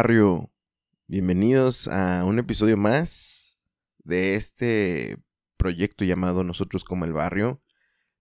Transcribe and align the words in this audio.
Barrio, 0.00 0.50
bienvenidos 1.08 1.86
a 1.86 2.24
un 2.24 2.38
episodio 2.38 2.78
más 2.78 3.58
de 3.98 4.34
este 4.34 5.18
proyecto 5.58 6.06
llamado 6.06 6.42
Nosotros 6.42 6.84
como 6.84 7.04
el 7.04 7.12
Barrio. 7.12 7.62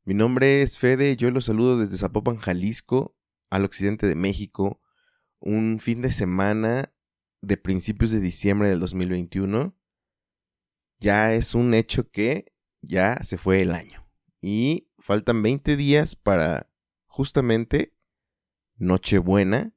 Mi 0.04 0.14
nombre 0.14 0.62
es 0.62 0.78
Fede, 0.78 1.16
yo 1.16 1.32
los 1.32 1.46
saludo 1.46 1.80
desde 1.80 1.98
Zapopan, 1.98 2.36
Jalisco, 2.36 3.16
al 3.50 3.64
occidente 3.64 4.08
de 4.08 4.16
México, 4.16 4.82
un 5.40 5.80
fin 5.80 6.02
de 6.02 6.12
semana 6.12 6.94
de 7.40 7.56
principios 7.56 8.12
de 8.12 8.20
diciembre 8.20 8.68
del 8.68 8.82
2021. 8.82 9.74
Ya 11.00 11.34
es 11.34 11.56
un 11.56 11.74
hecho 11.74 12.12
que 12.12 12.52
ya 12.82 13.24
se 13.24 13.38
fue 13.38 13.62
el 13.62 13.72
año 13.72 14.06
y 14.42 14.90
faltan 14.98 15.42
20 15.42 15.78
días 15.78 16.18
para 16.18 16.70
justamente 17.08 17.96
Nochebuena 18.76 19.74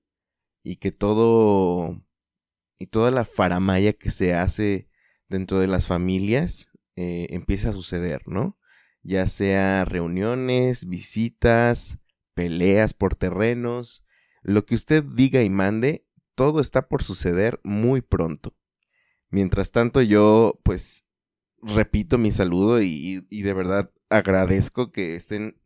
y 0.62 0.76
que 0.76 0.92
todo 0.92 2.02
y 2.78 2.86
toda 2.86 3.10
la 3.10 3.24
faramaya 3.24 3.92
que 3.92 4.10
se 4.10 4.34
hace 4.34 4.88
dentro 5.28 5.60
de 5.60 5.68
las 5.68 5.86
familias 5.86 6.68
eh, 6.96 7.28
empieza 7.30 7.70
a 7.70 7.72
suceder, 7.72 8.22
¿no? 8.26 8.58
Ya 9.02 9.26
sea 9.28 9.84
reuniones, 9.84 10.88
visitas, 10.88 11.98
peleas 12.34 12.92
por 12.94 13.14
terrenos, 13.14 14.04
lo 14.42 14.66
que 14.66 14.74
usted 14.74 15.04
diga 15.04 15.42
y 15.42 15.50
mande, 15.50 16.06
todo 16.34 16.60
está 16.60 16.88
por 16.88 17.02
suceder 17.02 17.60
muy 17.62 18.00
pronto. 18.00 18.56
Mientras 19.30 19.70
tanto, 19.70 20.02
yo 20.02 20.60
pues 20.64 21.06
repito 21.62 22.18
mi 22.18 22.32
saludo 22.32 22.82
y, 22.82 23.26
y 23.30 23.42
de 23.42 23.54
verdad 23.54 23.92
agradezco 24.10 24.90
que 24.92 25.14
estén 25.14 25.60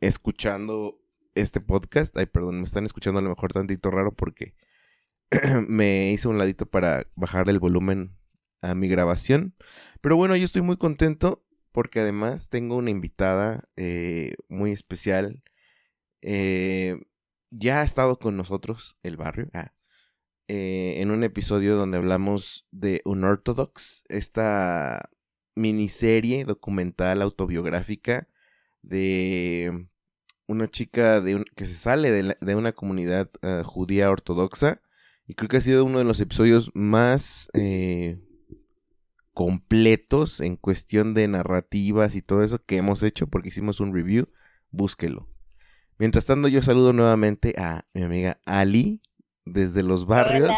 escuchando 0.00 1.03
este 1.34 1.60
podcast. 1.60 2.16
Ay, 2.16 2.26
perdón, 2.26 2.58
me 2.58 2.64
están 2.64 2.84
escuchando 2.84 3.18
a 3.20 3.22
lo 3.22 3.30
mejor 3.30 3.52
tantito 3.52 3.90
raro 3.90 4.14
porque 4.14 4.54
me 5.68 6.12
hice 6.12 6.28
un 6.28 6.38
ladito 6.38 6.66
para 6.66 7.06
bajar 7.14 7.48
el 7.48 7.58
volumen 7.58 8.16
a 8.60 8.74
mi 8.74 8.88
grabación. 8.88 9.54
Pero 10.00 10.16
bueno, 10.16 10.36
yo 10.36 10.44
estoy 10.44 10.62
muy 10.62 10.76
contento 10.76 11.44
porque 11.72 12.00
además 12.00 12.48
tengo 12.50 12.76
una 12.76 12.90
invitada 12.90 13.68
eh, 13.76 14.34
muy 14.48 14.72
especial. 14.72 15.42
Eh, 16.22 16.96
ya 17.50 17.80
ha 17.80 17.84
estado 17.84 18.18
con 18.18 18.36
nosotros 18.36 18.98
el 19.02 19.16
barrio. 19.16 19.50
Ah, 19.52 19.74
eh, 20.48 20.96
en 20.98 21.10
un 21.10 21.24
episodio 21.24 21.76
donde 21.76 21.98
hablamos 21.98 22.66
de 22.70 23.00
Unorthodox, 23.04 24.04
esta 24.08 25.10
miniserie 25.54 26.44
documental 26.44 27.22
autobiográfica 27.22 28.28
de 28.82 29.88
una 30.46 30.66
chica 30.66 31.20
de 31.20 31.44
que 31.56 31.64
se 31.64 31.74
sale 31.74 32.10
de, 32.10 32.54
una 32.54 32.72
comunidad 32.72 33.30
ah, 33.42 33.62
judía 33.64 34.10
ortodoxa 34.10 34.80
y 35.26 35.34
creo 35.34 35.48
que 35.48 35.56
ha 35.56 35.62
sido 35.62 35.84
uno 35.84 35.98
de 35.98 36.04
los 36.04 36.20
episodios 36.20 36.70
más 36.74 37.48
eh, 37.54 38.18
completos 39.32 40.40
en 40.40 40.56
cuestión 40.56 41.14
de 41.14 41.28
narrativas 41.28 42.14
y 42.14 42.22
todo 42.22 42.42
eso 42.42 42.64
que 42.64 42.76
hemos 42.76 43.02
hecho 43.02 43.26
porque 43.26 43.48
hicimos 43.48 43.80
un 43.80 43.94
review, 43.94 44.28
búsquelo. 44.70 45.28
Mientras 45.98 46.26
tanto 46.26 46.48
yo 46.48 46.60
saludo 46.60 46.92
nuevamente 46.92 47.54
a 47.56 47.86
mi 47.94 48.02
amiga 48.02 48.38
Ali 48.44 49.00
desde 49.44 49.82
los 49.82 50.06
barrios, 50.06 50.50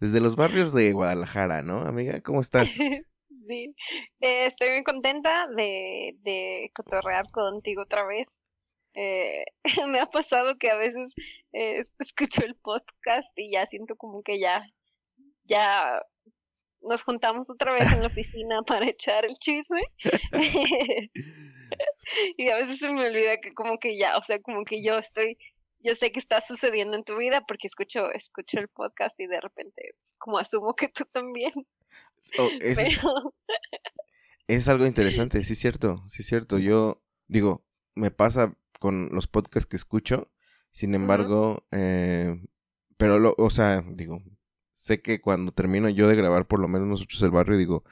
desde 0.00 0.20
los 0.20 0.36
barrios 0.36 0.72
de 0.72 0.92
Guadalajara, 0.92 1.62
¿no? 1.62 1.80
Amiga, 1.80 2.20
¿cómo 2.20 2.40
estás? 2.40 2.68
sí, 3.46 3.74
eh, 4.20 4.46
estoy 4.46 4.70
muy 4.70 4.84
contenta 4.84 5.46
de, 5.56 6.16
de 6.22 6.70
cotorrear 6.74 7.26
contigo 7.30 7.82
otra 7.82 8.04
vez. 8.06 8.28
Eh, 8.94 9.44
me 9.88 10.00
ha 10.00 10.06
pasado 10.06 10.56
que 10.58 10.70
a 10.70 10.76
veces 10.76 11.14
eh, 11.52 11.82
escucho 11.98 12.44
el 12.44 12.54
podcast 12.56 13.36
y 13.36 13.52
ya 13.52 13.66
siento 13.66 13.96
como 13.96 14.22
que 14.22 14.38
ya, 14.38 14.64
ya 15.44 16.00
nos 16.80 17.02
juntamos 17.02 17.50
otra 17.50 17.72
vez 17.72 17.90
en 17.92 18.00
la 18.00 18.06
oficina 18.06 18.62
para 18.66 18.88
echar 18.88 19.24
el 19.24 19.36
chisme. 19.38 19.82
y 22.36 22.48
a 22.48 22.56
veces 22.56 22.78
se 22.78 22.88
me 22.88 23.06
olvida 23.06 23.38
que 23.38 23.52
como 23.54 23.78
que 23.78 23.98
ya, 23.98 24.16
o 24.16 24.22
sea, 24.22 24.40
como 24.40 24.64
que 24.64 24.82
yo 24.82 24.98
estoy, 24.98 25.36
yo 25.80 25.94
sé 25.94 26.12
que 26.12 26.20
está 26.20 26.40
sucediendo 26.40 26.96
en 26.96 27.04
tu 27.04 27.16
vida 27.16 27.44
porque 27.46 27.66
escucho, 27.66 28.12
escucho 28.12 28.58
el 28.58 28.68
podcast 28.68 29.18
y 29.18 29.26
de 29.26 29.40
repente 29.40 29.94
como 30.18 30.38
asumo 30.38 30.74
que 30.74 30.88
tú 30.88 31.04
también. 31.12 31.52
Oh, 32.38 32.48
es, 32.60 33.04
es 34.48 34.68
algo 34.68 34.86
interesante, 34.86 35.42
sí 35.42 35.52
es 35.52 35.58
cierto, 35.58 36.02
sí 36.08 36.22
es 36.22 36.28
cierto. 36.28 36.58
Yo 36.58 37.02
digo, 37.28 37.66
me 37.94 38.10
pasa 38.10 38.56
con 38.84 39.08
los 39.12 39.26
podcasts 39.26 39.66
que 39.66 39.76
escucho. 39.76 40.30
Sin 40.70 40.94
embargo, 40.94 41.66
eh, 41.70 42.38
pero, 42.98 43.18
lo, 43.18 43.34
o 43.38 43.48
sea, 43.48 43.82
digo, 43.88 44.20
sé 44.74 45.00
que 45.00 45.22
cuando 45.22 45.52
termino 45.52 45.88
yo 45.88 46.06
de 46.06 46.16
grabar, 46.16 46.46
por 46.46 46.60
lo 46.60 46.68
menos 46.68 46.86
nosotros 46.86 47.22
el 47.22 47.30
barrio, 47.30 47.56
digo, 47.56 47.82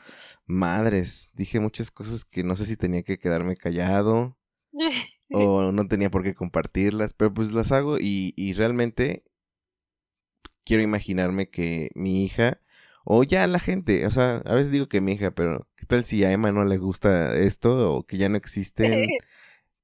madres, 0.44 1.30
dije 1.32 1.60
muchas 1.60 1.90
cosas 1.90 2.26
que 2.26 2.44
no 2.44 2.56
sé 2.56 2.66
si 2.66 2.76
tenía 2.76 3.04
que 3.04 3.18
quedarme 3.18 3.56
callado 3.56 4.36
o 5.30 5.72
no 5.72 5.88
tenía 5.88 6.10
por 6.10 6.24
qué 6.24 6.34
compartirlas, 6.34 7.14
pero 7.14 7.32
pues 7.32 7.54
las 7.54 7.72
hago 7.72 7.98
y, 7.98 8.34
y 8.36 8.52
realmente 8.52 9.24
quiero 10.62 10.82
imaginarme 10.82 11.48
que 11.48 11.90
mi 11.94 12.22
hija 12.22 12.60
o 13.06 13.24
ya 13.24 13.46
la 13.46 13.60
gente, 13.60 14.04
o 14.04 14.10
sea, 14.10 14.42
a 14.44 14.54
veces 14.54 14.72
digo 14.72 14.90
que 14.90 15.00
mi 15.00 15.12
hija, 15.12 15.30
pero 15.30 15.66
¿qué 15.74 15.86
tal 15.86 16.04
si 16.04 16.22
a 16.22 16.32
Emma 16.32 16.52
no 16.52 16.66
le 16.66 16.76
gusta 16.76 17.34
esto 17.34 17.94
o 17.94 18.06
que 18.06 18.18
ya 18.18 18.28
no 18.28 18.36
existen 18.36 19.08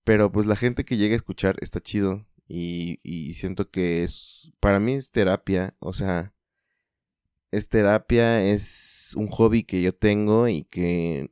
Pero 0.08 0.32
pues 0.32 0.46
la 0.46 0.56
gente 0.56 0.86
que 0.86 0.96
llega 0.96 1.12
a 1.12 1.16
escuchar 1.16 1.56
está 1.60 1.80
chido. 1.80 2.24
Y, 2.46 2.98
y 3.02 3.34
siento 3.34 3.70
que 3.70 4.04
es, 4.04 4.50
para 4.58 4.80
mí 4.80 4.94
es 4.94 5.12
terapia, 5.12 5.76
o 5.80 5.92
sea, 5.92 6.32
es 7.50 7.68
terapia, 7.68 8.42
es 8.42 9.12
un 9.18 9.28
hobby 9.28 9.64
que 9.64 9.82
yo 9.82 9.94
tengo 9.94 10.48
y 10.48 10.64
que 10.64 11.30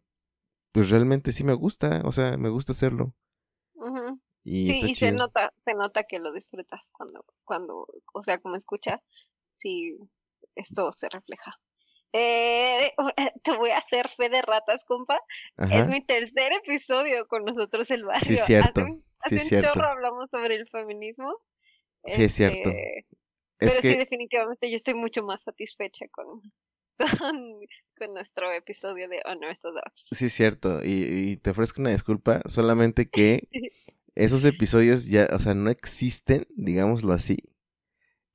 pues 0.72 0.90
realmente 0.90 1.32
sí 1.32 1.42
me 1.42 1.54
gusta, 1.54 2.02
o 2.04 2.12
sea, 2.12 2.36
me 2.36 2.50
gusta 2.50 2.72
hacerlo. 2.72 3.14
Y 4.44 4.74
sí, 4.74 4.90
y 4.90 4.94
se 4.94 5.10
nota, 5.10 5.54
se 5.64 5.72
nota 5.72 6.04
que 6.04 6.18
lo 6.18 6.30
disfrutas 6.34 6.90
cuando, 6.92 7.24
cuando, 7.46 7.86
o 8.12 8.22
sea, 8.22 8.36
como 8.42 8.56
escucha, 8.56 9.02
sí, 9.56 9.96
esto 10.54 10.92
se 10.92 11.08
refleja. 11.08 11.58
Eh, 12.18 12.92
te 13.44 13.56
voy 13.56 13.70
a 13.70 13.78
hacer 13.78 14.08
fe 14.08 14.30
de 14.30 14.40
ratas, 14.40 14.84
compa. 14.84 15.20
Es 15.70 15.88
mi 15.88 16.02
tercer 16.04 16.52
episodio 16.52 17.28
con 17.28 17.44
nosotros 17.44 17.90
el 17.90 18.04
barrio. 18.04 18.24
Sí, 18.24 18.36
cierto. 18.36 18.86
Hace, 19.20 19.38
sí, 19.38 19.48
cierto. 19.48 19.72
chorro 19.74 19.88
hablamos 19.88 20.30
sobre 20.30 20.56
el 20.56 20.68
feminismo. 20.68 21.42
Sí, 22.06 22.24
es 22.24 22.32
cierto. 22.32 22.70
Este, 22.70 23.06
pero 23.58 23.80
sí, 23.80 23.96
definitivamente 23.96 24.70
yo 24.70 24.76
estoy 24.76 24.94
mucho 24.94 25.22
más 25.24 25.42
satisfecha 25.42 26.06
con, 26.10 26.40
con, 27.98 28.14
nuestro 28.14 28.50
episodio 28.52 29.08
de 29.08 29.22
Unorthodox. 29.30 30.08
Sí, 30.10 30.26
es 30.26 30.32
cierto. 30.32 30.84
Y, 30.84 31.32
y 31.32 31.36
te 31.36 31.50
ofrezco 31.50 31.82
una 31.82 31.90
disculpa, 31.90 32.40
solamente 32.48 33.10
que 33.10 33.48
esos 34.14 34.44
episodios 34.44 35.06
ya, 35.06 35.28
o 35.32 35.38
sea, 35.38 35.52
no 35.52 35.68
existen, 35.68 36.46
digámoslo 36.50 37.12
así, 37.12 37.36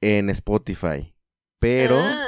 en 0.01 0.29
Spotify. 0.29 1.15
Pero... 1.59 1.97
Ah 1.97 2.27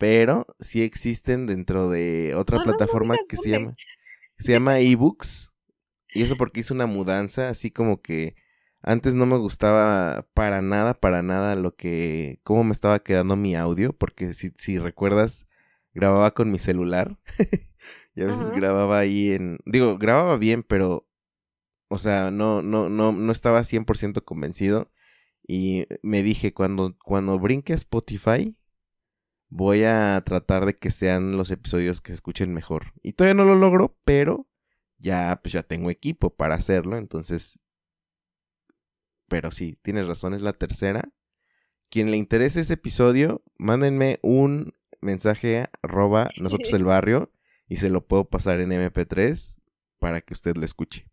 pero 0.00 0.46
sí 0.58 0.80
existen 0.80 1.46
dentro 1.46 1.90
de 1.90 2.34
otra 2.34 2.56
No, 2.56 2.64
no, 2.64 2.70
no 2.70 2.76
plataforma 2.78 3.16
que 3.28 3.36
se 3.36 3.50
llama, 3.50 3.76
se 4.38 4.52
llama 4.52 4.78
eBooks. 4.80 5.52
Y 6.14 6.22
eso 6.22 6.38
porque 6.38 6.60
hice 6.60 6.72
una 6.72 6.86
mudanza, 6.86 7.50
así 7.50 7.70
como 7.70 8.00
que 8.00 8.34
antes 8.80 9.14
no 9.14 9.26
me 9.26 9.36
gustaba 9.36 10.26
para 10.32 10.62
nada, 10.62 10.94
para 10.94 11.22
nada 11.22 11.54
lo 11.54 11.76
que, 11.76 12.40
cómo 12.44 12.64
me 12.64 12.72
estaba 12.72 13.00
quedando 13.00 13.36
mi 13.36 13.54
audio, 13.54 13.92
porque 13.92 14.32
si, 14.32 14.52
si 14.56 14.78
recuerdas, 14.78 15.46
grababa 15.92 16.30
con 16.30 16.50
mi 16.50 16.58
celular. 16.58 17.18
y 18.14 18.22
a 18.22 18.24
veces 18.24 18.50
grababa 18.50 18.98
ahí 19.00 19.32
en, 19.32 19.58
digo, 19.66 19.98
grababa 19.98 20.38
bien, 20.38 20.62
pero, 20.62 21.06
o 21.88 21.98
sea, 21.98 22.30
no, 22.30 22.62
no, 22.62 22.88
no, 22.88 23.12
no 23.12 23.32
estaba 23.32 23.60
100% 23.64 24.24
convencido. 24.24 24.90
Y 25.46 25.86
me 26.02 26.22
dije, 26.22 26.54
cuando, 26.54 26.96
cuando 27.04 27.38
brinque 27.38 27.74
a 27.74 27.76
Spotify, 27.76 28.56
voy 29.50 29.82
a 29.84 30.22
tratar 30.24 30.64
de 30.64 30.78
que 30.78 30.90
sean 30.90 31.36
los 31.36 31.50
episodios 31.50 32.00
que 32.00 32.12
se 32.12 32.14
escuchen 32.14 32.54
mejor. 32.54 32.92
Y 33.02 33.12
todavía 33.12 33.34
no 33.34 33.44
lo 33.44 33.56
logro, 33.56 33.98
pero 34.04 34.48
ya, 34.98 35.38
pues 35.42 35.52
ya 35.52 35.62
tengo 35.62 35.90
equipo 35.90 36.34
para 36.34 36.54
hacerlo, 36.54 36.96
entonces... 36.96 37.60
Pero 39.28 39.50
sí, 39.50 39.76
tienes 39.82 40.06
razón, 40.06 40.34
es 40.34 40.42
la 40.42 40.52
tercera. 40.52 41.12
Quien 41.88 42.10
le 42.10 42.16
interese 42.16 42.60
ese 42.60 42.74
episodio, 42.74 43.42
mándenme 43.58 44.18
un 44.22 44.74
mensaje 45.00 45.66
arroba 45.82 46.30
nosotros 46.40 46.72
el 46.72 46.84
barrio 46.84 47.32
y 47.68 47.76
se 47.76 47.90
lo 47.90 48.06
puedo 48.06 48.28
pasar 48.28 48.60
en 48.60 48.70
MP3 48.70 49.60
para 49.98 50.20
que 50.20 50.34
usted 50.34 50.56
lo 50.56 50.64
escuche. 50.64 51.08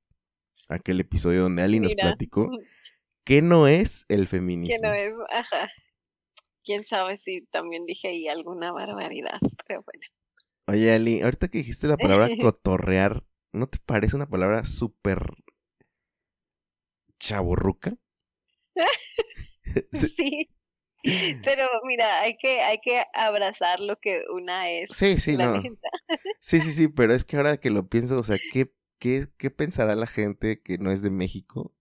Aquel 0.70 1.00
episodio 1.00 1.44
donde 1.44 1.62
Ali 1.64 1.80
nos 1.80 1.94
Mira. 1.96 2.10
platicó 2.10 2.50
qué 3.24 3.42
no 3.42 3.68
es 3.68 4.06
el 4.10 4.22
Que 4.22 4.28
feminismo. 4.28 4.88
no 4.88 4.94
es, 4.94 5.14
ajá. 5.32 5.70
Quién 6.68 6.84
sabe 6.84 7.16
si 7.16 7.44
también 7.46 7.86
dije 7.86 8.10
ahí 8.10 8.28
alguna 8.28 8.74
barbaridad, 8.74 9.40
pero 9.66 9.84
bueno. 9.84 10.06
Oye, 10.68 10.92
Ali, 10.92 11.22
ahorita 11.22 11.48
que 11.48 11.60
dijiste 11.60 11.88
la 11.88 11.96
palabra 11.96 12.28
cotorrear, 12.42 13.24
¿no 13.54 13.68
te 13.68 13.80
parece 13.80 14.18
una 14.18 14.28
palabra 14.28 14.66
súper 14.66 15.20
chaborruca? 17.20 17.96
Sí. 19.94 20.48
Sí. 21.04 21.42
Pero 21.46 21.70
mira, 21.86 22.20
hay 22.22 22.36
que, 22.36 22.60
hay 22.60 22.80
que 22.82 23.04
abrazar 23.14 23.80
lo 23.80 23.96
que 23.98 24.24
una 24.30 24.70
es. 24.70 24.90
Sí, 24.92 25.20
sí, 25.20 25.38
la 25.38 25.46
no. 25.46 25.62
neta. 25.62 25.90
Sí, 26.40 26.60
sí, 26.60 26.74
sí, 26.74 26.90
pero 26.90 27.14
es 27.14 27.24
que 27.24 27.38
ahora 27.38 27.58
que 27.58 27.70
lo 27.70 27.88
pienso, 27.88 28.20
o 28.20 28.24
sea, 28.26 28.38
¿qué, 28.52 28.74
qué, 29.00 29.28
qué 29.38 29.50
pensará 29.50 29.96
la 29.96 30.08
gente 30.08 30.62
que 30.62 30.78
no 30.80 30.92
es 30.92 31.02
de 31.02 31.10
México? 31.10 31.74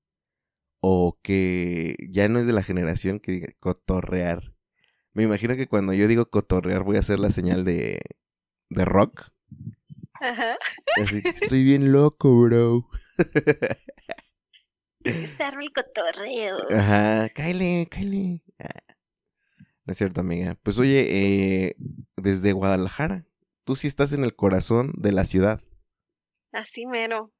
O 0.80 1.18
que 1.22 1.96
ya 2.08 2.28
no 2.28 2.38
es 2.38 2.46
de 2.46 2.52
la 2.52 2.62
generación 2.62 3.18
que 3.18 3.32
diga 3.32 3.48
cotorrear. 3.58 4.55
Me 5.16 5.22
imagino 5.22 5.56
que 5.56 5.66
cuando 5.66 5.94
yo 5.94 6.08
digo 6.08 6.28
cotorrear 6.28 6.82
voy 6.82 6.96
a 6.96 7.00
hacer 7.00 7.18
la 7.18 7.30
señal 7.30 7.64
de, 7.64 8.02
de 8.68 8.84
rock. 8.84 9.30
Ajá. 10.20 10.58
Así 11.02 11.22
que 11.22 11.28
estoy 11.30 11.64
bien 11.64 11.90
loco, 11.90 12.38
bro. 12.38 12.86
Estarme 15.02 15.64
el 15.64 15.72
cotorreo. 15.72 16.58
Ajá, 16.70 17.30
cáele, 17.30 17.88
cáele. 17.90 18.42
No 19.86 19.92
es 19.92 19.96
cierto, 19.96 20.20
amiga. 20.20 20.58
Pues 20.62 20.78
oye, 20.78 21.06
eh, 21.08 21.76
desde 22.18 22.52
Guadalajara, 22.52 23.24
tú 23.64 23.74
sí 23.74 23.86
estás 23.86 24.12
en 24.12 24.22
el 24.22 24.36
corazón 24.36 24.92
de 24.98 25.12
la 25.12 25.24
ciudad. 25.24 25.62
Así 26.52 26.84
mero. 26.84 27.32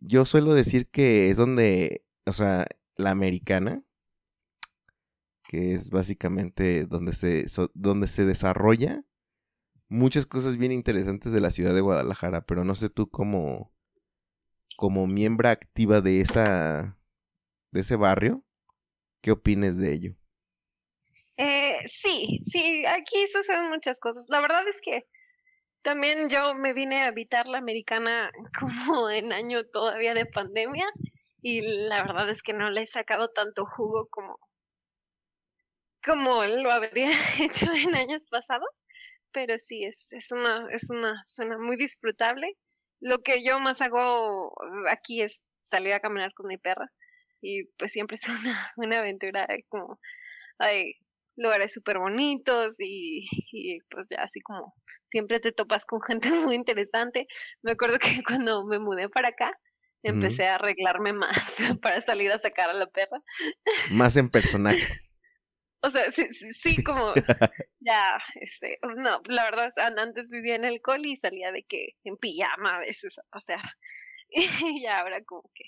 Yo 0.00 0.24
suelo 0.24 0.52
decir 0.52 0.88
que 0.88 1.30
es 1.30 1.36
donde, 1.36 2.04
o 2.26 2.32
sea, 2.32 2.66
la 2.96 3.12
americana, 3.12 3.84
que 5.54 5.72
es 5.72 5.90
básicamente 5.90 6.84
donde 6.84 7.12
se, 7.12 7.46
donde 7.74 8.08
se 8.08 8.24
desarrolla 8.24 9.04
muchas 9.88 10.26
cosas 10.26 10.56
bien 10.56 10.72
interesantes 10.72 11.32
de 11.32 11.40
la 11.40 11.50
ciudad 11.50 11.74
de 11.74 11.80
Guadalajara, 11.80 12.44
pero 12.44 12.64
no 12.64 12.74
sé 12.74 12.88
tú 12.88 13.08
como, 13.08 13.72
como 14.76 15.06
miembro 15.06 15.48
activa 15.48 16.00
de 16.00 16.20
esa, 16.20 16.98
de 17.70 17.80
ese 17.80 17.94
barrio, 17.94 18.44
¿qué 19.22 19.30
opines 19.30 19.78
de 19.78 19.92
ello? 19.92 20.16
Eh, 21.36 21.78
sí, 21.86 22.40
sí, 22.44 22.84
aquí 22.86 23.26
suceden 23.28 23.68
muchas 23.68 24.00
cosas. 24.00 24.24
La 24.28 24.40
verdad 24.40 24.66
es 24.68 24.80
que 24.80 25.06
también 25.82 26.28
yo 26.30 26.56
me 26.56 26.72
vine 26.72 27.04
a 27.04 27.08
habitar 27.08 27.46
la 27.46 27.58
americana 27.58 28.32
como 28.58 29.08
en 29.08 29.32
año 29.32 29.64
todavía 29.66 30.14
de 30.14 30.26
pandemia 30.26 30.86
y 31.42 31.60
la 31.60 32.02
verdad 32.02 32.28
es 32.30 32.42
que 32.42 32.54
no 32.54 32.70
le 32.70 32.82
he 32.82 32.86
sacado 32.88 33.28
tanto 33.28 33.64
jugo 33.66 34.08
como 34.10 34.40
como 36.04 36.44
lo 36.44 36.70
habría 36.70 37.10
hecho 37.40 37.72
en 37.72 37.94
años 37.94 38.26
pasados, 38.28 38.84
pero 39.32 39.58
sí 39.58 39.84
es 39.84 40.12
es 40.12 40.30
una 40.30 40.66
es 40.72 40.90
una 40.90 41.22
zona 41.26 41.58
muy 41.58 41.76
disfrutable. 41.76 42.56
Lo 43.00 43.18
que 43.18 43.44
yo 43.44 43.58
más 43.60 43.80
hago 43.80 44.52
aquí 44.90 45.22
es 45.22 45.44
salir 45.60 45.92
a 45.94 46.00
caminar 46.00 46.32
con 46.34 46.46
mi 46.46 46.58
perra 46.58 46.90
y 47.40 47.64
pues 47.78 47.92
siempre 47.92 48.16
es 48.16 48.22
una 48.28 48.72
una 48.76 48.98
aventura 49.00 49.46
como 49.68 49.98
hay 50.58 50.94
lugares 51.36 51.72
súper 51.72 51.98
bonitos 51.98 52.76
y, 52.78 53.26
y 53.52 53.80
pues 53.90 54.06
ya 54.08 54.22
así 54.22 54.40
como 54.40 54.72
siempre 55.10 55.40
te 55.40 55.52
topas 55.52 55.84
con 55.84 56.00
gente 56.02 56.28
muy 56.44 56.54
interesante. 56.54 57.26
Me 57.62 57.72
acuerdo 57.72 57.98
que 57.98 58.22
cuando 58.26 58.64
me 58.64 58.78
mudé 58.78 59.08
para 59.08 59.28
acá 59.28 59.58
empecé 60.02 60.46
a 60.46 60.56
arreglarme 60.56 61.14
más 61.14 61.56
para 61.82 62.02
salir 62.02 62.30
a 62.30 62.38
sacar 62.38 62.68
a 62.68 62.74
la 62.74 62.86
perra. 62.86 63.22
Más 63.90 64.16
en 64.18 64.28
personaje. 64.28 65.00
O 65.86 65.90
sea, 65.90 66.10
sí, 66.12 66.28
sí, 66.32 66.52
sí, 66.52 66.82
como 66.82 67.14
ya, 67.80 68.18
este, 68.40 68.78
no, 68.96 69.22
la 69.26 69.44
verdad, 69.44 69.72
an- 69.78 69.98
antes 69.98 70.30
vivía 70.30 70.56
en 70.56 70.64
el 70.64 70.80
coli 70.82 71.12
y 71.12 71.16
salía 71.16 71.52
de 71.52 71.64
que 71.64 71.90
en 72.04 72.16
pijama 72.18 72.76
a 72.76 72.80
veces 72.80 73.18
a 73.18 73.22
pasear. 73.30 73.62
Y 74.30 74.82
ya 74.82 75.00
ahora 75.00 75.22
como 75.24 75.50
que 75.54 75.64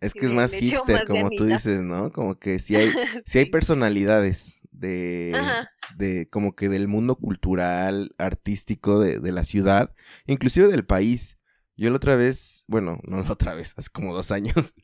Es 0.00 0.14
que 0.14 0.24
es 0.26 0.32
más 0.32 0.54
hipster, 0.54 0.94
más 0.94 1.04
como 1.04 1.30
tú 1.30 1.44
dices, 1.44 1.82
¿no? 1.82 2.10
Como 2.12 2.38
que 2.38 2.58
sí 2.58 2.76
hay, 2.76 2.98
sí 3.26 3.38
hay 3.38 3.46
personalidades 3.46 4.60
de, 4.70 5.58
Ajá. 5.58 5.70
de 5.88 6.28
como 6.30 6.54
que 6.56 6.68
del 6.70 6.88
mundo 6.88 7.16
cultural, 7.16 8.14
artístico 8.18 8.98
de, 9.00 9.20
de 9.20 9.32
la 9.32 9.44
ciudad, 9.44 9.94
inclusive 10.26 10.68
del 10.68 10.86
país. 10.86 11.38
Yo 11.76 11.90
la 11.90 11.96
otra 11.96 12.16
vez, 12.16 12.64
bueno, 12.66 12.98
no 13.04 13.22
la 13.22 13.32
otra 13.32 13.54
vez, 13.54 13.74
hace 13.76 13.90
como 13.90 14.14
dos 14.14 14.30
años 14.30 14.74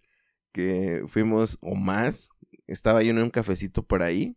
que 0.52 1.02
fuimos 1.08 1.58
o 1.62 1.74
más, 1.74 2.30
estaba 2.66 3.02
yo 3.02 3.10
en 3.10 3.18
un 3.18 3.30
cafecito 3.30 3.84
por 3.86 4.02
ahí 4.02 4.36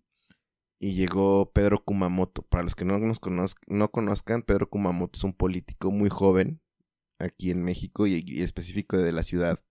y 0.79 0.93
llegó 0.93 1.51
Pedro 1.51 1.83
Kumamoto. 1.83 2.41
Para 2.43 2.63
los 2.63 2.75
que 2.75 2.85
no 2.85 2.97
nos 2.99 3.19
conoz- 3.21 3.57
no 3.67 3.91
conozcan, 3.91 4.41
Pedro 4.43 4.69
Kumamoto 4.69 5.17
es 5.17 5.23
un 5.23 5.33
político 5.33 5.91
muy 5.91 6.09
joven 6.09 6.61
aquí 7.19 7.51
en 7.51 7.63
México 7.63 8.07
y, 8.07 8.23
y 8.25 8.41
específico 8.41 8.97
de 8.97 9.11
la 9.11 9.23
ciudad. 9.23 9.63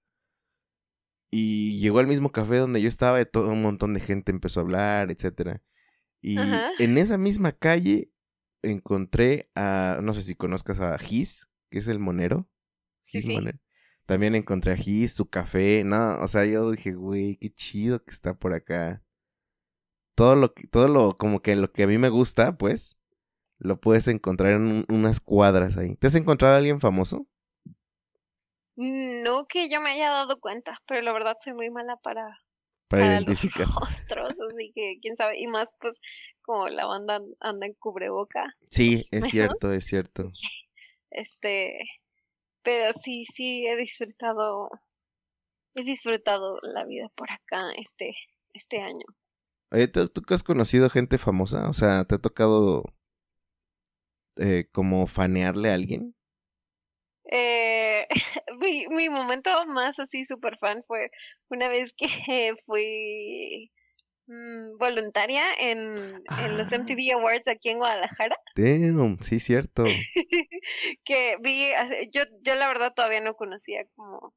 Y 1.30 1.78
llegó 1.80 1.98
al 1.98 2.06
mismo 2.06 2.32
café 2.32 2.56
donde 2.56 2.80
yo 2.80 2.88
estaba, 2.88 3.20
y 3.20 3.26
todo 3.26 3.50
un 3.50 3.62
montón 3.62 3.92
de 3.94 4.00
gente 4.00 4.32
empezó 4.32 4.60
a 4.60 4.62
hablar, 4.62 5.10
etcétera. 5.10 5.62
Y 6.22 6.38
Ajá. 6.38 6.70
en 6.78 6.96
esa 6.98 7.18
misma 7.18 7.52
calle 7.52 8.10
encontré 8.62 9.50
a, 9.54 10.00
no 10.02 10.14
sé 10.14 10.22
si 10.22 10.34
conozcas 10.34 10.80
a 10.80 10.96
Gis, 10.98 11.48
que 11.70 11.78
es 11.78 11.88
el 11.88 11.98
monero. 11.98 12.48
Sí, 13.06 13.18
Gis 13.18 13.24
sí. 13.24 13.34
Monero. 13.34 13.58
También 14.06 14.34
encontré 14.34 14.72
a 14.72 14.76
Gis, 14.76 15.12
su 15.12 15.28
café, 15.28 15.84
no, 15.84 16.18
o 16.20 16.28
sea, 16.28 16.46
yo 16.46 16.70
dije, 16.70 16.92
güey, 16.94 17.36
qué 17.36 17.50
chido 17.50 18.02
que 18.02 18.10
está 18.10 18.38
por 18.38 18.54
acá. 18.54 19.04
Todo 20.18 20.36
lo 20.36 20.52
que, 20.54 20.66
todo 20.68 20.88
lo, 20.88 21.16
como 21.18 21.40
que 21.42 21.56
lo 21.56 21.72
que 21.72 21.84
a 21.84 21.86
mí 21.86 21.98
me 21.98 22.08
gusta, 22.10 22.58
pues, 22.58 22.98
lo 23.58 23.80
puedes 23.80 24.08
encontrar 24.08 24.52
en 24.54 24.62
un- 24.62 24.86
unas 24.90 25.20
cuadras 25.20 25.76
ahí. 25.78 25.96
¿Te 25.96 26.08
has 26.08 26.16
encontrado 26.16 26.54
a 26.54 26.58
alguien 26.58 26.80
famoso? 26.80 27.26
No 28.76 29.46
que 29.46 29.68
yo 29.68 29.80
me 29.80 29.90
haya 29.90 30.10
dado 30.10 30.40
cuenta, 30.40 30.80
pero 30.86 31.02
la 31.02 31.12
verdad 31.12 31.36
soy 31.40 31.52
muy 31.54 31.68
mala 31.70 31.96
para, 31.96 32.40
Para 32.88 33.02
para 33.02 33.20
los 33.20 33.36
identificar. 33.36 33.68
rostros, 34.08 34.34
así 34.52 34.72
que 34.74 34.98
quién 35.02 35.16
sabe, 35.16 35.38
y 35.40 35.46
más 35.48 35.68
pues 35.80 36.00
como 36.42 36.68
la 36.68 36.86
banda 36.86 37.16
an- 37.16 37.34
anda 37.40 37.66
en 37.66 37.74
cubreboca, 37.74 38.56
Sí, 38.70 39.06
es 39.10 39.26
cierto, 39.28 39.72
es 39.72 39.84
cierto. 39.86 40.32
este, 41.10 41.78
pero 42.62 42.92
sí, 43.04 43.26
sí 43.34 43.66
he 43.66 43.76
disfrutado, 43.76 44.70
he 45.74 45.82
disfrutado 45.82 46.58
la 46.60 46.84
vida 46.84 47.08
por 47.16 47.32
acá 47.32 47.72
este, 47.72 48.14
este 48.52 48.82
año. 48.82 49.06
¿Tú, 49.92 50.08
tú 50.08 50.22
que 50.22 50.34
has 50.34 50.42
conocido 50.42 50.88
gente 50.90 51.18
famosa? 51.18 51.68
O 51.68 51.74
sea, 51.74 52.04
¿te 52.04 52.14
ha 52.16 52.18
tocado 52.18 52.84
eh, 54.36 54.66
como 54.72 55.06
fanearle 55.06 55.70
a 55.70 55.74
alguien? 55.74 56.14
Eh, 57.30 58.06
mi, 58.58 58.86
mi 58.88 59.08
momento 59.08 59.50
más 59.66 59.98
así 59.98 60.24
super 60.24 60.56
fan 60.58 60.82
fue 60.86 61.10
una 61.50 61.68
vez 61.68 61.92
que 61.92 62.06
fui 62.66 63.70
mm, 64.26 64.78
voluntaria 64.78 65.44
en, 65.58 65.78
en 65.78 66.58
los 66.58 66.72
Ah. 66.72 66.76
MTV 66.76 67.12
Awards 67.14 67.46
aquí 67.48 67.68
en 67.70 67.78
Guadalajara. 67.78 68.36
Damn, 68.56 69.18
sí, 69.20 69.40
cierto. 69.40 69.84
que 71.04 71.36
vi, 71.42 71.66
yo, 72.12 72.22
yo 72.42 72.54
la 72.54 72.68
verdad 72.68 72.92
todavía 72.94 73.20
no 73.20 73.34
conocía 73.34 73.84
como 73.94 74.34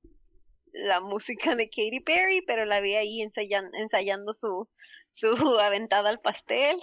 la 0.74 1.02
música 1.02 1.56
de 1.56 1.70
Katy 1.70 2.00
Perry, 2.02 2.42
pero 2.48 2.66
la 2.66 2.80
vi 2.80 2.96
ahí 2.96 3.22
ensayan- 3.22 3.72
ensayando 3.74 4.34
su, 4.34 4.70
su 5.14 5.28
aventada 5.60 6.10
al 6.10 6.20
pastel. 6.20 6.80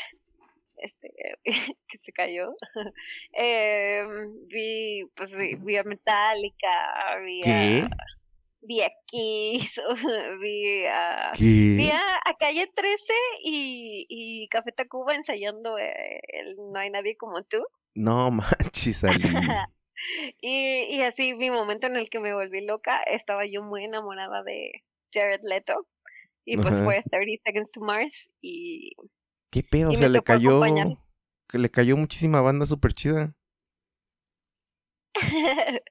este, 0.76 1.08
que 1.88 1.98
se 1.98 2.12
cayó. 2.12 2.54
eh, 3.32 4.02
vi, 4.46 5.04
pues 5.14 5.36
vi 5.36 5.76
a 5.76 5.84
Metallica, 5.84 7.18
vi 7.24 7.40
¿Qué? 7.42 7.82
a, 7.84 7.90
vi 8.60 8.82
a 8.82 8.90
Kiss, 9.06 9.74
vi 10.40 10.86
a, 10.86 11.32
¿Qué? 11.34 11.74
vi 11.76 11.90
a, 11.90 12.16
a 12.24 12.34
Calle 12.38 12.70
13 12.74 13.12
y, 13.44 14.06
y 14.08 14.48
Café 14.48 14.72
Tacuba 14.72 15.14
ensayando 15.14 15.78
eh, 15.78 16.20
el 16.28 16.56
No 16.72 16.78
hay 16.78 16.90
nadie 16.90 17.16
como 17.16 17.42
tú. 17.42 17.64
No 17.94 18.30
manches, 18.30 19.02
Ali. 19.04 19.28
y, 20.40 20.96
y 20.96 21.02
así 21.02 21.34
mi 21.34 21.50
momento 21.50 21.86
en 21.86 21.96
el 21.96 22.08
que 22.08 22.20
me 22.20 22.34
volví 22.34 22.64
loca, 22.64 23.02
estaba 23.02 23.44
yo 23.46 23.62
muy 23.62 23.84
enamorada 23.84 24.42
de 24.42 24.84
Jared 25.12 25.40
Leto. 25.42 25.86
Y 26.50 26.56
pues 26.56 26.74
Ajá. 26.74 26.84
fue 26.84 27.02
30 27.10 27.42
Seconds 27.44 27.72
to 27.72 27.80
Mars 27.82 28.30
y 28.40 28.92
¿Qué 29.50 29.62
pedo? 29.62 29.90
O 29.90 29.94
sea, 29.94 30.08
le 30.08 30.22
cayó. 30.22 30.50
acompañar. 30.62 30.88
Le 31.52 31.70
cayó 31.70 31.96
muchísima 31.96 32.40
banda 32.40 32.64
súper 32.66 32.92
chida. 32.94 33.34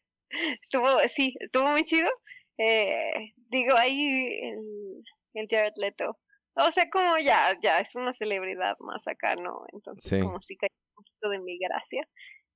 estuvo, 0.63 0.87
sí, 1.07 1.35
estuvo 1.39 1.67
muy 1.69 1.83
chido. 1.83 2.09
Eh, 2.57 3.33
digo, 3.49 3.75
ahí 3.75 4.27
el, 4.41 5.03
el 5.33 5.47
Jared 5.49 5.73
Leto. 5.77 6.17
O 6.55 6.71
sea, 6.71 6.89
como 6.89 7.17
ya, 7.19 7.55
ya 7.61 7.79
es 7.79 7.93
una 7.95 8.13
celebridad 8.13 8.75
más 8.79 9.07
acá, 9.07 9.35
¿no? 9.35 9.63
Entonces, 9.73 10.09
Sí. 10.09 10.19
como 10.19 10.41
si 10.41 10.55
cayó 10.57 10.73
un 10.95 11.03
poquito 11.03 11.29
de 11.29 11.39
mi 11.39 11.59
gracia. 11.59 12.07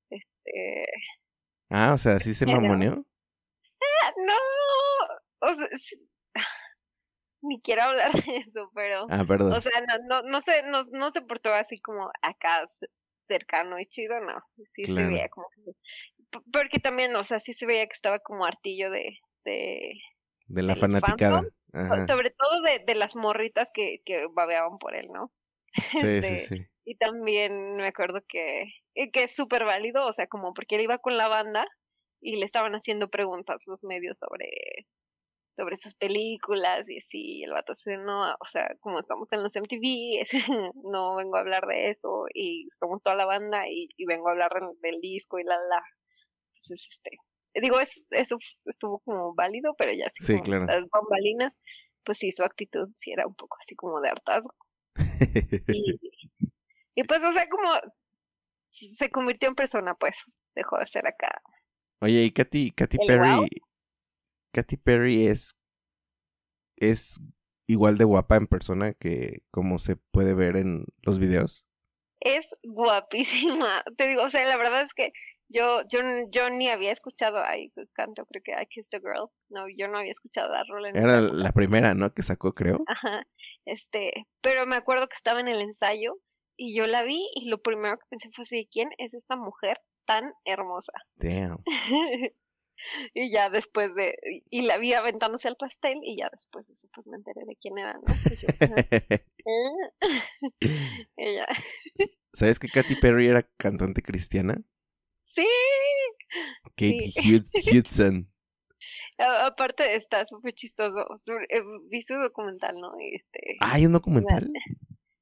Este, 0.10 0.86
Ah, 1.70 1.94
o 1.94 1.98
sea, 1.98 2.20
sí 2.20 2.34
se 2.34 2.46
mamoneó. 2.46 3.06
ah, 4.04 4.14
no, 4.26 5.50
o 5.50 5.54
sea, 5.54 5.68
sí- 5.78 6.08
ni 7.42 7.62
quiero 7.62 7.84
hablar 7.84 8.12
de 8.26 8.38
eso, 8.38 8.72
pero, 8.76 9.06
Ah, 9.10 9.24
perdón. 9.28 9.54
o 9.54 9.62
sea, 9.62 9.72
no, 9.88 9.98
no, 10.08 10.22
no 10.30 10.42
se, 10.42 10.64
no, 10.64 10.84
no 10.92 11.12
se 11.12 11.22
portó 11.22 11.54
así 11.54 11.80
como 11.80 12.12
acá 12.22 12.66
cercano 13.28 13.80
y 13.80 13.86
chido, 13.86 14.20
no, 14.22 14.42
sí 14.64 14.84
se 14.86 15.06
veía 15.06 15.30
como, 15.30 15.48
porque 16.52 16.80
también, 16.80 17.16
o 17.16 17.24
sea, 17.24 17.40
sí 17.40 17.54
se 17.54 17.66
veía 17.66 17.86
que 17.88 17.94
estaba 17.94 18.20
como 18.20 18.46
hartillo 18.46 18.90
de, 18.92 19.18
de, 19.46 19.94
de 20.48 20.64
la 20.64 20.76
fanaticada. 20.76 21.44
Ajá. 21.74 22.06
sobre 22.06 22.32
todo 22.32 22.62
de, 22.64 22.84
de 22.86 22.96
las 22.96 23.16
morritas 23.16 23.70
que, 23.74 24.02
que 24.04 24.28
babeaban 24.34 24.78
por 24.78 24.96
él, 24.96 25.08
¿no? 25.12 25.32
Sí, 25.92 26.00
sí, 26.00 26.08
este, 26.08 26.38
sí. 26.38 26.66
Y 26.84 26.96
también 26.96 27.78
me 27.78 27.88
acuerdo 27.88 28.20
que, 28.28 28.66
que 29.14 29.24
es 29.24 29.34
súper 29.36 29.64
válido, 29.64 30.06
o 30.06 30.12
sea, 30.12 30.28
como 30.28 30.54
porque 30.54 30.76
él 30.76 30.82
iba 30.82 30.98
con 30.98 31.16
la 31.16 31.28
banda 31.30 31.66
y 32.20 32.36
le 32.36 32.46
estaban 32.46 32.74
haciendo 32.76 33.10
preguntas 33.10 33.62
los 33.68 33.84
medios 33.86 34.18
sobre, 34.18 34.50
sobre 35.56 35.78
sus 35.78 35.94
películas 35.94 36.88
y 36.88 36.98
así, 36.98 37.40
y 37.40 37.44
el 37.44 37.52
vato 37.52 37.76
se 37.76 37.98
no, 37.98 38.34
o 38.40 38.46
sea, 38.46 38.74
como 38.80 39.00
estamos 39.00 39.32
en 39.34 39.44
los 39.44 39.56
MTV, 39.56 40.26
no 40.84 41.16
vengo 41.16 41.36
a 41.36 41.42
hablar 41.42 41.66
de 41.68 41.90
eso 41.90 42.26
y 42.34 42.68
somos 42.72 43.04
toda 43.04 43.16
la 43.16 43.26
banda 43.26 43.68
y, 43.70 43.90
y 43.98 44.06
vengo 44.06 44.30
a 44.30 44.32
hablar 44.32 44.52
del, 44.82 45.02
disco 45.02 45.40
y 45.40 45.44
la 45.44 45.56
la. 45.56 45.84
Entonces, 46.48 46.88
este, 46.92 47.18
digo, 47.62 47.80
es, 47.80 48.06
eso 48.12 48.38
estuvo 48.66 49.00
como 49.00 49.34
válido, 49.34 49.74
pero 49.78 49.92
ya 49.94 50.06
así 50.06 50.24
Sí, 50.24 50.34
como 50.34 50.44
claro. 50.44 50.66
las 50.66 50.90
bambalinas, 50.90 51.54
pues 52.04 52.18
sí, 52.18 52.32
su 52.32 52.44
actitud 52.44 52.90
sí 53.00 53.12
era 53.12 53.28
un 53.28 53.36
poco 53.36 53.58
así 53.60 53.76
como 53.76 54.00
de 54.00 54.10
hartazgo. 54.10 54.56
Y, 55.68 56.00
y 56.96 57.04
pues, 57.04 57.24
o 57.24 57.32
sea, 57.32 57.48
como 57.50 57.72
se 58.70 59.10
convirtió 59.10 59.50
en 59.50 59.56
persona, 59.56 59.96
pues, 59.96 60.16
dejó 60.56 60.78
de 60.78 60.88
ser 60.88 61.08
acá. 61.08 61.42
Oye, 62.00 62.24
y 62.24 62.32
Katy, 62.32 62.72
Katy 62.72 62.98
¿El 63.08 63.18
guau? 63.18 63.48
Katy 64.52 64.78
Perry 64.78 65.28
es. 65.28 65.58
Es 66.78 67.22
igual 67.68 67.98
de 67.98 68.06
guapa 68.06 68.38
en 68.38 68.48
persona 68.48 68.94
que 68.94 69.44
como 69.52 69.80
se 69.80 69.96
puede 69.96 70.34
ver 70.34 70.58
en 70.58 70.86
los 71.04 71.20
videos. 71.20 71.68
Es 72.20 72.48
guapísima. 72.64 73.84
Te 73.98 74.08
digo, 74.08 74.24
o 74.24 74.30
sea, 74.30 74.46
la 74.46 74.58
verdad 74.58 74.84
es 74.84 74.94
que 74.94 75.12
yo, 75.50 75.82
yo, 75.90 76.00
yo 76.32 76.50
ni 76.50 76.70
había 76.70 76.92
escuchado, 76.92 77.40
ay, 77.44 77.72
canto, 77.94 78.26
creo 78.26 78.42
que 78.44 78.52
I 78.52 78.66
Kissed 78.68 78.98
a 78.98 79.00
Girl. 79.00 79.30
No, 79.50 79.66
yo 79.76 79.88
no 79.88 80.00
había 80.00 80.12
escuchado 80.12 80.50
la 80.50 80.64
rola 80.68 80.90
Era 80.90 81.22
la 81.22 81.52
primera, 81.52 81.94
¿no? 81.94 82.14
Que 82.14 82.24
sacó, 82.24 82.54
creo. 82.54 82.80
Ajá. 82.88 83.28
Este, 83.66 84.28
pero 84.42 84.66
me 84.66 84.76
acuerdo 84.76 85.08
que 85.08 85.16
estaba 85.16 85.40
en 85.40 85.48
el 85.48 85.62
ensayo 85.62 86.18
y 86.58 86.76
yo 86.76 86.88
la 86.88 87.04
vi 87.04 87.28
y 87.36 87.50
lo 87.50 87.62
primero 87.62 87.98
que 87.98 88.06
pensé 88.10 88.30
fue 88.34 88.44
así, 88.44 88.68
¿quién 88.72 88.90
es 88.98 89.14
esta 89.14 89.36
mujer 89.36 89.78
tan 90.06 90.34
hermosa? 90.46 90.94
Damn. 91.16 91.64
y 93.14 93.32
ya 93.32 93.50
después 93.50 93.94
de, 93.96 94.18
y- 94.50 94.62
la 94.64 94.78
vi 94.78 94.94
aventándose 94.94 95.48
al 95.48 95.56
pastel 95.58 96.00
y 96.04 96.18
ya 96.18 96.30
después 96.32 96.68
de 96.68 96.74
eso 96.74 96.88
pues 96.94 97.08
me 97.08 97.18
enteré 97.18 97.42
de 97.46 97.56
quién 97.56 97.78
era, 97.78 97.94
¿no? 97.94 98.02
Yo, 98.04 98.48
"Ah". 98.76 98.86
Y 101.18 101.36
ya, 101.36 101.48
¿Sabes 102.34 102.60
que 102.60 102.68
Katy 102.70 102.96
Perry 102.96 103.28
era 103.28 103.44
cantante 103.58 104.02
cristiana? 104.02 104.62
sí, 105.24 105.48
Katie 106.76 107.00
Sí. 107.10 107.44
Hudson. 107.78 108.28
A- 109.18 109.48
aparte 109.48 109.96
está 109.96 110.26
súper 110.28 110.54
chistoso, 110.54 111.06
eh, 111.50 111.62
vi 111.90 112.02
su 112.02 112.16
documental, 112.16 112.80
¿no? 112.80 112.94
Este, 113.00 113.58
Ah, 113.60 113.74
¿hay 113.74 113.86
un 113.86 113.94
documental? 113.94 114.52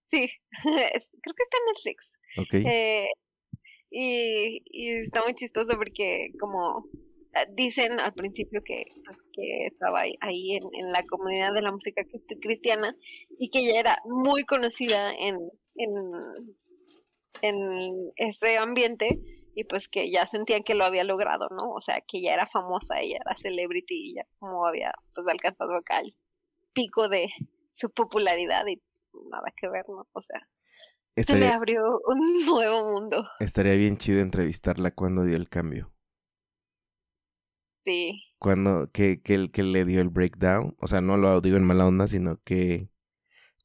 sí, 0.08 0.30
creo 0.62 1.36
que 1.36 1.44
está 1.44 1.58
en 1.58 1.66
Netflix. 1.74 2.14
Ok. 2.38 2.54
Eh, 2.54 3.08
y, 3.92 4.62
y 4.66 5.00
está 5.00 5.24
muy 5.24 5.34
chistoso 5.34 5.76
porque 5.78 6.30
como 6.40 6.86
dicen 7.56 8.00
al 8.00 8.14
principio 8.14 8.62
que, 8.64 8.86
pues, 9.06 9.18
que 9.34 9.68
estaba 9.68 10.02
ahí, 10.22 10.52
en, 10.56 10.64
en 10.74 10.92
la 10.92 11.04
comunidad 11.06 11.54
de 11.54 11.62
la 11.62 11.72
música 11.72 12.02
crist- 12.04 12.40
cristiana 12.42 12.96
y 13.38 13.50
que 13.50 13.60
ella 13.60 13.80
era 13.80 13.98
muy 14.06 14.46
conocida 14.46 15.14
en, 15.14 15.38
en, 15.76 15.96
en 17.42 18.12
ese 18.16 18.58
ambiente 18.58 19.20
y 19.56 19.64
pues 19.66 19.88
que 19.90 20.12
ya 20.12 20.26
sentían 20.28 20.64
que 20.64 20.76
lo 20.76 20.86
había 20.86 21.04
logrado, 21.04 21.48
¿no? 21.50 21.72
O 21.72 21.82
sea, 21.82 22.02
que 22.08 22.22
ya 22.22 22.34
era 22.34 22.46
famosa, 22.46 23.00
ella 23.00 23.18
era 23.26 23.36
celebrity 23.36 24.12
y 24.12 24.14
ya 24.16 24.26
como 24.40 24.66
había 24.66 24.94
pues 25.14 25.28
alcanzado 25.28 25.76
acá 25.76 26.00
el 26.00 26.16
pico 26.74 27.08
de 27.10 27.28
su 27.74 27.90
popularidad 27.92 28.66
y 28.68 28.82
nada 29.32 29.52
que 29.58 29.70
ver, 29.70 29.86
¿no? 29.90 30.08
O 30.14 30.22
sea, 30.22 30.48
se 31.18 31.38
le 31.38 31.48
abrió 31.48 32.00
un 32.08 32.20
nuevo 32.46 32.92
mundo. 32.94 33.28
estaría 33.40 33.76
bien 33.76 33.98
chido 33.98 34.22
entrevistarla 34.22 34.92
cuando 34.92 35.24
dio 35.24 35.36
el 35.36 35.50
cambio. 35.50 35.92
Sí. 37.90 38.22
Cuando, 38.38 38.92
que, 38.92 39.22
que, 39.22 39.34
el- 39.36 39.52
que 39.52 39.64
le 39.64 39.86
dio 39.86 40.02
el 40.02 40.10
breakdown. 40.10 40.76
O 40.80 40.88
sea, 40.88 41.02
no 41.02 41.18
lo 41.18 41.42
digo 41.42 41.58
en 41.58 41.66
mala 41.66 41.88
onda, 41.88 42.08
sino 42.08 42.40
que... 42.44 42.90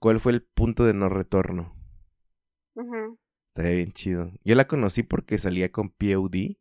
¿Cuál 0.01 0.21
fue 0.21 0.33
el 0.33 0.43
punto 0.43 0.85
de 0.85 0.95
no 0.95 1.09
retorno? 1.09 1.75
Estaría 3.49 3.77
bien 3.77 3.93
chido. 3.93 4.33
Yo 4.45 4.55
la 4.55 4.67
conocí 4.67 5.03
porque 5.03 5.39
salía 5.39 5.71
con 5.73 5.91
POD, 5.91 6.59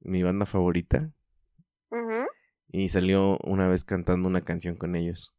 mi 0.00 0.22
banda 0.22 0.46
favorita. 0.46 1.12
Y 2.68 2.88
salió 2.90 3.38
una 3.44 3.68
vez 3.68 3.84
cantando 3.84 4.28
una 4.28 4.42
canción 4.42 4.76
con 4.76 4.96
ellos. 4.96 5.34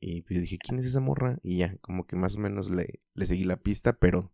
Y 0.00 0.22
yo 0.32 0.40
dije, 0.40 0.58
¿quién 0.58 0.78
es 0.78 0.86
esa 0.86 1.00
morra? 1.00 1.38
Y 1.42 1.58
ya, 1.58 1.76
como 1.78 2.06
que 2.06 2.16
más 2.16 2.36
o 2.36 2.40
menos 2.40 2.70
le, 2.70 3.00
le 3.14 3.26
seguí 3.26 3.44
la 3.44 3.56
pista, 3.58 3.92
pero 3.94 4.32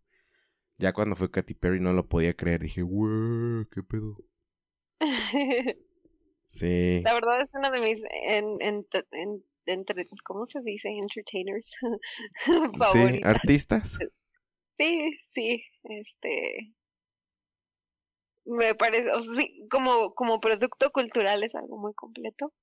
ya 0.77 0.93
cuando 0.93 1.15
fue 1.15 1.31
Katy 1.31 1.55
Perry 1.55 1.79
no 1.79 1.93
lo 1.93 2.07
podía 2.07 2.35
creer. 2.35 2.61
Dije, 2.61 2.83
wow, 2.83 3.67
¿qué 3.71 3.83
pedo? 3.83 4.17
Sí. 6.47 7.05
La 7.05 7.13
verdad 7.15 7.41
es 7.41 7.49
una 7.53 7.71
de 7.71 7.79
mis 7.81 8.03
en, 8.23 8.61
en, 8.61 8.85
en- 9.11 9.43
entre, 9.65 10.07
¿cómo 10.23 10.45
se 10.45 10.61
dice? 10.61 10.89
Entertainers 10.89 11.71
Sí, 12.81 13.19
artistas. 13.23 13.99
Sí, 14.77 15.11
sí, 15.27 15.63
este 15.83 16.73
me 18.45 18.75
parece, 18.75 19.11
o 19.11 19.19
sea, 19.21 19.35
sí, 19.35 19.67
como, 19.69 20.13
como 20.15 20.39
producto 20.39 20.91
cultural 20.91 21.43
es 21.43 21.55
algo 21.55 21.77
muy 21.77 21.93
completo. 21.93 22.53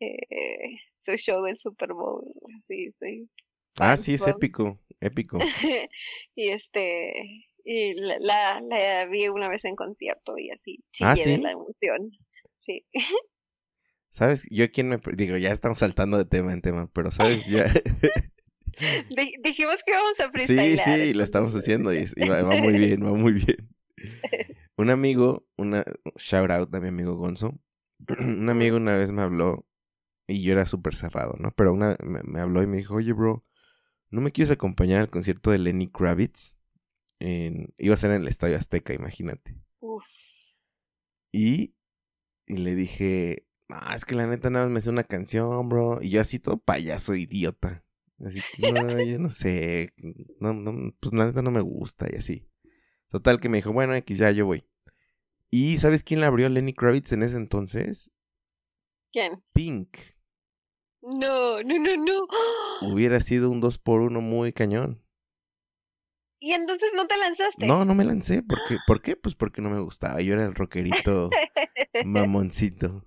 Eh, 0.00 0.78
su 1.02 1.12
show 1.16 1.42
del 1.44 1.58
Super 1.58 1.92
Bowl, 1.94 2.24
sí, 2.68 2.92
sí. 3.00 3.30
Ah, 3.78 3.96
sí, 3.96 4.14
es 4.14 4.26
épico, 4.26 4.78
épico. 5.00 5.38
y 6.34 6.50
este, 6.50 7.44
y 7.64 7.94
la, 7.94 8.18
la, 8.20 8.60
la 8.60 9.06
vi 9.06 9.28
una 9.28 9.48
vez 9.48 9.64
en 9.64 9.76
concierto 9.76 10.38
y 10.38 10.50
así 10.50 10.78
chillé 10.92 11.10
Ah, 11.12 11.16
de 11.26 11.38
¿sí? 11.38 11.42
la 11.42 11.52
emoción. 11.52 12.10
Sí. 12.66 12.84
¿Sabes? 14.10 14.46
Yo 14.50 14.70
quién 14.70 14.88
me... 14.88 14.98
Digo, 15.14 15.36
ya 15.36 15.50
estamos 15.52 15.80
saltando 15.80 16.16
de 16.18 16.24
tema 16.24 16.52
en 16.52 16.62
tema, 16.62 16.88
pero 16.92 17.10
¿sabes? 17.10 17.46
Ya... 17.46 17.66
Di- 19.10 19.34
dijimos 19.42 19.82
que 19.84 19.92
íbamos 19.92 20.20
a 20.20 20.30
Sí, 20.34 20.76
freestylear. 20.76 21.08
sí, 21.08 21.14
lo 21.14 21.22
estamos 21.22 21.54
haciendo 21.56 21.92
y, 21.94 22.06
y 22.16 22.24
va, 22.26 22.42
va 22.42 22.56
muy 22.56 22.74
bien, 22.74 23.04
va 23.04 23.12
muy 23.14 23.32
bien. 23.32 23.68
Un 24.76 24.90
amigo, 24.90 25.46
una 25.56 25.84
shout 26.16 26.50
out 26.50 26.74
a 26.74 26.80
mi 26.80 26.88
amigo 26.88 27.16
Gonzo. 27.16 27.58
Un 28.20 28.48
amigo 28.48 28.76
una 28.76 28.96
vez 28.96 29.12
me 29.12 29.22
habló 29.22 29.66
y 30.28 30.42
yo 30.42 30.52
era 30.52 30.66
súper 30.66 30.94
cerrado, 30.96 31.36
¿no? 31.38 31.52
Pero 31.56 31.72
una 31.72 31.96
me, 32.02 32.22
me 32.24 32.40
habló 32.40 32.62
y 32.62 32.66
me 32.68 32.78
dijo, 32.78 32.94
oye, 32.96 33.12
bro, 33.12 33.44
¿no 34.10 34.20
me 34.22 34.32
quieres 34.32 34.52
acompañar 34.52 35.00
al 35.00 35.10
concierto 35.10 35.50
de 35.52 35.58
Lenny 35.58 35.90
Kravitz? 35.90 36.58
En, 37.20 37.74
iba 37.78 37.94
a 37.94 37.98
ser 37.98 38.12
en 38.12 38.22
el 38.22 38.28
Estadio 38.28 38.56
Azteca, 38.58 38.94
imagínate. 38.94 39.56
Uf. 39.80 40.04
Y, 41.32 41.74
y 42.46 42.58
le 42.58 42.74
dije, 42.74 43.46
ah, 43.68 43.94
es 43.94 44.04
que 44.04 44.14
la 44.14 44.26
neta 44.26 44.50
nada 44.50 44.66
más 44.66 44.72
me 44.72 44.78
hace 44.78 44.90
una 44.90 45.04
canción, 45.04 45.68
bro. 45.68 46.00
Y 46.00 46.10
yo 46.10 46.20
así 46.20 46.38
todo 46.38 46.58
payaso, 46.58 47.14
idiota. 47.14 47.84
Así 48.24 48.40
que 48.54 48.72
no, 48.72 49.02
yo 49.02 49.18
no 49.18 49.28
sé. 49.28 49.92
No, 50.40 50.54
no, 50.54 50.94
pues 51.00 51.12
la 51.12 51.26
neta 51.26 51.42
no 51.42 51.50
me 51.50 51.60
gusta 51.60 52.06
y 52.10 52.16
así. 52.16 52.48
Total 53.10 53.40
que 53.40 53.48
me 53.48 53.58
dijo, 53.58 53.72
bueno, 53.72 53.94
X, 53.94 54.18
ya 54.18 54.30
yo 54.30 54.46
voy. 54.46 54.64
¿Y 55.50 55.78
sabes 55.78 56.02
quién 56.02 56.20
la 56.20 56.26
abrió 56.26 56.48
Lenny 56.48 56.72
Kravitz 56.72 57.12
en 57.12 57.22
ese 57.22 57.36
entonces? 57.36 58.12
¿Quién? 59.12 59.42
Pink. 59.52 59.96
No, 61.02 61.62
no, 61.62 61.78
no, 61.78 61.96
no. 61.96 62.92
Hubiera 62.92 63.20
sido 63.20 63.50
un 63.50 63.60
2 63.60 63.78
por 63.78 64.00
1 64.00 64.20
muy 64.20 64.52
cañón. 64.52 65.02
¿Y 66.46 66.52
entonces 66.52 66.90
no 66.94 67.08
te 67.08 67.16
lanzaste? 67.16 67.66
No, 67.66 67.84
no 67.84 67.94
me 67.96 68.04
lancé. 68.04 68.40
¿Por 68.42 68.58
qué? 68.68 68.76
¿Por 68.86 69.02
qué? 69.02 69.16
Pues 69.16 69.34
porque 69.34 69.60
no 69.60 69.68
me 69.68 69.80
gustaba. 69.80 70.20
Yo 70.20 70.34
era 70.34 70.44
el 70.44 70.54
rockerito 70.54 71.28
mamoncito. 72.04 73.04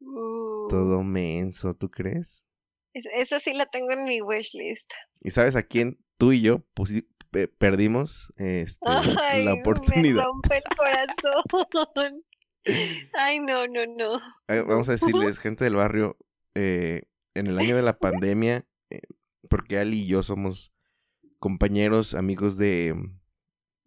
Uh, 0.00 0.68
Todo 0.68 1.02
menso, 1.02 1.74
¿tú 1.74 1.90
crees? 1.90 2.46
es- 2.94 3.04
Eso 3.14 3.38
sí 3.38 3.52
la 3.52 3.66
tengo 3.66 3.92
en 3.92 4.04
mi 4.04 4.22
wishlist. 4.22 4.90
¿Y 5.20 5.30
sabes 5.30 5.56
a 5.56 5.62
quién 5.62 5.98
tú 6.16 6.32
y 6.32 6.40
yo 6.40 6.64
perdimos 7.58 8.32
este, 8.38 8.90
Ay, 9.28 9.44
la 9.44 9.54
oportunidad? 9.54 10.14
Me 10.14 10.22
rompe 10.22 10.56
el 10.56 10.64
corazón. 10.76 12.24
Ay, 13.14 13.40
no, 13.40 13.66
no, 13.66 13.84
no. 13.86 14.20
Vamos 14.66 14.88
a 14.88 14.92
decirles, 14.92 15.38
gente 15.38 15.64
del 15.64 15.74
barrio, 15.76 16.16
eh, 16.54 17.02
en 17.34 17.46
el 17.46 17.58
año 17.58 17.76
de 17.76 17.82
la 17.82 17.98
pandemia, 17.98 18.64
eh, 18.90 19.02
porque 19.50 19.78
Ali 19.78 20.00
y 20.02 20.06
yo 20.06 20.22
somos 20.22 20.72
compañeros, 21.38 22.14
amigos 22.14 22.56
de, 22.58 22.94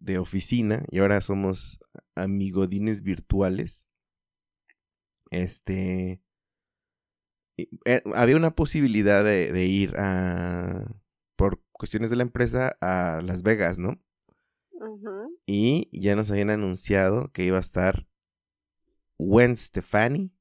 de 0.00 0.18
oficina, 0.18 0.84
y 0.90 0.98
ahora 1.00 1.20
somos 1.20 1.80
amigodines 2.14 3.02
virtuales. 3.02 3.88
Este. 5.30 6.20
eh, 7.56 8.02
había 8.14 8.36
una 8.36 8.54
posibilidad 8.54 9.24
de, 9.24 9.52
de 9.52 9.66
ir 9.66 9.94
a. 9.98 10.94
por 11.36 11.62
cuestiones 11.72 12.10
de 12.10 12.16
la 12.16 12.22
empresa 12.22 12.76
a 12.80 13.20
Las 13.22 13.42
Vegas, 13.42 13.78
¿no? 13.78 14.00
Y 15.46 15.88
ya 15.92 16.16
nos 16.16 16.30
habían 16.30 16.50
anunciado 16.50 17.30
que 17.32 17.44
iba 17.44 17.56
a 17.56 17.60
estar 17.60 18.06
Gwen 19.18 19.56
Stefani. 19.56 20.32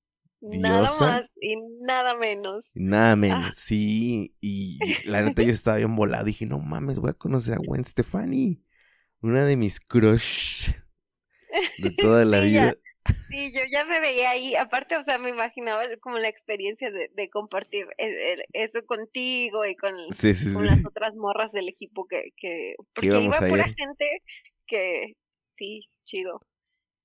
Nada 0.41 0.80
Diosa. 0.82 1.06
más 1.06 1.22
y 1.39 1.56
nada 1.91 2.15
menos. 2.15 2.71
Nada 2.74 3.15
menos, 3.15 3.55
sí. 3.57 4.36
Y 4.39 5.00
la 5.03 5.21
neta 5.21 5.43
yo 5.43 5.51
estaba 5.51 5.77
bien 5.77 5.95
volado. 5.95 6.25
Dije, 6.25 6.45
no 6.45 6.60
mames, 6.60 7.00
voy 7.00 7.10
a 7.12 7.13
conocer 7.13 7.55
a 7.55 7.57
Gwen 7.57 7.86
Stefani. 7.86 8.63
Una 9.21 9.45
de 9.45 9.57
mis 9.57 9.79
crush 9.81 10.71
de 11.77 11.91
toda 11.91 12.25
la 12.25 12.39
Sí, 12.41 12.51
vida. 12.51 12.74
ya. 12.74 12.75
Sí, 13.29 13.51
yo 13.53 13.62
ya 13.71 13.86
me 13.86 14.00
veía 14.00 14.31
ahí. 14.31 14.55
Aparte, 14.55 14.98
o 14.98 15.03
sea, 15.03 15.17
me 15.17 15.29
imaginaba 15.29 15.83
como 16.01 16.17
la 16.19 16.27
experiencia 16.29 16.91
de, 16.91 17.10
de 17.13 17.29
compartir 17.29 17.88
eso 18.53 18.86
contigo 18.86 19.65
y 19.65 19.75
con, 19.75 19.93
Sí, 20.10 20.36
sí, 20.36 20.50
con 20.51 20.65
sí. 20.67 20.67
las 20.67 20.86
otras 20.86 21.15
morras 21.15 21.51
del 21.53 21.69
equipo 21.69 22.07
que, 22.07 22.31
que 22.38 22.75
porque 22.93 23.19
iba 23.19 23.38
a 23.38 23.48
pura 23.48 23.65
ir. 23.65 23.77
gente 23.77 24.05
que 24.67 25.15
sí, 25.57 25.89
chido. 26.03 26.41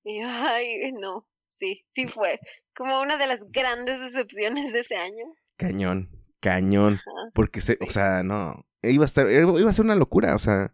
Y 0.03 0.21
yo, 0.21 0.27
ay, 0.29 0.91
no, 0.93 1.27
sí, 1.57 1.85
sí 1.93 2.05
fue 2.05 2.39
como 2.75 3.01
una 3.01 3.17
de 3.17 3.27
las 3.27 3.41
grandes 3.51 3.99
decepciones 3.99 4.71
de 4.73 4.79
ese 4.79 4.95
año. 4.95 5.25
Cañón, 5.57 6.09
cañón. 6.39 6.93
Ajá. 6.95 7.31
Porque, 7.33 7.61
se, 7.61 7.77
o 7.85 7.89
sea, 7.89 8.23
no. 8.23 8.65
Iba 8.83 9.03
a 9.03 9.07
estar, 9.07 9.29
iba 9.29 9.69
a 9.69 9.73
ser 9.73 9.85
una 9.85 9.95
locura, 9.95 10.35
o 10.35 10.39
sea. 10.39 10.73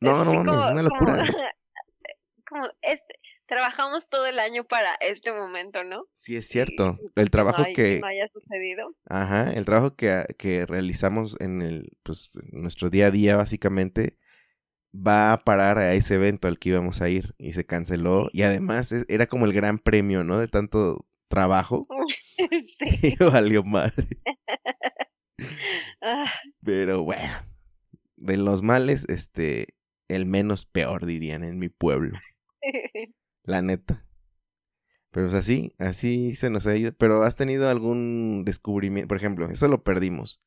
No, 0.00 0.10
Es 0.12 0.18
no 0.18 0.34
mames, 0.34 0.52
como- 0.52 0.70
una 0.72 0.82
locura. 0.82 1.12
Como, 1.16 1.24
como 2.48 2.66
este, 2.82 3.14
trabajamos 3.46 4.08
todo 4.08 4.26
el 4.26 4.38
año 4.38 4.64
para 4.64 4.94
este 4.96 5.32
momento, 5.32 5.84
¿no? 5.84 6.04
Sí, 6.12 6.36
es 6.36 6.48
cierto. 6.48 6.98
El 7.14 7.30
trabajo 7.30 7.62
no, 7.62 7.68
hay- 7.68 7.74
que. 7.74 8.00
no 8.00 8.06
haya 8.06 8.28
sucedido. 8.32 8.94
Ajá, 9.06 9.52
el 9.52 9.64
trabajo 9.64 9.96
que, 9.96 10.24
que 10.38 10.66
realizamos 10.66 11.40
en 11.40 11.62
el, 11.62 11.96
pues, 12.02 12.30
nuestro 12.52 12.90
día 12.90 13.06
a 13.06 13.10
día, 13.10 13.36
básicamente, 13.36 14.18
va 14.94 15.32
a 15.32 15.44
parar 15.44 15.78
a 15.78 15.94
ese 15.94 16.14
evento 16.16 16.48
al 16.48 16.58
que 16.58 16.70
íbamos 16.70 17.00
a 17.02 17.08
ir 17.08 17.34
y 17.38 17.52
se 17.52 17.64
canceló. 17.66 18.28
Y 18.32 18.42
además 18.42 18.92
es- 18.92 19.06
era 19.08 19.26
como 19.26 19.46
el 19.46 19.52
gran 19.52 19.78
premio, 19.78 20.24
¿no? 20.24 20.38
De 20.38 20.48
tanto 20.48 21.06
trabajo. 21.28 21.86
sí. 22.40 22.78
Y 23.20 23.24
valió 23.24 23.62
madre. 23.64 24.06
Ah, 26.00 26.30
Pero 26.64 27.02
bueno, 27.04 27.32
de 28.16 28.36
los 28.36 28.62
males, 28.62 29.06
este, 29.08 29.68
el 30.08 30.26
menos 30.26 30.66
peor, 30.66 31.06
dirían 31.06 31.44
en 31.44 31.58
mi 31.58 31.68
pueblo. 31.68 32.18
La 33.44 33.62
neta. 33.62 34.04
Pero 35.10 35.26
pues 35.26 35.34
así, 35.34 35.72
así 35.78 36.34
se 36.34 36.48
nos 36.50 36.66
ha 36.66 36.76
ido. 36.76 36.92
Pero 36.96 37.22
has 37.22 37.36
tenido 37.36 37.68
algún 37.68 38.44
descubrimiento, 38.44 39.08
por 39.08 39.16
ejemplo, 39.18 39.48
eso 39.50 39.68
lo 39.68 39.82
perdimos. 39.82 40.40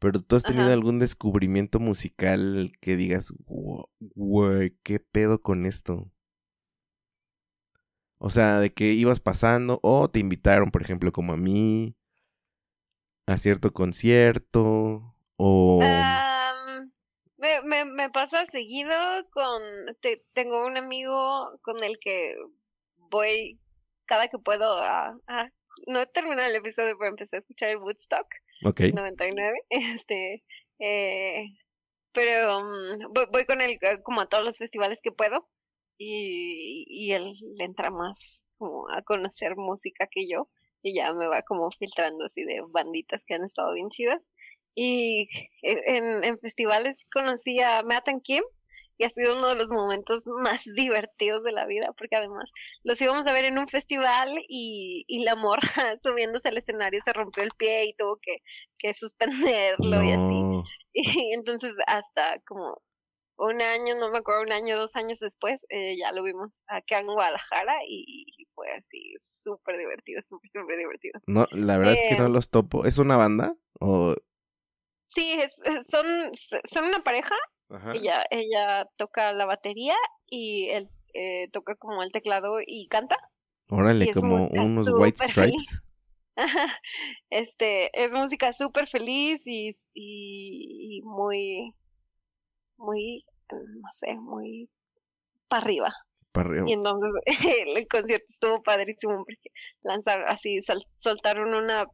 Pero 0.00 0.20
tú 0.22 0.36
has 0.36 0.44
tenido 0.44 0.66
Ajá. 0.66 0.74
algún 0.74 0.98
descubrimiento 0.98 1.80
musical 1.80 2.72
que 2.80 2.96
digas, 2.96 3.32
"Wo- 3.46 3.90
güey, 4.00 4.76
¿qué 4.82 5.00
pedo 5.00 5.40
con 5.42 5.66
esto? 5.66 6.10
O 8.18 8.30
sea, 8.30 8.60
de 8.60 8.72
que 8.72 8.92
ibas 8.92 9.18
pasando 9.20 9.80
o 9.82 10.08
te 10.08 10.20
invitaron, 10.20 10.70
por 10.70 10.82
ejemplo, 10.82 11.10
como 11.12 11.32
a 11.32 11.36
mí, 11.36 11.96
a 13.26 13.36
cierto 13.36 13.72
concierto 13.72 15.14
o... 15.36 15.80
Me, 17.36 17.62
me, 17.62 17.84
me 17.84 18.10
pasa 18.10 18.46
seguido 18.46 18.94
con, 19.30 19.62
te- 20.00 20.24
tengo 20.34 20.66
un 20.66 20.76
amigo 20.76 21.58
con 21.62 21.82
el 21.84 21.98
que 22.00 22.34
voy 22.96 23.60
cada 24.06 24.28
que 24.28 24.38
puedo 24.38 24.78
a, 24.82 25.16
a- 25.28 25.50
no 25.86 26.00
he 26.00 26.06
terminado 26.06 26.48
el 26.48 26.56
episodio, 26.56 26.96
pero 26.98 27.10
empecé 27.10 27.36
a 27.36 27.38
escuchar 27.38 27.68
el 27.70 27.76
Woodstock 27.78 28.26
ok, 28.64 28.80
99, 28.92 29.58
este, 29.70 30.44
eh, 30.80 31.46
pero 32.12 32.60
mm, 32.62 33.12
voy, 33.14 33.26
voy 33.32 33.46
con 33.46 33.60
él 33.62 33.78
eh, 33.82 34.02
como 34.04 34.20
a 34.22 34.28
todos 34.28 34.44
los 34.44 34.58
festivales 34.58 35.00
que 35.02 35.12
puedo 35.12 35.48
y, 35.98 36.84
y 36.88 37.12
él 37.12 37.34
le 37.58 37.64
entra 37.64 37.90
más 37.90 38.44
como 38.58 38.88
a 38.90 39.02
conocer 39.02 39.56
música 39.56 40.08
que 40.10 40.28
yo 40.28 40.48
y 40.82 40.94
ya 40.96 41.12
me 41.14 41.26
va 41.28 41.42
como 41.42 41.70
filtrando 41.72 42.24
así 42.26 42.44
de 42.44 42.62
banditas 42.70 43.24
que 43.26 43.34
han 43.34 43.44
estado 43.44 43.74
bien 43.74 43.90
chidas. 43.90 44.26
Y 44.74 45.28
e- 45.62 45.82
en, 45.96 46.24
en 46.24 46.38
festivales 46.40 47.06
conocí 47.12 47.60
a 47.60 47.82
Matt 47.82 48.08
and 48.08 48.22
Kim 48.22 48.44
y 48.98 49.04
ha 49.04 49.10
sido 49.10 49.36
uno 49.38 49.48
de 49.48 49.54
los 49.54 49.70
momentos 49.70 50.26
más 50.26 50.64
divertidos 50.74 51.44
de 51.44 51.52
la 51.52 51.66
vida 51.66 51.92
porque 51.96 52.16
además 52.16 52.50
los 52.82 53.00
íbamos 53.00 53.26
a 53.26 53.32
ver 53.32 53.46
en 53.46 53.58
un 53.58 53.68
festival 53.68 54.34
y, 54.48 55.04
y 55.08 55.24
la 55.24 55.36
morra 55.36 55.60
subiéndose 56.02 56.48
al 56.48 56.58
escenario 56.58 57.00
se 57.00 57.12
rompió 57.12 57.42
el 57.42 57.52
pie 57.56 57.86
y 57.86 57.94
tuvo 57.94 58.16
que, 58.18 58.38
que 58.78 58.92
suspenderlo 58.94 60.02
y 60.02 60.10
así. 60.12 60.64
Y 60.92 61.32
entonces 61.32 61.74
hasta 61.86 62.40
como 62.40 62.82
un 63.36 63.62
año, 63.62 63.94
no 63.94 64.10
me 64.10 64.18
acuerdo, 64.18 64.42
un 64.42 64.50
año, 64.52 64.76
dos 64.76 64.96
años 64.96 65.20
después, 65.20 65.64
eh, 65.68 65.96
ya 65.96 66.10
lo 66.12 66.24
vimos 66.24 66.62
acá 66.66 66.98
en 66.98 67.06
Guadalajara 67.06 67.74
y 67.86 68.26
fue 68.54 68.72
así 68.72 69.14
súper 69.20 69.78
divertido, 69.78 70.20
súper, 70.22 70.50
súper 70.50 70.76
divertido. 70.78 71.20
no, 71.28 71.46
la 71.52 71.78
verdad 71.78 71.92
es 71.94 72.02
que 72.02 72.16
no 72.16 72.26
Eh, 72.26 72.30
los 72.30 72.50
topo. 72.50 72.84
¿Es 72.84 72.98
una 72.98 73.16
banda? 73.16 73.54
O... 73.78 74.16
Sí, 75.06 75.32
es, 75.40 75.60
es- 75.64 75.86
son, 75.86 76.06
son 76.64 76.84
una 76.86 77.02
pareja, 77.04 77.34
Ajá. 77.70 77.92
ella, 77.94 78.24
ella 78.30 78.86
toca 78.96 79.32
la 79.32 79.44
batería 79.44 79.94
y 80.26 80.68
él 80.70 80.88
eh, 81.14 81.48
toca 81.52 81.74
como 81.74 82.02
el 82.02 82.12
teclado 82.12 82.58
y 82.66 82.88
canta. 82.88 83.16
Órale, 83.70 84.06
y 84.06 84.10
como 84.12 84.46
unos 84.48 84.88
White 84.90 85.22
Stripes. 85.22 85.82
Este, 87.30 87.90
es 88.00 88.12
música 88.12 88.52
súper 88.52 88.86
feliz 88.86 89.42
y, 89.44 89.70
y, 89.92 90.98
y 90.98 91.02
muy, 91.02 91.74
muy, 92.76 93.24
no 93.50 93.88
sé, 93.90 94.14
muy 94.14 94.68
para 95.48 95.62
arriba. 95.62 95.94
para 96.32 96.48
arriba. 96.48 96.68
Y 96.68 96.72
entonces 96.74 97.10
el 97.76 97.88
concierto 97.88 98.26
estuvo 98.28 98.62
padrísimo 98.62 99.16
porque 99.24 99.50
lanzaron 99.82 100.28
así, 100.28 100.60
sol- 100.62 100.86
soltaron 100.98 101.54
una 101.54 101.86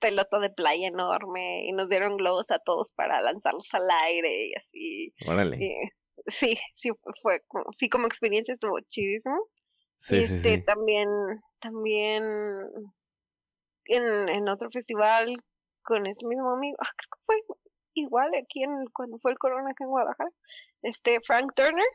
pelota 0.00 0.38
de 0.38 0.50
playa 0.50 0.88
enorme 0.88 1.66
y 1.66 1.72
nos 1.72 1.88
dieron 1.88 2.16
globos 2.16 2.50
a 2.50 2.58
todos 2.58 2.92
para 2.92 3.22
lanzarlos 3.22 3.68
al 3.72 3.88
aire 4.06 4.48
y 4.48 4.54
así. 4.54 5.14
Órale. 5.26 5.56
y 5.56 5.74
sí, 6.26 6.54
sí 6.74 6.90
fue 7.22 7.42
como, 7.46 7.64
sí 7.72 7.88
como 7.88 8.06
experiencia 8.06 8.54
estuvo 8.54 8.78
chidísimo. 8.80 9.38
Sí, 9.98 10.16
este 10.16 10.56
sí. 10.56 10.64
también, 10.64 11.08
también 11.60 12.24
en, 13.84 14.28
en 14.28 14.48
otro 14.48 14.70
festival 14.70 15.36
con 15.82 16.06
este 16.06 16.26
mismo 16.26 16.52
amigo, 16.52 16.76
ah, 16.80 16.88
creo 16.96 17.10
que 17.12 17.20
fue 17.26 17.56
igual 17.94 18.30
aquí 18.34 18.62
en 18.62 18.86
cuando 18.94 19.18
fue 19.18 19.32
el 19.32 19.38
Corona 19.38 19.70
acá 19.70 19.84
en 19.84 19.90
Guadalajara, 19.90 20.30
este 20.82 21.20
Frank 21.20 21.52
Turner 21.54 21.86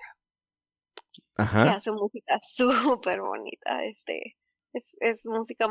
que 1.36 1.44
hace 1.44 1.92
música 1.92 2.38
súper 2.42 3.22
bonita, 3.22 3.84
este, 3.86 4.36
es, 4.74 4.84
es 5.00 5.26
música 5.26 5.68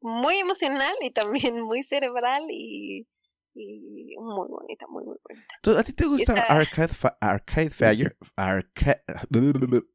muy 0.00 0.36
emocional 0.36 0.94
y 1.02 1.10
también 1.10 1.60
muy 1.64 1.82
cerebral 1.82 2.44
y, 2.50 3.06
y 3.54 4.16
muy 4.18 4.48
bonita, 4.48 4.86
muy, 4.88 5.04
muy 5.04 5.16
bonita. 5.28 5.54
¿Tú- 5.62 5.76
¿A 5.76 5.82
ti 5.82 5.92
te 5.92 6.06
gusta 6.06 6.32
Arcade, 6.42 6.92
Arcade 7.20 7.70
Fire? 7.70 8.16
Arcade... 8.36 9.02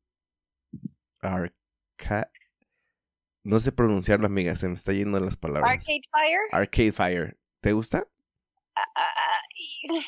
Arcade... 1.22 2.32
No 3.44 3.60
sé 3.60 3.72
pronunciarlo, 3.72 4.26
amiga. 4.26 4.56
Se 4.56 4.68
me 4.68 4.74
está 4.74 4.92
yendo 4.92 5.20
las 5.20 5.38
palabras. 5.38 5.72
Arcade 5.72 6.02
Fire, 6.12 6.40
Arcade 6.52 6.92
Fire. 6.92 7.38
¿Te 7.62 7.74
gusta? 7.74 8.08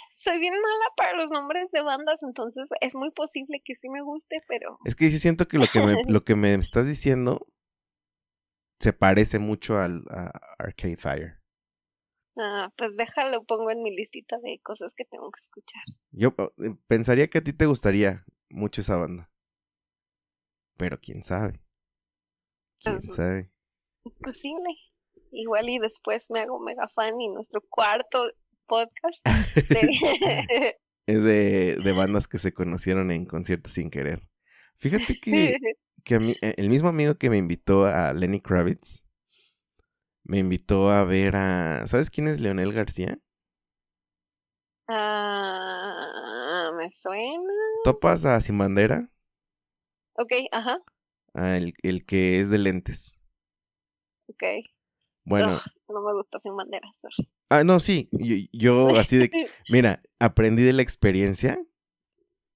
soy 0.10 0.40
bien 0.40 0.54
mala 0.54 0.86
para 0.98 1.16
los 1.16 1.32
nombres 1.32 1.72
de 1.72 1.82
bandas, 1.82 2.22
entonces 2.24 2.68
es 2.82 2.96
muy 2.96 3.12
posible 3.12 3.62
que 3.64 3.76
sí 3.76 3.88
me 3.90 4.02
guste, 4.02 4.42
pero... 4.48 4.80
Es 4.86 4.96
que 4.96 5.10
yo 5.10 5.18
siento 5.20 5.48
que 5.48 5.58
lo 5.58 5.68
que 5.72 5.82
me, 5.82 5.96
lo 6.08 6.24
que 6.24 6.36
me 6.36 6.54
estás 6.54 6.86
diciendo 6.86 7.48
se 8.80 8.94
parece 8.94 9.40
mucho 9.40 9.80
al 9.80 10.04
a 10.10 10.32
Arcade 10.60 10.98
Fire. 10.98 11.38
Ah, 12.40 12.72
pues 12.78 12.96
déjalo, 12.96 13.44
pongo 13.46 13.72
en 13.72 13.82
mi 13.82 13.96
listita 13.96 14.38
de 14.40 14.60
cosas 14.62 14.94
que 14.94 15.06
tengo 15.06 15.32
que 15.32 15.40
escuchar. 15.40 15.82
Yo 16.12 16.36
oh, 16.38 16.54
eh, 16.64 16.76
pensaría 16.88 17.28
que 17.28 17.40
a 17.40 17.44
ti 17.44 17.52
te 17.52 17.66
gustaría 17.66 18.26
mucho 18.50 18.82
esa 18.82 18.96
banda. 18.96 19.32
Pero 20.78 21.00
quién 21.00 21.24
sabe. 21.24 21.60
Quién 22.80 23.02
sabe. 23.02 23.52
Es 24.06 24.18
posible. 24.18 24.70
Igual 25.32 25.70
y 25.70 25.80
después 25.80 26.30
me 26.30 26.42
hago 26.42 26.60
mega 26.60 26.88
fan 26.90 27.20
y 27.20 27.28
nuestro 27.30 27.62
cuarto 27.62 28.30
podcast 28.68 29.26
es 31.08 31.24
de, 31.24 31.78
de, 31.84 31.92
bandas 31.94 32.28
que 32.28 32.38
se 32.38 32.54
conocieron 32.54 33.12
en 33.12 33.26
conciertos 33.26 33.74
sin 33.74 33.90
querer. 33.90 34.22
Fíjate 34.76 35.20
que, 35.20 35.58
que 36.08 36.38
e, 36.42 36.54
el 36.58 36.70
mismo 36.70 36.90
amigo 36.90 37.16
que 37.16 37.30
me 37.30 37.38
invitó 37.38 37.86
a 37.86 38.14
Lenny 38.14 38.40
Kravitz 38.40 39.06
me 40.24 40.40
invitó 40.40 40.90
a 40.90 41.04
ver 41.04 41.36
a. 41.36 41.88
¿Sabes 41.88 42.10
quién 42.10 42.28
es 42.28 42.40
Leonel 42.40 42.74
García? 42.74 43.20
Ah, 44.88 46.72
me 46.76 46.90
suena. 46.92 47.54
¿Topas 47.84 48.26
a 48.26 48.40
Sin 48.42 48.58
Bandera? 48.58 49.10
Ok, 50.18 50.32
ajá. 50.52 50.82
Ah, 51.34 51.58
el, 51.58 51.74
el 51.84 52.06
que 52.06 52.40
es 52.40 52.50
de 52.50 52.58
lentes. 52.58 53.22
Ok. 54.28 54.44
Bueno. 55.24 55.60
no 55.90 56.02
me 56.02 56.14
gusta 56.14 56.40
Sin 56.40 56.56
Bandera, 56.56 56.90
sorry. 56.94 57.30
Ah, 57.50 57.64
no, 57.64 57.80
sí. 57.80 58.10
Yo, 58.52 58.98
así 58.98 59.18
de. 59.18 59.30
Mira, 59.70 60.02
aprendí 60.20 60.64
de 60.64 60.74
la 60.74 60.82
experiencia 60.82 61.62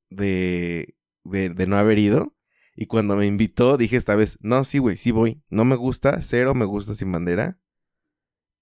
de, 0.10 0.96
de, 1.24 1.50
de 1.50 1.68
no 1.68 1.78
haber 1.78 2.00
ido. 2.00 2.34
Y 2.76 2.86
cuando 2.88 3.16
me 3.16 3.26
invitó, 3.26 3.78
dije 3.78 3.98
esta 3.98 4.16
vez, 4.16 4.38
no, 4.42 4.64
sí, 4.64 4.80
güey, 4.80 4.98
sí 4.98 5.12
voy. 5.12 5.42
No 5.50 5.66
me 5.66 5.76
gusta, 5.76 6.22
cero 6.22 6.56
me 6.56 6.66
gusta 6.66 6.96
sin 6.96 7.12
bandera. 7.12 7.60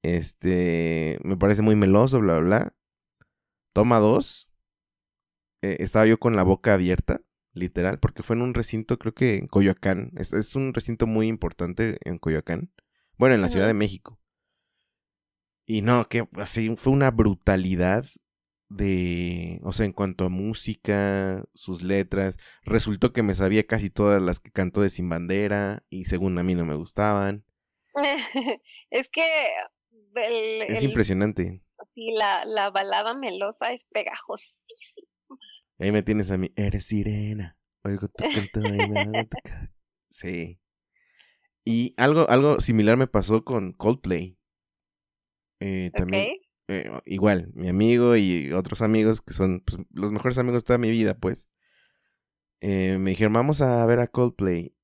Este, 0.01 1.19
me 1.23 1.37
parece 1.37 1.61
muy 1.61 1.75
meloso, 1.75 2.19
bla, 2.19 2.39
bla, 2.39 2.47
bla. 2.47 2.75
Toma 3.73 3.99
dos. 3.99 4.51
Eh, 5.61 5.77
estaba 5.79 6.05
yo 6.05 6.19
con 6.19 6.35
la 6.35 6.43
boca 6.43 6.73
abierta, 6.73 7.21
literal, 7.53 7.99
porque 7.99 8.23
fue 8.23 8.35
en 8.35 8.41
un 8.41 8.53
recinto, 8.53 8.97
creo 8.97 9.13
que 9.13 9.37
en 9.37 9.47
Coyoacán. 9.47 10.11
Es, 10.15 10.33
es 10.33 10.55
un 10.55 10.73
recinto 10.73 11.05
muy 11.05 11.27
importante 11.27 11.97
en 12.03 12.17
Coyoacán. 12.17 12.71
Bueno, 13.17 13.35
en 13.35 13.41
la 13.41 13.49
Ciudad 13.49 13.67
de 13.67 13.73
México. 13.73 14.19
Y 15.65 15.81
no, 15.81 16.07
que 16.07 16.27
así 16.33 16.75
fue 16.77 16.93
una 16.93 17.11
brutalidad 17.11 18.05
de, 18.69 19.59
o 19.63 19.73
sea, 19.73 19.85
en 19.85 19.93
cuanto 19.93 20.25
a 20.25 20.29
música, 20.29 21.43
sus 21.53 21.81
letras, 21.81 22.37
resultó 22.63 23.11
que 23.11 23.23
me 23.23 23.35
sabía 23.35 23.65
casi 23.65 23.89
todas 23.89 24.21
las 24.21 24.39
que 24.39 24.51
cantó 24.51 24.81
de 24.81 24.89
Sin 24.89 25.09
Bandera 25.09 25.83
y 25.89 26.05
según 26.05 26.37
a 26.37 26.43
mí 26.43 26.55
no 26.55 26.65
me 26.65 26.75
gustaban. 26.75 27.43
es 28.91 29.09
que 29.09 29.25
es 30.67 30.83
impresionante. 30.83 31.61
Sí, 31.95 32.11
la, 32.15 32.45
la 32.45 32.69
balada 32.69 33.13
melosa 33.13 33.73
es 33.73 33.85
pegajosísima. 33.91 35.07
Ahí 35.79 35.91
me 35.91 36.03
tienes 36.03 36.29
a 36.29 36.37
mí, 36.37 36.51
eres 36.55 36.85
sirena, 36.85 37.57
oigo 37.83 38.07
tu 38.09 38.23
canto 38.23 38.59
y 38.59 38.87
me 38.87 39.29
Sí. 40.09 40.59
Y 41.63 41.93
algo, 41.97 42.29
algo 42.29 42.59
similar 42.59 42.97
me 42.97 43.07
pasó 43.07 43.43
con 43.45 43.73
Coldplay. 43.73 44.37
Eh, 45.61 45.91
también, 45.93 46.37
eh, 46.69 46.91
igual, 47.05 47.51
mi 47.55 47.67
amigo 47.67 48.15
y 48.15 48.53
otros 48.53 48.83
amigos 48.83 49.21
que 49.21 49.33
son 49.33 49.61
pues, 49.61 49.79
los 49.91 50.11
mejores 50.11 50.37
amigos 50.37 50.61
de 50.61 50.67
toda 50.67 50.77
mi 50.77 50.91
vida, 50.91 51.17
pues, 51.17 51.49
eh, 52.61 52.99
me 52.99 53.09
dijeron, 53.09 53.33
vamos 53.33 53.61
a 53.61 53.83
ver 53.87 53.99
a 53.99 54.07
Coldplay. 54.07 54.75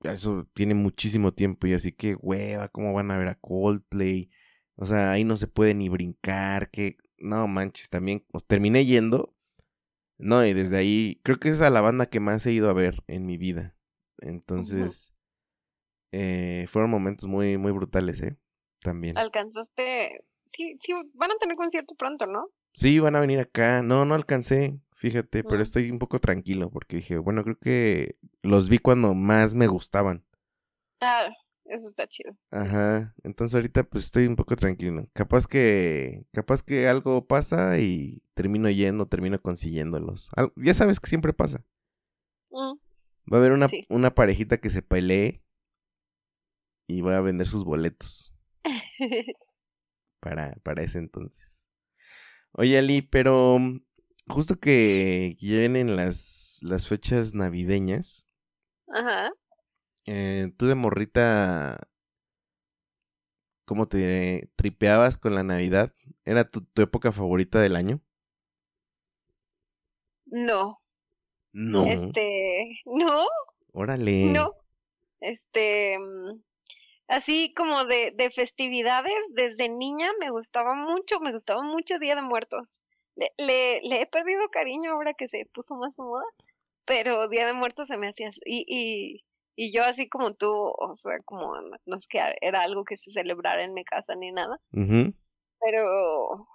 Eso 0.00 0.48
tiene 0.52 0.74
muchísimo 0.74 1.32
tiempo 1.32 1.68
y 1.68 1.74
así 1.74 1.92
que, 1.92 2.16
hueva, 2.16 2.68
¿cómo 2.70 2.92
van 2.92 3.12
a 3.12 3.18
ver 3.18 3.28
a 3.28 3.36
Coldplay? 3.36 4.30
O 4.74 4.84
sea, 4.84 5.12
ahí 5.12 5.22
no 5.22 5.36
se 5.36 5.46
puede 5.46 5.74
ni 5.74 5.88
brincar, 5.88 6.70
que, 6.70 6.96
no 7.18 7.46
manches, 7.46 7.88
también, 7.88 8.26
terminé 8.48 8.84
yendo. 8.84 9.32
No, 10.18 10.44
y 10.44 10.54
desde 10.54 10.76
ahí, 10.76 11.20
creo 11.22 11.38
que 11.38 11.50
es 11.50 11.60
a 11.60 11.70
la 11.70 11.80
banda 11.80 12.06
que 12.06 12.18
más 12.18 12.44
he 12.46 12.52
ido 12.52 12.68
a 12.68 12.72
ver 12.74 13.04
en 13.06 13.26
mi 13.26 13.38
vida. 13.38 13.76
Entonces, 14.18 15.14
eh, 16.10 16.66
fueron 16.68 16.90
momentos 16.90 17.28
muy, 17.28 17.58
muy 17.58 17.70
brutales, 17.70 18.20
¿eh? 18.22 18.36
También. 18.80 19.16
¿Alcanzaste 19.16 20.24
sí, 20.52 20.78
sí, 20.80 20.92
van 21.14 21.30
a 21.30 21.36
tener 21.36 21.56
concierto 21.56 21.94
pronto, 21.94 22.26
¿no? 22.26 22.48
Sí, 22.74 22.98
van 22.98 23.16
a 23.16 23.20
venir 23.20 23.38
acá. 23.38 23.82
No, 23.82 24.04
no 24.04 24.14
alcancé, 24.14 24.80
fíjate, 24.94 25.44
pero 25.44 25.58
mm. 25.58 25.62
estoy 25.62 25.90
un 25.90 25.98
poco 25.98 26.20
tranquilo 26.20 26.70
porque 26.70 26.96
dije, 26.96 27.18
bueno, 27.18 27.44
creo 27.44 27.58
que 27.58 28.16
los 28.42 28.68
vi 28.68 28.78
cuando 28.78 29.14
más 29.14 29.54
me 29.54 29.66
gustaban. 29.66 30.24
Ah, 31.00 31.28
eso 31.64 31.88
está 31.88 32.06
chido. 32.06 32.36
Ajá, 32.50 33.14
entonces 33.22 33.54
ahorita 33.54 33.84
pues 33.84 34.04
estoy 34.04 34.26
un 34.26 34.36
poco 34.36 34.56
tranquilo. 34.56 35.08
Capaz 35.12 35.46
que, 35.46 36.24
capaz 36.32 36.62
que 36.62 36.88
algo 36.88 37.26
pasa 37.26 37.78
y 37.78 38.22
termino 38.34 38.70
yendo, 38.70 39.06
termino 39.06 39.40
consiguiéndolos. 39.40 40.30
ya 40.56 40.74
sabes 40.74 41.00
que 41.00 41.08
siempre 41.08 41.32
pasa. 41.32 41.64
Mm. 42.50 42.78
Va 43.32 43.36
a 43.36 43.40
haber 43.40 43.52
una, 43.52 43.68
una 43.88 44.14
parejita 44.14 44.58
que 44.58 44.70
se 44.70 44.82
pelee 44.82 45.42
y 46.88 47.00
va 47.00 47.16
a 47.16 47.22
vender 47.22 47.46
sus 47.46 47.64
boletos. 47.64 48.32
para, 50.22 50.54
para 50.62 50.82
ese 50.82 51.00
entonces. 51.00 51.68
Oye, 52.52 52.78
Ali, 52.78 53.02
pero 53.02 53.58
mm, 53.58 53.80
justo 54.28 54.60
que 54.60 55.36
vienen 55.40 55.96
las, 55.96 56.60
las 56.62 56.86
fechas 56.86 57.34
navideñas. 57.34 58.26
Ajá. 58.88 59.32
Eh, 60.06 60.52
tú 60.56 60.66
de 60.66 60.76
morrita, 60.76 61.76
¿cómo 63.64 63.88
te 63.88 64.48
tripeabas 64.54 65.18
con 65.18 65.34
la 65.34 65.42
Navidad? 65.42 65.92
¿Era 66.24 66.48
tu, 66.48 66.62
tu 66.62 66.82
época 66.82 67.10
favorita 67.10 67.60
del 67.60 67.74
año? 67.74 68.00
No. 70.26 70.80
No. 71.52 71.84
Este, 71.84 72.80
no. 72.86 73.26
Órale. 73.72 74.26
No. 74.32 74.54
Este, 75.20 75.98
mm, 75.98 76.42
así 77.12 77.52
como 77.54 77.84
de, 77.84 78.12
de 78.16 78.30
festividades, 78.30 79.14
desde 79.30 79.68
niña 79.68 80.10
me 80.18 80.30
gustaba 80.30 80.74
mucho, 80.74 81.20
me 81.20 81.32
gustaba 81.32 81.62
mucho 81.62 81.98
Día 81.98 82.14
de 82.16 82.22
Muertos. 82.22 82.78
Le, 83.16 83.80
le, 83.82 84.00
he 84.00 84.06
perdido 84.06 84.48
cariño 84.50 84.92
ahora 84.92 85.12
que 85.12 85.28
se 85.28 85.44
puso 85.52 85.74
más 85.76 85.98
moda, 85.98 86.24
pero 86.86 87.28
Día 87.28 87.46
de 87.46 87.52
Muertos 87.52 87.88
se 87.88 87.98
me 87.98 88.08
hacía 88.08 88.28
así. 88.28 88.40
Y, 88.46 88.64
y, 88.66 89.24
y 89.54 89.72
yo 89.72 89.84
así 89.84 90.08
como 90.08 90.32
tú, 90.34 90.48
o 90.50 90.94
sea, 90.94 91.18
como 91.26 91.54
no 91.84 91.96
es 91.96 92.06
que 92.08 92.18
era 92.40 92.62
algo 92.62 92.84
que 92.84 92.96
se 92.96 93.12
celebrara 93.12 93.62
en 93.62 93.74
mi 93.74 93.84
casa 93.84 94.14
ni 94.14 94.32
nada, 94.32 94.58
pero 95.60 96.48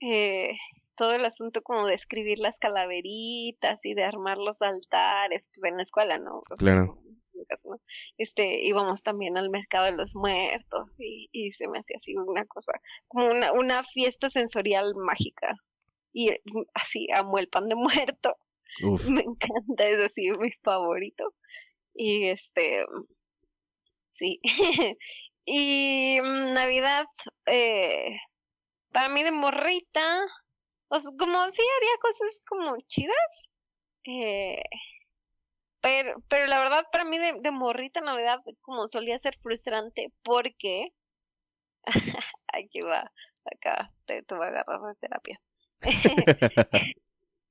eh, 0.00 0.56
todo 0.96 1.12
el 1.12 1.24
asunto 1.26 1.60
como 1.62 1.86
de 1.86 1.94
escribir 1.94 2.38
las 2.38 2.58
calaveritas 2.58 3.84
y 3.84 3.92
de 3.92 4.04
armar 4.04 4.38
los 4.38 4.62
altares, 4.62 5.42
pues 5.52 5.70
en 5.70 5.76
la 5.76 5.82
escuela, 5.82 6.18
¿no? 6.18 6.40
Claro. 6.56 6.98
Este, 8.18 8.64
íbamos 8.64 9.02
también 9.02 9.36
al 9.36 9.50
mercado 9.50 9.86
de 9.86 9.92
los 9.92 10.14
muertos 10.14 10.88
y, 10.98 11.28
y 11.32 11.50
se 11.50 11.68
me 11.68 11.78
hacía 11.78 11.96
así 11.96 12.14
una 12.16 12.44
cosa, 12.46 12.72
como 13.08 13.26
una, 13.26 13.52
una 13.52 13.84
fiesta 13.84 14.30
sensorial 14.30 14.94
mágica. 14.94 15.56
Y 16.12 16.30
mm, 16.30 16.62
así, 16.74 17.08
amo 17.14 17.38
el 17.38 17.48
pan 17.48 17.68
de 17.68 17.74
muerto. 17.74 18.36
Me 19.10 19.22
encanta, 19.22 19.88
es 19.88 19.98
así 20.00 20.30
mi 20.38 20.50
favorito. 20.62 21.34
Y 21.94 22.28
este, 22.28 22.84
sí. 24.10 24.40
y 25.44 26.18
mm, 26.20 26.52
Navidad, 26.52 27.06
eh, 27.46 28.16
para 28.92 29.08
mí 29.08 29.22
de 29.22 29.32
morrita, 29.32 30.24
o 30.88 31.00
como 31.18 31.50
sí 31.52 31.62
haría 31.76 31.98
cosas 32.00 32.42
como 32.46 32.76
chidas. 32.86 33.48
Eh, 34.04 34.62
pero, 35.82 36.22
pero 36.28 36.46
la 36.46 36.58
verdad, 36.58 36.86
para 36.90 37.04
mí 37.04 37.18
de, 37.18 37.40
de 37.40 37.50
morrita 37.50 38.00
Navidad, 38.00 38.40
como 38.62 38.88
solía 38.88 39.18
ser 39.18 39.36
frustrante, 39.42 40.12
porque. 40.22 40.92
Aquí 42.54 42.80
va, 42.82 43.10
acá 43.50 43.92
te, 44.06 44.22
te 44.22 44.34
voy 44.34 44.46
a 44.46 44.48
agarrar 44.48 44.80
de 44.80 44.94
terapia. 45.00 45.40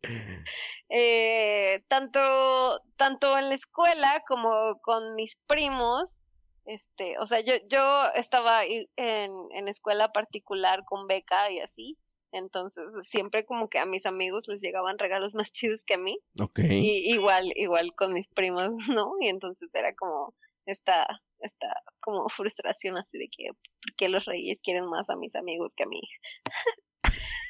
eh, 0.89 1.83
tanto, 1.87 2.81
tanto 2.97 3.37
en 3.37 3.49
la 3.49 3.55
escuela 3.55 4.23
como 4.27 4.79
con 4.81 5.15
mis 5.15 5.35
primos, 5.47 6.23
este, 6.65 7.17
o 7.19 7.27
sea, 7.27 7.41
yo, 7.41 7.55
yo 7.67 8.05
estaba 8.15 8.63
en, 8.63 8.87
en 8.95 9.67
escuela 9.67 10.11
particular 10.11 10.83
con 10.85 11.07
beca 11.07 11.51
y 11.51 11.59
así, 11.59 11.97
entonces, 12.31 12.83
siempre 13.03 13.45
como 13.45 13.69
que 13.69 13.79
a 13.79 13.85
mis 13.85 14.05
amigos 14.05 14.47
les 14.47 14.61
llegaban 14.61 14.97
regalos 14.97 15.35
más 15.35 15.51
chidos 15.51 15.83
que 15.83 15.95
a 15.95 15.97
mí. 15.97 16.19
Ok. 16.39 16.59
Y 16.59 17.11
igual, 17.13 17.51
igual 17.55 17.93
con 17.95 18.13
mis 18.13 18.27
primos, 18.27 18.71
¿no? 18.89 19.13
Y 19.19 19.27
entonces 19.27 19.69
era 19.73 19.93
como 19.95 20.33
esta, 20.65 21.07
esta 21.39 21.67
como 21.99 22.29
frustración 22.29 22.97
así 22.97 23.17
de 23.17 23.27
que, 23.27 23.47
¿por 23.47 23.95
qué 23.97 24.09
los 24.09 24.25
reyes 24.25 24.59
quieren 24.61 24.85
más 24.85 25.09
a 25.09 25.15
mis 25.15 25.35
amigos 25.35 25.73
que 25.75 25.83
a 25.83 25.87
mí? 25.87 26.01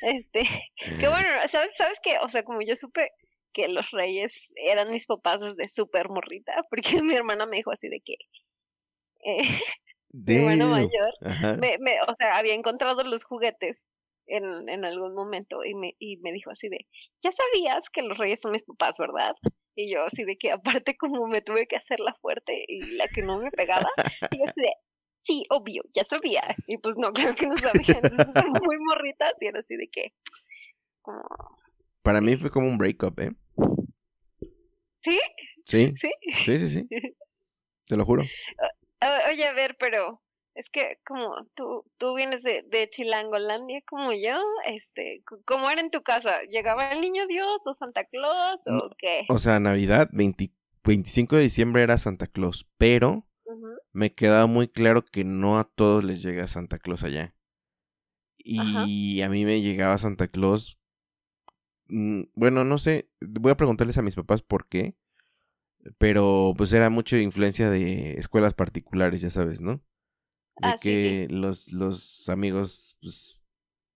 Este, 0.04 0.42
que 1.00 1.08
bueno, 1.08 1.30
¿sabes, 1.52 1.70
¿sabes 1.78 2.00
qué? 2.02 2.18
O 2.24 2.30
sea, 2.30 2.44
como 2.44 2.64
yo 2.64 2.76
supe 2.76 3.12
que 3.54 3.68
los 3.68 3.92
reyes 3.92 4.34
eran 4.56 4.92
mis 4.92 5.06
papás 5.06 5.42
desde 5.42 5.68
súper 5.68 6.10
morrita, 6.10 6.54
porque 6.72 7.04
mi 7.04 7.14
hermana 7.14 7.46
me 7.46 7.58
dijo 7.58 7.72
así 7.72 7.88
de 7.88 8.02
que... 8.02 8.16
Eh, 9.24 9.60
mi 10.10 10.38
hermano 10.38 10.70
mayor, 10.70 11.60
me, 11.60 11.78
me, 11.78 12.02
o 12.02 12.16
sea, 12.18 12.36
había 12.36 12.56
encontrado 12.56 13.04
los 13.04 13.24
juguetes 13.24 13.92
en, 14.32 14.70
en 14.70 14.86
algún 14.86 15.14
momento 15.14 15.64
y 15.64 15.74
me, 15.76 15.96
y 16.00 16.18
me 16.18 16.32
dijo 16.32 16.52
así 16.52 16.70
de, 16.70 16.88
ya 17.22 17.32
sabías 17.32 17.90
que 17.90 18.02
los 18.02 18.18
reyes 18.18 18.42
son 18.42 18.52
mis 18.52 18.64
papás, 18.64 18.96
¿verdad? 18.98 19.36
Y 19.76 19.94
yo 19.94 20.04
así 20.04 20.24
de 20.24 20.38
que 20.38 20.52
aparte 20.52 20.98
como 20.98 21.28
me 21.28 21.42
tuve 21.42 21.68
que 21.68 21.78
hacer 21.78 22.00
la 22.00 22.14
fuerte 22.16 22.66
y 22.68 22.96
la 22.98 23.08
que 23.08 23.22
no 23.22 23.38
me 23.40 23.52
pegaba, 23.52 23.90
y 24.32 24.40
yo 24.40 24.46
así 24.46 24.62
de, 24.62 24.74
sí, 25.24 25.46
obvio, 25.50 25.84
ya 25.94 26.04
sabía. 26.06 26.42
Y 26.68 26.78
pues 26.78 26.96
no, 26.98 27.12
creo 27.14 27.36
que 27.36 27.48
no 27.48 27.58
sabía, 27.58 27.98
entonces 28.04 28.46
muy 28.62 28.78
morrita, 28.80 29.32
y 29.40 29.48
era 29.48 29.60
así 29.60 29.76
de 29.76 29.88
que, 29.90 30.14
Para 32.02 32.22
mí 32.22 32.36
fue 32.38 32.50
como 32.50 32.68
un 32.68 32.78
breakup, 32.78 33.20
¿eh? 33.20 33.32
¿sí? 35.04 35.20
Sí, 35.66 35.94
¿Sí? 35.96 36.12
sí, 36.44 36.58
sí, 36.58 36.70
sí. 36.70 36.88
Te 37.88 37.98
lo 37.98 38.06
juro. 38.06 38.24
O- 38.24 39.30
Oye, 39.32 39.46
a 39.48 39.54
ver, 39.54 39.76
pero 39.80 40.22
es 40.56 40.70
que 40.70 40.98
como 41.06 41.46
tú, 41.56 41.86
tú 41.98 42.16
vienes 42.16 42.44
de, 42.44 42.64
de 42.70 42.90
Chilangolandia 42.90 43.82
como 43.88 44.12
yo, 44.12 44.40
este, 44.68 45.24
¿cómo 45.46 45.70
era 45.70 45.82
en 45.82 45.92
tu 45.92 46.02
casa? 46.02 46.42
¿Llegaba 46.50 46.92
el 46.92 47.02
niño 47.02 47.28
Dios 47.28 47.62
o 47.66 47.74
Santa 47.74 48.06
Claus 48.06 48.62
o 48.68 48.72
No, 48.72 48.90
qué? 48.98 49.24
O 49.30 49.40
sea, 49.40 49.60
Navidad, 49.60 50.10
20 50.12 50.52
25 50.84 51.36
de 51.36 51.44
diciembre 51.44 51.84
era 51.84 51.98
Santa 51.98 52.28
Claus, 52.28 52.68
pero 52.78 53.28
me 53.94 54.14
quedaba 54.14 54.48
muy 54.48 54.68
claro 54.68 55.06
que 55.06 55.24
no 55.24 55.60
a 55.60 55.64
todos 55.66 56.04
les 56.04 56.24
llega 56.24 56.48
Santa 56.48 56.80
Claus 56.80 57.04
allá. 57.04 57.36
Ajá. 58.58 58.86
Y 58.86 59.22
a 59.22 59.30
mí 59.30 59.46
me 59.46 59.62
llegaba 59.62 59.98
Santa 59.98 60.28
Claus. 60.28 60.80
mm, 61.88 62.24
Bueno, 62.36 62.64
no 62.64 62.78
sé, 62.78 63.10
voy 63.22 63.52
a 63.52 63.58
preguntarles 63.58 63.98
a 63.98 64.02
mis 64.02 64.16
papás 64.16 64.42
por 64.42 64.68
qué. 64.68 64.96
Pero 65.98 66.54
pues 66.58 66.72
era 66.74 66.90
mucho 66.90 67.18
influencia 67.18 67.70
de 67.70 68.14
escuelas 68.14 68.54
particulares, 68.54 69.22
ya 69.22 69.30
sabes, 69.32 69.62
¿no? 69.62 69.82
De 70.58 70.70
Ah, 70.70 70.78
sí, 70.78 70.98
sí. 70.98 71.24
que 71.24 71.28
los, 71.30 71.72
los 71.74 72.30
amigos 72.30 72.98
pues, 73.02 73.42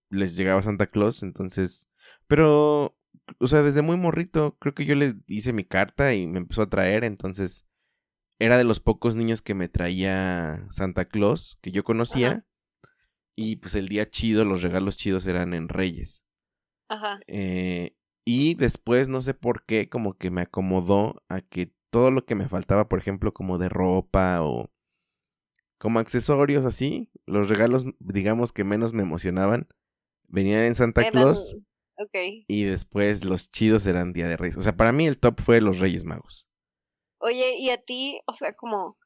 les 0.09 0.35
llegaba 0.35 0.61
Santa 0.61 0.87
Claus, 0.87 1.23
entonces... 1.23 1.89
Pero, 2.27 2.97
o 3.39 3.47
sea, 3.47 3.61
desde 3.61 3.81
muy 3.81 3.97
morrito, 3.97 4.57
creo 4.59 4.73
que 4.73 4.85
yo 4.85 4.95
le 4.95 5.15
hice 5.27 5.53
mi 5.53 5.65
carta 5.65 6.13
y 6.13 6.27
me 6.27 6.39
empezó 6.39 6.63
a 6.63 6.69
traer, 6.69 7.03
entonces 7.03 7.67
era 8.39 8.57
de 8.57 8.63
los 8.63 8.79
pocos 8.79 9.15
niños 9.15 9.41
que 9.41 9.53
me 9.53 9.69
traía 9.69 10.67
Santa 10.71 11.05
Claus, 11.05 11.57
que 11.61 11.71
yo 11.71 11.83
conocía. 11.83 12.45
Y 13.35 13.57
pues 13.57 13.75
el 13.75 13.87
día 13.89 14.09
chido, 14.09 14.45
los 14.45 14.61
regalos 14.61 14.97
chidos 14.97 15.27
eran 15.27 15.53
en 15.53 15.67
Reyes. 15.69 16.25
Ajá. 16.89 17.19
Eh, 17.27 17.95
y 18.25 18.55
después, 18.55 19.09
no 19.09 19.21
sé 19.21 19.33
por 19.33 19.65
qué, 19.65 19.89
como 19.89 20.17
que 20.17 20.31
me 20.31 20.41
acomodó 20.41 21.23
a 21.29 21.41
que 21.41 21.73
todo 21.91 22.11
lo 22.11 22.25
que 22.25 22.35
me 22.35 22.49
faltaba, 22.49 22.87
por 22.89 22.99
ejemplo, 22.99 23.33
como 23.33 23.57
de 23.57 23.69
ropa 23.69 24.41
o 24.43 24.71
como 25.85 25.99
accesorios 25.99 26.65
así, 26.65 27.11
los 27.27 27.47
regalos, 27.47 27.85
digamos 27.99 28.51
que 28.51 28.63
menos 28.63 28.91
me 28.93 29.03
emocionaban, 29.03 29.67
venían 30.27 30.63
en 30.63 30.73
Santa 30.73 31.01
Eran- 31.01 31.11
Claus 31.11 31.55
y 32.47 32.63
después 32.63 33.23
los 33.23 33.51
chidos 33.51 33.85
eran 33.85 34.11
Día 34.11 34.27
de 34.27 34.35
Reyes. 34.35 34.57
O 34.57 34.61
sea, 34.61 34.75
para 34.75 34.91
mí 34.91 35.05
el 35.05 35.19
top 35.19 35.41
fue 35.41 35.61
los 35.61 35.77
Reyes 35.79 36.03
Magos. 36.03 36.47
Oye, 37.19 37.57
y 37.59 37.69
a 37.69 37.79
ti, 37.79 38.19
o 38.25 38.33
sea, 38.33 38.53
como, 38.53 38.97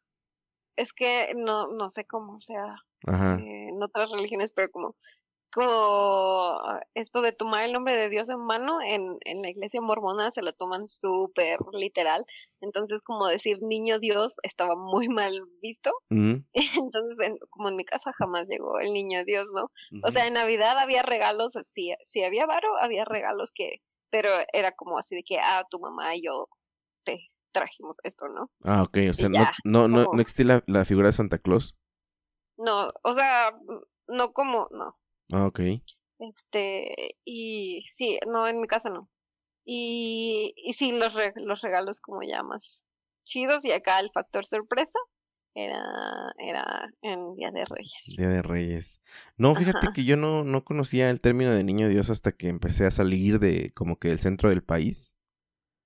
es 0.78 0.94
que 0.94 1.34
no, 1.36 1.68
no 1.68 1.90
sé 1.90 2.06
cómo 2.06 2.40
sea 2.40 2.78
Ajá. 3.06 3.36
eh, 3.42 3.68
en 3.68 3.84
otras 3.84 4.10
religiones, 4.12 4.54
pero 4.54 4.72
como 4.72 4.96
esto 6.94 7.22
de 7.22 7.32
tomar 7.32 7.64
el 7.66 7.74
nombre 7.74 7.96
de 7.96 8.10
Dios 8.10 8.30
en 8.30 8.40
mano, 8.40 8.82
en, 8.82 9.18
en 9.22 9.42
la 9.42 9.50
iglesia 9.50 9.82
mormona 9.82 10.32
se 10.32 10.42
lo 10.42 10.54
toman 10.54 10.88
súper 10.90 11.60
literal. 11.74 12.26
Entonces, 12.62 13.02
como 13.02 13.28
decir 13.28 13.58
niño 13.62 14.00
Dios 14.00 14.36
estaba 14.44 14.76
muy 14.76 15.08
mal 15.10 15.42
visto. 15.62 15.92
Entonces, 16.54 17.20
en- 17.26 17.38
como 17.50 17.70
en 17.70 17.76
mi 17.76 17.86
casa 17.86 18.12
jamás 18.14 18.48
llegó 18.50 18.80
el 18.80 18.94
niño 18.94 19.24
Dios, 19.26 19.50
¿no? 19.54 19.72
O 20.04 20.12
sea, 20.12 20.28
en 20.28 20.34
Navidad 20.34 20.78
había 20.78 21.02
regalos, 21.04 21.54
si, 21.72 21.94
si 22.04 22.24
había 22.24 22.46
varo, 22.46 22.78
había 22.78 23.06
regalos 23.06 23.52
que, 23.54 23.82
pero 24.12 24.30
era 24.54 24.72
como 24.74 24.98
así 24.98 25.16
de 25.16 25.24
que, 25.24 25.40
ah, 25.40 25.66
tu 25.70 25.80
mamá 25.80 26.16
y 26.16 26.24
yo 26.24 26.48
te 27.04 27.20
trajimos 27.52 27.98
esto, 28.04 28.28
¿no? 28.28 28.50
Ah, 28.64 28.84
ok, 28.84 28.98
o 29.10 29.14
sea, 29.14 29.30
no, 29.30 29.40
ya, 29.40 29.52
no, 29.64 29.88
no, 29.88 30.04
como- 30.06 30.16
no 30.16 30.22
existía 30.22 30.46
la, 30.46 30.64
la 30.68 30.86
figura 30.86 31.08
de 31.08 31.14
Santa 31.14 31.38
Claus. 31.40 31.76
No, 32.58 32.92
o 33.04 33.14
sea, 33.14 33.52
no 34.08 34.34
como, 34.34 34.68
no. 34.72 34.96
Ah, 35.34 35.46
ok. 35.48 35.60
Este, 36.20 37.16
y 37.26 37.84
sí, 37.96 38.20
no, 38.28 38.48
en 38.48 38.60
mi 38.62 38.68
casa 38.68 38.90
no. 38.90 39.10
Y, 39.66 40.54
y 40.58 40.74
sí, 40.74 40.92
los, 40.94 41.14
re- 41.14 41.34
los 41.38 41.62
regalos 41.62 42.02
como 42.02 42.24
ya 42.24 42.44
más 42.44 42.84
chidos 43.26 43.66
y 43.66 43.72
acá 43.72 44.00
el 44.00 44.12
factor 44.12 44.46
sorpresa 44.46 45.00
era, 45.56 45.84
era 46.40 46.90
en 47.04 47.36
Día 47.36 47.52
de 47.52 47.66
Reyes. 47.66 48.16
Día 48.18 48.28
de 48.30 48.42
Reyes. 48.42 49.02
No, 49.38 49.56
fíjate 49.56 49.88
Ajá. 49.88 49.94
que 49.94 50.04
yo 50.04 50.18
no, 50.18 50.44
no 50.44 50.66
conocía 50.66 51.10
el 51.10 51.22
término 51.22 51.54
de 51.54 51.64
niño 51.64 51.88
Dios 51.88 52.10
hasta 52.10 52.32
que 52.34 52.50
empecé 52.50 52.86
a 52.86 52.92
salir 52.92 53.40
de 53.40 53.72
como 53.74 53.98
que 53.98 54.10
del 54.10 54.20
centro 54.20 54.50
del 54.50 54.64
país. 54.64 55.16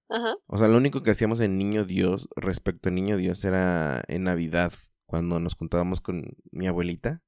Ajá, 0.10 0.36
O 0.48 0.58
sea, 0.58 0.68
lo 0.70 0.78
único 0.78 1.04
que 1.04 1.12
hacíamos 1.12 1.42
en 1.42 1.58
Niño 1.58 1.84
Dios 1.86 2.30
respecto 2.36 2.88
a 2.90 2.92
Niño 2.92 3.18
Dios 3.18 3.44
era 3.44 4.04
en 4.08 4.24
Navidad, 4.24 4.72
cuando 5.06 5.40
nos 5.40 5.56
juntábamos 5.56 6.00
con 6.02 6.36
mi 6.52 6.68
abuelita. 6.68 7.22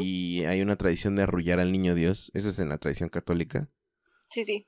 Y 0.00 0.44
hay 0.44 0.62
una 0.62 0.76
tradición 0.76 1.16
de 1.16 1.22
arrullar 1.22 1.60
al 1.60 1.72
Niño 1.72 1.94
Dios. 1.94 2.30
Esa 2.34 2.48
es 2.48 2.58
en 2.58 2.68
la 2.68 2.78
tradición 2.78 3.08
católica. 3.08 3.68
Sí, 4.30 4.44
sí. 4.44 4.66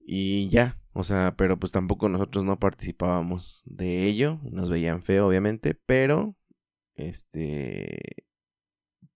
Y 0.00 0.48
ya, 0.50 0.78
o 0.92 1.02
sea, 1.02 1.34
pero 1.36 1.58
pues 1.58 1.72
tampoco 1.72 2.08
nosotros 2.08 2.44
no 2.44 2.58
participábamos 2.58 3.62
de 3.66 4.04
ello. 4.04 4.38
Nos 4.44 4.70
veían 4.70 5.02
feo, 5.02 5.26
obviamente, 5.26 5.74
pero, 5.74 6.36
este, 6.94 8.24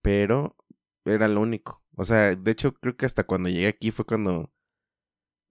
pero 0.03 0.57
era 1.05 1.29
lo 1.29 1.41
único. 1.41 1.83
O 1.95 2.05
sea, 2.05 2.35
de 2.35 2.51
hecho 2.51 2.75
creo 2.75 2.97
que 2.97 3.07
hasta 3.07 3.25
cuando 3.25 3.49
llegué 3.49 3.69
aquí 3.69 3.93
fue 3.93 4.05
cuando, 4.05 4.53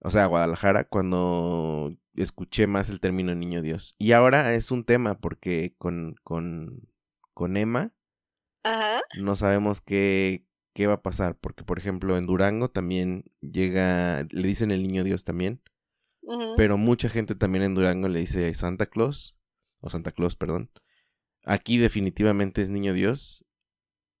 o 0.00 0.10
sea, 0.10 0.24
a 0.24 0.26
Guadalajara, 0.26 0.84
cuando 0.84 1.96
escuché 2.14 2.66
más 2.66 2.90
el 2.90 3.00
término 3.00 3.34
Niño 3.34 3.62
Dios. 3.62 3.94
Y 3.98 4.12
ahora 4.12 4.54
es 4.54 4.70
un 4.70 4.84
tema 4.84 5.18
porque 5.18 5.74
con, 5.78 6.16
con, 6.22 6.88
con 7.32 7.56
Emma 7.56 7.94
Ajá, 8.62 9.00
no 9.18 9.36
sabemos 9.36 9.80
qué, 9.80 10.44
qué 10.74 10.86
va 10.86 10.94
a 10.94 11.02
pasar. 11.02 11.36
Porque, 11.38 11.64
por 11.64 11.78
ejemplo, 11.78 12.16
en 12.16 12.26
Durango 12.26 12.70
también 12.70 13.24
llega, 13.40 14.26
le 14.30 14.48
dicen 14.48 14.70
el 14.70 14.82
Niño 14.82 15.04
Dios 15.04 15.24
también. 15.24 15.60
Pero 16.56 16.78
mucha 16.78 17.08
gente 17.08 17.34
también 17.34 17.64
en 17.64 17.74
Durango 17.74 18.08
le 18.08 18.20
dice 18.20 18.54
Santa 18.54 18.86
Claus, 18.86 19.36
o 19.80 19.90
Santa 19.90 20.12
Claus, 20.12 20.36
perdón. 20.36 20.70
Aquí 21.44 21.76
definitivamente 21.78 22.62
es 22.62 22.70
Niño 22.70 22.92
Dios. 22.92 23.44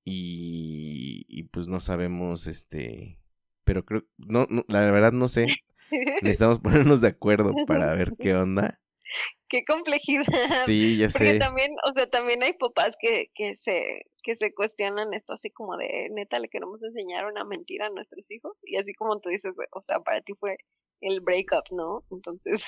Y, 0.04 1.24
y 1.28 1.44
pues 1.44 1.68
no 1.68 1.78
sabemos, 1.78 2.48
este... 2.48 3.20
Pero 3.64 3.84
creo, 3.84 4.04
no, 4.16 4.46
no, 4.50 4.64
la 4.66 4.80
verdad 4.90 5.12
no 5.12 5.28
sé. 5.28 5.46
Necesitamos 6.22 6.58
ponernos 6.62 7.00
de 7.00 7.08
acuerdo 7.08 7.54
para 7.66 7.94
ver 7.94 8.14
qué 8.18 8.34
onda. 8.34 8.80
Qué 9.50 9.64
complejidad. 9.66 10.24
Sí, 10.64 10.96
ya 10.96 11.10
Porque 11.10 11.32
sé. 11.32 11.38
también, 11.40 11.72
o 11.88 11.92
sea, 11.92 12.08
también 12.08 12.42
hay 12.42 12.52
papás 12.54 12.94
que, 13.00 13.30
que 13.34 13.56
se, 13.56 14.02
que 14.22 14.34
se 14.36 14.54
cuestionan 14.54 15.12
esto 15.12 15.34
así 15.34 15.50
como 15.50 15.76
de 15.76 16.08
neta 16.12 16.38
le 16.38 16.48
queremos 16.48 16.82
enseñar 16.82 17.26
una 17.26 17.44
mentira 17.44 17.88
a 17.88 17.90
nuestros 17.90 18.30
hijos. 18.30 18.52
Y 18.64 18.76
así 18.76 18.94
como 18.94 19.18
tú 19.20 19.28
dices, 19.28 19.52
o 19.72 19.80
sea, 19.82 20.00
para 20.00 20.20
ti 20.22 20.34
fue 20.38 20.56
el 21.02 21.20
breakup, 21.20 21.64
¿no? 21.72 22.04
Entonces, 22.10 22.62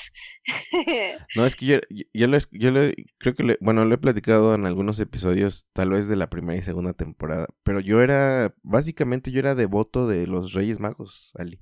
No, 1.37 1.47
es 1.47 1.55
que 1.57 1.67
yo, 1.67 1.79
yo, 1.91 2.05
yo 2.13 2.27
lo, 2.29 2.39
yo 2.51 2.71
lo- 2.71 2.93
creo 3.19 3.35
que, 3.35 3.43
le- 3.45 3.59
bueno, 3.61 3.85
lo 3.85 3.95
he 3.95 3.99
platicado 3.99 4.55
en 4.55 4.67
algunos 4.67 4.99
episodios, 5.01 5.67
tal 5.73 5.91
vez 5.91 6.09
de 6.09 6.17
la 6.17 6.31
primera 6.31 6.59
y 6.59 6.63
segunda 6.63 6.95
temporada, 6.95 7.47
pero 7.63 7.81
yo 7.81 8.01
era, 8.03 8.55
básicamente 8.63 9.31
yo 9.31 9.39
era 9.41 9.55
devoto 9.55 10.07
de 10.09 10.27
los 10.27 10.53
Reyes 10.53 10.81
Magos, 10.81 11.33
Ali. 11.39 11.61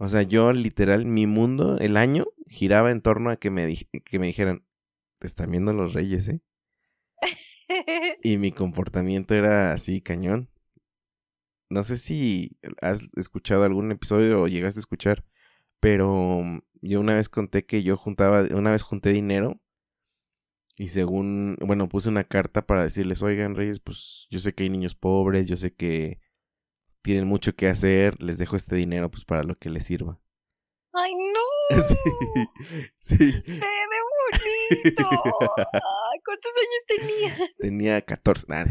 O 0.00 0.08
sea, 0.08 0.22
yo 0.22 0.52
literal, 0.52 1.06
mi 1.06 1.26
mundo, 1.26 1.76
el 1.78 1.96
año, 1.96 2.26
giraba 2.48 2.90
en 2.90 3.00
torno 3.02 3.30
a 3.30 3.36
que 3.36 3.50
me, 3.50 3.74
que 4.04 4.18
me 4.18 4.26
dijeran, 4.26 4.64
te 5.18 5.26
están 5.26 5.50
viendo 5.50 5.72
los 5.72 5.94
Reyes, 5.94 6.28
¿eh? 6.28 6.40
Y 8.22 8.38
mi 8.38 8.52
comportamiento 8.52 9.34
era 9.34 9.72
así, 9.72 10.00
cañón. 10.00 10.48
No 11.70 11.84
sé 11.84 11.98
si 11.98 12.56
has 12.80 13.02
escuchado 13.16 13.64
algún 13.64 13.92
episodio 13.92 14.42
o 14.42 14.48
llegaste 14.48 14.78
a 14.78 14.80
escuchar, 14.80 15.24
pero 15.80 16.40
mm, 16.42 16.60
yo 16.80 17.00
una 17.00 17.14
vez 17.14 17.28
conté 17.28 17.66
que 17.66 17.82
yo 17.82 17.96
juntaba, 17.96 18.46
una 18.54 18.70
vez 18.70 18.82
junté 18.82 19.10
dinero 19.10 19.60
y 20.76 20.88
según, 20.88 21.56
bueno, 21.60 21.88
puse 21.88 22.08
una 22.08 22.24
carta 22.24 22.66
para 22.66 22.84
decirles, 22.84 23.22
oigan, 23.22 23.56
Reyes, 23.56 23.80
pues 23.80 24.28
yo 24.30 24.40
sé 24.40 24.54
que 24.54 24.62
hay 24.62 24.70
niños 24.70 24.94
pobres, 24.94 25.48
yo 25.48 25.56
sé 25.56 25.74
que 25.74 26.20
tienen 27.02 27.26
mucho 27.26 27.54
que 27.54 27.68
hacer, 27.68 28.22
les 28.22 28.38
dejo 28.38 28.56
este 28.56 28.76
dinero 28.76 29.10
pues 29.10 29.24
para 29.24 29.42
lo 29.42 29.56
que 29.58 29.70
les 29.70 29.84
sirva. 29.84 30.20
Ay, 30.92 31.14
no. 31.14 31.57
Sí, 32.98 33.16
sí. 33.16 33.32
Se 33.32 33.42
ve 33.42 33.98
bonito. 34.80 35.08
Ay, 35.72 36.20
¿cuántos 36.24 36.52
años 36.56 36.84
tenía? 36.86 37.36
Tenía 37.58 38.00
14, 38.02 38.46
nah, 38.48 38.64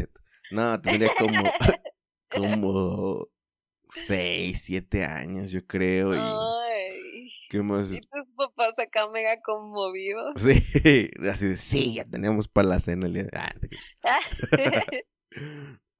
no, 0.51 0.81
tendría 0.81 1.11
como, 1.17 1.43
como 2.29 3.27
seis, 3.89 4.63
siete 4.63 5.03
años, 5.03 5.51
yo 5.51 5.65
creo. 5.65 6.15
Y 6.15 6.19
Ay. 6.19 7.29
que 7.49 7.57
hemos- 7.57 7.91
Y 7.91 8.01
tus 8.01 8.27
papás 8.35 8.73
acá 8.77 9.07
mega 9.09 9.41
conmovidos. 9.41 10.41
Sí, 10.41 11.09
así 11.29 11.47
de, 11.47 11.57
sí, 11.57 11.93
ya 11.95 12.05
tenemos 12.05 12.47
para 12.47 12.67
la 12.69 12.79
cena 12.79 13.05
el 13.07 13.13
día 13.13 13.23
de... 13.23 13.31
Ah. 14.03 14.19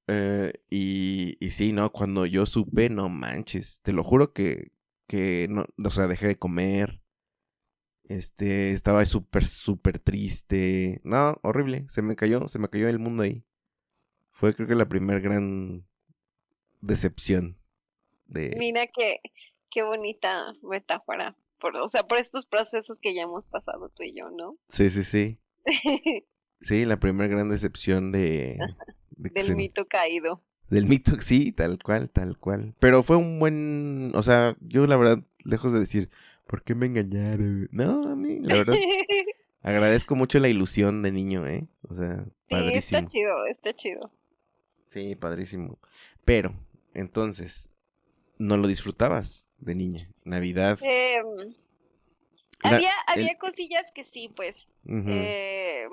Eh, 0.09 0.53
y, 0.69 1.35
y 1.45 1.51
sí, 1.51 1.73
no, 1.73 1.91
cuando 1.91 2.25
yo 2.25 2.45
supe, 2.45 2.89
no 2.89 3.09
manches, 3.09 3.81
te 3.83 3.91
lo 3.91 4.03
juro 4.05 4.31
que, 4.31 4.71
que 5.07 5.47
no, 5.49 5.65
o 5.83 5.91
sea, 5.91 6.07
dejé 6.07 6.27
de 6.27 6.37
comer. 6.37 7.01
Este, 8.03 8.71
estaba 8.71 9.05
súper, 9.05 9.45
súper 9.45 9.99
triste. 9.99 11.01
No, 11.03 11.37
horrible, 11.43 11.85
se 11.89 12.01
me 12.01 12.15
cayó, 12.15 12.47
se 12.47 12.59
me 12.59 12.69
cayó 12.69 12.87
el 12.87 12.99
mundo 12.99 13.23
ahí. 13.23 13.43
Fue 14.31 14.53
creo 14.55 14.67
que 14.67 14.75
la 14.75 14.87
primera 14.87 15.19
gran 15.19 15.85
decepción 16.81 17.57
de... 18.27 18.55
Mira 18.57 18.87
qué, 18.87 19.17
qué 19.69 19.83
bonita 19.83 20.53
metáfora. 20.61 21.35
Por, 21.59 21.75
o 21.77 21.87
sea, 21.87 22.03
por 22.07 22.19
estos 22.19 22.45
procesos 22.45 22.99
que 22.99 23.15
ya 23.15 23.23
hemos 23.23 23.47
pasado 23.47 23.89
tú 23.89 24.03
y 24.03 24.13
yo, 24.15 24.29
¿no? 24.29 24.57
Sí, 24.69 24.89
sí, 24.89 25.03
sí. 25.03 25.39
Sí, 26.59 26.85
la 26.85 26.99
primera 26.99 27.27
gran 27.27 27.49
decepción 27.49 28.11
de... 28.11 28.57
de 29.11 29.29
que 29.29 29.35
Del 29.35 29.43
se- 29.43 29.55
mito 29.55 29.85
caído. 29.87 30.43
Del 30.69 30.85
mito, 30.85 31.11
sí, 31.21 31.51
tal 31.51 31.79
cual, 31.81 32.09
tal 32.09 32.37
cual. 32.37 32.73
Pero 32.79 33.03
fue 33.03 33.15
un 33.17 33.39
buen, 33.39 34.11
o 34.15 34.23
sea, 34.23 34.55
yo 34.61 34.85
la 34.87 34.97
verdad, 34.97 35.19
lejos 35.43 35.71
de 35.71 35.79
decir, 35.79 36.09
¿por 36.47 36.63
qué 36.63 36.75
me 36.75 36.85
engañaron? 36.87 37.67
No, 37.71 38.09
a 38.11 38.15
mí, 38.15 38.39
la 38.41 38.55
verdad, 38.55 38.75
agradezco 39.61 40.15
mucho 40.15 40.39
la 40.39 40.49
ilusión 40.49 41.01
de 41.03 41.11
niño, 41.11 41.47
¿eh? 41.47 41.67
O 41.87 41.95
sea, 41.95 42.23
Sí, 42.25 42.31
padrísimo. 42.49 42.99
está 42.99 43.11
chido, 43.11 43.45
está 43.47 43.73
chido. 43.73 44.11
Sí, 44.87 45.15
padrísimo. 45.15 45.79
Pero, 46.25 46.53
entonces, 46.93 47.69
no 48.37 48.55
lo 48.57 48.67
disfrutabas 48.67 49.49
de 49.59 49.75
niña. 49.75 50.09
Navidad. 50.23 50.79
La- 52.63 52.75
había, 52.75 52.89
el- 53.15 53.23
había 53.23 53.37
cosillas 53.37 53.91
que 53.93 54.03
sí, 54.03 54.31
pues. 54.35 54.67
eh, 54.87 55.87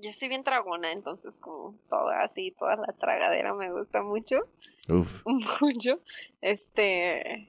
yo 0.00 0.12
soy 0.12 0.28
bien 0.28 0.44
tragona, 0.44 0.92
entonces 0.92 1.38
como 1.38 1.74
toda 1.88 2.22
así, 2.22 2.52
toda 2.52 2.76
la 2.76 2.92
tragadera 2.94 3.54
me 3.54 3.70
gusta 3.72 4.02
mucho. 4.02 4.40
Uf. 4.88 5.22
mucho. 5.60 6.00
Este. 6.40 7.48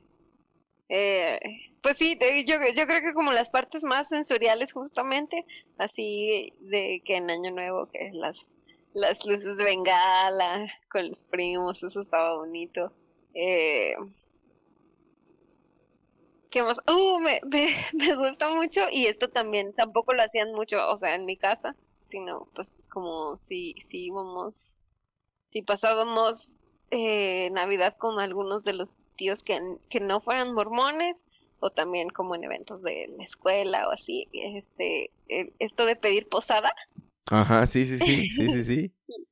eh, 0.89 1.39
pues 1.81 1.97
sí, 1.97 2.17
yo, 2.45 2.55
yo 2.73 2.87
creo 2.87 3.01
que 3.01 3.13
como 3.13 3.33
las 3.33 3.49
partes 3.49 3.83
más 3.83 4.07
sensoriales, 4.07 4.71
justamente, 4.71 5.45
así 5.77 6.53
de 6.61 7.01
que 7.05 7.17
en 7.17 7.29
Año 7.29 7.51
Nuevo, 7.51 7.87
que 7.87 8.11
las, 8.13 8.37
las 8.93 9.25
luces 9.25 9.57
de 9.57 9.65
bengala 9.65 10.71
con 10.89 11.09
los 11.09 11.23
primos, 11.23 11.83
eso 11.83 11.99
estaba 11.99 12.37
bonito. 12.37 12.93
Eh, 13.33 13.95
¿Qué 16.49 16.61
más? 16.61 16.77
Uh, 16.87 17.19
me, 17.19 17.41
me, 17.49 17.69
me 17.93 18.15
gusta 18.15 18.53
mucho 18.53 18.81
y 18.91 19.07
esto 19.07 19.27
también 19.29 19.73
tampoco 19.73 20.13
lo 20.13 20.23
hacían 20.23 20.53
mucho, 20.53 20.77
o 20.87 20.97
sea, 20.97 21.15
en 21.15 21.25
mi 21.25 21.35
casa, 21.35 21.75
sino 22.13 22.47
pues 22.53 22.79
como 22.89 23.37
si, 23.37 23.73
si 23.83 24.05
íbamos, 24.05 24.75
si 25.51 25.63
pasábamos 25.63 26.51
eh, 26.91 27.49
Navidad 27.49 27.97
con 27.97 28.19
algunos 28.19 28.63
de 28.63 28.73
los 28.73 28.95
tíos 29.15 29.41
que, 29.41 29.59
que 29.89 29.99
no 29.99 30.21
fueran 30.21 30.53
mormones 30.53 31.23
o 31.59 31.71
también 31.71 32.09
como 32.09 32.35
en 32.35 32.43
eventos 32.43 32.83
de 32.83 33.09
la 33.17 33.23
escuela 33.23 33.87
o 33.87 33.91
así, 33.91 34.27
este, 34.31 35.09
esto 35.57 35.85
de 35.85 35.95
pedir 35.95 36.29
posada, 36.29 36.71
Ajá, 37.31 37.65
sí, 37.65 37.83
sí, 37.85 37.97
sí, 37.97 38.29
sí, 38.29 38.49
sí, 38.49 38.63
sí. 38.63 38.91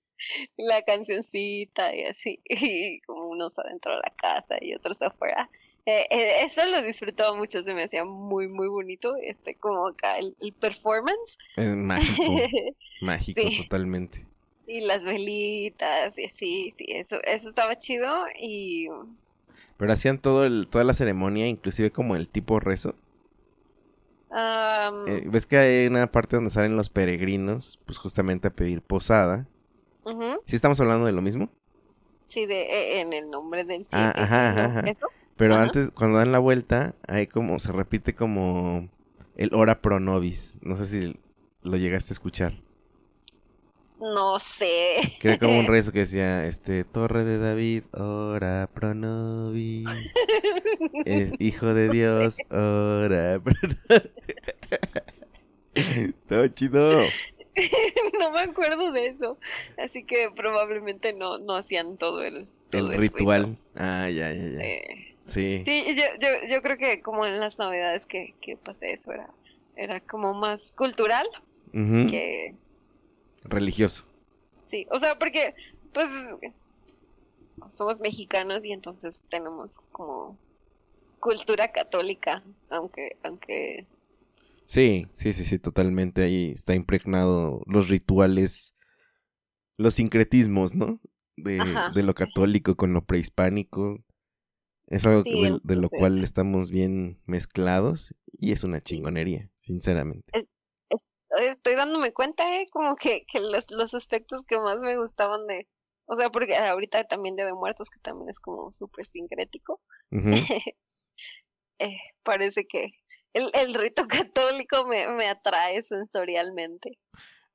la 0.57 0.81
cancioncita 0.81 1.95
y 1.95 2.05
así, 2.05 2.39
y 2.45 2.99
como 3.01 3.27
unos 3.27 3.59
adentro 3.59 3.91
de 3.91 3.99
la 3.99 4.13
casa 4.15 4.55
y 4.59 4.73
otros 4.73 5.01
afuera. 5.03 5.49
Eh, 5.85 6.05
eh, 6.11 6.45
eso 6.45 6.63
lo 6.65 6.81
disfrutaba 6.83 7.35
mucho, 7.35 7.63
se 7.63 7.73
me 7.73 7.83
hacía 7.85 8.05
muy, 8.05 8.47
muy 8.47 8.67
bonito, 8.67 9.15
este, 9.17 9.55
como 9.57 9.87
acá 9.87 10.17
el, 10.19 10.35
el 10.39 10.53
performance. 10.53 11.37
Es 11.55 11.73
mágico, 11.77 12.45
mágico 12.99 13.53
Sí. 13.53 13.53
totalmente. 13.53 14.27
Y 14.65 14.81
las 14.81 15.03
velitas 15.03 16.17
y 16.17 16.25
así, 16.25 16.71
sí, 16.77 16.85
eso, 16.89 17.17
eso 17.23 17.49
estaba 17.49 17.77
chido 17.77 18.25
y 18.39 18.87
Pero 19.77 19.91
hacían 19.91 20.19
todo 20.19 20.45
el, 20.45 20.67
toda 20.69 20.83
la 20.85 20.93
ceremonia, 20.93 21.47
inclusive 21.47 21.91
como 21.91 22.15
el 22.15 22.29
tipo 22.29 22.59
rezo. 22.59 22.95
Eh, 25.05 25.23
¿Ves 25.25 25.47
que 25.47 25.57
hay 25.57 25.87
una 25.87 26.11
parte 26.11 26.35
donde 26.35 26.51
salen 26.51 26.75
los 26.77 26.89
peregrinos, 26.89 27.79
pues 27.85 27.97
justamente 27.97 28.47
a 28.47 28.53
pedir 28.55 28.81
posada? 28.81 29.47
ujú, 30.05 30.43
¿Sí 30.45 30.55
estamos 30.55 30.79
hablando 30.81 31.05
de 31.05 31.13
lo 31.13 31.21
mismo? 31.21 31.49
sí, 32.27 32.45
de, 32.45 32.61
eh, 32.63 33.01
en 33.01 33.13
el 33.13 33.29
nombre 33.29 33.63
del 33.65 33.87
Ah, 33.91 34.13
ajá, 34.15 34.65
ajá. 34.65 34.93
¿Eso? 34.93 35.07
Pero 35.37 35.55
Ajá. 35.55 35.63
antes, 35.63 35.91
cuando 35.91 36.17
dan 36.17 36.31
la 36.31 36.39
vuelta, 36.39 36.95
hay 37.07 37.27
como, 37.27 37.59
se 37.59 37.71
repite 37.71 38.13
como 38.13 38.89
el 39.35 39.53
ora 39.53 39.81
pro 39.81 39.99
nobis. 39.99 40.59
No 40.61 40.75
sé 40.75 40.85
si 40.85 41.15
lo 41.63 41.77
llegaste 41.77 42.11
a 42.11 42.15
escuchar. 42.15 42.53
No 43.99 44.39
sé. 44.39 45.17
Que 45.19 45.29
era 45.29 45.37
como 45.37 45.59
un 45.59 45.65
rezo 45.67 45.91
que 45.91 45.99
decía, 45.99 46.45
este, 46.45 46.83
Torre 46.83 47.23
de 47.23 47.37
David, 47.37 47.83
ora 47.93 48.69
pro 48.73 48.93
nobis. 48.93 49.85
Es 51.05 51.33
hijo 51.39 51.73
de 51.73 51.89
Dios, 51.89 52.37
ora 52.49 53.39
pro 53.39 53.53
nobis. 53.61 54.09
Todo 56.27 56.47
chido. 56.47 57.05
No 58.19 58.31
me 58.31 58.41
acuerdo 58.41 58.91
de 58.91 59.07
eso. 59.07 59.37
Así 59.77 60.03
que 60.03 60.29
probablemente 60.35 61.13
no, 61.13 61.37
no 61.37 61.55
hacían 61.55 61.97
todo 61.97 62.23
el, 62.23 62.47
todo 62.69 62.87
El 62.87 62.93
el 62.93 62.99
ritual. 62.99 63.57
Ah, 63.75 64.09
ya, 64.09 64.31
ya, 64.33 64.47
ya. 64.47 64.59
Eh, 64.61 65.10
Sí. 65.23 65.61
sí, 65.65 65.85
yo, 65.95 66.03
yo, 66.19 66.47
yo 66.49 66.61
creo 66.61 66.77
que 66.77 67.01
como 67.01 67.25
en 67.25 67.39
las 67.39 67.57
navidades 67.59 68.05
que, 68.05 68.33
que 68.41 68.57
pasé 68.57 68.93
eso 68.93 69.11
era, 69.11 69.29
era 69.75 69.99
como 70.01 70.33
más 70.33 70.71
cultural 70.71 71.27
que 71.73 72.53
Religioso. 73.43 74.05
sí. 74.67 74.87
O 74.91 74.99
sea, 74.99 75.17
porque 75.17 75.55
pues 75.93 76.09
somos 77.69 77.99
mexicanos 77.99 78.65
y 78.65 78.71
entonces 78.71 79.23
tenemos 79.29 79.79
como 79.91 80.37
cultura 81.19 81.71
católica, 81.71 82.43
aunque, 82.69 83.17
aunque 83.23 83.85
Sí, 84.71 85.05
sí, 85.15 85.33
sí, 85.33 85.43
sí, 85.43 85.59
totalmente. 85.59 86.23
Ahí 86.23 86.51
está 86.51 86.73
impregnado 86.75 87.61
los 87.65 87.89
rituales, 87.89 88.73
los 89.77 89.95
sincretismos, 89.95 90.73
¿no? 90.73 91.01
De, 91.35 91.59
de 91.93 92.03
lo 92.03 92.15
católico 92.15 92.77
con 92.77 92.93
lo 92.93 93.03
prehispánico. 93.03 93.99
Es 94.91 95.05
algo 95.05 95.23
Sí, 95.23 95.41
de, 95.41 95.59
de 95.63 95.75
lo 95.77 95.89
cual 95.89 96.21
estamos 96.23 96.69
bien 96.69 97.21
mezclados 97.25 98.13
y 98.33 98.51
es 98.51 98.63
una 98.63 98.81
chingonería, 98.81 99.49
sinceramente. 99.55 100.31
estoy 101.39 101.75
dándome 101.75 102.11
cuenta, 102.11 102.57
¿eh? 102.57 102.65
Como 102.71 102.95
que, 102.97 103.25
que 103.25 103.39
los, 103.39 103.71
los 103.71 103.93
aspectos 103.93 104.43
que 104.45 104.59
más 104.59 104.79
me 104.79 104.97
gustaban 104.97 105.47
de... 105.47 105.67
O 106.05 106.17
sea, 106.17 106.29
porque 106.29 106.57
ahorita 106.57 107.05
también 107.05 107.37
de 107.37 107.53
Muertos, 107.53 107.89
que 107.89 107.99
también 108.01 108.29
es 108.29 108.39
como 108.39 108.71
súper 108.73 109.05
sincrético, 109.05 109.79
eh, 111.79 111.97
parece 112.23 112.67
que 112.67 112.91
el, 113.33 113.49
el 113.53 113.73
rito 113.73 114.07
católico 114.09 114.85
me, 114.87 115.09
me 115.13 115.29
atrae 115.29 115.81
sensorialmente. 115.83 116.99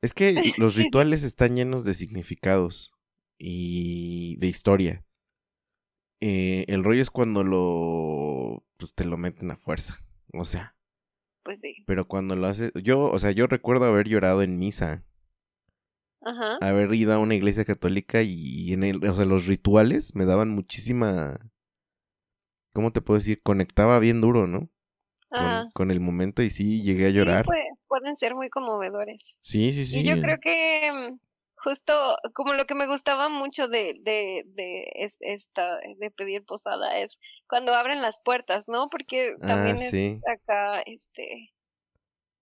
Es 0.00 0.14
que 0.14 0.32
los 0.58 0.76
rituales 0.76 1.22
están 1.22 1.56
llenos 1.56 1.84
de 1.84 1.92
significados 1.92 2.92
y 3.38 4.36
de 4.38 4.46
historia. 4.46 5.05
Eh, 6.20 6.64
el 6.68 6.82
rollo 6.84 7.02
es 7.02 7.10
cuando 7.10 7.44
lo 7.44 8.64
pues 8.78 8.94
te 8.94 9.04
lo 9.04 9.16
meten 9.16 9.50
a 9.50 9.56
fuerza. 9.56 9.96
O 10.32 10.44
sea, 10.44 10.74
Pues 11.42 11.60
sí. 11.60 11.74
pero 11.86 12.06
cuando 12.08 12.36
lo 12.36 12.46
haces, 12.46 12.72
yo, 12.82 13.02
o 13.04 13.18
sea, 13.18 13.30
yo 13.32 13.46
recuerdo 13.46 13.84
haber 13.86 14.08
llorado 14.08 14.42
en 14.42 14.58
misa, 14.58 15.04
Ajá. 16.22 16.58
haber 16.60 16.92
ido 16.94 17.12
a 17.12 17.18
una 17.18 17.34
iglesia 17.34 17.64
católica 17.64 18.22
y 18.22 18.72
en 18.72 18.82
el, 18.84 19.04
o 19.08 19.14
sea, 19.14 19.24
los 19.24 19.46
rituales 19.46 20.14
me 20.14 20.24
daban 20.24 20.50
muchísima, 20.50 21.38
¿cómo 22.72 22.92
te 22.92 23.00
puedo 23.00 23.18
decir? 23.18 23.40
Conectaba 23.42 23.98
bien 23.98 24.20
duro, 24.20 24.46
¿no? 24.46 24.68
Con, 25.28 25.40
Ajá. 25.40 25.68
con 25.74 25.90
el 25.90 26.00
momento 26.00 26.42
y 26.42 26.50
sí 26.50 26.82
llegué 26.82 27.06
a 27.06 27.10
Sí, 27.10 27.14
llorar. 27.16 27.44
puede- 27.44 27.62
pueden 27.88 28.16
ser 28.16 28.34
muy 28.34 28.48
conmovedores. 28.50 29.34
Sí, 29.40 29.72
sí, 29.72 29.86
sí. 29.86 30.00
Y 30.00 30.04
yo 30.04 30.20
creo 30.20 30.38
que 30.40 30.90
mm, 30.92 31.18
justo 31.66 32.16
como 32.34 32.54
lo 32.54 32.66
que 32.66 32.74
me 32.76 32.86
gustaba 32.86 33.28
mucho 33.28 33.68
de, 33.68 33.94
de, 34.00 34.44
de 34.46 34.90
es- 34.94 35.16
esta, 35.20 35.78
de 35.98 36.10
pedir 36.12 36.44
posada 36.44 36.98
es 37.00 37.18
cuando 37.48 37.74
abren 37.74 38.02
las 38.02 38.20
puertas, 38.24 38.68
¿no? 38.68 38.88
Porque 38.90 39.36
Ah, 39.42 39.46
también 39.46 39.82
es 39.82 39.96
acá, 40.32 40.80
este, 40.82 41.50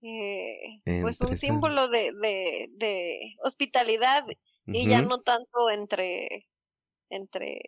eh, 0.03 0.83
pues 1.01 1.21
un 1.21 1.37
símbolo 1.37 1.89
de, 1.89 2.13
de, 2.21 2.67
de 2.73 3.21
hospitalidad 3.45 4.25
y 4.71 4.89
ya 4.89 5.03
no 5.03 5.23
tanto 5.23 5.71
entre, 5.71 6.49
entre, 7.11 7.61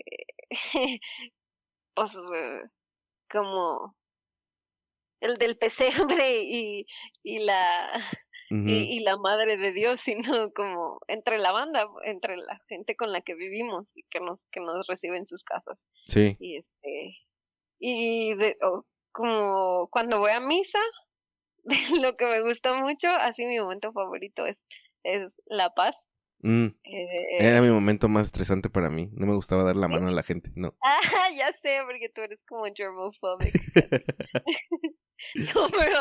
pues, 1.94 2.14
eh, 2.16 2.62
como 3.30 3.96
el 5.20 5.36
del 5.38 5.56
pesebre 5.58 6.42
y, 6.42 6.86
y 7.22 7.38
la, 7.40 7.88
y, 8.50 9.00
la 9.00 9.16
madre 9.16 9.56
de 9.56 9.72
Dios, 9.72 10.00
sino 10.04 10.52
como 10.52 11.00
entre 11.08 11.38
la 11.38 11.52
banda, 11.52 11.88
entre 12.04 12.36
la 12.36 12.60
gente 12.68 12.96
con 12.96 13.12
la 13.12 13.20
que 13.20 13.34
vivimos 13.34 13.90
y 13.94 14.04
que 14.10 14.20
nos, 14.20 14.46
que 14.46 14.60
nos 14.60 14.86
recibe 14.86 15.16
en 15.16 15.26
sus 15.26 15.42
casas. 15.42 15.86
Sí. 16.06 16.36
Y 16.38 16.58
este, 16.58 17.16
y 17.78 18.34
de, 18.34 18.56
como 19.12 19.88
cuando 19.90 20.18
voy 20.18 20.30
a 20.30 20.40
misa, 20.40 20.78
lo 22.00 22.14
que 22.16 22.26
me 22.26 22.42
gusta 22.42 22.74
mucho, 22.80 23.08
así 23.08 23.46
mi 23.46 23.58
momento 23.58 23.92
favorito 23.92 24.46
es, 24.46 24.56
es 25.02 25.34
la 25.46 25.70
paz. 25.74 26.10
Mm. 26.40 26.66
Era 27.40 27.62
mi 27.62 27.70
momento 27.70 28.08
más 28.08 28.26
estresante 28.26 28.68
para 28.68 28.90
mí. 28.90 29.08
No 29.12 29.26
me 29.26 29.34
gustaba 29.34 29.64
dar 29.64 29.76
la 29.76 29.88
mano 29.88 30.08
a 30.08 30.12
la 30.12 30.22
gente, 30.22 30.50
no. 30.54 30.76
Ah, 30.82 31.30
ya 31.34 31.52
sé, 31.52 31.78
porque 31.84 32.08
tú 32.08 32.20
eres 32.20 32.42
como 32.46 32.64
germophobic. 32.74 33.52
no, 35.54 35.68
pero 35.70 36.00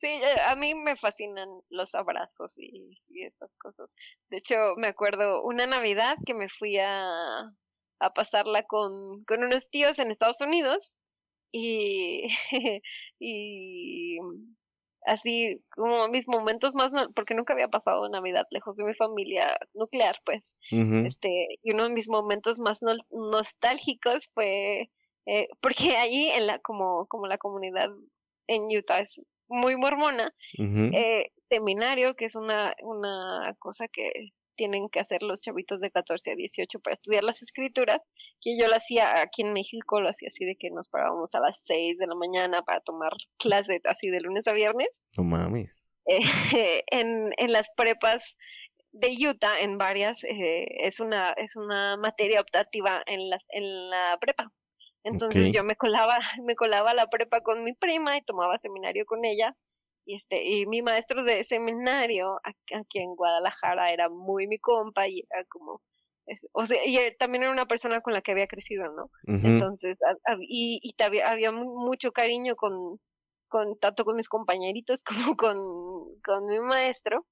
sí, 0.00 0.20
a 0.46 0.54
mí 0.56 0.74
me 0.74 0.96
fascinan 0.96 1.48
los 1.70 1.94
abrazos 1.94 2.58
y, 2.58 2.98
y 3.08 3.24
estas 3.24 3.50
cosas. 3.56 3.90
De 4.28 4.38
hecho, 4.38 4.54
me 4.76 4.88
acuerdo 4.88 5.42
una 5.42 5.66
Navidad 5.66 6.16
que 6.26 6.34
me 6.34 6.48
fui 6.48 6.78
a, 6.78 7.42
a 8.00 8.12
pasarla 8.14 8.64
con, 8.64 9.24
con 9.24 9.44
unos 9.44 9.68
tíos 9.70 9.98
en 9.98 10.10
Estados 10.10 10.40
Unidos 10.40 10.92
y, 11.52 12.28
y 13.18 14.18
así 15.06 15.62
como 15.70 16.08
mis 16.08 16.28
momentos 16.28 16.74
más, 16.74 16.92
porque 17.14 17.34
nunca 17.34 17.52
había 17.52 17.68
pasado 17.68 18.08
Navidad 18.08 18.46
lejos 18.50 18.76
de 18.76 18.84
mi 18.84 18.94
familia 18.94 19.56
nuclear, 19.74 20.16
pues, 20.24 20.56
este, 20.70 21.58
y 21.62 21.72
uno 21.72 21.84
de 21.84 21.94
mis 21.94 22.08
momentos 22.08 22.58
más 22.60 22.80
nostálgicos 23.10 24.28
fue, 24.34 24.90
eh, 25.26 25.48
porque 25.60 25.96
allí 25.96 26.28
en 26.30 26.46
la, 26.46 26.58
como, 26.60 27.06
como 27.06 27.26
la 27.26 27.38
comunidad 27.38 27.88
en 28.50 28.64
Utah 28.64 29.00
es 29.00 29.20
muy 29.48 29.76
mormona, 29.76 30.32
eh, 30.58 31.30
seminario, 31.48 32.14
que 32.14 32.26
es 32.26 32.36
una, 32.36 32.74
una 32.82 33.54
cosa 33.58 33.86
que 33.88 34.32
tienen 34.56 34.88
que 34.90 35.00
hacer 35.00 35.22
los 35.22 35.40
chavitos 35.40 35.80
de 35.80 35.90
14 35.90 36.32
a 36.32 36.34
18 36.34 36.80
para 36.80 36.94
estudiar 36.94 37.24
las 37.24 37.42
escrituras, 37.42 38.06
que 38.40 38.58
yo 38.58 38.68
lo 38.68 38.76
hacía 38.76 39.22
aquí 39.22 39.42
en 39.42 39.52
México, 39.52 40.00
lo 40.00 40.10
hacía 40.10 40.28
así 40.28 40.44
de 40.44 40.56
que 40.56 40.70
nos 40.70 40.88
parábamos 40.88 41.34
a 41.34 41.40
las 41.40 41.62
6 41.64 41.98
de 41.98 42.06
la 42.06 42.14
mañana 42.14 42.62
para 42.62 42.80
tomar 42.80 43.12
clases 43.38 43.80
así 43.84 44.10
de 44.10 44.20
lunes 44.20 44.46
a 44.46 44.52
viernes. 44.52 45.02
No 45.16 45.24
mames. 45.24 45.86
Eh, 46.06 46.18
en, 46.90 47.32
en 47.36 47.52
las 47.52 47.70
prepas 47.76 48.36
de 48.92 49.16
Utah, 49.28 49.60
en 49.60 49.78
varias, 49.78 50.24
eh, 50.24 50.66
es, 50.80 51.00
una, 51.00 51.30
es 51.32 51.56
una 51.56 51.96
materia 51.96 52.40
optativa 52.40 53.02
en 53.06 53.30
la, 53.30 53.38
en 53.50 53.90
la 53.90 54.18
prepa. 54.20 54.52
Entonces 55.04 55.52
yo 55.52 55.64
me 55.64 55.76
colaba, 55.76 56.18
me 56.44 56.54
colaba 56.56 56.90
a 56.90 56.94
la 56.94 57.08
prepa 57.08 57.40
con 57.40 57.64
mi 57.64 57.72
prima 57.74 58.16
y 58.16 58.22
tomaba 58.22 58.58
seminario 58.58 59.04
con 59.06 59.24
ella 59.24 59.56
y 60.06 60.16
este 60.16 60.42
y 60.44 60.66
mi 60.66 60.82
maestro 60.82 61.24
de 61.24 61.44
seminario 61.44 62.40
aquí 62.44 62.98
en 62.98 63.14
Guadalajara 63.14 63.92
era 63.92 64.08
muy 64.08 64.46
mi 64.46 64.58
compa 64.58 65.06
y 65.08 65.20
era 65.30 65.44
como 65.44 65.82
o 66.52 66.64
sea 66.64 66.80
y 66.86 66.98
también 67.18 67.42
era 67.42 67.52
una 67.52 67.66
persona 67.66 68.00
con 68.00 68.14
la 68.14 68.22
que 68.22 68.32
había 68.32 68.46
crecido 68.46 68.84
no 68.92 69.10
entonces 69.26 69.98
y, 70.40 70.80
y 70.82 71.02
había, 71.02 71.30
había 71.30 71.52
mucho 71.52 72.12
cariño 72.12 72.56
con 72.56 72.98
con 73.50 73.78
tanto 73.78 74.04
con 74.04 74.16
mis 74.16 74.28
compañeritos 74.28 75.02
como 75.34 75.36
con 75.36 75.58
con 76.24 76.46
mi 76.48 76.60
maestro. 76.60 77.26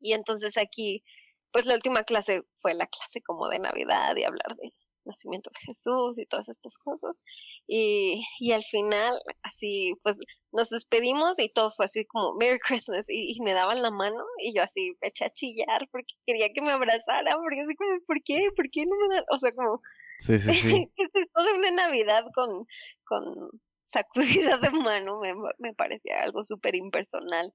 Y 0.00 0.12
entonces 0.12 0.56
aquí 0.56 1.04
pues 1.52 1.66
la 1.66 1.74
última 1.74 2.04
clase 2.04 2.42
fue 2.60 2.74
la 2.74 2.86
clase 2.86 3.20
como 3.22 3.48
de 3.48 3.58
Navidad 3.58 4.16
y 4.16 4.24
hablar 4.24 4.56
de 4.56 4.72
nacimiento 5.04 5.50
de 5.50 5.60
Jesús 5.66 6.18
y 6.18 6.26
todas 6.26 6.48
estas 6.48 6.76
cosas. 6.78 7.20
Y, 7.66 8.24
y 8.40 8.52
al 8.52 8.64
final, 8.64 9.20
así, 9.42 9.94
pues 10.02 10.18
nos 10.52 10.70
despedimos 10.70 11.38
y 11.38 11.48
todo 11.52 11.70
fue 11.70 11.86
así 11.86 12.04
como 12.04 12.34
Merry 12.34 12.58
Christmas 12.60 13.04
y, 13.08 13.38
me 13.42 13.52
daban 13.52 13.82
la 13.82 13.90
mano 13.90 14.24
y 14.38 14.54
yo 14.54 14.62
así 14.62 14.96
me 15.02 15.08
eché 15.08 15.26
a 15.26 15.32
chillar 15.32 15.88
porque 15.90 16.14
quería 16.26 16.52
que 16.52 16.62
me 16.62 16.72
abrazara, 16.72 17.36
porque 17.36 17.60
así 17.62 17.74
como, 17.74 17.90
¿por 18.06 18.22
qué? 18.22 18.48
¿Por 18.56 18.70
qué 18.70 18.86
no 18.86 18.96
me 19.08 19.16
da? 19.16 19.24
O 19.30 19.38
sea, 19.38 19.52
como... 19.52 19.80
Sí, 20.18 20.38
sí, 20.38 20.52
sí. 20.54 20.92
toda 21.34 21.54
una 21.54 21.70
Navidad 21.72 22.24
con, 22.34 22.66
con 23.04 23.50
sacudida 23.84 24.58
de 24.58 24.70
mano 24.70 25.20
me, 25.20 25.34
me 25.58 25.74
parecía 25.74 26.22
algo 26.22 26.44
súper 26.44 26.76
impersonal. 26.76 27.52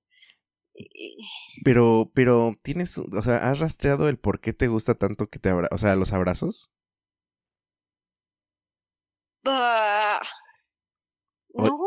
Pero, 1.64 2.12
pero 2.14 2.54
tienes, 2.62 2.97
o 2.97 3.24
sea, 3.24 3.50
¿has 3.50 3.60
rastreado 3.60 4.08
el 4.08 4.18
por 4.18 4.39
qué 4.39 4.54
te 4.54 4.68
gusta 4.68 4.95
tanto 4.95 5.28
que 5.28 5.39
te 5.39 5.50
abra, 5.50 5.68
o 5.72 5.78
sea, 5.78 5.95
los 5.95 6.14
abrazos? 6.14 6.72
No, 11.54 11.80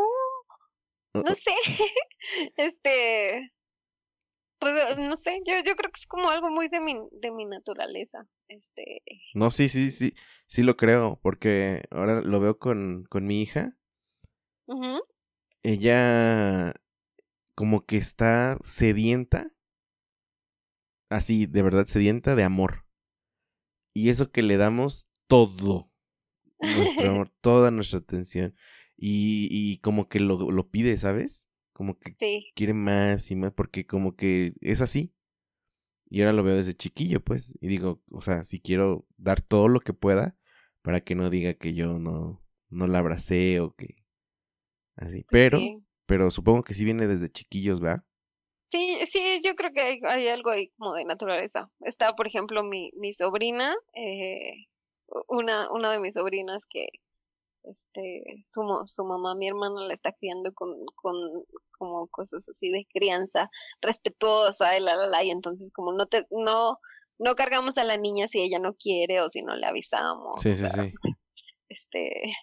no 1.13 1.35
sé. 1.35 1.51
este, 2.57 3.53
no 4.97 5.15
sé, 5.15 5.41
yo, 5.45 5.55
yo 5.65 5.75
creo 5.75 5.91
que 5.91 5.99
es 5.99 6.07
como 6.07 6.29
algo 6.29 6.49
muy 6.49 6.69
de 6.69 6.79
mi, 6.79 6.99
de 7.11 7.31
mi 7.31 7.45
naturaleza. 7.45 8.25
Este. 8.47 9.01
No, 9.33 9.51
sí, 9.51 9.69
sí, 9.69 9.91
sí, 9.91 10.13
sí 10.47 10.63
lo 10.63 10.77
creo, 10.77 11.19
porque 11.21 11.83
ahora 11.91 12.21
lo 12.21 12.39
veo 12.39 12.57
con, 12.57 13.03
con 13.05 13.25
mi 13.25 13.41
hija. 13.41 13.75
Ella 15.63 16.73
como 17.55 17.85
que 17.85 17.97
está 17.97 18.57
sedienta, 18.63 19.51
así, 21.09 21.45
de 21.45 21.61
verdad 21.61 21.85
sedienta 21.85 22.35
de 22.35 22.43
amor. 22.43 22.85
Y 23.93 24.09
eso 24.09 24.31
que 24.31 24.41
le 24.41 24.57
damos 24.57 25.07
todo, 25.27 25.91
nuestro 26.63 27.09
amor, 27.11 27.29
toda 27.41 27.71
nuestra 27.71 27.99
atención. 27.99 28.55
Y, 28.95 29.47
y 29.51 29.79
como 29.79 30.07
que 30.07 30.19
lo, 30.19 30.51
lo 30.51 30.69
pide, 30.69 30.97
¿sabes? 30.97 31.49
Como 31.73 31.97
que 31.97 32.15
quiere 32.55 32.73
más 32.73 33.31
y 33.31 33.35
más, 33.35 33.51
porque 33.53 33.85
como 33.85 34.15
que 34.15 34.53
es 34.61 34.81
así. 34.81 35.13
Y 36.09 36.21
ahora 36.21 36.33
lo 36.33 36.43
veo 36.43 36.55
desde 36.55 36.75
chiquillo, 36.75 37.23
pues. 37.23 37.57
Y 37.59 37.67
digo, 37.67 38.01
o 38.11 38.21
sea, 38.21 38.43
si 38.43 38.59
quiero 38.59 39.07
dar 39.17 39.41
todo 39.41 39.67
lo 39.67 39.79
que 39.79 39.93
pueda 39.93 40.37
para 40.83 41.01
que 41.01 41.15
no 41.15 41.29
diga 41.29 41.55
que 41.55 41.73
yo 41.73 41.97
no, 41.97 42.43
no 42.69 42.87
la 42.87 42.99
abracé 42.99 43.59
o 43.59 43.73
que 43.73 43.95
así. 44.95 45.23
Pues 45.23 45.27
pero, 45.31 45.59
pero 46.05 46.29
supongo 46.29 46.63
que 46.63 46.73
sí 46.73 46.85
viene 46.85 47.07
desde 47.07 47.29
chiquillos, 47.29 47.79
¿verdad? 47.79 48.03
Sí, 48.71 48.99
sí, 49.05 49.39
yo 49.43 49.55
creo 49.55 49.71
que 49.71 49.81
hay, 49.81 49.99
hay 50.03 50.27
algo 50.29 50.49
ahí 50.49 50.69
como 50.77 50.93
de 50.93 51.05
naturaleza. 51.05 51.69
Está, 51.81 52.15
por 52.15 52.27
ejemplo, 52.27 52.63
mi, 52.63 52.91
mi 52.95 53.13
sobrina, 53.13 53.75
eh, 53.95 54.65
una, 55.27 55.71
una 55.71 55.91
de 55.91 55.99
mis 55.99 56.13
sobrinas 56.15 56.65
que 56.69 56.87
este 57.63 58.43
su, 58.45 58.61
su 58.85 59.05
mamá, 59.05 59.35
mi 59.35 59.47
hermana 59.47 59.81
la 59.81 59.93
está 59.93 60.11
criando 60.11 60.53
con, 60.53 60.85
con 60.95 61.15
como 61.71 62.07
cosas 62.07 62.47
así 62.49 62.69
de 62.69 62.85
crianza 62.91 63.49
respetuosa 63.81 64.77
y 64.77 64.81
la 64.81 64.95
la 64.95 65.07
la 65.07 65.23
y 65.23 65.31
entonces 65.31 65.71
como 65.71 65.93
no 65.93 66.07
te 66.07 66.25
no 66.29 66.79
no 67.19 67.35
cargamos 67.35 67.77
a 67.77 67.83
la 67.83 67.97
niña 67.97 68.27
si 68.27 68.41
ella 68.41 68.59
no 68.59 68.73
quiere 68.73 69.21
o 69.21 69.29
si 69.29 69.41
no 69.43 69.55
le 69.55 69.65
avisamos. 69.65 70.41
Sí, 70.41 70.55
sí, 70.55 70.67
sí. 70.67 70.93
Este 71.69 72.33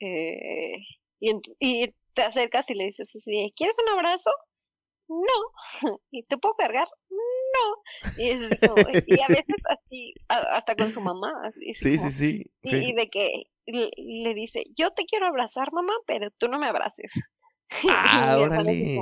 eh, 0.00 0.78
y, 1.20 1.40
y 1.60 1.94
te 2.14 2.22
acercas 2.22 2.68
y 2.70 2.74
le 2.74 2.84
dices 2.84 3.14
así, 3.14 3.52
¿quieres 3.56 3.76
un 3.78 3.98
abrazo? 3.98 4.30
No. 5.08 5.20
¿Y 6.10 6.24
te 6.24 6.36
puedo 6.38 6.54
cargar? 6.54 6.88
No. 7.52 7.82
Y, 8.18 9.14
y 9.14 9.20
a 9.20 9.28
veces 9.28 9.62
así, 9.68 10.14
hasta 10.28 10.74
con 10.76 10.90
su 10.90 11.00
mamá. 11.00 11.32
sí, 11.72 11.98
sí, 11.98 12.10
sí, 12.10 12.50
Y, 12.62 12.92
de 12.94 13.08
que 13.08 13.44
le, 13.66 14.34
dice, 14.34 14.64
yo 14.76 14.90
te 14.92 15.04
quiero 15.04 15.26
abrazar, 15.26 15.72
mamá, 15.72 15.92
pero 16.06 16.30
tú 16.32 16.48
no 16.48 16.58
me 16.58 16.68
abraces. 16.68 17.12
Ah, 17.88 18.36
órale. 18.38 18.98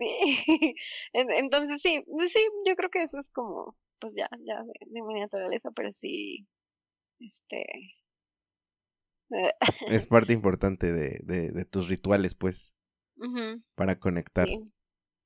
Entonces 1.12 1.80
sí, 1.80 2.02
pues 2.10 2.32
sí, 2.32 2.40
yo 2.66 2.74
creo 2.74 2.90
que 2.90 3.02
eso 3.02 3.16
es 3.16 3.30
como, 3.30 3.76
pues 4.00 4.12
ya, 4.16 4.28
ya 4.40 4.60
de, 4.64 5.02
mi 5.02 5.20
naturaleza, 5.20 5.70
pero 5.70 5.92
sí, 5.92 6.48
este... 7.20 7.64
es 9.86 10.08
parte 10.08 10.32
importante 10.32 10.92
de, 10.92 11.20
de, 11.22 11.52
de 11.52 11.64
tus 11.64 11.88
rituales, 11.88 12.34
pues, 12.34 12.74
para 13.76 14.00
conectar. 14.00 14.48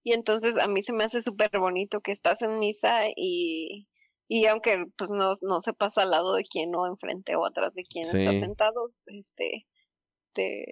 Y 0.03 0.13
entonces 0.13 0.57
a 0.57 0.67
mí 0.67 0.83
se 0.83 0.93
me 0.93 1.05
hace 1.05 1.21
súper 1.21 1.51
bonito 1.59 2.01
que 2.01 2.13
estás 2.13 2.43
en 2.43 2.59
misa 2.59 3.09
y, 3.15 3.89
y 4.29 4.47
aunque 4.47 4.85
pues 4.97 5.11
no, 5.11 5.33
no 5.43 5.61
se 5.61 5.73
pasa 5.73 6.03
al 6.03 6.11
lado 6.11 6.35
de 6.35 6.45
quien 6.45 6.75
o 6.75 6.87
enfrente 6.87 7.37
o 7.37 7.47
atrás 7.47 7.75
de 7.75 7.85
quien 7.85 8.05
está 8.05 8.33
sentado, 8.33 8.91
este, 9.07 9.67
te, 10.33 10.65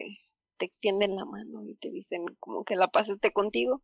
te 0.59 0.67
extienden 0.67 1.17
la 1.17 1.25
mano 1.25 1.65
y 1.65 1.75
te 1.77 1.91
dicen 1.91 2.25
como 2.39 2.65
que 2.65 2.77
la 2.77 2.89
paz 2.89 3.09
esté 3.09 3.33
contigo. 3.33 3.83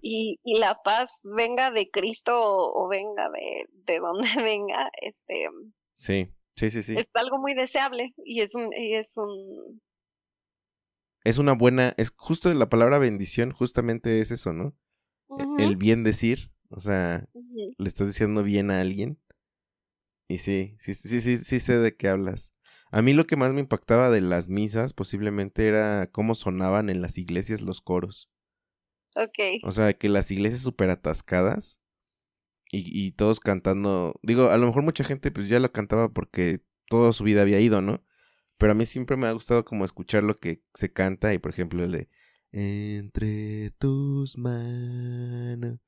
Y, 0.00 0.40
y 0.42 0.58
la 0.58 0.80
paz 0.82 1.18
venga 1.22 1.70
de 1.70 1.90
Cristo 1.90 2.32
o, 2.34 2.88
venga 2.88 3.28
de, 3.30 3.66
de 3.84 3.98
donde 3.98 4.28
venga, 4.42 4.90
este... 5.02 5.48
Sí, 5.94 6.28
sí, 6.54 6.70
sí, 6.70 6.82
sí. 6.82 6.94
Es 6.98 7.08
algo 7.14 7.38
muy 7.38 7.54
deseable 7.54 8.14
y 8.24 8.40
es 8.40 8.54
un, 8.54 8.72
y 8.72 8.94
es 8.94 9.16
un, 9.16 9.80
es 11.28 11.36
una 11.36 11.52
buena, 11.52 11.94
es 11.98 12.10
justo 12.16 12.52
la 12.54 12.70
palabra 12.70 12.98
bendición, 12.98 13.52
justamente 13.52 14.20
es 14.20 14.30
eso, 14.30 14.54
¿no? 14.54 14.74
E, 15.38 15.64
el 15.64 15.76
bien 15.76 16.02
decir, 16.02 16.52
o 16.70 16.80
sea, 16.80 17.28
le 17.76 17.88
estás 17.88 18.06
diciendo 18.06 18.42
bien 18.42 18.70
a 18.70 18.80
alguien. 18.80 19.20
Y 20.26 20.38
sí, 20.38 20.74
sí, 20.78 20.94
sí, 20.94 21.20
sí, 21.20 21.36
sí 21.36 21.60
sé 21.60 21.78
de 21.78 21.96
qué 21.96 22.08
hablas. 22.08 22.54
A 22.90 23.02
mí 23.02 23.12
lo 23.12 23.26
que 23.26 23.36
más 23.36 23.52
me 23.52 23.60
impactaba 23.60 24.10
de 24.10 24.22
las 24.22 24.48
misas 24.48 24.94
posiblemente 24.94 25.68
era 25.68 26.10
cómo 26.10 26.34
sonaban 26.34 26.88
en 26.88 27.02
las 27.02 27.18
iglesias 27.18 27.60
los 27.60 27.82
coros. 27.82 28.30
Ok. 29.14 29.62
O 29.64 29.72
sea, 29.72 29.92
que 29.92 30.08
las 30.08 30.30
iglesias 30.30 30.62
súper 30.62 30.88
atascadas 30.88 31.82
y, 32.70 32.84
y 33.06 33.12
todos 33.12 33.40
cantando. 33.40 34.18
Digo, 34.22 34.48
a 34.48 34.56
lo 34.56 34.66
mejor 34.66 34.82
mucha 34.82 35.04
gente 35.04 35.30
pues 35.30 35.50
ya 35.50 35.60
lo 35.60 35.72
cantaba 35.72 36.08
porque 36.08 36.60
toda 36.88 37.12
su 37.12 37.24
vida 37.24 37.42
había 37.42 37.60
ido, 37.60 37.82
¿no? 37.82 38.02
Pero 38.58 38.72
a 38.72 38.74
mí 38.74 38.86
siempre 38.86 39.16
me 39.16 39.26
ha 39.26 39.32
gustado 39.32 39.64
como 39.64 39.84
escuchar 39.84 40.22
lo 40.24 40.38
que 40.38 40.62
se 40.74 40.92
canta 40.92 41.32
y 41.32 41.38
por 41.38 41.50
ejemplo 41.52 41.84
el 41.84 41.92
de 41.92 42.08
Entre 42.52 43.70
tus 43.78 44.36
manos. 44.38 45.78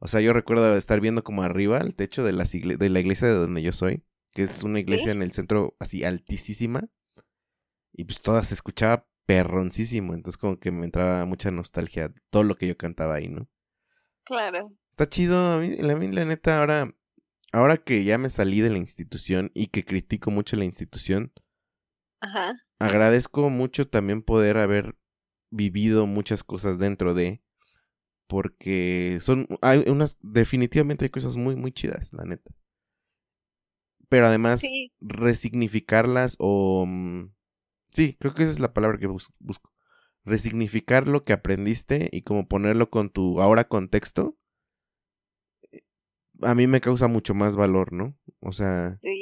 O 0.00 0.08
sea, 0.08 0.20
yo 0.20 0.32
recuerdo 0.32 0.76
estar 0.76 1.00
viendo 1.00 1.22
como 1.24 1.42
arriba 1.42 1.78
el 1.78 1.94
techo 1.96 2.24
de, 2.24 2.32
las 2.32 2.54
igle- 2.54 2.78
de 2.78 2.88
la 2.88 3.00
iglesia 3.00 3.28
de 3.28 3.34
donde 3.34 3.62
yo 3.62 3.72
soy, 3.72 4.04
que 4.32 4.42
es 4.42 4.62
una 4.62 4.80
iglesia 4.80 5.12
en 5.12 5.22
el 5.22 5.32
centro 5.32 5.76
así 5.78 6.04
altísima. 6.04 6.88
Y 7.92 8.04
pues 8.04 8.20
toda 8.20 8.42
se 8.44 8.54
escuchaba 8.54 9.06
perroncísimo, 9.26 10.14
entonces 10.14 10.38
como 10.38 10.58
que 10.58 10.70
me 10.72 10.84
entraba 10.84 11.24
mucha 11.26 11.50
nostalgia 11.50 12.12
todo 12.30 12.42
lo 12.44 12.56
que 12.56 12.66
yo 12.66 12.76
cantaba 12.76 13.14
ahí, 13.16 13.28
¿no? 13.28 13.48
Claro. 14.24 14.72
Está 14.90 15.08
chido, 15.08 15.54
a 15.54 15.58
mí, 15.58 15.76
a 15.78 15.96
mí, 15.96 16.08
la 16.12 16.24
neta 16.24 16.58
ahora 16.58 16.94
ahora 17.52 17.78
que 17.78 18.04
ya 18.04 18.16
me 18.18 18.30
salí 18.30 18.60
de 18.60 18.70
la 18.70 18.78
institución 18.78 19.50
y 19.54 19.68
que 19.68 19.84
critico 19.84 20.30
mucho 20.30 20.56
la 20.56 20.64
institución, 20.64 21.32
Ajá. 22.20 22.54
agradezco 22.78 23.50
mucho 23.50 23.88
también 23.88 24.22
poder 24.22 24.58
haber 24.58 24.96
vivido 25.50 26.06
muchas 26.06 26.44
cosas 26.44 26.78
dentro 26.78 27.14
de 27.14 27.42
porque 28.28 29.18
son 29.20 29.46
hay 29.62 29.84
unas 29.88 30.18
definitivamente 30.22 31.06
hay 31.06 31.10
cosas 31.10 31.36
muy 31.36 31.56
muy 31.56 31.72
chidas, 31.72 32.12
la 32.12 32.24
neta. 32.24 32.52
Pero 34.08 34.26
además 34.26 34.60
Sí. 34.60 34.92
resignificarlas 35.00 36.36
o 36.38 36.84
mm, 36.86 37.32
sí, 37.90 38.16
creo 38.18 38.34
que 38.34 38.42
esa 38.44 38.52
es 38.52 38.60
la 38.60 38.72
palabra 38.74 38.98
que 38.98 39.06
bus- 39.06 39.32
busco. 39.38 39.72
Resignificar 40.24 41.08
lo 41.08 41.24
que 41.24 41.32
aprendiste 41.32 42.08
y 42.12 42.22
como 42.22 42.48
ponerlo 42.48 42.90
con 42.90 43.10
tu 43.10 43.40
ahora 43.40 43.68
contexto 43.68 44.36
eh, 45.72 45.80
a 46.42 46.54
mí 46.54 46.66
me 46.66 46.80
causa 46.80 47.08
mucho 47.08 47.34
más 47.34 47.56
valor, 47.56 47.92
¿no? 47.92 48.16
O 48.40 48.52
sea, 48.52 48.98
Sí. 49.02 49.19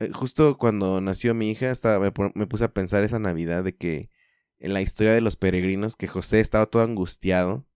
Eh, 0.00 0.10
justo 0.12 0.58
cuando 0.58 1.00
nació 1.00 1.34
mi 1.34 1.50
hija, 1.50 1.70
estaba, 1.70 2.10
me, 2.34 2.46
puse 2.46 2.64
a 2.64 2.72
pensar 2.72 3.02
esa 3.04 3.18
Navidad 3.18 3.62
de 3.64 3.76
que 3.76 4.10
en 4.58 4.74
la 4.74 4.82
historia 4.82 5.12
de 5.12 5.20
los 5.20 5.36
peregrinos, 5.36 5.96
que 5.96 6.06
José 6.08 6.40
estaba 6.40 6.66
todo 6.66 6.82
angustiado. 6.82 7.66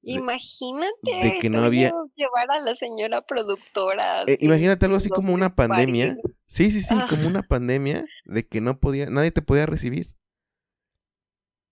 de- 0.00 0.12
Imagínate. 0.12 1.10
de 1.22 1.38
que 1.40 1.50
no 1.50 1.60
había- 1.62 1.92
llevar 2.14 2.48
a 2.52 2.60
la 2.60 2.74
señora 2.76 3.22
productora. 3.26 4.22
Eh, 4.28 4.38
imagínate 4.40 4.86
algo 4.86 4.96
así 4.96 5.08
como 5.08 5.34
una 5.34 5.54
pandemia. 5.56 6.16
Sí, 6.46 6.70
sí, 6.70 6.82
sí, 6.82 6.94
como 7.10 7.24
Ah. 7.24 7.26
una 7.26 7.42
pandemia 7.42 8.04
de 8.24 8.46
que 8.46 8.60
no 8.60 8.78
podía, 8.78 9.06
nadie 9.10 9.32
te 9.32 9.42
podía 9.42 9.66
recibir. 9.66 10.12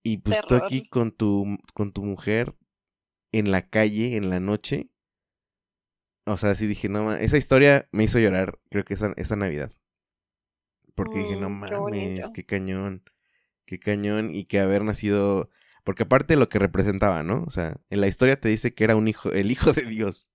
Y 0.04 0.18
pues 0.18 0.40
tú 0.46 0.54
aquí 0.56 0.88
con 0.88 1.12
tu, 1.12 1.56
con 1.74 1.92
tu 1.92 2.04
mujer 2.04 2.54
en 3.32 3.50
la 3.52 3.68
calle, 3.68 4.16
en 4.16 4.28
la 4.30 4.40
noche. 4.40 4.90
O 6.26 6.36
sea, 6.36 6.54
sí 6.54 6.66
dije, 6.66 6.88
no, 6.90 7.04
ma- 7.04 7.20
esa 7.20 7.38
historia 7.38 7.88
me 7.92 8.04
hizo 8.04 8.18
llorar, 8.18 8.58
creo 8.70 8.84
que 8.84 8.94
esa, 8.94 9.12
esa 9.16 9.36
Navidad. 9.36 9.72
Porque 10.94 11.18
dije, 11.18 11.36
no 11.36 11.48
qué 11.48 11.52
mames, 11.54 12.28
qué 12.30 12.44
cañón, 12.44 13.02
qué 13.66 13.78
cañón, 13.78 14.34
y 14.34 14.46
que 14.46 14.60
haber 14.60 14.84
nacido, 14.84 15.50
porque 15.84 16.04
aparte 16.04 16.34
de 16.34 16.40
lo 16.40 16.48
que 16.48 16.58
representaba, 16.58 17.22
¿no? 17.22 17.44
O 17.44 17.50
sea, 17.50 17.76
en 17.90 18.00
la 18.00 18.08
historia 18.08 18.40
te 18.40 18.48
dice 18.48 18.74
que 18.74 18.84
era 18.84 18.96
un 18.96 19.08
hijo, 19.08 19.32
el 19.32 19.50
hijo 19.50 19.72
de 19.72 19.82
Dios, 19.84 20.30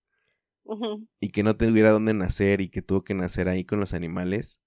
y 1.20 1.30
que 1.30 1.44
no 1.44 1.56
tuviera 1.56 1.92
dónde 1.92 2.14
nacer, 2.14 2.62
y 2.62 2.70
que 2.70 2.82
tuvo 2.82 3.04
que 3.04 3.14
nacer 3.14 3.48
ahí 3.48 3.64
con 3.66 3.80
los 3.80 3.94
animales, 3.94 4.62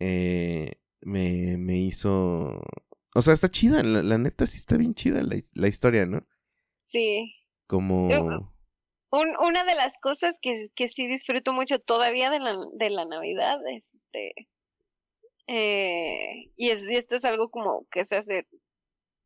eh, 0.00 0.72
me, 1.02 1.56
me 1.58 1.78
hizo, 1.78 2.62
o 3.14 3.22
sea, 3.22 3.34
está 3.34 3.50
chida, 3.50 3.82
la, 3.82 4.02
la 4.02 4.18
neta 4.18 4.46
sí 4.46 4.58
está 4.58 4.76
bien 4.76 4.94
chida 4.94 5.22
la, 5.22 5.36
la 5.54 5.68
historia, 5.68 6.06
¿no? 6.06 6.26
Sí. 6.86 7.34
Como, 7.66 8.52
Un- 9.12 9.36
una 9.40 9.64
de 9.64 9.74
las 9.74 9.98
cosas 9.98 10.38
que, 10.40 10.68
que 10.76 10.88
sí 10.88 11.06
disfruto 11.06 11.52
mucho 11.52 11.78
todavía 11.80 12.30
de 12.30 12.38
la, 12.40 12.56
de 12.74 12.90
la 12.90 13.04
Navidad, 13.04 13.58
este, 13.68 14.48
eh, 15.46 16.50
y, 16.56 16.70
es, 16.70 16.90
y 16.90 16.96
esto 16.96 17.16
es 17.16 17.24
algo 17.24 17.50
como 17.50 17.86
que 17.90 18.04
se 18.04 18.16
hace 18.16 18.46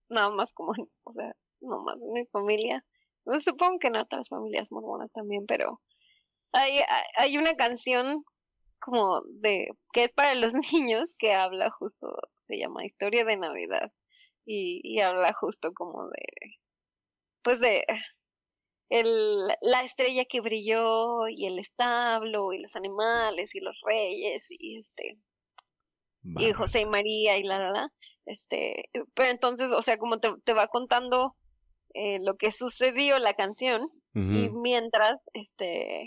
nada 0.09 0.31
más 0.31 0.53
como, 0.55 0.73
o 1.05 1.13
sea, 1.13 1.35
no 1.61 1.83
más 1.83 2.01
en 2.01 2.13
mi 2.13 2.27
familia. 2.27 2.85
Pues 3.25 3.45
supongo 3.45 3.79
que 3.79 3.89
en 3.89 3.97
otras 3.97 4.29
familias 4.29 4.71
mormonas 4.71 5.11
también, 5.13 5.47
pero 5.47 5.81
hay- 6.53 6.81
hay 7.17 7.39
una 7.39 7.57
canción 7.57 8.25
como 8.81 9.23
de, 9.27 9.69
que 9.93 10.05
es 10.05 10.13
para 10.13 10.35
los 10.35 10.55
niños, 10.73 11.15
que 11.19 11.35
habla 11.35 11.71
justo, 11.71 12.09
se 12.41 12.59
llama 12.59 12.85
Historia 12.87 13.25
de 13.25 13.37
Navidad, 13.37 13.93
y, 14.47 14.81
y 14.85 15.01
habla 15.01 15.33
justo 15.35 15.73
como 15.75 16.09
de, 16.09 16.25
pues 17.43 17.61
de 17.61 17.85
el, 18.89 19.47
la 19.61 19.83
estrella 19.83 20.25
que 20.25 20.41
brilló 20.41 21.29
y 21.29 21.47
el 21.47 21.59
establo 21.59 22.53
y 22.53 22.61
los 22.61 22.77
animales 22.77 23.55
y 23.55 23.61
los 23.61 23.81
reyes 23.85 24.47
y 24.51 24.79
este 24.79 25.19
y 26.23 26.53
José 26.53 26.83
y. 26.83 26.87
María 26.87 27.39
y 27.39 27.43
la 27.43 27.59
la 27.59 27.71
la 27.71 27.93
este 28.27 28.91
pero 29.15 29.31
entonces 29.31 29.73
o 29.73 29.83
sea 29.83 29.99
como 29.99 30.19
te, 30.21 30.33
te 30.45 30.55
va 30.55 30.69
contando 30.69 31.37
eh, 31.95 32.19
lo 32.21 32.37
que 32.37 32.51
sucedió 32.51 33.19
la 33.19 33.35
canción 33.35 33.89
y 34.17 34.49
mientras 34.51 35.21
este 35.33 36.07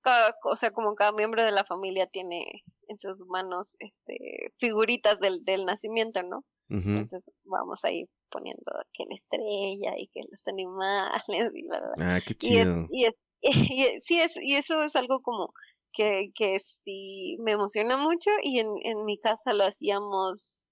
cada, 0.00 0.34
o 0.42 0.56
sea 0.56 0.72
como 0.72 0.96
cada 0.96 1.12
miembro 1.12 1.44
de 1.44 1.52
la 1.52 1.64
familia 1.64 2.08
tiene 2.08 2.64
en 2.88 2.98
sus 2.98 3.20
manos 3.28 3.76
este 3.78 4.52
figuritas 4.58 5.20
del, 5.20 5.44
del 5.44 5.64
nacimiento 5.64 6.22
no 6.24 6.44
entonces 6.68 7.22
vamos 7.44 7.84
ahí 7.84 8.08
poniendo 8.32 8.64
que 8.94 9.04
la 9.08 9.14
estrella 9.16 9.98
y 9.98 10.08
que 10.08 10.22
los 10.30 10.46
animales 10.48 11.22
y 11.54 11.62
la 11.62 11.80
Ah, 12.00 12.20
qué 12.26 12.34
y 12.40 12.56
es, 12.58 12.66
chido. 12.68 12.86
y 12.90 13.04
es, 13.06 13.14
y 13.42 13.82
es- 13.84 14.04
sí 14.04 14.20
es, 14.20 14.36
y 14.40 14.56
eso 14.56 14.82
es 14.82 14.96
algo 14.96 15.20
como 15.20 15.52
que, 15.92 16.30
que 16.34 16.58
sí 16.60 17.36
me 17.40 17.52
emociona 17.52 17.96
mucho 17.96 18.30
y 18.42 18.58
en, 18.60 18.68
en 18.82 19.04
mi 19.04 19.18
casa 19.18 19.52
lo 19.52 19.64
hacíamos 19.64 20.66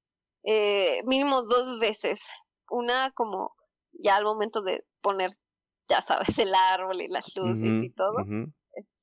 eh, 0.45 1.03
mínimo 1.05 1.43
dos 1.43 1.79
veces. 1.79 2.21
Una 2.71 3.11
como 3.13 3.53
ya 3.93 4.17
al 4.17 4.25
momento 4.25 4.63
de 4.63 4.83
poner, 5.03 5.31
ya 5.89 6.01
sabes, 6.03 6.39
el 6.39 6.55
árbol 6.55 7.03
y 7.03 7.09
las 7.09 7.37
luces 7.37 7.83
y 7.83 7.91
todo. 7.91 8.25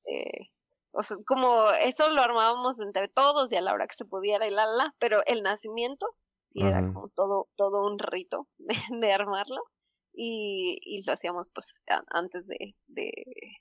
eh, 0.06 0.48
o 0.92 1.02
sea, 1.02 1.16
como 1.26 1.70
eso 1.82 2.08
lo 2.08 2.22
armábamos 2.22 2.80
entre 2.80 3.08
todos 3.08 3.52
y 3.52 3.56
a 3.56 3.60
la 3.60 3.72
hora 3.74 3.86
que 3.86 3.94
se 3.94 4.04
pudiera 4.06 4.46
y 4.46 4.50
la, 4.50 4.66
la, 4.66 4.94
pero 4.98 5.22
el 5.26 5.42
nacimiento 5.42 6.06
sí 6.58 6.66
era 6.66 6.82
como 6.84 7.08
todo, 7.08 7.48
todo 7.56 7.86
un 7.86 7.98
rito 7.98 8.48
de, 8.58 8.76
de 9.00 9.12
armarlo 9.12 9.62
y, 10.12 10.78
y 10.82 11.04
lo 11.06 11.12
hacíamos 11.12 11.50
pues 11.50 11.82
a- 11.88 12.04
antes 12.10 12.46
de, 12.48 12.74
de 12.88 13.12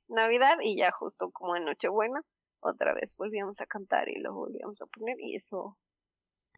Navidad 0.07 0.57
y 0.63 0.77
ya 0.77 0.91
justo 0.91 1.31
como 1.31 1.55
en 1.55 1.65
Nochebuena 1.65 2.21
otra 2.59 2.93
vez 2.93 3.15
volvíamos 3.17 3.61
a 3.61 3.65
cantar 3.67 4.09
y 4.09 4.19
lo 4.19 4.33
volvíamos 4.33 4.81
a 4.81 4.87
poner 4.87 5.19
y 5.19 5.35
eso 5.35 5.77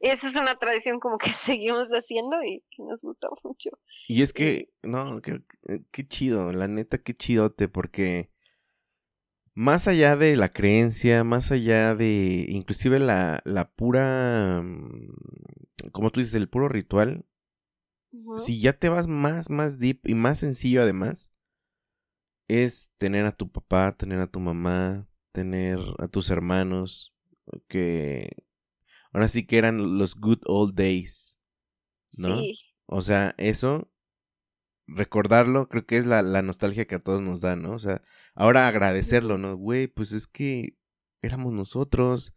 esa 0.02 0.28
es 0.30 0.36
una 0.36 0.58
tradición 0.58 1.00
como 1.00 1.18
que 1.18 1.30
seguimos 1.60 1.90
haciendo 1.90 2.44
y, 2.44 2.64
y 2.72 2.84
nos 2.84 3.02
gusta 3.02 3.30
mucho. 3.44 3.72
Y 4.08 4.24
es 4.24 4.34
Y 4.34 4.34
que, 4.34 4.74
no, 4.84 5.22
qué 5.22 6.08
chido, 6.08 6.52
la 6.52 6.68
neta, 6.68 6.98
qué 7.04 7.14
chidote, 7.14 7.68
porque 7.68 8.32
más 9.54 9.88
allá 9.88 10.16
de 10.16 10.36
la 10.36 10.50
creencia, 10.50 11.24
más 11.24 11.52
allá 11.52 11.96
de 11.96 12.46
inclusive 12.50 13.00
la, 13.00 13.42
la 13.46 13.72
pura, 13.72 14.62
mm, 14.64 15.92
como 15.92 16.12
tú 16.12 16.20
dices, 16.20 16.36
el 16.36 16.50
puro 16.50 16.70
ritual, 16.70 17.26
si 18.38 18.60
ya 18.60 18.74
te 18.74 18.90
vas 18.90 19.08
más, 19.08 19.50
más 19.50 19.80
deep 19.80 20.00
y 20.06 20.14
más 20.16 20.40
sencillo 20.40 20.82
además, 20.82 21.32
es 22.48 22.92
tener 22.98 23.26
a 23.26 23.32
tu 23.32 23.52
papá, 23.52 23.96
tener 23.96 24.20
a 24.20 24.28
tu 24.28 24.40
mamá, 24.40 25.08
tener 25.32 25.80
a 26.00 26.08
tus 26.08 26.30
hermanos, 26.30 27.14
que 27.68 28.30
ahora 29.12 29.28
sí 29.28 29.46
que 29.46 29.58
eran 29.58 29.98
los 29.98 30.16
good 30.16 30.40
old 30.46 30.76
days, 30.76 31.38
¿no? 32.18 32.38
sí, 32.38 32.56
O 32.86 33.02
sea, 33.02 33.36
eso, 33.38 33.92
recordarlo, 34.96 35.68
creo 35.70 35.86
que 35.86 35.98
es 35.98 36.06
la, 36.06 36.22
la 36.22 36.42
nostalgia 36.42 36.86
que 36.86 36.96
a 36.96 37.00
todos 37.00 37.22
nos 37.22 37.42
da, 37.42 37.56
¿no? 37.56 37.74
O 37.74 37.80
sea, 37.80 38.02
ahora 38.36 38.68
agradecerlo, 38.68 39.38
¿no? 39.38 39.56
Güey, 39.56 39.88
pues 39.88 40.12
es 40.12 40.28
que 40.28 40.78
éramos 41.22 41.54
nosotros, 41.54 42.34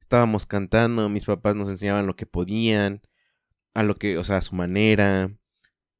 estábamos 0.00 0.46
cantando, 0.46 1.08
mis 1.08 1.24
papás 1.24 1.56
nos 1.56 1.68
enseñaban 1.68 2.06
lo 2.06 2.16
que 2.16 2.26
podían, 2.26 3.02
a 3.74 3.82
lo 3.82 3.96
que, 3.96 4.18
o 4.18 4.24
sea, 4.24 4.38
a 4.38 4.42
su 4.42 4.54
manera, 4.54 5.34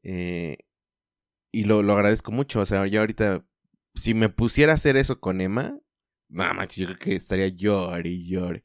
eh, 0.02 0.58
y 1.52 1.64
lo, 1.64 1.82
lo 1.82 1.92
agradezco 1.92 2.32
mucho, 2.32 2.60
o 2.60 2.66
sea, 2.66 2.86
yo 2.86 3.00
ahorita, 3.00 3.44
si 3.94 4.14
me 4.14 4.28
pusiera 4.28 4.72
a 4.72 4.74
hacer 4.76 4.96
eso 4.96 5.20
con 5.20 5.40
Emma, 5.40 5.78
nada 6.28 6.54
más, 6.54 6.74
yo 6.74 6.86
creo 6.86 6.98
que 6.98 7.14
estaría 7.14 7.48
llore 7.48 8.08
y 8.08 8.28
llore, 8.28 8.64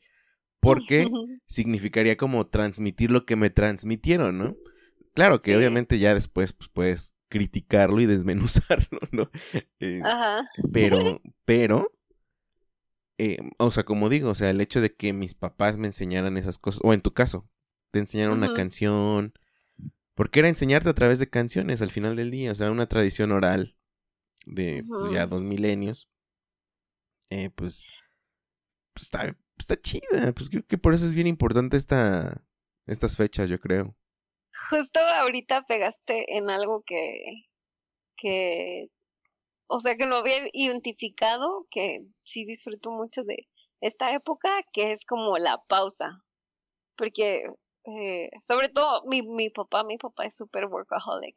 porque 0.59 1.07
significaría 1.45 2.17
como 2.17 2.47
transmitir 2.47 3.11
lo 3.11 3.25
que 3.25 3.35
me 3.35 3.49
transmitieron, 3.49 4.37
¿no? 4.37 4.55
Claro 5.13 5.41
que 5.41 5.57
obviamente 5.57 5.97
ya 5.99 6.13
después 6.13 6.53
pues, 6.53 6.69
puedes 6.69 7.16
criticarlo 7.29 8.01
y 8.01 8.05
desmenuzarlo, 8.05 8.99
¿no? 9.11 9.29
Eh, 9.79 10.01
Ajá, 10.03 10.49
pero, 10.71 11.21
pero, 11.45 11.91
eh, 13.17 13.37
o 13.57 13.71
sea, 13.71 13.83
como 13.83 14.09
digo, 14.09 14.29
o 14.29 14.35
sea, 14.35 14.49
el 14.49 14.61
hecho 14.61 14.81
de 14.81 14.95
que 14.95 15.13
mis 15.13 15.33
papás 15.35 15.77
me 15.77 15.87
enseñaran 15.87 16.37
esas 16.37 16.57
cosas, 16.59 16.81
o 16.83 16.93
en 16.93 17.01
tu 17.01 17.13
caso, 17.13 17.49
te 17.91 17.99
enseñaron 17.99 18.37
una 18.37 18.53
canción, 18.53 19.33
Porque 20.15 20.39
era 20.39 20.49
enseñarte 20.49 20.89
a 20.89 20.95
través 20.95 21.19
de 21.19 21.29
canciones 21.29 21.81
al 21.81 21.91
final 21.91 22.15
del 22.15 22.31
día, 22.31 22.51
o 22.51 22.55
sea, 22.55 22.71
una 22.71 22.87
tradición 22.87 23.31
oral 23.31 23.77
de 24.45 24.83
pues, 24.87 25.13
ya 25.13 25.27
dos 25.27 25.43
milenios. 25.43 26.09
Eh, 27.29 27.49
pues, 27.51 27.85
pues 28.93 29.03
está, 29.03 29.37
está 29.57 29.79
chida, 29.79 30.33
pues 30.33 30.49
creo 30.49 30.65
que 30.65 30.77
por 30.77 30.93
eso 30.93 31.05
es 31.05 31.13
bien 31.13 31.27
importante 31.27 31.77
esta, 31.77 32.43
estas 32.87 33.17
fechas, 33.17 33.49
yo 33.49 33.59
creo. 33.59 33.95
Justo 34.69 34.99
ahorita 34.99 35.63
pegaste 35.63 36.37
en 36.37 36.49
algo 36.49 36.83
que, 36.85 37.45
que, 38.17 38.87
o 39.67 39.79
sea, 39.79 39.97
que 39.97 40.05
no 40.05 40.17
había 40.17 40.39
identificado, 40.53 41.67
que 41.71 42.01
sí 42.23 42.45
disfruto 42.45 42.91
mucho 42.91 43.23
de 43.23 43.47
esta 43.81 44.13
época, 44.13 44.49
que 44.73 44.91
es 44.93 45.05
como 45.05 45.37
la 45.37 45.59
pausa. 45.67 46.23
Porque 46.97 47.45
eh, 47.85 48.29
sobre 48.45 48.69
todo 48.69 49.03
mi, 49.05 49.21
mi 49.23 49.49
papá, 49.49 49.83
mi 49.83 49.97
papá 49.97 50.25
es 50.25 50.35
súper 50.37 50.65
workaholic. 50.67 51.35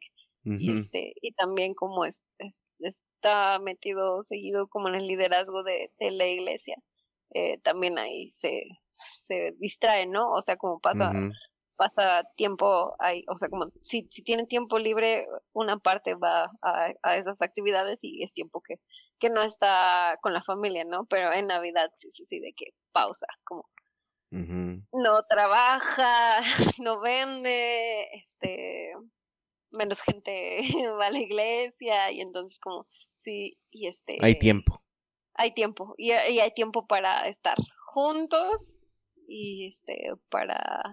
y, 0.57 0.71
este, 0.71 1.13
y 1.21 1.33
también 1.33 1.73
como 1.75 2.05
es, 2.05 2.21
está 2.79 3.59
metido 3.59 4.23
seguido 4.23 4.67
como 4.69 4.89
en 4.89 4.95
el 4.95 5.07
liderazgo 5.07 5.63
de, 5.63 5.91
de 5.99 6.11
la 6.11 6.27
iglesia, 6.27 6.75
eh, 7.33 7.59
también 7.59 7.97
ahí 7.99 8.29
se, 8.29 8.63
se 8.91 9.53
distrae, 9.59 10.07
¿no? 10.07 10.31
O 10.33 10.41
sea, 10.41 10.57
como 10.57 10.79
pasa, 10.81 11.15
pasa 11.81 12.29
tiempo 12.35 12.95
ahí, 12.99 13.25
o 13.27 13.35
sea, 13.35 13.49
como 13.49 13.71
si, 13.81 14.07
si 14.11 14.21
tiene 14.21 14.45
tiempo 14.45 14.77
libre, 14.77 15.25
una 15.51 15.79
parte 15.79 16.13
va 16.13 16.51
a, 16.61 16.93
a 17.01 17.17
esas 17.17 17.41
actividades 17.41 17.97
y 18.03 18.23
es 18.23 18.33
tiempo 18.33 18.61
que, 18.61 18.75
que 19.17 19.31
no 19.31 19.41
está 19.41 20.19
con 20.21 20.31
la 20.31 20.43
familia, 20.43 20.85
¿no? 20.85 21.05
Pero 21.05 21.33
en 21.33 21.47
Navidad 21.47 21.89
sí, 21.97 22.09
sí, 22.11 22.23
sí, 22.27 22.39
de 22.39 22.53
que 22.53 22.67
pausa, 22.91 23.25
como 23.43 23.65
no 24.31 25.23
trabaja, 25.27 26.41
no 26.79 27.01
vende, 27.01 28.03
este, 28.13 28.93
menos 29.71 30.01
gente 30.01 30.61
va 30.99 31.07
a 31.07 31.11
la 31.11 31.19
iglesia 31.19 32.11
y 32.11 32.21
entonces 32.21 32.59
como, 32.59 32.85
sí, 33.15 33.57
y 33.71 33.87
este... 33.87 34.17
Hay 34.21 34.37
tiempo. 34.37 34.83
Hay 35.33 35.51
tiempo, 35.55 35.95
y, 35.97 36.11
y 36.11 36.39
hay 36.39 36.53
tiempo 36.53 36.85
para 36.85 37.27
estar 37.27 37.57
juntos 37.87 38.77
y 39.27 39.69
este, 39.69 40.11
para 40.29 40.83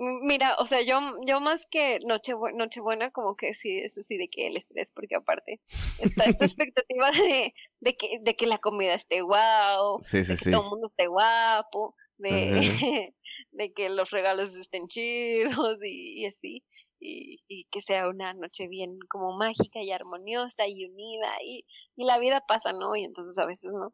Mira, 0.00 0.54
o 0.60 0.66
sea, 0.66 0.80
yo, 0.82 1.00
yo 1.26 1.40
más 1.40 1.66
que 1.66 1.98
Nochebuena, 2.04 2.56
Nochebuena 2.56 3.10
como 3.10 3.34
que 3.34 3.52
sí, 3.52 3.78
es 3.78 3.98
así 3.98 4.16
de 4.16 4.28
que 4.28 4.46
el 4.46 4.56
estrés, 4.56 4.92
porque 4.92 5.16
aparte 5.16 5.60
está 5.98 6.24
esta 6.24 6.44
expectativa 6.72 7.10
de, 7.10 7.52
de, 7.80 7.96
que, 7.96 8.18
de 8.20 8.36
que 8.36 8.46
la 8.46 8.58
comida 8.58 8.94
esté 8.94 9.22
guau, 9.22 9.98
de 9.98 10.24
que 10.24 10.50
todo 10.52 10.62
el 10.62 10.70
mundo 10.70 10.86
esté 10.86 11.08
guapo, 11.08 11.96
de, 12.16 12.30
de 13.50 13.72
que 13.72 13.88
los 13.88 14.10
regalos 14.10 14.54
estén 14.54 14.86
chidos 14.86 15.78
y, 15.82 16.26
así, 16.26 16.62
y, 17.00 17.40
y, 17.48 17.64
que 17.64 17.82
sea 17.82 18.08
una 18.08 18.34
noche 18.34 18.68
bien 18.68 19.00
como 19.08 19.36
mágica 19.36 19.82
y 19.82 19.90
armoniosa 19.90 20.68
y 20.68 20.84
unida, 20.84 21.34
y, 21.44 21.64
y 21.96 22.04
la 22.04 22.20
vida 22.20 22.44
pasa, 22.46 22.72
¿no? 22.72 22.94
Y 22.94 23.02
entonces 23.02 23.36
a 23.36 23.46
veces 23.46 23.72
no. 23.72 23.92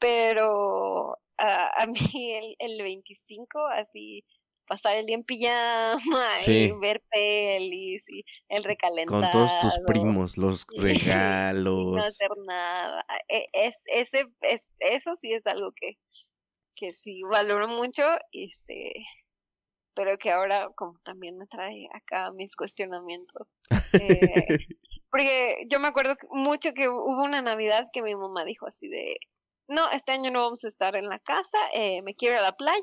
Pero 0.00 1.18
a, 1.38 1.82
a 1.82 1.86
mí 1.86 2.32
el, 2.32 2.56
el 2.58 2.82
25, 2.82 3.64
así 3.68 4.24
pasar 4.66 4.96
el 4.96 5.06
día 5.06 5.16
en 5.16 5.24
pijama 5.24 6.32
y 6.46 6.72
ver 6.80 7.02
pelis 7.10 8.04
y 8.08 8.24
el 8.48 8.64
recalentado. 8.64 9.22
Con 9.22 9.30
todos 9.30 9.58
tus 9.58 9.78
primos, 9.86 10.36
los 10.36 10.66
regalos. 10.76 11.96
no 11.96 12.02
hacer 12.02 12.30
nada. 12.46 13.04
E, 13.28 13.46
es, 13.52 13.76
ese, 13.86 14.26
es, 14.42 14.68
eso 14.78 15.14
sí 15.14 15.32
es 15.32 15.46
algo 15.46 15.72
que, 15.72 15.98
que 16.74 16.92
sí 16.92 17.22
valoro 17.22 17.68
mucho, 17.68 18.02
este, 18.32 18.94
pero 19.94 20.18
que 20.18 20.30
ahora 20.30 20.68
como 20.74 20.98
también 21.04 21.38
me 21.38 21.46
trae 21.46 21.88
acá 21.92 22.32
mis 22.32 22.54
cuestionamientos. 22.56 23.56
Eh, 23.92 23.98
porque 25.10 25.64
yo 25.68 25.80
me 25.80 25.88
acuerdo 25.88 26.16
mucho 26.30 26.72
que 26.74 26.88
hubo 26.88 27.22
una 27.22 27.42
Navidad 27.42 27.88
que 27.92 28.02
mi 28.02 28.14
mamá 28.14 28.44
dijo 28.44 28.66
así 28.66 28.88
de, 28.88 29.18
no, 29.68 29.90
este 29.90 30.12
año 30.12 30.30
no 30.30 30.42
vamos 30.42 30.64
a 30.64 30.68
estar 30.68 30.96
en 30.96 31.08
la 31.08 31.18
casa, 31.18 31.58
eh, 31.72 32.02
me 32.02 32.14
quiero 32.14 32.34
ir 32.34 32.40
a 32.40 32.44
la 32.44 32.56
playa 32.56 32.80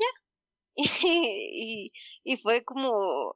y, 1.54 1.92
y, 2.24 2.38
fue 2.38 2.64
como 2.64 3.34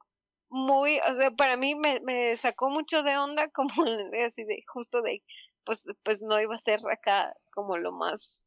muy, 0.50 0.98
o 0.98 1.16
sea, 1.16 1.30
para 1.30 1.56
mí 1.56 1.74
me, 1.74 2.00
me 2.00 2.36
sacó 2.36 2.70
mucho 2.70 3.02
de 3.02 3.16
onda 3.16 3.48
como 3.54 3.84
así 4.26 4.44
de 4.44 4.62
justo 4.72 5.02
de, 5.02 5.22
pues, 5.64 5.82
pues 6.02 6.22
no 6.22 6.40
iba 6.40 6.54
a 6.54 6.58
ser 6.58 6.80
acá 6.90 7.34
como 7.52 7.76
lo 7.76 7.92
más 7.92 8.44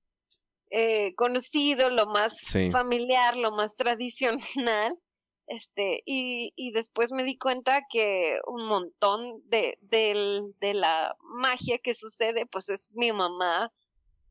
eh, 0.71 1.13
conocido, 1.15 1.89
lo 1.89 2.07
más 2.07 2.35
familiar, 2.71 3.35
lo 3.35 3.51
más 3.51 3.75
tradicional. 3.75 4.97
Este, 5.47 6.01
y, 6.05 6.53
y 6.55 6.71
después 6.71 7.11
me 7.11 7.23
di 7.23 7.37
cuenta 7.37 7.81
que 7.91 8.39
un 8.47 8.67
montón 8.67 9.41
de, 9.49 9.77
de, 9.81 10.41
de 10.61 10.73
la 10.73 11.13
magia 11.19 11.77
que 11.79 11.93
sucede, 11.93 12.45
pues 12.45 12.69
es 12.69 12.89
mi 12.93 13.11
mamá 13.11 13.69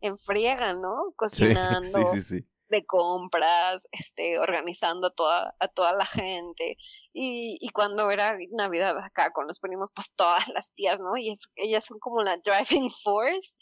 en 0.01 0.19
friega, 0.19 0.73
¿no? 0.73 1.13
Cocinando. 1.17 1.83
Sí, 1.87 2.03
sí, 2.15 2.23
sí 2.23 2.51
de 2.71 2.85
compras, 2.87 3.87
este, 3.93 4.39
organizando 4.39 5.09
a 5.09 5.11
toda, 5.11 5.55
a 5.59 5.69
toda 5.69 5.93
la 5.93 6.07
gente. 6.07 6.77
Y, 7.13 7.59
y 7.61 7.69
cuando 7.71 8.11
era 8.11 8.37
Navidad 8.53 8.97
acá 8.99 9.33
con 9.33 9.47
los 9.47 9.59
primos, 9.59 9.91
pues 9.95 10.13
todas 10.15 10.49
las 10.49 10.73
tías, 10.75 10.99
¿no? 11.01 11.17
Y 11.17 11.35
ellas 11.57 11.85
son 11.85 11.99
como 11.99 12.23
la 12.23 12.39
driving 12.39 12.91
force 13.03 13.53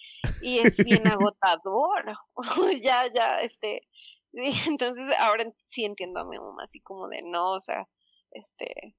y 0.42 0.60
es 0.60 0.76
bien 0.76 1.02
agotador. 1.32 2.16
ya, 2.82 3.12
ya, 3.12 3.40
este. 3.40 3.82
entonces 4.32 5.06
ahora 5.18 5.50
sí 5.68 5.84
entiendo 5.84 6.20
a 6.20 6.24
mi 6.24 6.38
mamá, 6.38 6.64
así 6.64 6.80
como 6.80 7.08
de 7.08 7.20
no, 7.24 7.52
o 7.52 7.60
sea, 7.60 7.86
este. 8.30 8.94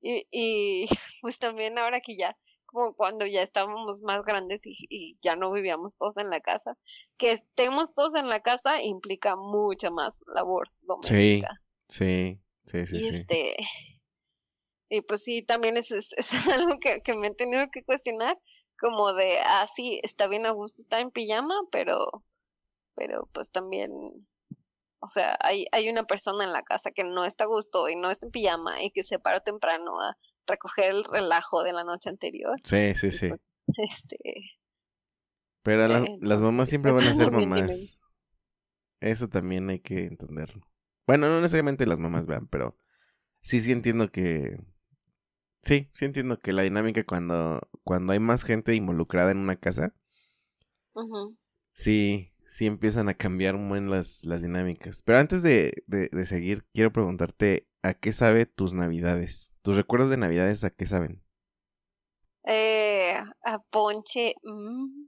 Y, 0.00 0.26
y 0.32 0.88
pues 1.20 1.38
también 1.38 1.78
ahora 1.78 2.00
que 2.00 2.16
ya 2.16 2.36
como 2.72 2.94
cuando 2.94 3.26
ya 3.26 3.42
estábamos 3.42 4.02
más 4.02 4.24
grandes 4.24 4.62
y, 4.64 5.18
ya 5.20 5.36
no 5.36 5.52
vivíamos 5.52 5.96
todos 5.96 6.16
en 6.16 6.30
la 6.30 6.40
casa. 6.40 6.76
Que 7.18 7.32
estemos 7.32 7.92
todos 7.94 8.14
en 8.14 8.28
la 8.28 8.40
casa 8.40 8.82
implica 8.82 9.36
mucha 9.36 9.90
más 9.90 10.14
labor 10.34 10.70
doméstica. 10.80 11.60
Sí, 11.88 12.40
sí, 12.66 12.86
sí, 12.86 12.96
y 12.96 13.00
sí. 13.00 13.16
Este, 13.16 13.56
y 14.88 15.00
pues 15.02 15.22
sí, 15.22 15.42
también 15.42 15.76
es, 15.76 15.90
es, 15.90 16.14
algo 16.52 16.78
que, 16.80 17.00
que, 17.02 17.14
me 17.14 17.28
han 17.28 17.36
tenido 17.36 17.70
que 17.70 17.84
cuestionar, 17.84 18.38
como 18.78 19.12
de, 19.12 19.38
ah, 19.40 19.66
sí, 19.72 20.00
está 20.02 20.26
bien 20.26 20.46
a 20.46 20.50
gusto 20.50 20.82
estar 20.82 21.00
en 21.00 21.10
pijama, 21.10 21.54
pero, 21.70 22.24
pero 22.94 23.28
pues 23.32 23.50
también, 23.50 23.90
o 25.00 25.08
sea, 25.08 25.38
hay, 25.40 25.66
hay 25.72 25.88
una 25.88 26.04
persona 26.04 26.44
en 26.44 26.52
la 26.52 26.62
casa 26.62 26.90
que 26.90 27.04
no 27.04 27.24
está 27.24 27.44
a 27.44 27.46
gusto 27.46 27.88
y 27.88 27.96
no 27.96 28.10
está 28.10 28.26
en 28.26 28.32
pijama 28.32 28.82
y 28.82 28.90
que 28.90 29.04
se 29.04 29.18
paró 29.18 29.40
temprano 29.40 30.00
a 30.00 30.16
recoger 30.46 30.90
el 30.90 31.04
relajo 31.04 31.62
de 31.62 31.72
la 31.72 31.84
noche 31.84 32.10
anterior. 32.10 32.60
Sí, 32.64 32.94
sí, 32.94 33.10
sí. 33.10 33.28
Pues, 33.28 33.40
este. 33.90 34.18
Pero 35.62 35.86
las, 35.88 36.04
eh, 36.04 36.18
las 36.20 36.40
mamás 36.40 36.68
siempre 36.68 36.92
van 36.92 37.06
a 37.06 37.14
ser 37.14 37.30
mamás. 37.30 37.98
Eso 39.00 39.28
también 39.28 39.68
hay 39.70 39.80
que 39.80 40.06
entenderlo. 40.06 40.62
Bueno, 41.06 41.28
no 41.28 41.40
necesariamente 41.40 41.86
las 41.86 42.00
mamás 42.00 42.26
vean, 42.26 42.46
pero 42.46 42.76
sí, 43.40 43.60
sí 43.60 43.72
entiendo 43.72 44.10
que. 44.10 44.58
Sí, 45.62 45.90
sí 45.94 46.04
entiendo 46.04 46.38
que 46.40 46.52
la 46.52 46.62
dinámica 46.62 47.04
cuando, 47.04 47.60
cuando 47.84 48.12
hay 48.12 48.18
más 48.18 48.44
gente 48.44 48.74
involucrada 48.74 49.30
en 49.30 49.38
una 49.38 49.56
casa. 49.56 49.94
Sí, 51.72 52.32
sí 52.46 52.66
empiezan 52.66 53.08
a 53.08 53.14
cambiar 53.14 53.56
muy 53.56 53.80
las, 53.80 54.24
las 54.24 54.42
dinámicas. 54.42 55.02
Pero 55.02 55.18
antes 55.18 55.42
de, 55.42 55.84
de, 55.86 56.08
de 56.10 56.26
seguir, 56.26 56.66
quiero 56.74 56.92
preguntarte, 56.92 57.68
¿a 57.82 57.94
qué 57.94 58.12
sabe 58.12 58.46
tus 58.46 58.74
navidades? 58.74 59.51
¿Tus 59.62 59.76
recuerdos 59.76 60.10
de 60.10 60.16
Navidades 60.16 60.64
a 60.64 60.70
qué 60.70 60.86
saben? 60.86 61.22
Eh, 62.44 63.14
a 63.44 63.58
ponche. 63.70 64.34
Mmm, 64.42 65.06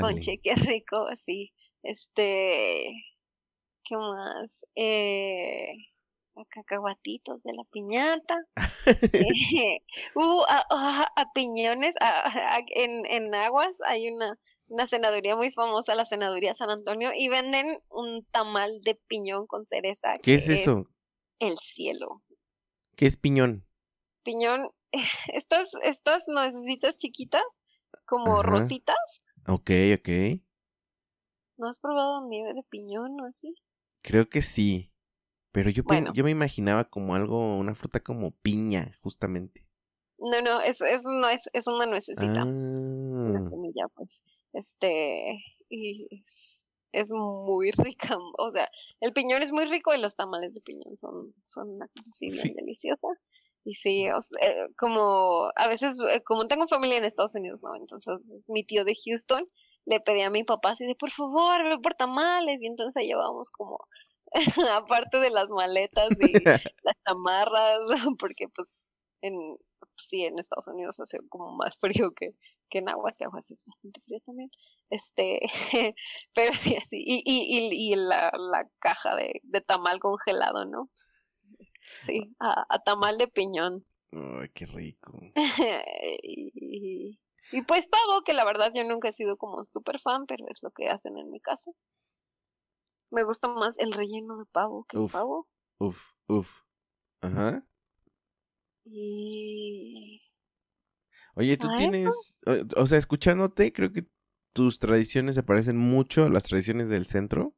ponche, 0.00 0.40
qué 0.42 0.54
rico, 0.54 1.06
sí. 1.16 1.52
Este. 1.82 2.90
¿Qué 3.84 3.96
más? 3.96 4.64
Eh, 4.74 5.68
a 6.36 6.44
cacahuatitos 6.48 7.42
de 7.42 7.52
la 7.52 7.64
piñata. 7.64 8.38
eh, 9.12 9.82
uh, 10.14 10.42
a, 10.48 11.02
a, 11.14 11.32
piñones. 11.34 11.94
en, 12.74 13.04
en 13.04 13.34
Aguas 13.34 13.76
hay 13.86 14.08
una, 14.08 14.38
una 14.68 14.86
senaduría 14.86 15.36
muy 15.36 15.52
famosa, 15.52 15.94
la 15.94 16.06
senaduría 16.06 16.54
San 16.54 16.70
Antonio, 16.70 17.10
y 17.14 17.28
venden 17.28 17.78
un 17.90 18.24
tamal 18.30 18.80
de 18.80 18.94
piñón 19.06 19.46
con 19.46 19.66
cereza. 19.66 20.14
¿Qué 20.22 20.34
es 20.34 20.48
eso? 20.48 20.88
el 21.40 21.58
cielo. 21.58 22.22
¿Qué 22.96 23.06
es 23.06 23.18
piñón? 23.18 23.66
Piñón, 24.24 24.70
estas, 25.32 25.70
estas 25.82 26.24
nuecesitas 26.26 26.96
chiquitas, 26.96 27.44
como 28.06 28.42
rositas. 28.42 28.96
Ok, 29.46 29.70
ok. 29.98 30.40
¿No 31.56 31.68
has 31.68 31.78
probado 31.78 32.26
nieve 32.28 32.54
de 32.54 32.62
piñón 32.68 33.20
o 33.20 33.26
así? 33.26 33.54
Creo 34.02 34.28
que 34.28 34.42
sí. 34.42 34.90
Pero 35.52 35.70
yo, 35.70 35.84
yo 36.12 36.24
me 36.24 36.32
imaginaba 36.32 36.84
como 36.90 37.14
algo, 37.14 37.56
una 37.56 37.76
fruta 37.76 38.00
como 38.00 38.32
piña, 38.32 38.90
justamente. 39.02 39.64
No, 40.18 40.40
no, 40.42 40.60
es, 40.60 40.80
es, 40.80 41.02
no, 41.04 41.28
es, 41.28 41.48
es 41.52 41.66
una 41.68 41.86
nuecesita. 41.86 42.44
Una 42.44 43.38
ah. 43.38 43.50
semilla, 43.50 43.86
pues. 43.94 44.22
Este, 44.52 45.38
y 45.68 46.08
es, 46.10 46.60
es, 46.92 47.10
muy 47.12 47.70
rica. 47.72 48.16
O 48.38 48.50
sea, 48.50 48.68
el 49.00 49.12
piñón 49.12 49.42
es 49.42 49.52
muy 49.52 49.66
rico 49.66 49.94
y 49.94 50.00
los 50.00 50.16
tamales 50.16 50.54
de 50.54 50.60
piñón 50.60 50.96
son, 50.96 51.34
son 51.44 51.70
una 51.70 51.86
cosa 51.88 52.10
así 52.10 52.30
bien 52.30 52.54
deliciosa. 52.56 53.08
Y 53.64 53.74
sí, 53.74 54.06
eh, 54.06 54.12
como 54.76 55.50
a 55.56 55.68
veces, 55.68 55.98
eh, 56.10 56.22
como 56.22 56.46
tengo 56.46 56.68
familia 56.68 56.98
en 56.98 57.04
Estados 57.04 57.34
Unidos, 57.34 57.62
¿no? 57.62 57.74
Entonces 57.76 58.46
mi 58.48 58.62
tío 58.62 58.84
de 58.84 58.94
Houston 58.94 59.48
le 59.86 60.00
pedía 60.00 60.26
a 60.26 60.30
mi 60.30 60.44
papá 60.44 60.70
así 60.70 60.86
de, 60.86 60.94
por 60.94 61.10
favor, 61.10 61.64
ve 61.64 61.78
por 61.78 61.94
tamales. 61.94 62.60
Y 62.60 62.66
entonces 62.66 63.02
llevábamos 63.04 63.50
como, 63.50 63.78
aparte 64.72 65.18
de 65.18 65.30
las 65.30 65.50
maletas 65.50 66.10
y 66.20 66.32
las 66.82 66.96
chamarras, 67.06 67.80
porque 68.18 68.48
pues 68.54 68.78
en, 69.22 69.56
sí, 69.96 70.24
en 70.24 70.38
Estados 70.38 70.68
Unidos 70.68 71.00
hace 71.00 71.18
como 71.30 71.52
más 71.56 71.78
frío 71.78 72.10
que, 72.14 72.34
que 72.68 72.78
en 72.78 72.90
Aguas, 72.90 73.16
que 73.16 73.24
Aguas 73.24 73.50
es 73.50 73.64
bastante 73.64 74.00
frío 74.02 74.20
también. 74.26 74.50
Este, 74.90 75.40
pero 76.34 76.52
sí, 76.52 76.76
así. 76.76 77.02
Y, 77.02 77.22
y, 77.24 77.58
y, 77.58 77.92
y 77.92 77.96
la, 77.96 78.30
la 78.36 78.68
caja 78.78 79.16
de, 79.16 79.40
de 79.42 79.60
tamal 79.62 80.00
congelado, 80.00 80.66
¿no? 80.66 80.90
Sí, 82.06 82.34
a, 82.40 82.78
tamal 82.84 83.18
de 83.18 83.28
piñón. 83.28 83.84
Ay, 84.12 84.48
qué 84.54 84.66
rico. 84.66 85.12
y, 86.22 87.18
y, 87.52 87.62
pues 87.62 87.86
pavo, 87.86 88.22
que 88.24 88.32
la 88.32 88.44
verdad 88.44 88.72
yo 88.74 88.84
nunca 88.84 89.08
he 89.08 89.12
sido 89.12 89.36
como 89.36 89.64
súper 89.64 90.00
fan, 90.00 90.26
pero 90.26 90.46
es 90.48 90.62
lo 90.62 90.70
que 90.70 90.88
hacen 90.88 91.18
en 91.18 91.30
mi 91.30 91.40
casa. 91.40 91.70
Me 93.10 93.24
gusta 93.24 93.48
más 93.48 93.78
el 93.78 93.92
relleno 93.92 94.38
de 94.38 94.46
pavo 94.46 94.84
que 94.88 94.96
el 94.96 95.08
pavo. 95.10 95.48
Uf, 95.78 96.12
uf. 96.26 96.62
Ajá. 97.20 97.66
Y... 98.84 100.22
Oye, 101.36 101.56
tú 101.56 101.68
tienes, 101.76 102.38
o 102.76 102.86
sea, 102.86 102.98
escuchándote, 102.98 103.72
creo 103.72 103.92
que 103.92 104.06
tus 104.52 104.78
tradiciones 104.78 105.34
se 105.34 105.42
parecen 105.42 105.76
mucho 105.76 106.24
a 106.24 106.28
las 106.28 106.44
tradiciones 106.44 106.88
del 106.88 107.06
centro. 107.06 107.54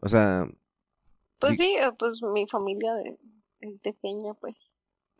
O 0.00 0.08
sea... 0.08 0.46
Pues 1.40 1.56
sí, 1.56 1.74
eh, 1.78 1.90
pues 1.98 2.22
mi 2.22 2.46
familia 2.46 2.94
de, 2.94 3.18
de 3.60 4.34
pues. 4.40 4.56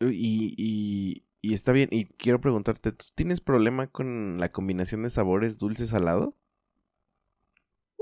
Y, 0.00 0.54
y, 0.56 1.24
y 1.42 1.54
está 1.54 1.72
bien, 1.72 1.88
y 1.92 2.06
quiero 2.06 2.40
preguntarte, 2.40 2.92
¿tú 2.92 3.06
tienes 3.14 3.40
problema 3.40 3.86
con 3.86 4.38
la 4.38 4.50
combinación 4.52 5.02
de 5.02 5.10
sabores 5.10 5.58
dulce-salado? 5.58 6.34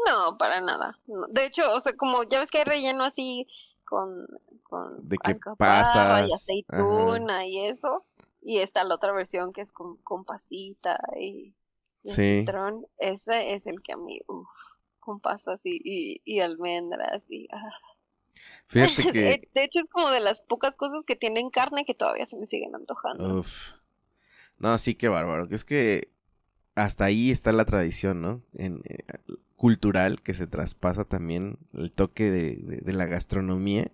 No, 0.07 0.39
para 0.39 0.61
nada. 0.61 0.99
De 1.31 1.47
hecho, 1.47 1.63
o 1.73 1.81
sea, 1.81 1.97
como 1.97 2.23
ya 2.25 2.39
ves 2.39 2.51
que 2.51 2.59
hay 2.59 2.65
relleno 2.65 3.05
así 3.05 3.47
con, 3.85 4.27
con 4.63 5.09
de 5.09 5.17
qué 5.19 5.37
pasas 5.57 6.29
y 6.29 6.33
aceituna 6.33 7.47
y 7.47 7.67
eso 7.67 8.05
y 8.41 8.59
está 8.59 8.85
la 8.85 8.95
otra 8.95 9.13
versión 9.13 9.53
que 9.53 9.61
es 9.61 9.73
con, 9.73 9.97
con 9.99 10.25
pasita 10.25 10.99
y, 11.19 11.55
y 12.03 12.09
sí. 12.09 12.45
ese 12.99 13.55
es 13.55 13.67
el 13.67 13.83
que 13.83 13.93
a 13.93 13.97
mí 13.97 14.21
uff, 14.27 14.49
con 15.01 15.21
pasas 15.21 15.61
y, 15.65 16.21
y, 16.25 16.41
almendras 16.41 17.23
y 17.29 17.49
ah. 17.53 17.71
Fíjate 18.67 19.03
que 19.13 19.21
de, 19.55 19.65
hecho 19.65 19.81
es 19.81 19.91
como 19.91 20.11
de 20.11 20.21
las 20.21 20.41
pocas 20.43 20.77
cosas 20.77 21.05
que 21.07 21.17
tienen 21.17 21.51
carne 21.51 21.85
que 21.85 21.95
todavía 21.95 22.27
se 22.27 22.37
me 22.37 22.47
siguen 22.47 22.75
antojando 22.75 23.41
Uf. 23.41 23.73
no 24.59 24.77
sí 24.79 24.95
que 24.95 25.09
bárbaro 25.09 25.49
es 25.51 25.65
que 25.65 26.11
hasta 26.75 27.05
ahí 27.05 27.31
está 27.31 27.53
la 27.53 27.65
tradición 27.65 28.21
no 28.21 28.43
en, 28.55 28.83
eh, 28.85 28.99
cultural 29.59 30.23
que 30.23 30.33
se 30.33 30.47
traspasa 30.47 31.05
también 31.05 31.59
el 31.75 31.93
toque 31.93 32.31
de, 32.31 32.93
la 32.93 33.05
gastronomía. 33.05 33.91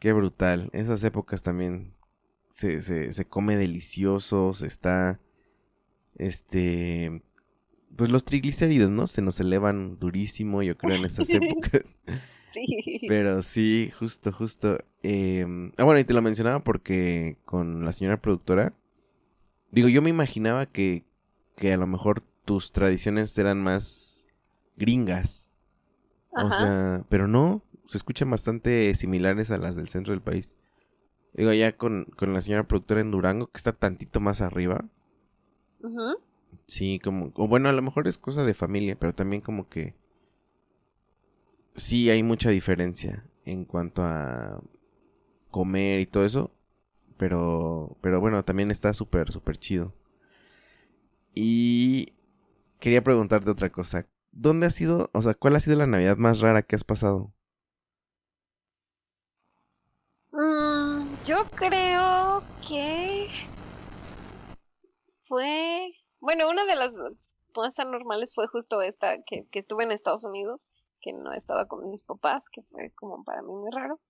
Qué 0.00 0.12
brutal. 0.12 0.68
Esas 0.72 1.02
épocas 1.04 1.42
también 1.42 1.94
se, 2.50 2.82
se, 2.82 3.24
come 3.24 3.56
delicioso, 3.56 4.52
se 4.52 4.66
está, 4.66 5.20
este, 6.18 7.22
pues 7.96 8.10
los 8.10 8.24
triglicéridos, 8.24 8.90
¿no? 8.90 9.06
Se 9.06 9.22
nos 9.22 9.38
elevan 9.38 10.00
durísimo, 10.00 10.62
yo 10.64 10.76
creo, 10.76 10.96
en 10.96 11.04
esas 11.04 11.30
épocas. 11.32 11.98
Sí. 12.52 13.00
Pero 13.08 13.42
sí, 13.42 13.90
justo, 13.98 14.32
justo. 14.32 14.78
Em, 15.02 15.72
ah, 15.76 15.84
bueno, 15.84 16.00
y 16.00 16.04
te 16.04 16.14
lo 16.14 16.22
mencionaba 16.22 16.62
porque 16.62 17.38
con 17.44 17.84
la 17.84 17.92
señora 17.92 18.20
productora, 18.20 18.74
digo, 19.70 19.88
yo 19.88 20.02
me 20.02 20.10
imaginaba 20.10 20.66
que, 20.66 21.04
que 21.56 21.72
a 21.72 21.76
lo 21.76 21.86
mejor 21.86 22.22
tus 22.44 22.72
tradiciones 22.72 23.36
eran 23.38 23.62
más 23.62 24.26
gringas. 24.76 25.48
O 26.34 26.50
sea, 26.50 27.04
pero 27.10 27.28
no, 27.28 27.62
se 27.86 27.98
escuchan 27.98 28.30
bastante 28.30 28.94
similares 28.94 29.50
a 29.50 29.58
las 29.58 29.76
del 29.76 29.88
centro 29.88 30.12
del 30.12 30.22
país. 30.22 30.56
Digo, 31.34 31.52
ya 31.52 31.76
con, 31.76 32.06
con 32.16 32.32
la 32.32 32.40
señora 32.40 32.66
productora 32.66 33.00
en 33.00 33.10
Durango, 33.10 33.48
que 33.48 33.58
está 33.58 33.72
tantito 33.72 34.20
más 34.20 34.40
arriba. 34.40 34.84
Sí, 36.66 36.98
como, 37.00 37.32
o 37.34 37.48
bueno, 37.48 37.68
a 37.68 37.72
lo 37.72 37.82
mejor 37.82 38.08
es 38.08 38.18
cosa 38.18 38.44
de 38.44 38.54
familia, 38.54 38.96
pero 38.98 39.14
también 39.14 39.42
como 39.42 39.68
que 39.68 39.94
sí 41.74 42.10
hay 42.10 42.22
mucha 42.22 42.50
diferencia 42.50 43.24
en 43.44 43.64
cuanto 43.64 44.02
a 44.02 44.62
comer 45.50 46.00
y 46.00 46.06
todo 46.06 46.24
eso. 46.24 46.50
Pero, 47.16 47.96
pero 48.00 48.20
bueno, 48.20 48.44
también 48.44 48.70
está 48.70 48.92
súper, 48.94 49.30
súper 49.30 49.56
chido. 49.56 49.94
Y 51.34 52.14
quería 52.80 53.02
preguntarte 53.04 53.50
otra 53.50 53.70
cosa. 53.70 54.06
¿Dónde 54.32 54.66
ha 54.66 54.70
sido, 54.70 55.10
o 55.12 55.22
sea, 55.22 55.34
cuál 55.34 55.56
ha 55.56 55.60
sido 55.60 55.76
la 55.76 55.86
Navidad 55.86 56.16
más 56.16 56.40
rara 56.40 56.62
que 56.62 56.74
has 56.74 56.84
pasado? 56.84 57.32
Mm, 60.32 61.14
yo 61.24 61.44
creo 61.54 62.42
que 62.66 63.28
fue, 65.28 65.92
bueno, 66.20 66.48
una 66.50 66.64
de 66.64 66.74
las 66.74 66.94
más 67.54 67.78
anormales 67.78 68.34
fue 68.34 68.46
justo 68.48 68.80
esta 68.80 69.22
que, 69.22 69.46
que 69.50 69.60
estuve 69.60 69.84
en 69.84 69.92
Estados 69.92 70.24
Unidos, 70.24 70.66
que 71.02 71.12
no 71.12 71.32
estaba 71.32 71.66
con 71.66 71.90
mis 71.90 72.02
papás, 72.02 72.44
que 72.50 72.62
fue 72.62 72.90
como 72.92 73.24
para 73.24 73.42
mí 73.42 73.52
muy 73.52 73.70
raro. 73.70 74.00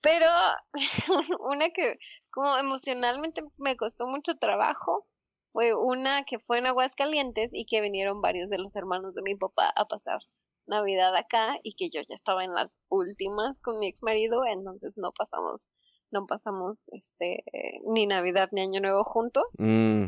Pero 0.00 0.26
una 1.40 1.70
que 1.70 1.98
como 2.30 2.56
emocionalmente 2.56 3.42
me 3.58 3.76
costó 3.76 4.06
mucho 4.06 4.36
trabajo 4.36 5.06
fue 5.52 5.74
una 5.74 6.24
que 6.24 6.38
fue 6.38 6.58
en 6.58 6.66
Aguascalientes 6.66 7.50
y 7.52 7.66
que 7.66 7.80
vinieron 7.80 8.20
varios 8.20 8.50
de 8.50 8.58
los 8.58 8.74
hermanos 8.74 9.14
de 9.14 9.22
mi 9.22 9.36
papá 9.36 9.72
a 9.76 9.84
pasar 9.86 10.20
Navidad 10.66 11.14
acá 11.14 11.58
y 11.62 11.74
que 11.74 11.90
yo 11.90 12.00
ya 12.08 12.14
estaba 12.14 12.44
en 12.44 12.54
las 12.54 12.78
últimas 12.88 13.60
con 13.60 13.78
mi 13.78 13.88
ex 13.88 14.02
marido, 14.02 14.44
entonces 14.46 14.94
no 14.96 15.12
pasamos, 15.12 15.68
no 16.10 16.26
pasamos 16.26 16.82
este 16.88 17.44
ni 17.86 18.06
Navidad 18.06 18.48
ni 18.52 18.62
Año 18.62 18.80
Nuevo 18.80 19.04
juntos. 19.04 19.44
Mm. 19.58 20.06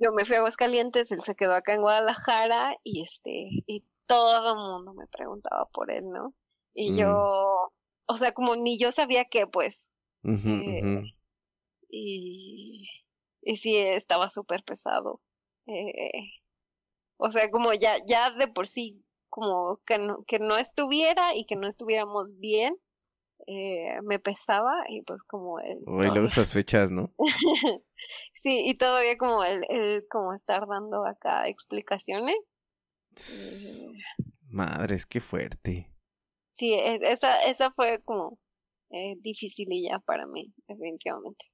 Yo 0.00 0.12
me 0.12 0.24
fui 0.24 0.36
a 0.36 0.38
Aguascalientes, 0.38 1.10
él 1.10 1.20
se 1.20 1.34
quedó 1.34 1.54
acá 1.54 1.74
en 1.74 1.82
Guadalajara 1.82 2.76
y 2.84 3.02
este, 3.02 3.48
y 3.66 3.84
todo 4.08 4.52
el 4.52 4.56
mundo 4.56 4.94
me 4.94 5.06
preguntaba 5.06 5.66
por 5.72 5.92
él, 5.92 6.10
¿no? 6.10 6.34
Y 6.74 6.96
yo, 6.96 7.08
mm. 7.08 8.12
o 8.12 8.16
sea, 8.16 8.32
como 8.32 8.56
ni 8.56 8.78
yo 8.78 8.90
sabía 8.90 9.26
qué, 9.26 9.46
pues. 9.46 9.88
Eh, 10.24 11.02
y 11.88 12.88
y 13.48 13.56
sí 13.56 13.76
estaba 13.76 14.28
súper 14.28 14.62
pesado. 14.62 15.22
Eh, 15.66 16.32
o 17.16 17.30
sea, 17.30 17.50
como 17.50 17.72
ya, 17.72 17.96
ya 18.06 18.30
de 18.30 18.46
por 18.48 18.66
sí, 18.66 19.02
como 19.30 19.80
que 19.86 19.96
no, 19.96 20.24
que 20.26 20.38
no 20.38 20.58
estuviera 20.58 21.34
y 21.34 21.46
que 21.46 21.56
no 21.56 21.66
estuviéramos 21.66 22.38
bien, 22.38 22.76
eh, 23.46 24.00
me 24.02 24.18
pesaba 24.18 24.84
y 24.90 25.00
pues 25.02 25.22
como 25.22 25.60
el... 25.60 25.78
luego 25.86 26.26
esas 26.26 26.52
fechas, 26.52 26.90
¿no? 26.90 27.10
sí, 28.42 28.64
y 28.66 28.76
todavía 28.76 29.16
como 29.16 29.42
el, 29.44 29.64
el, 29.70 30.06
como 30.10 30.34
estar 30.34 30.66
dando 30.66 31.06
acá 31.06 31.48
explicaciones. 31.48 32.36
Madres, 34.48 35.06
qué 35.06 35.20
fuerte. 35.20 35.92
Sí, 36.54 36.72
e, 36.72 36.98
esa, 37.02 37.42
esa 37.44 37.70
fue 37.72 38.00
como 38.04 38.38
eh, 38.90 39.16
dificililla 39.20 40.00
para 40.00 40.26
mí, 40.26 40.52
definitivamente. 40.66 41.46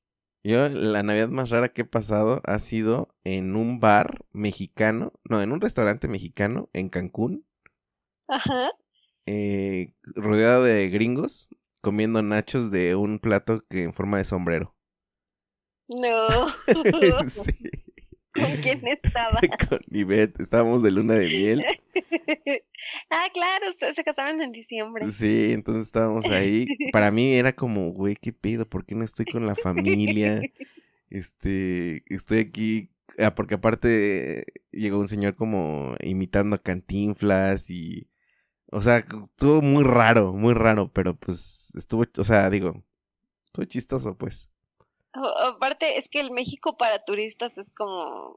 Yo, 0.42 0.68
la 0.68 1.02
Navidad 1.02 1.28
más 1.28 1.50
rara 1.50 1.70
que 1.70 1.82
he 1.82 1.86
pasado 1.86 2.40
ha 2.44 2.58
sido 2.58 3.08
en 3.24 3.56
un 3.56 3.80
bar 3.80 4.24
mexicano, 4.32 5.12
no, 5.24 5.40
en 5.40 5.52
un 5.52 5.60
restaurante 5.60 6.06
mexicano 6.06 6.68
en 6.74 6.90
Cancún. 6.90 7.46
Ajá. 8.28 8.70
Eh, 9.26 9.94
rodeado 10.14 10.64
de 10.64 10.90
gringos, 10.90 11.48
comiendo 11.80 12.22
nachos 12.22 12.70
de 12.70 12.94
un 12.94 13.18
plato 13.18 13.64
que 13.70 13.84
en 13.84 13.94
forma 13.94 14.18
de 14.18 14.24
sombrero. 14.24 14.76
No. 15.88 16.48
sí. 17.28 17.52
¿Con 18.34 18.50
quién 18.62 18.82
estaba? 19.02 19.40
Con 19.68 19.80
Ivette, 19.90 20.40
estábamos 20.40 20.82
de 20.82 20.90
luna 20.90 21.14
de 21.14 21.28
miel. 21.28 21.64
ah, 23.10 23.28
claro, 23.32 23.70
ustedes 23.70 23.94
se 23.94 24.04
casaron 24.04 24.42
en 24.42 24.52
diciembre. 24.52 25.10
Sí, 25.10 25.52
entonces 25.52 25.86
estábamos 25.86 26.26
ahí. 26.26 26.66
Para 26.92 27.10
mí 27.10 27.34
era 27.34 27.52
como, 27.52 27.90
güey, 27.92 28.16
¿qué 28.16 28.32
pido? 28.32 28.68
¿Por 28.68 28.84
qué 28.84 28.94
no 28.94 29.04
estoy 29.04 29.26
con 29.26 29.46
la 29.46 29.54
familia? 29.54 30.42
Este, 31.10 32.02
estoy 32.06 32.38
aquí, 32.40 32.90
ah, 33.18 33.34
porque 33.34 33.54
aparte 33.54 34.44
llegó 34.72 34.98
un 34.98 35.08
señor 35.08 35.36
como 35.36 35.94
imitando 36.00 36.56
a 36.56 36.62
Cantinflas 36.62 37.70
y, 37.70 38.08
o 38.72 38.82
sea, 38.82 38.98
estuvo 38.98 39.62
muy 39.62 39.84
raro, 39.84 40.32
muy 40.32 40.54
raro, 40.54 40.92
pero 40.92 41.14
pues 41.14 41.72
estuvo, 41.76 42.04
o 42.18 42.24
sea, 42.24 42.50
digo, 42.50 42.82
estuvo 43.46 43.64
chistoso, 43.64 44.16
pues. 44.18 44.50
Aparte, 45.14 45.98
es 45.98 46.08
que 46.08 46.20
el 46.20 46.30
México 46.30 46.76
para 46.76 47.04
turistas 47.04 47.58
es 47.58 47.70
como 47.70 48.36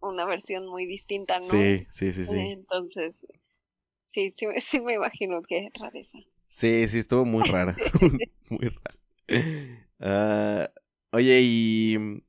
una 0.00 0.24
versión 0.24 0.66
muy 0.66 0.86
distinta, 0.86 1.38
¿no? 1.38 1.44
Sí, 1.44 1.86
sí, 1.90 2.12
sí, 2.12 2.24
sí. 2.26 2.36
Entonces, 2.36 3.14
sí, 4.08 4.30
sí, 4.30 4.46
sí 4.60 4.80
me 4.80 4.94
imagino 4.94 5.42
que 5.42 5.66
es 5.66 5.72
rareza. 5.78 6.18
Sí, 6.48 6.88
sí, 6.88 6.98
estuvo 6.98 7.24
muy 7.24 7.42
rara. 7.48 7.76
muy 8.50 8.68
rara. 8.68 8.96
Ah, 10.00 10.70
Oye, 11.12 11.40
y 11.42 12.22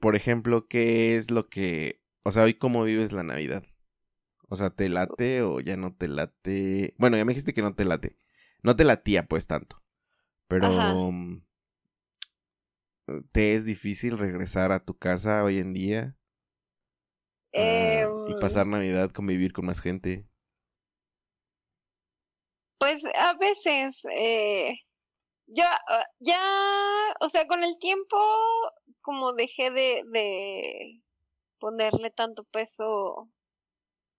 por 0.00 0.14
ejemplo, 0.14 0.66
¿qué 0.68 1.16
es 1.16 1.30
lo 1.30 1.48
que, 1.48 2.02
o 2.22 2.32
sea, 2.32 2.42
hoy 2.42 2.54
cómo 2.54 2.84
vives 2.84 3.12
la 3.12 3.22
Navidad? 3.22 3.64
O 4.48 4.56
sea, 4.56 4.70
¿te 4.70 4.88
late 4.88 5.42
o 5.42 5.60
ya 5.60 5.76
no 5.76 5.94
te 5.94 6.08
late? 6.08 6.94
Bueno, 6.98 7.16
ya 7.16 7.24
me 7.24 7.30
dijiste 7.30 7.54
que 7.54 7.62
no 7.62 7.74
te 7.74 7.84
late. 7.84 8.16
No 8.62 8.76
te 8.76 8.84
latía 8.84 9.26
pues 9.26 9.46
tanto. 9.46 9.82
Pero 10.48 11.10
mm, 11.12 11.42
¿te 13.32 13.54
es 13.54 13.64
difícil 13.64 14.18
regresar 14.18 14.72
a 14.72 14.84
tu 14.84 14.96
casa 14.96 15.44
hoy 15.44 15.58
en 15.58 15.72
día? 15.72 16.16
Eh, 17.52 18.06
y 18.28 18.34
pasar 18.40 18.66
Navidad, 18.66 19.10
convivir 19.10 19.52
con 19.52 19.66
más 19.66 19.80
gente. 19.80 20.26
Pues 22.78 23.02
a 23.14 23.34
veces, 23.34 24.02
eh, 24.16 24.72
ya, 25.46 25.78
ah, 25.88 26.06
ya, 26.20 26.40
o 27.20 27.28
sea, 27.28 27.46
con 27.46 27.62
el 27.62 27.78
tiempo, 27.78 28.16
como 29.02 29.32
dejé 29.32 29.70
de, 29.70 30.02
de 30.12 31.02
ponerle 31.58 32.10
tanto 32.10 32.44
peso, 32.44 33.28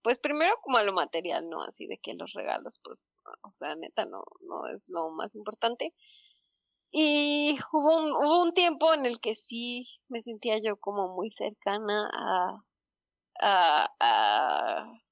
pues 0.02 0.18
primero 0.18 0.54
como 0.62 0.76
a 0.76 0.84
lo 0.84 0.92
material, 0.92 1.48
¿no? 1.48 1.62
Así 1.62 1.86
de 1.86 1.98
que 1.98 2.14
los 2.14 2.32
regalos, 2.34 2.80
pues, 2.84 3.14
o 3.42 3.52
sea, 3.52 3.74
neta, 3.74 4.04
no, 4.04 4.24
no 4.40 4.68
es 4.68 4.82
lo 4.88 5.10
más 5.10 5.34
importante. 5.34 5.94
Y 6.92 7.58
hubo 7.72 7.96
un, 7.98 8.12
hubo 8.12 8.42
un 8.42 8.54
tiempo 8.54 8.92
en 8.94 9.06
el 9.06 9.20
que 9.20 9.34
sí 9.34 9.88
me 10.08 10.22
sentía 10.22 10.58
yo 10.62 10.76
como 10.76 11.08
muy 11.08 11.30
cercana 11.32 12.10
a, 12.12 12.62
a, 13.40 13.90
a 14.00 15.02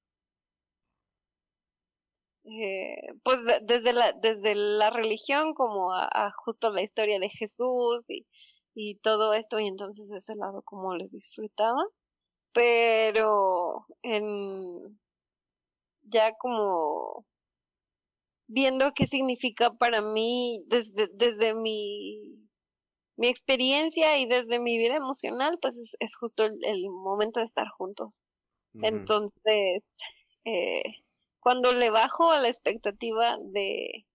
eh, 2.45 2.97
pues 3.22 3.41
desde 3.62 3.93
la 3.93 4.12
desde 4.12 4.55
la 4.55 4.91
religión 4.91 5.55
como 5.55 5.93
a, 5.93 6.33
justo 6.45 6.70
la 6.70 6.83
historia 6.83 7.18
de 7.18 7.28
Jesús 7.31 8.09
y, 8.09 8.26
y 8.74 8.97
todo 8.97 9.35
esto 9.35 9.59
y 9.61 9.66
entonces 9.68 10.11
ese 10.11 10.35
lado 10.37 10.62
como 10.62 10.95
lo 10.97 11.07
disfrutaba 11.09 11.83
pero 12.53 13.87
en 14.03 14.99
ya 16.03 16.37
como 16.39 17.24
viendo 18.51 18.92
qué 18.94 19.07
significa 19.07 19.72
para 19.72 20.03
mí 20.03 20.62
desde 20.66 21.09
desde 21.14 21.55
mi 21.55 22.36
mi 23.16 23.28
experiencia 23.28 24.18
y 24.18 24.26
desde 24.26 24.59
mi 24.59 24.78
vida 24.78 24.96
emocional 24.96 25.59
pues 25.61 25.76
es, 25.76 25.96
es 26.01 26.16
justo 26.16 26.44
el, 26.44 26.59
el, 26.64 26.88
momento 26.88 27.40
de 27.40 27.44
estar 27.44 27.68
juntos. 27.68 28.22
Entonces 28.82 29.82
eh, 30.44 30.82
cuando 31.40 31.72
le 31.72 31.90
bajo 31.90 32.30
a 32.30 32.38
la 32.38 32.48
expectativa 32.48 33.36
de 33.40 34.07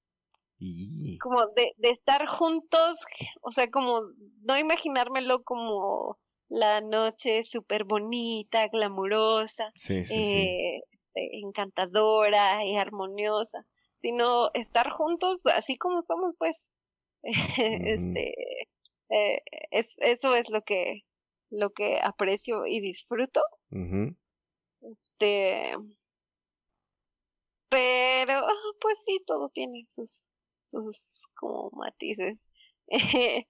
como 1.21 1.45
de, 1.55 1.73
de 1.77 1.89
estar 1.91 2.25
juntos, 2.27 2.95
o 3.41 3.51
sea, 3.51 3.69
como 3.69 4.01
no 4.43 4.57
imaginármelo 4.57 5.43
como 5.43 6.17
la 6.49 6.81
noche 6.81 7.43
súper 7.43 7.83
bonita, 7.83 8.67
glamurosa, 8.69 9.71
eh, 9.89 10.81
este, 11.15 11.39
encantadora 11.39 12.65
y 12.65 12.77
armoniosa, 12.77 13.65
sino 14.05 14.51
estar 14.53 14.91
juntos 14.91 15.47
así 15.47 15.79
como 15.79 15.99
somos, 16.03 16.35
pues. 16.37 16.69
este, 17.23 18.35
eh, 19.09 19.41
es, 19.71 19.95
eso 19.97 20.35
es 20.35 20.47
lo 20.51 20.61
que, 20.61 21.01
lo 21.49 21.71
que 21.71 21.99
aprecio 22.03 22.67
y 22.67 22.81
disfruto. 22.81 23.41
Este, 24.81 25.73
pero, 27.69 28.45
pues 28.79 29.03
sí, 29.03 29.23
todo 29.25 29.49
tiene 29.49 29.85
sus, 29.87 30.21
sus 30.61 31.23
como 31.33 31.71
matices. 31.71 32.37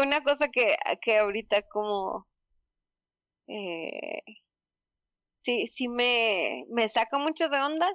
Una 0.00 0.22
cosa 0.22 0.50
que, 0.50 0.76
que 1.02 1.18
ahorita 1.18 1.62
como 1.62 2.28
eh, 3.48 4.22
sí, 5.42 5.66
sí 5.66 5.88
me, 5.88 6.64
me 6.68 6.88
saca 6.88 7.18
mucho 7.18 7.48
de 7.48 7.60
onda, 7.60 7.88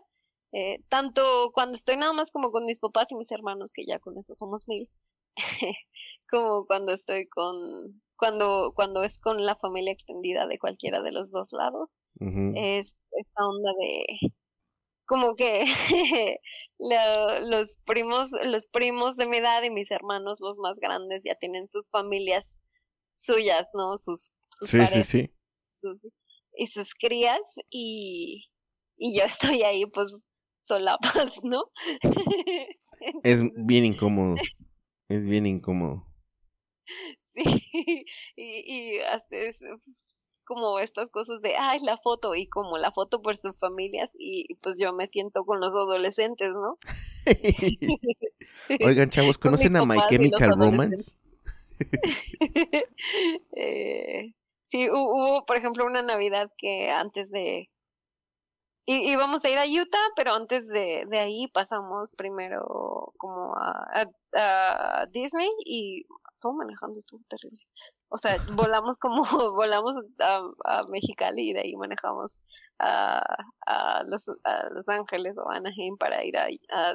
eh, 0.55 0.79
tanto 0.87 1.51
cuando 1.53 1.75
estoy 1.75 1.97
nada 1.97 2.13
más 2.13 2.31
como 2.31 2.49
con 2.51 2.65
mis 2.65 2.79
papás 2.79 3.11
y 3.11 3.15
mis 3.15 3.29
hermanos, 3.29 3.73
que 3.73 3.85
ya 3.85 3.99
con 3.99 4.17
eso 4.17 4.33
somos 4.35 4.69
mil, 4.69 4.89
como 6.29 6.65
cuando 6.65 6.93
estoy 6.93 7.27
con, 7.27 8.01
cuando, 8.15 8.71
cuando 8.73 9.03
es 9.03 9.19
con 9.19 9.45
la 9.45 9.57
familia 9.57 9.91
extendida 9.91 10.47
de 10.47 10.57
cualquiera 10.57 11.01
de 11.01 11.11
los 11.11 11.29
dos 11.29 11.49
lados, 11.51 11.97
es 12.21 12.87
esta 13.11 13.45
onda 13.45 13.69
de 13.77 14.31
como 15.05 15.35
que 15.35 15.65
los 16.79 17.75
primos, 17.85 18.29
los 18.45 18.67
primos 18.67 19.17
de 19.17 19.27
mi 19.27 19.39
edad 19.39 19.61
y 19.61 19.69
mis 19.69 19.91
hermanos, 19.91 20.39
los 20.39 20.57
más 20.57 20.77
grandes, 20.79 21.23
ya 21.25 21.35
tienen 21.35 21.67
sus 21.67 21.89
familias 21.89 22.61
suyas, 23.15 23.67
¿no? 23.73 23.97
Sus, 23.97 24.31
sí, 24.61 24.87
sí, 24.87 25.03
sí. 25.03 25.31
y 26.55 26.67
sus 26.67 26.93
crías 26.93 27.41
y, 27.69 28.45
y 28.95 29.19
yo 29.19 29.25
estoy 29.59 29.63
ahí 29.63 29.85
pues 29.87 30.25
solapas, 30.65 31.39
¿no? 31.43 31.65
es 33.23 33.43
bien 33.55 33.85
incómodo. 33.85 34.35
Es 35.07 35.27
bien 35.27 35.45
incómodo. 35.45 36.07
Sí, 37.35 38.05
y, 38.35 38.73
y 38.95 38.99
haces, 39.01 39.59
pues, 39.83 40.41
como 40.45 40.79
estas 40.79 41.09
cosas 41.09 41.41
de, 41.41 41.55
ay, 41.57 41.79
la 41.81 41.97
foto, 41.97 42.35
y 42.35 42.47
como 42.47 42.77
la 42.77 42.91
foto 42.91 43.21
por 43.21 43.37
sus 43.37 43.57
familias, 43.59 44.15
y 44.17 44.55
pues 44.61 44.77
yo 44.79 44.93
me 44.93 45.07
siento 45.07 45.43
con 45.43 45.59
los 45.59 45.69
adolescentes, 45.69 46.55
¿no? 46.55 46.77
Oigan, 48.85 49.09
chavos, 49.09 49.37
¿conocen 49.37 49.75
a 49.75 49.85
My 49.85 49.97
Chemical 50.09 50.55
Romance? 50.57 51.17
eh, 53.55 54.33
sí, 54.63 54.89
hubo, 54.89 55.45
por 55.45 55.57
ejemplo, 55.57 55.85
una 55.85 56.01
Navidad 56.01 56.51
que 56.57 56.89
antes 56.89 57.31
de... 57.31 57.69
Y, 58.85 59.11
íbamos 59.11 59.43
a 59.43 59.49
ir 59.49 59.57
a 59.57 59.65
Utah, 59.65 60.07
pero 60.15 60.33
antes 60.33 60.67
de, 60.67 61.05
de 61.07 61.19
ahí 61.19 61.47
pasamos 61.47 62.11
primero 62.11 63.13
como 63.17 63.55
a, 63.55 64.05
a 64.35 65.05
Disney 65.07 65.49
y 65.65 66.05
todo 66.39 66.53
manejando 66.53 66.99
estuvo 66.99 67.21
terrible. 67.27 67.59
O 68.09 68.17
sea, 68.17 68.37
volamos 68.71 68.97
como, 68.99 69.23
volamos 69.55 69.95
a, 70.19 70.41
a, 70.65 70.83
Mexicali 70.87 71.49
y 71.49 71.53
de 71.53 71.61
ahí 71.61 71.75
manejamos 71.75 72.35
a, 72.79 73.23
a, 73.65 74.03
Los, 74.03 74.27
a 74.43 74.69
Los 74.69 74.87
Ángeles 74.87 75.35
o 75.37 75.49
Anaheim 75.49 75.97
para 75.97 76.23
ir 76.23 76.37
a, 76.37 76.47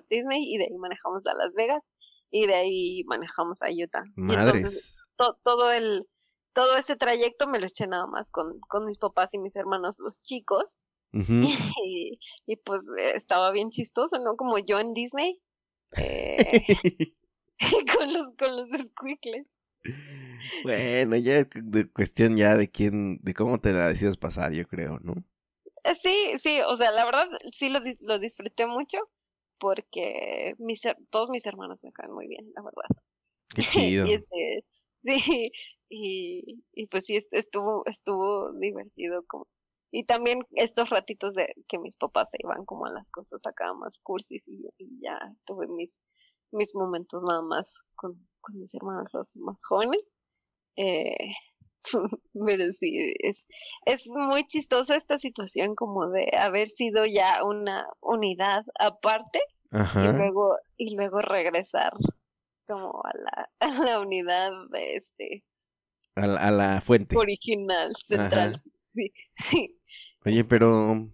Disney 0.08 0.54
y 0.54 0.58
de 0.58 0.64
ahí 0.64 0.78
manejamos 0.78 1.26
a 1.26 1.34
Las 1.34 1.52
Vegas 1.54 1.82
y 2.30 2.46
de 2.46 2.54
ahí 2.54 3.04
manejamos 3.06 3.60
a 3.62 3.66
Utah. 3.70 4.04
Madres. 4.14 4.96
todo 5.16 5.72
el, 5.72 6.06
todo 6.52 6.76
ese 6.76 6.96
trayecto 6.96 7.48
me 7.48 7.58
lo 7.58 7.66
eché 7.66 7.86
nada 7.86 8.06
más 8.06 8.30
con, 8.30 8.60
con 8.60 8.86
mis 8.86 8.98
papás 8.98 9.34
y 9.34 9.38
mis 9.38 9.56
hermanos, 9.56 9.96
los 9.98 10.22
chicos. 10.22 10.82
y, 11.84 12.14
y, 12.46 12.56
pues 12.56 12.82
estaba 13.14 13.50
bien 13.50 13.70
chistoso, 13.70 14.18
¿no? 14.18 14.36
Como 14.36 14.58
yo 14.58 14.78
en 14.78 14.92
Disney. 14.94 15.40
Eh, 15.96 16.62
con 17.98 18.12
los, 18.12 18.32
con 18.36 18.56
los 18.56 18.68
squinkles. 18.68 19.46
Bueno, 20.62 21.16
ya 21.16 21.44
de 21.54 21.90
cuestión 21.90 22.36
ya 22.36 22.56
de 22.56 22.70
quién, 22.70 23.18
de 23.22 23.34
cómo 23.34 23.58
te 23.58 23.72
la 23.72 23.88
decides 23.88 24.16
pasar, 24.16 24.52
yo 24.52 24.66
creo, 24.66 24.98
¿no? 25.00 25.14
Eh, 25.84 25.94
sí, 25.94 26.32
sí, 26.38 26.60
o 26.66 26.76
sea, 26.76 26.90
la 26.90 27.04
verdad 27.04 27.26
sí 27.52 27.70
lo, 27.70 27.80
lo 28.00 28.18
disfruté 28.18 28.66
mucho 28.66 28.98
porque 29.58 30.54
mis, 30.58 30.80
todos 31.10 31.30
mis 31.30 31.46
hermanos 31.46 31.82
me 31.84 31.92
caen 31.92 32.12
muy 32.12 32.26
bien, 32.26 32.50
la 32.54 32.62
verdad. 32.62 33.02
Qué 33.54 33.62
chido. 33.62 34.06
y 34.06 34.14
este, 34.14 34.64
sí, 35.04 35.52
y, 35.88 36.62
y 36.72 36.86
pues 36.86 37.04
sí, 37.04 37.18
estuvo, 37.30 37.84
estuvo 37.86 38.52
divertido 38.52 39.24
como 39.26 39.46
y 39.90 40.04
también 40.04 40.40
estos 40.52 40.90
ratitos 40.90 41.34
de 41.34 41.54
que 41.68 41.78
mis 41.78 41.96
papás 41.96 42.30
se 42.30 42.38
iban 42.40 42.64
como 42.64 42.86
a 42.86 42.92
las 42.92 43.10
cosas 43.10 43.46
acá 43.46 43.72
más 43.74 43.98
cursis 44.00 44.48
y, 44.48 44.68
y 44.78 45.00
ya 45.00 45.18
tuve 45.44 45.66
mis 45.66 45.90
mis 46.52 46.74
momentos 46.74 47.22
nada 47.24 47.42
más 47.42 47.80
con, 47.94 48.18
con 48.40 48.58
mis 48.58 48.74
hermanos 48.74 49.08
los 49.12 49.36
más 49.36 49.58
jóvenes. 49.62 50.02
Eh, 50.76 51.32
pero 52.34 52.72
sí, 52.72 53.14
es, 53.20 53.46
es 53.86 54.06
muy 54.08 54.46
chistosa 54.46 54.96
esta 54.96 55.18
situación 55.18 55.74
como 55.74 56.10
de 56.10 56.30
haber 56.36 56.68
sido 56.68 57.06
ya 57.06 57.44
una 57.44 57.86
unidad 58.00 58.64
aparte 58.78 59.40
y 59.72 60.12
luego 60.12 60.56
y 60.76 60.96
luego 60.96 61.22
regresar 61.22 61.92
como 62.66 63.02
a 63.04 63.12
la, 63.14 63.50
a 63.60 63.84
la 63.84 64.00
unidad 64.00 64.50
de 64.70 64.96
este 64.96 65.44
a 66.16 66.26
la, 66.26 66.40
a 66.40 66.50
la 66.50 66.80
fuente 66.80 67.16
original 67.16 67.94
central 68.08 68.56
sí, 68.94 69.12
sí. 69.36 69.79
Oye 70.24 70.44
pero 70.44 71.08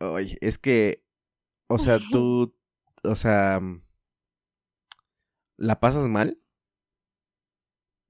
oye 0.00 0.38
es 0.40 0.58
que 0.58 1.04
o 1.72 1.78
sea, 1.78 2.00
tú, 2.10 2.52
o 3.04 3.14
sea, 3.14 3.60
¿la 5.56 5.78
pasas 5.78 6.08
mal? 6.08 6.42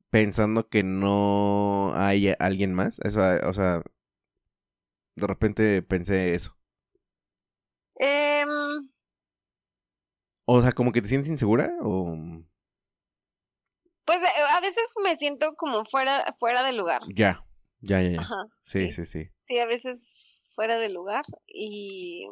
Pensando 0.09 0.71
que 0.71 0.83
no 0.83 1.93
hay 1.95 2.33
alguien 2.39 2.73
más. 2.73 3.01
Eso, 3.01 3.21
o 3.47 3.53
sea, 3.53 3.83
de 5.14 5.27
repente 5.27 5.83
pensé 5.83 6.33
eso. 6.33 6.57
Um... 7.97 8.89
O 10.47 10.62
sea, 10.62 10.73
como 10.73 10.91
que 10.93 11.03
te 11.03 11.09
sientes 11.09 11.31
insegura 11.31 11.71
o... 11.83 12.16
Pues 14.07 14.23
eh, 14.23 14.43
a 14.53 14.61
veces 14.62 14.89
me 15.05 15.16
siento 15.18 15.55
como 15.55 15.85
fuera, 15.85 16.35
fuera 16.39 16.64
de 16.64 16.73
lugar. 16.73 17.03
Ya, 17.14 17.45
ya, 17.81 18.03
ya, 18.03 18.11
ya. 18.11 18.20
Ajá. 18.20 18.47
Sí, 18.61 18.91
sí. 18.91 19.05
sí, 19.05 19.24
sí. 19.24 19.31
Sí, 19.47 19.59
a 19.59 19.66
veces 19.66 20.07
fuera 20.55 20.78
de 20.78 20.89
lugar 20.89 21.24
y 21.47 22.26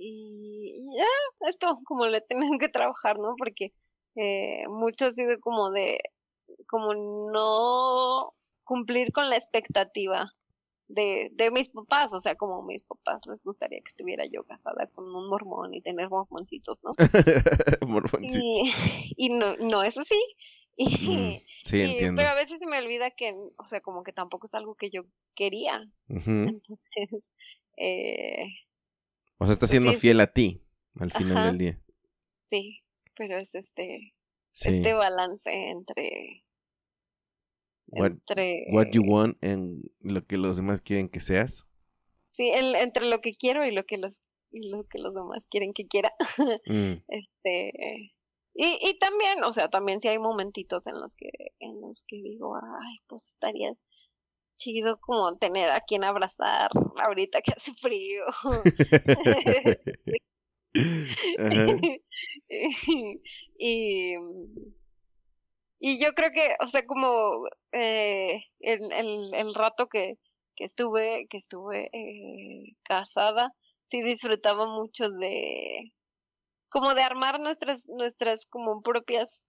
y 0.00 0.84
ya, 0.96 1.48
esto 1.48 1.80
como 1.84 2.06
le 2.06 2.20
tienen 2.20 2.58
que 2.58 2.68
trabajar, 2.68 3.18
¿no? 3.18 3.34
Porque 3.36 3.72
eh, 4.14 4.62
mucho 4.68 5.06
ha 5.06 5.10
sido 5.10 5.38
como 5.40 5.70
de, 5.70 5.98
como 6.68 6.94
no 7.32 8.32
cumplir 8.64 9.12
con 9.12 9.28
la 9.28 9.36
expectativa 9.36 10.32
de, 10.88 11.30
de 11.32 11.50
mis 11.50 11.68
papás, 11.70 12.12
o 12.14 12.20
sea, 12.20 12.36
como 12.36 12.62
mis 12.62 12.82
papás 12.84 13.22
les 13.26 13.44
gustaría 13.44 13.80
que 13.80 13.88
estuviera 13.88 14.24
yo 14.26 14.44
casada 14.44 14.86
con 14.94 15.04
un 15.04 15.28
mormón 15.28 15.74
y 15.74 15.82
tener 15.82 16.08
mormoncitos, 16.08 16.82
¿no? 16.84 16.92
Mormoncito. 17.88 18.44
Y, 18.44 19.14
y 19.16 19.28
no, 19.30 19.56
no 19.56 19.82
es 19.82 19.98
así. 19.98 20.20
Y, 20.80 20.86
Mm, 21.08 21.38
sí, 21.64 21.76
y- 21.76 21.80
entiendo. 21.82 22.20
pero 22.20 22.28
a 22.30 22.34
veces 22.36 22.58
se 22.60 22.66
me 22.66 22.78
olvida 22.78 23.10
que, 23.10 23.34
o 23.56 23.66
sea, 23.66 23.80
como 23.80 24.04
que 24.04 24.12
tampoco 24.12 24.46
es 24.46 24.54
algo 24.54 24.76
que 24.76 24.90
yo 24.90 25.02
quería. 25.34 25.80
Ujú. 26.08 26.30
Entonces, 26.30 26.78
eh, 27.76 28.46
O 29.38 29.44
sea, 29.44 29.52
está 29.52 29.60
pues 29.66 29.70
siendo 29.72 29.92
sí, 29.92 29.98
fiel 29.98 30.20
a 30.20 30.28
ti 30.32 30.62
al 31.00 31.10
final 31.12 31.36
Ajá. 31.38 31.46
del 31.48 31.58
día. 31.58 31.80
sí, 32.50 32.80
pero 33.16 33.38
es 33.38 33.54
este, 33.54 34.14
Sí. 34.54 34.68
este 34.68 34.92
balance 34.94 35.50
entre, 35.52 36.44
What, 37.88 38.12
entre, 38.12 38.66
what 38.72 38.86
you 38.92 39.02
want 39.02 39.42
and 39.44 39.82
lo 40.00 40.24
que 40.26 40.36
los 40.36 40.56
demás 40.56 40.80
quieren 40.82 41.08
que 41.08 41.20
seas. 41.20 41.66
sí, 42.32 42.50
el, 42.50 42.74
entre 42.76 43.06
lo 43.06 43.20
que 43.20 43.34
quiero 43.34 43.64
y 43.66 43.72
lo 43.72 43.84
que 43.84 43.96
los, 43.98 44.20
y 44.52 44.68
lo 44.70 44.84
que 44.86 44.98
los 44.98 45.14
demás 45.14 45.44
quieren 45.50 45.72
que 45.72 45.86
quiera. 45.88 46.12
Mm, 46.66 46.94
Este, 47.08 48.12
y, 48.60 48.76
y 48.80 48.98
también, 48.98 49.44
o 49.44 49.52
sea, 49.52 49.68
también 49.68 50.00
sí 50.00 50.08
hay 50.08 50.18
momentitos 50.18 50.84
en 50.88 50.98
los 51.00 51.14
que, 51.14 51.30
en 51.60 51.80
los 51.80 52.02
que 52.08 52.16
digo, 52.16 52.56
ay, 52.56 52.98
pues 53.06 53.30
estaría 53.30 53.72
chido 54.56 54.98
como 55.00 55.38
tener 55.38 55.70
a 55.70 55.82
quien 55.82 56.02
abrazar 56.02 56.72
ahorita 56.96 57.40
que 57.40 57.52
hace 57.52 57.72
frío. 57.74 58.24
Y, 63.60 64.14
y 65.80 66.00
yo 66.00 66.12
creo 66.14 66.30
que, 66.32 66.56
o 66.60 66.66
sea, 66.66 66.84
como 66.86 67.46
eh, 67.72 68.44
el, 68.60 68.92
el, 68.92 69.34
el 69.34 69.54
rato 69.54 69.88
que, 69.88 70.18
que 70.56 70.64
estuve, 70.64 71.26
que 71.30 71.38
estuve 71.38 71.90
eh, 71.92 72.76
casada, 72.82 73.52
sí 73.88 74.02
disfrutaba 74.02 74.66
mucho 74.66 75.10
de 75.10 75.92
como 76.68 76.94
de 76.94 77.02
armar 77.02 77.40
nuestras, 77.40 77.86
nuestras 77.88 78.46
como 78.46 78.82
propias 78.82 79.44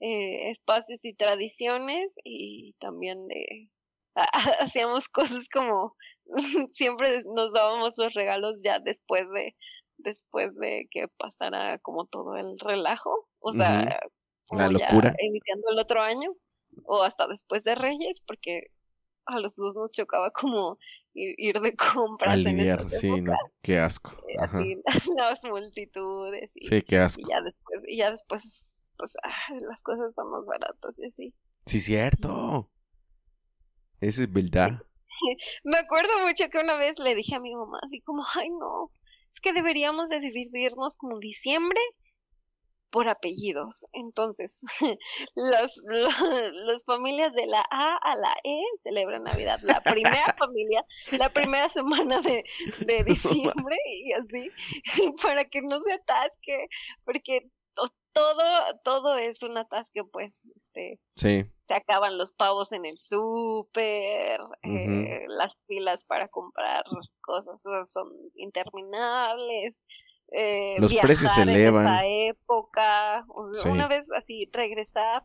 eh, 0.00 0.50
espacios 0.50 1.04
y 1.04 1.14
tradiciones 1.14 2.16
y 2.24 2.74
también 2.80 3.26
de 3.28 3.70
hacíamos 4.60 5.08
cosas 5.08 5.48
como 5.48 5.96
siempre 6.72 7.22
nos 7.24 7.52
dábamos 7.52 7.94
los 7.96 8.14
regalos 8.14 8.60
ya 8.62 8.78
después 8.78 9.30
de 9.32 9.54
después 9.98 10.56
de 10.56 10.88
que 10.90 11.08
pasara 11.08 11.78
como 11.78 12.06
todo 12.06 12.36
el 12.36 12.58
relajo, 12.58 13.28
o 13.38 13.52
sea, 13.52 14.00
como 14.46 14.62
La 14.62 14.78
ya 14.78 14.86
locura. 14.88 15.14
iniciando 15.20 15.68
el 15.70 15.78
otro 15.78 16.02
año 16.02 16.32
o 16.84 17.02
hasta 17.02 17.26
después 17.26 17.64
de 17.64 17.74
Reyes, 17.74 18.20
porque 18.26 18.68
a 19.26 19.38
los 19.38 19.56
dos 19.56 19.76
nos 19.76 19.92
chocaba 19.92 20.30
como 20.30 20.78
ir, 21.14 21.60
de 21.60 21.76
compras 21.76 22.30
A 22.30 22.34
en 22.34 22.44
lidiar, 22.44 22.80
esas 22.80 23.00
sí, 23.00 23.20
no. 23.22 23.32
Qué 23.62 23.78
asco. 23.78 24.12
eh, 24.28 24.36
Ajá. 24.38 24.58
así, 24.58 24.76
las 25.16 25.44
multitudes 25.44 26.50
y, 26.54 26.66
Sí, 26.66 26.82
qué 26.82 26.98
asco. 26.98 27.22
y 27.22 27.30
ya 27.30 27.40
después 27.40 27.84
y 27.88 27.96
ya 27.96 28.10
después 28.10 28.90
pues 28.96 29.14
las 29.68 29.82
cosas 29.82 30.06
están 30.10 30.28
más 30.30 30.44
baratas 30.46 30.98
y 30.98 31.06
así. 31.06 31.34
Sí, 31.66 31.80
cierto. 31.80 32.70
Eso 34.00 34.22
es 34.22 34.32
verdad. 34.32 34.82
Me 35.64 35.78
acuerdo 35.78 36.10
mucho 36.26 36.48
que 36.50 36.58
una 36.58 36.76
vez 36.76 36.98
le 36.98 37.14
dije 37.14 37.34
a 37.36 37.40
mi 37.40 37.54
mamá 37.54 37.78
así 37.82 38.00
como, 38.02 38.24
ay 38.34 38.50
no, 38.50 38.90
es 39.32 39.40
que 39.40 39.52
deberíamos 39.52 40.08
de 40.10 40.20
dividirnos 40.20 40.96
como 40.96 41.18
diciembre 41.18 41.80
por 42.94 43.08
apellidos. 43.08 43.84
Entonces, 43.92 44.60
las, 45.34 45.74
la- 45.84 46.50
las 46.52 46.84
familias 46.84 47.32
de 47.34 47.46
la 47.46 47.58
A 47.68 47.96
a 47.96 48.14
la 48.14 48.32
E 48.44 48.56
celebran 48.84 49.24
Navidad. 49.24 49.58
La 49.64 49.80
primera 49.80 50.24
familia, 50.38 50.84
la 51.18 51.28
primera 51.28 51.68
semana 51.72 52.20
de, 52.20 52.44
de 52.86 53.04
diciembre 53.04 53.76
y 54.04 54.12
así, 54.12 54.48
para 55.20 55.44
que 55.44 55.60
no 55.62 55.80
se 55.80 55.92
atasque, 55.92 56.68
porque 57.04 57.50
to- 57.74 57.90
todo, 58.12 58.42
todo 58.84 59.16
es 59.18 59.42
un 59.42 59.58
atasque, 59.58 60.04
pues, 60.04 60.32
este, 60.54 61.00
Sí. 61.16 61.44
se 61.66 61.74
acaban 61.74 62.16
los 62.16 62.32
pavos 62.32 62.70
en 62.70 62.84
el 62.84 62.96
súper, 62.98 64.38
eh, 64.62 65.24
las 65.26 65.52
filas 65.66 66.04
para 66.04 66.28
comprar 66.28 66.84
cosas 67.22 67.60
son 67.92 68.08
interminables. 68.36 69.82
Eh, 70.32 70.76
Los 70.78 70.94
precios 70.94 71.32
se 71.32 71.44
viajar 71.44 71.48
en 71.48 71.54
elevan. 71.54 71.86
esa 71.86 72.00
época, 72.30 73.24
o 73.28 73.46
sea, 73.48 73.62
Sí. 73.62 73.68
una 73.68 73.88
vez 73.88 74.06
así 74.16 74.48
regresar 74.52 75.24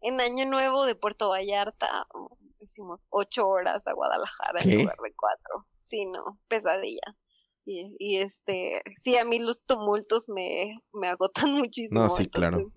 en 0.00 0.20
Año 0.20 0.44
Nuevo 0.46 0.84
de 0.84 0.94
Puerto 0.94 1.28
Vallarta, 1.28 2.06
oh, 2.14 2.36
hicimos 2.60 3.04
ocho 3.10 3.46
horas 3.48 3.86
a 3.86 3.92
Guadalajara 3.92 4.60
¿Qué? 4.62 4.72
en 4.72 4.78
lugar 4.80 4.96
de 5.02 5.12
cuatro. 5.14 5.66
Sí, 5.80 6.04
no, 6.06 6.38
pesadilla. 6.48 7.16
Y, 7.64 7.94
y 7.98 8.18
este, 8.18 8.82
sí, 8.96 9.16
a 9.16 9.24
mí 9.24 9.38
los 9.38 9.64
tumultos 9.64 10.28
me, 10.28 10.74
me 10.92 11.08
agotan 11.08 11.52
muchísimo. 11.52 12.00
No, 12.00 12.08
sí, 12.08 12.28
claro. 12.28 12.72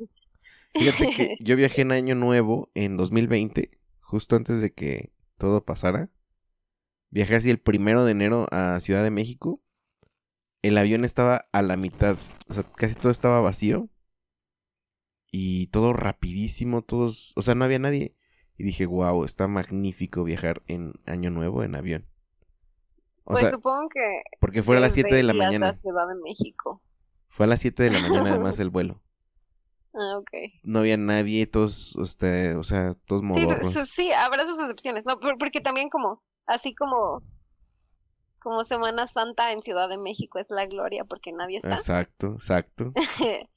Fíjate 0.74 1.10
que 1.16 1.36
yo 1.40 1.56
viajé 1.56 1.82
en 1.82 1.92
Año 1.92 2.16
Nuevo 2.16 2.70
en 2.74 2.96
2020, 2.98 3.72
justo 4.02 4.36
antes 4.36 4.62
de 4.62 4.74
que 4.74 5.12
todo 5.38 5.64
pasara. 5.66 6.10
Viajé 7.10 7.36
así 7.36 7.50
el 7.50 7.60
primero 7.60 8.06
de 8.06 8.12
enero 8.12 8.48
a 8.52 8.80
Ciudad 8.80 9.04
de 9.04 9.12
México. 9.12 9.62
El 10.62 10.78
avión 10.78 11.06
estaba 11.06 11.48
a 11.52 11.62
la 11.62 11.76
mitad, 11.78 12.18
o 12.48 12.54
sea, 12.54 12.64
casi 12.64 12.96
todo 12.96 13.12
estaba 13.12 13.40
vacío. 13.42 13.90
Y 15.32 15.68
todo 15.68 15.94
rapidísimo, 15.94 16.82
todos, 16.82 17.34
o 17.38 17.42
sea, 17.42 17.56
no 17.56 17.64
había 17.66 17.80
nadie. 17.80 18.16
Y 18.58 18.64
dije, 18.64 18.86
wow, 18.86 19.24
está 19.24 19.48
magnífico 19.48 20.24
viajar 20.24 20.62
en 20.68 20.94
Año 21.06 21.32
Nuevo 21.32 21.64
en 21.64 21.76
avión. 21.76 22.06
O 23.24 23.34
pues 23.34 23.40
sea, 23.42 23.52
supongo 23.52 23.88
que 23.90 24.24
porque 24.40 24.62
fue 24.62 24.78
a 24.78 24.80
las 24.82 24.94
desde 24.94 25.08
7 25.10 25.16
de 25.16 25.24
la 25.24 25.34
mañana. 25.34 25.80
Ciudad 25.82 26.08
de 26.08 26.16
México. 26.22 26.82
Fue 27.30 27.46
a 27.46 27.50
las 27.50 27.62
7 27.62 27.84
de 27.84 27.92
la 27.92 28.00
mañana 28.00 28.30
además 28.34 28.60
el 28.60 28.70
vuelo. 28.70 29.02
Ah, 29.94 30.18
ok. 30.20 30.30
No 30.64 30.80
había 30.80 30.98
nadie, 30.98 31.48
todos, 31.48 31.96
este, 32.02 32.56
o 32.56 32.64
sea, 32.64 32.94
todos 33.06 33.22
Sí, 33.22 33.28
modorros. 33.28 33.74
su- 33.74 33.80
su- 33.80 33.86
sí, 33.86 34.12
habrá 34.12 34.46
sus 34.48 34.60
excepciones, 34.60 35.06
¿no? 35.06 35.18
Por- 35.20 35.38
Porque 35.38 35.62
también 35.62 35.90
como, 35.90 36.22
así 36.46 36.76
como, 36.76 37.22
como 38.42 38.66
Semana 38.66 39.08
Santa 39.08 39.52
en 39.52 39.62
Ciudad 39.62 39.88
de 39.88 39.98
México 39.98 40.40
es 40.40 40.50
la 40.50 40.66
gloria 40.66 41.06
porque 41.06 41.32
nadie 41.32 41.58
está. 41.58 41.74
Exacto, 41.74 42.34
exacto. 42.34 42.94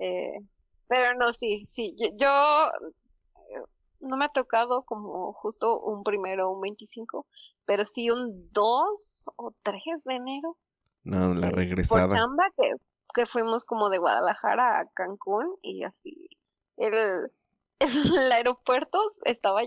Eh, 0.00 0.38
pero 0.86 1.18
no, 1.18 1.32
sí, 1.32 1.66
sí, 1.66 1.96
yo, 1.98 2.06
yo, 2.14 2.28
eh, 2.28 3.62
no 3.98 4.16
me 4.16 4.26
ha 4.26 4.28
tocado 4.28 4.84
como 4.84 5.32
justo 5.32 5.80
un 5.80 6.04
primero 6.04 6.48
o 6.48 6.54
un 6.54 6.60
25, 6.60 7.26
pero 7.64 7.84
sí 7.84 8.08
un 8.08 8.48
2 8.52 9.30
o 9.34 9.54
3 9.64 9.82
de 10.04 10.14
enero. 10.14 10.56
No, 11.02 11.34
la 11.34 11.48
por 11.48 11.58
regresada. 11.58 12.14
chamba 12.14 12.44
que, 12.56 12.70
que 13.12 13.26
fuimos 13.26 13.64
como 13.64 13.90
de 13.90 13.98
Guadalajara 13.98 14.78
a 14.78 14.86
Cancún 14.94 15.56
y 15.62 15.82
así 15.82 16.28
el, 16.76 17.32
el 18.16 18.32
aeropuerto 18.32 18.98
estaba 19.24 19.62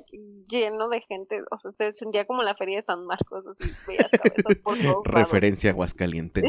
lleno 0.47 0.89
de 0.89 1.01
gente, 1.01 1.41
o 1.49 1.57
sea, 1.57 1.71
se 1.71 1.91
sentía 1.91 2.25
como 2.25 2.43
la 2.43 2.55
feria 2.55 2.77
de 2.77 2.83
San 2.85 3.05
Marcos, 3.05 3.45
así 3.47 3.69
cabezas 3.95 4.55
por 4.63 4.77
todos. 4.81 5.03
Referencia 5.05 5.69
a 5.69 5.73
Aguascalientes. 5.73 6.43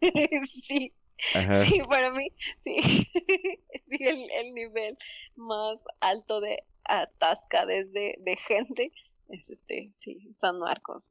sí, 0.48 0.92
Ajá. 1.34 1.64
sí, 1.64 1.80
para 1.88 2.10
mí, 2.12 2.28
sí, 2.62 2.80
sí, 2.82 3.96
el, 4.00 4.30
el 4.30 4.54
nivel 4.54 4.96
más 5.36 5.82
alto 6.00 6.40
de 6.40 6.64
atascadez 6.84 7.90
de, 7.92 8.16
de 8.20 8.36
gente 8.36 8.92
es 9.28 9.48
este, 9.50 9.92
sí, 10.02 10.34
San 10.40 10.58
Marcos. 10.58 11.08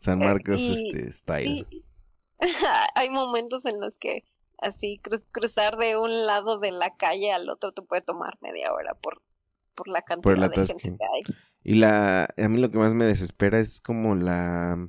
San 0.00 0.22
Eh, 0.22 0.26
Marcos, 0.26 0.60
y- 0.60 0.72
este, 0.72 1.12
style. 1.12 1.66
Y 1.70 1.82
hay 2.94 3.10
momentos 3.10 3.64
en 3.64 3.80
los 3.80 3.96
que 3.98 4.24
así 4.58 5.00
cru- 5.02 5.24
cruzar 5.32 5.76
de 5.78 5.96
un 5.96 6.26
lado 6.26 6.58
de 6.58 6.72
la 6.72 6.96
calle 6.96 7.32
al 7.32 7.48
otro 7.50 7.72
te 7.72 7.82
puede 7.82 8.02
tomar 8.02 8.38
media 8.40 8.72
hora 8.72 8.94
por, 8.94 9.22
por 9.74 9.88
la 9.88 10.02
cantidad 10.02 10.50
de 10.50 10.58
gente 10.60 10.92
que 10.98 11.04
hay. 11.04 11.22
Y 11.64 11.74
la, 11.76 12.24
a 12.36 12.48
mí 12.48 12.58
lo 12.60 12.70
que 12.70 12.78
más 12.78 12.94
me 12.94 13.04
desespera 13.04 13.58
es 13.60 13.80
como 13.80 14.14
la, 14.14 14.88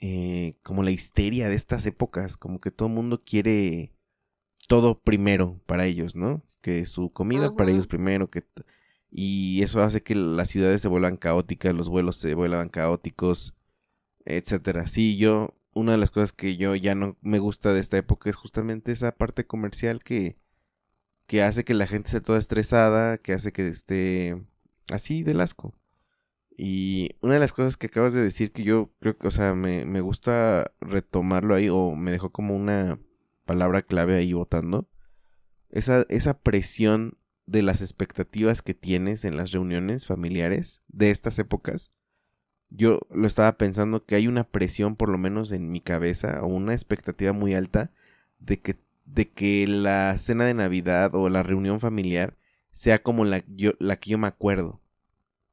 eh, 0.00 0.56
como 0.62 0.82
la 0.82 0.90
histeria 0.90 1.48
de 1.48 1.54
estas 1.54 1.86
épocas, 1.86 2.36
como 2.36 2.60
que 2.60 2.70
todo 2.70 2.88
el 2.88 2.94
mundo 2.94 3.22
quiere 3.24 3.92
todo 4.68 5.00
primero 5.00 5.60
para 5.66 5.86
ellos, 5.86 6.16
¿no? 6.16 6.44
Que 6.62 6.86
su 6.86 7.12
comida 7.12 7.50
para 7.50 7.72
ellos 7.72 7.86
primero, 7.88 8.30
que 8.30 8.44
y 9.10 9.62
eso 9.62 9.82
hace 9.82 10.02
que 10.02 10.14
las 10.16 10.50
ciudades 10.50 10.82
se 10.82 10.88
vuelvan 10.88 11.16
caóticas, 11.18 11.74
los 11.74 11.88
vuelos 11.90 12.18
se 12.18 12.34
vuelvan 12.34 12.70
caóticos, 12.70 13.54
etcétera. 14.26 14.86
Sí, 14.88 15.18
yo 15.18 15.55
una 15.76 15.92
de 15.92 15.98
las 15.98 16.10
cosas 16.10 16.32
que 16.32 16.56
yo 16.56 16.74
ya 16.74 16.94
no 16.94 17.16
me 17.20 17.38
gusta 17.38 17.72
de 17.72 17.80
esta 17.80 17.98
época 17.98 18.30
es 18.30 18.36
justamente 18.36 18.92
esa 18.92 19.12
parte 19.12 19.46
comercial 19.46 20.02
que 20.02 20.38
que 21.26 21.42
hace 21.42 21.64
que 21.64 21.74
la 21.74 21.86
gente 21.86 22.08
esté 22.08 22.20
toda 22.20 22.38
estresada, 22.38 23.18
que 23.18 23.32
hace 23.32 23.52
que 23.52 23.68
esté 23.68 24.40
así 24.88 25.22
del 25.22 25.40
asco. 25.40 25.74
Y 26.56 27.16
una 27.20 27.34
de 27.34 27.40
las 27.40 27.52
cosas 27.52 27.76
que 27.76 27.88
acabas 27.88 28.12
de 28.12 28.22
decir 28.22 28.52
que 28.52 28.62
yo 28.62 28.90
creo 29.00 29.18
que, 29.18 29.26
o 29.28 29.30
sea, 29.30 29.54
me, 29.54 29.84
me 29.84 30.00
gusta 30.00 30.72
retomarlo 30.80 31.54
ahí 31.54 31.68
o 31.68 31.94
me 31.94 32.12
dejó 32.12 32.30
como 32.30 32.56
una 32.56 32.98
palabra 33.44 33.82
clave 33.82 34.14
ahí 34.16 34.32
votando. 34.32 34.88
Esa, 35.68 36.06
esa 36.08 36.40
presión 36.40 37.18
de 37.44 37.62
las 37.62 37.82
expectativas 37.82 38.62
que 38.62 38.74
tienes 38.74 39.24
en 39.24 39.36
las 39.36 39.52
reuniones 39.52 40.06
familiares 40.06 40.82
de 40.88 41.10
estas 41.10 41.38
épocas. 41.38 41.90
Yo 42.70 43.00
lo 43.10 43.26
estaba 43.26 43.56
pensando 43.56 44.04
que 44.04 44.16
hay 44.16 44.26
una 44.28 44.44
presión, 44.44 44.96
por 44.96 45.08
lo 45.08 45.18
menos 45.18 45.52
en 45.52 45.70
mi 45.70 45.80
cabeza, 45.80 46.42
o 46.42 46.46
una 46.48 46.72
expectativa 46.74 47.32
muy 47.32 47.54
alta 47.54 47.90
de 48.40 48.60
que, 48.60 48.76
de 49.06 49.30
que 49.30 49.66
la 49.66 50.18
cena 50.18 50.44
de 50.44 50.54
Navidad 50.54 51.14
o 51.14 51.28
la 51.28 51.42
reunión 51.42 51.80
familiar 51.80 52.36
sea 52.72 53.02
como 53.02 53.24
la, 53.24 53.44
la 53.78 53.96
que 53.96 54.10
yo 54.10 54.18
me 54.18 54.26
acuerdo 54.26 54.80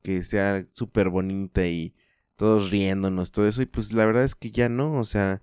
que 0.04 0.24
sea 0.24 0.64
súper 0.74 1.10
bonita 1.10 1.66
y 1.66 1.96
todos 2.36 2.72
riéndonos, 2.72 3.32
todo 3.32 3.48
eso. 3.48 3.62
Y 3.62 3.66
pues 3.66 3.94
la 3.94 4.06
verdad 4.06 4.24
es 4.24 4.36
que 4.36 4.52
ya 4.52 4.70
no, 4.70 5.00
o 5.00 5.06
sea, 5.06 5.42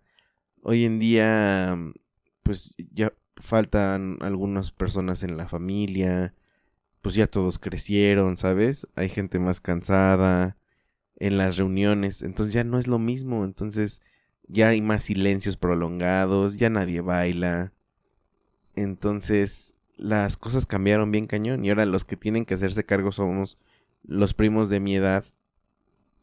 hoy 0.62 0.84
en 0.84 0.98
día, 1.00 1.76
pues 2.42 2.74
ya 2.92 3.12
faltan 3.36 4.18
algunas 4.20 4.70
personas 4.70 5.22
en 5.22 5.36
la 5.36 5.48
familia, 5.48 6.34
pues 7.02 7.14
ya 7.14 7.26
todos 7.26 7.58
crecieron, 7.58 8.36
¿sabes? 8.36 8.86
Hay 8.94 9.08
gente 9.08 9.38
más 9.38 9.60
cansada 9.60 10.58
en 11.20 11.36
las 11.36 11.58
reuniones, 11.58 12.22
entonces 12.22 12.54
ya 12.54 12.64
no 12.64 12.78
es 12.78 12.88
lo 12.88 12.98
mismo, 12.98 13.44
entonces 13.44 14.00
ya 14.48 14.68
hay 14.68 14.80
más 14.80 15.02
silencios 15.02 15.56
prolongados, 15.56 16.56
ya 16.56 16.70
nadie 16.70 17.02
baila. 17.02 17.72
Entonces, 18.74 19.74
las 19.96 20.36
cosas 20.36 20.66
cambiaron 20.66 21.12
bien 21.12 21.26
cañón 21.26 21.64
y 21.64 21.68
ahora 21.68 21.86
los 21.86 22.04
que 22.04 22.16
tienen 22.16 22.46
que 22.46 22.54
hacerse 22.54 22.84
cargo 22.84 23.12
somos 23.12 23.58
los 24.02 24.32
primos 24.32 24.70
de 24.70 24.80
mi 24.80 24.96
edad, 24.96 25.24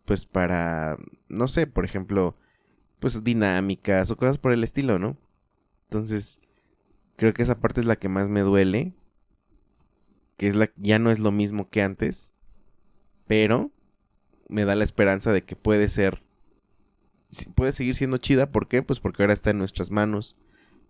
pues 0.05 0.25
para, 0.25 0.97
no 1.29 1.47
sé, 1.47 1.67
por 1.67 1.85
ejemplo, 1.85 2.35
pues 2.99 3.23
dinámicas 3.23 4.09
o 4.09 4.17
cosas 4.17 4.39
por 4.39 4.51
el 4.51 4.63
estilo, 4.63 4.97
¿no? 4.97 5.15
Entonces, 5.83 6.41
creo 7.17 7.33
que 7.33 7.43
esa 7.43 7.59
parte 7.59 7.81
es 7.81 7.85
la 7.85 7.97
que 7.97 8.09
más 8.09 8.29
me 8.29 8.41
duele, 8.41 8.93
que 10.37 10.47
es 10.47 10.55
la 10.55 10.71
ya 10.75 10.97
no 10.97 11.11
es 11.11 11.19
lo 11.19 11.31
mismo 11.31 11.69
que 11.69 11.83
antes, 11.83 12.33
pero 13.27 13.71
me 14.49 14.65
da 14.65 14.75
la 14.75 14.83
esperanza 14.83 15.31
de 15.31 15.43
que 15.43 15.55
puede 15.55 15.89
ser 15.89 16.23
puede 17.55 17.73
seguir 17.73 17.95
siendo 17.95 18.17
chida, 18.17 18.51
¿por 18.51 18.67
qué? 18.67 18.81
Pues 18.81 18.99
porque 18.99 19.21
ahora 19.23 19.33
está 19.33 19.49
en 19.49 19.57
nuestras 19.57 19.91
manos, 19.91 20.37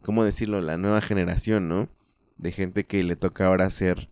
¿cómo 0.03 0.24
decirlo? 0.24 0.62
La 0.62 0.78
nueva 0.78 1.01
generación, 1.01 1.68
¿no? 1.68 1.89
De 2.38 2.51
gente 2.51 2.86
que 2.86 3.03
le 3.03 3.16
toca 3.16 3.47
ahora 3.47 3.66
hacer 3.66 4.10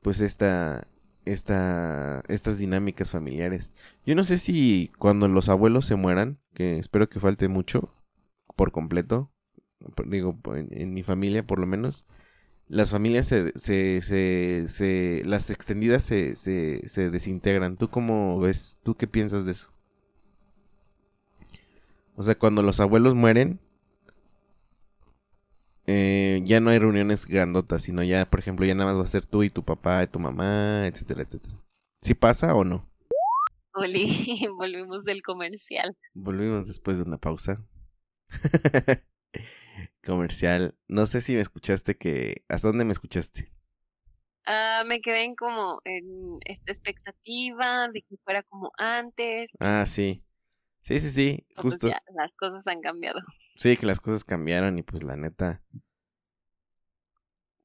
pues 0.00 0.20
esta 0.20 0.88
esta, 1.32 2.22
estas 2.28 2.58
dinámicas 2.58 3.10
familiares. 3.10 3.72
Yo 4.04 4.14
no 4.14 4.24
sé 4.24 4.38
si 4.38 4.90
cuando 4.98 5.28
los 5.28 5.48
abuelos 5.48 5.86
se 5.86 5.96
mueran, 5.96 6.38
que 6.54 6.78
espero 6.78 7.08
que 7.08 7.20
falte 7.20 7.48
mucho 7.48 7.94
por 8.56 8.72
completo, 8.72 9.30
digo, 10.06 10.38
en, 10.54 10.94
mi 10.94 11.02
familia 11.02 11.46
por 11.46 11.58
lo 11.58 11.66
menos, 11.66 12.04
las 12.68 12.90
familias 12.90 13.26
se, 13.26 13.52
se, 13.58 14.00
se, 14.02 14.64
se 14.68 15.22
las 15.24 15.50
extendidas 15.50 16.04
se, 16.04 16.36
se, 16.36 16.86
se 16.86 17.10
desintegran. 17.10 17.76
¿Tú 17.76 17.88
cómo 17.88 18.38
ves? 18.40 18.78
¿Tú 18.82 18.94
qué 18.94 19.06
piensas 19.06 19.46
de 19.46 19.52
eso? 19.52 19.70
O 22.14 22.22
sea, 22.22 22.34
cuando 22.36 22.62
los 22.62 22.80
abuelos 22.80 23.14
mueren, 23.14 23.60
eh, 25.86 26.40
ya 26.44 26.60
no 26.60 26.70
hay 26.70 26.78
reuniones 26.78 27.26
grandotas, 27.26 27.82
sino 27.84 28.02
ya, 28.02 28.28
por 28.28 28.40
ejemplo, 28.40 28.66
ya 28.66 28.74
nada 28.74 28.90
más 28.90 29.00
va 29.00 29.04
a 29.04 29.08
ser 29.08 29.24
tú 29.24 29.42
y 29.42 29.50
tu 29.50 29.64
papá 29.64 30.02
y 30.02 30.08
tu 30.08 30.18
mamá, 30.18 30.86
etcétera, 30.86 31.22
etcétera. 31.22 31.54
¿Sí 32.02 32.14
pasa 32.14 32.54
o 32.54 32.64
no? 32.64 32.86
Oli, 33.72 34.06
volvimos 34.58 35.04
del 35.04 35.22
comercial. 35.22 35.96
Volvimos 36.14 36.66
después 36.66 36.98
de 36.98 37.04
una 37.04 37.18
pausa. 37.18 37.64
comercial. 40.04 40.76
No 40.88 41.06
sé 41.06 41.20
si 41.20 41.34
me 41.34 41.40
escuchaste 41.40 41.96
que... 41.96 42.44
¿Hasta 42.48 42.68
dónde 42.68 42.84
me 42.84 42.92
escuchaste? 42.92 43.52
Ah, 44.46 44.82
me 44.86 45.00
quedé 45.00 45.24
en 45.24 45.34
como 45.34 45.80
en 45.84 46.38
esta 46.44 46.72
expectativa 46.72 47.88
de 47.92 48.02
que 48.02 48.16
fuera 48.24 48.42
como 48.44 48.72
antes. 48.78 49.50
Ah, 49.60 49.84
sí. 49.86 50.24
Sí, 50.80 51.00
sí, 51.00 51.10
sí, 51.10 51.46
justo. 51.56 51.88
las 51.88 52.32
cosas 52.36 52.66
han 52.66 52.80
cambiado. 52.80 53.20
Sí, 53.56 53.76
que 53.76 53.84
las 53.84 54.00
cosas 54.00 54.24
cambiaron 54.24 54.78
y 54.78 54.82
pues 54.82 55.02
la 55.02 55.16
neta, 55.16 55.62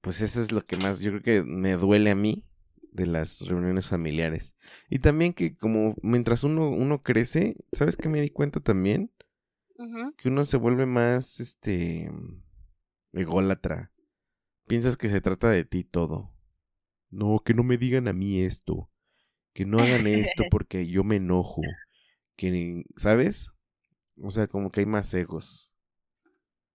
pues 0.02 0.20
eso 0.22 0.42
es 0.42 0.52
lo 0.52 0.66
que 0.66 0.76
más, 0.76 1.00
yo 1.00 1.12
creo 1.12 1.22
que 1.22 1.44
me 1.44 1.74
duele 1.74 2.12
a 2.12 2.16
mí 2.16 2.44
de 2.92 3.08
las 3.08 3.40
reuniones 3.42 3.88
familiares. 3.88 4.58
Y 4.90 5.00
también 5.00 5.34
que 5.34 5.56
como 5.56 5.96
mientras 6.02 6.44
uno, 6.44 6.70
uno 6.70 7.02
crece, 7.02 7.56
¿sabes 7.72 7.96
qué 7.96 8.10
me 8.10 8.20
di 8.20 8.30
cuenta 8.30 8.60
también? 8.60 9.12
Que 10.18 10.30
uno 10.30 10.46
se 10.46 10.58
vuelve 10.58 10.86
más, 10.86 11.40
este, 11.40 12.12
ególatra. 13.12 13.92
Piensas 14.68 14.98
que 14.98 15.10
se 15.10 15.22
trata 15.22 15.50
de 15.50 15.66
ti 15.66 15.84
todo. 15.84 16.32
No, 17.10 17.40
que 17.40 17.54
no 17.54 17.64
me 17.64 17.78
digan 17.78 18.08
a 18.08 18.14
mí 18.14 18.42
esto. 18.42 18.90
Que 19.54 19.66
no 19.66 19.80
hagan 19.80 20.08
esto 20.08 20.44
porque 20.52 20.88
yo 20.88 21.04
me 21.04 21.18
enojo. 21.18 21.62
Que, 22.36 22.84
¿sabes? 22.96 23.52
O 24.22 24.32
sea, 24.32 24.48
como 24.48 24.72
que 24.72 24.82
hay 24.82 24.86
más 24.86 25.14
egos. 25.14 25.72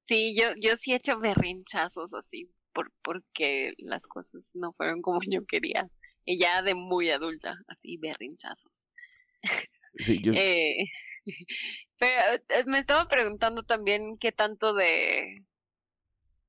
Sí, 0.06 0.34
yo, 0.36 0.54
yo 0.60 0.76
sí 0.76 0.92
he 0.92 0.96
hecho 0.96 1.18
berrinchazos 1.18 2.12
así, 2.14 2.50
por, 2.72 2.90
porque 3.02 3.74
las 3.78 4.06
cosas 4.06 4.42
no 4.54 4.72
fueron 4.72 5.02
como 5.02 5.20
yo 5.28 5.44
quería. 5.44 5.90
Y 6.24 6.38
ya 6.38 6.62
de 6.62 6.74
muy 6.74 7.10
adulta, 7.10 7.56
así 7.68 7.96
berrinchazos. 7.96 8.80
Sí, 9.98 10.20
yo... 10.22 10.32
eh, 10.36 10.84
pero 11.98 12.42
eh, 12.48 12.64
me 12.66 12.78
estaba 12.80 13.08
preguntando 13.08 13.62
también 13.62 14.18
qué 14.18 14.32
tanto 14.32 14.74
de 14.74 15.44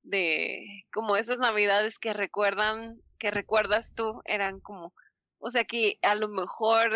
de 0.02 0.84
como 0.92 1.16
esas 1.16 1.38
navidades 1.38 1.98
que 1.98 2.12
recuerdan 2.12 3.00
que 3.18 3.30
recuerdas 3.30 3.94
tú 3.94 4.22
eran 4.24 4.60
como 4.60 4.94
o 5.38 5.50
sea 5.50 5.64
que 5.64 5.98
a 6.02 6.14
lo 6.14 6.28
mejor 6.28 6.90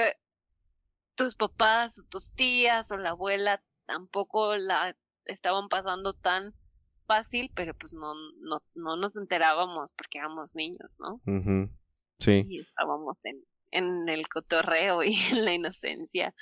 tus 1.15 1.37
papás 1.37 1.99
o 1.99 2.09
tus 2.09 2.31
tías 2.35 2.91
o 2.91 2.97
la 2.97 3.11
abuela 3.11 3.63
tampoco 3.87 4.57
la 4.57 4.97
estaban 5.27 5.69
pasando 5.69 6.15
tan 6.15 6.55
fácil, 7.07 7.51
pero 7.55 7.75
pues 7.75 7.93
no, 7.93 8.15
no, 8.41 8.63
no 8.75 8.97
nos 8.97 9.17
enterábamos 9.17 9.93
porque 9.93 10.19
éramos 10.19 10.55
niños, 10.55 10.97
¿no? 10.99 11.21
Sí. 12.19 12.45
Y 12.49 12.61
estábamos 12.61 13.19
en, 13.25 13.43
en 13.71 14.09
el 14.09 14.29
cotorreo 14.29 15.03
y 15.03 15.15
en 15.33 15.45
la 15.45 15.53
inocencia. 15.53 16.35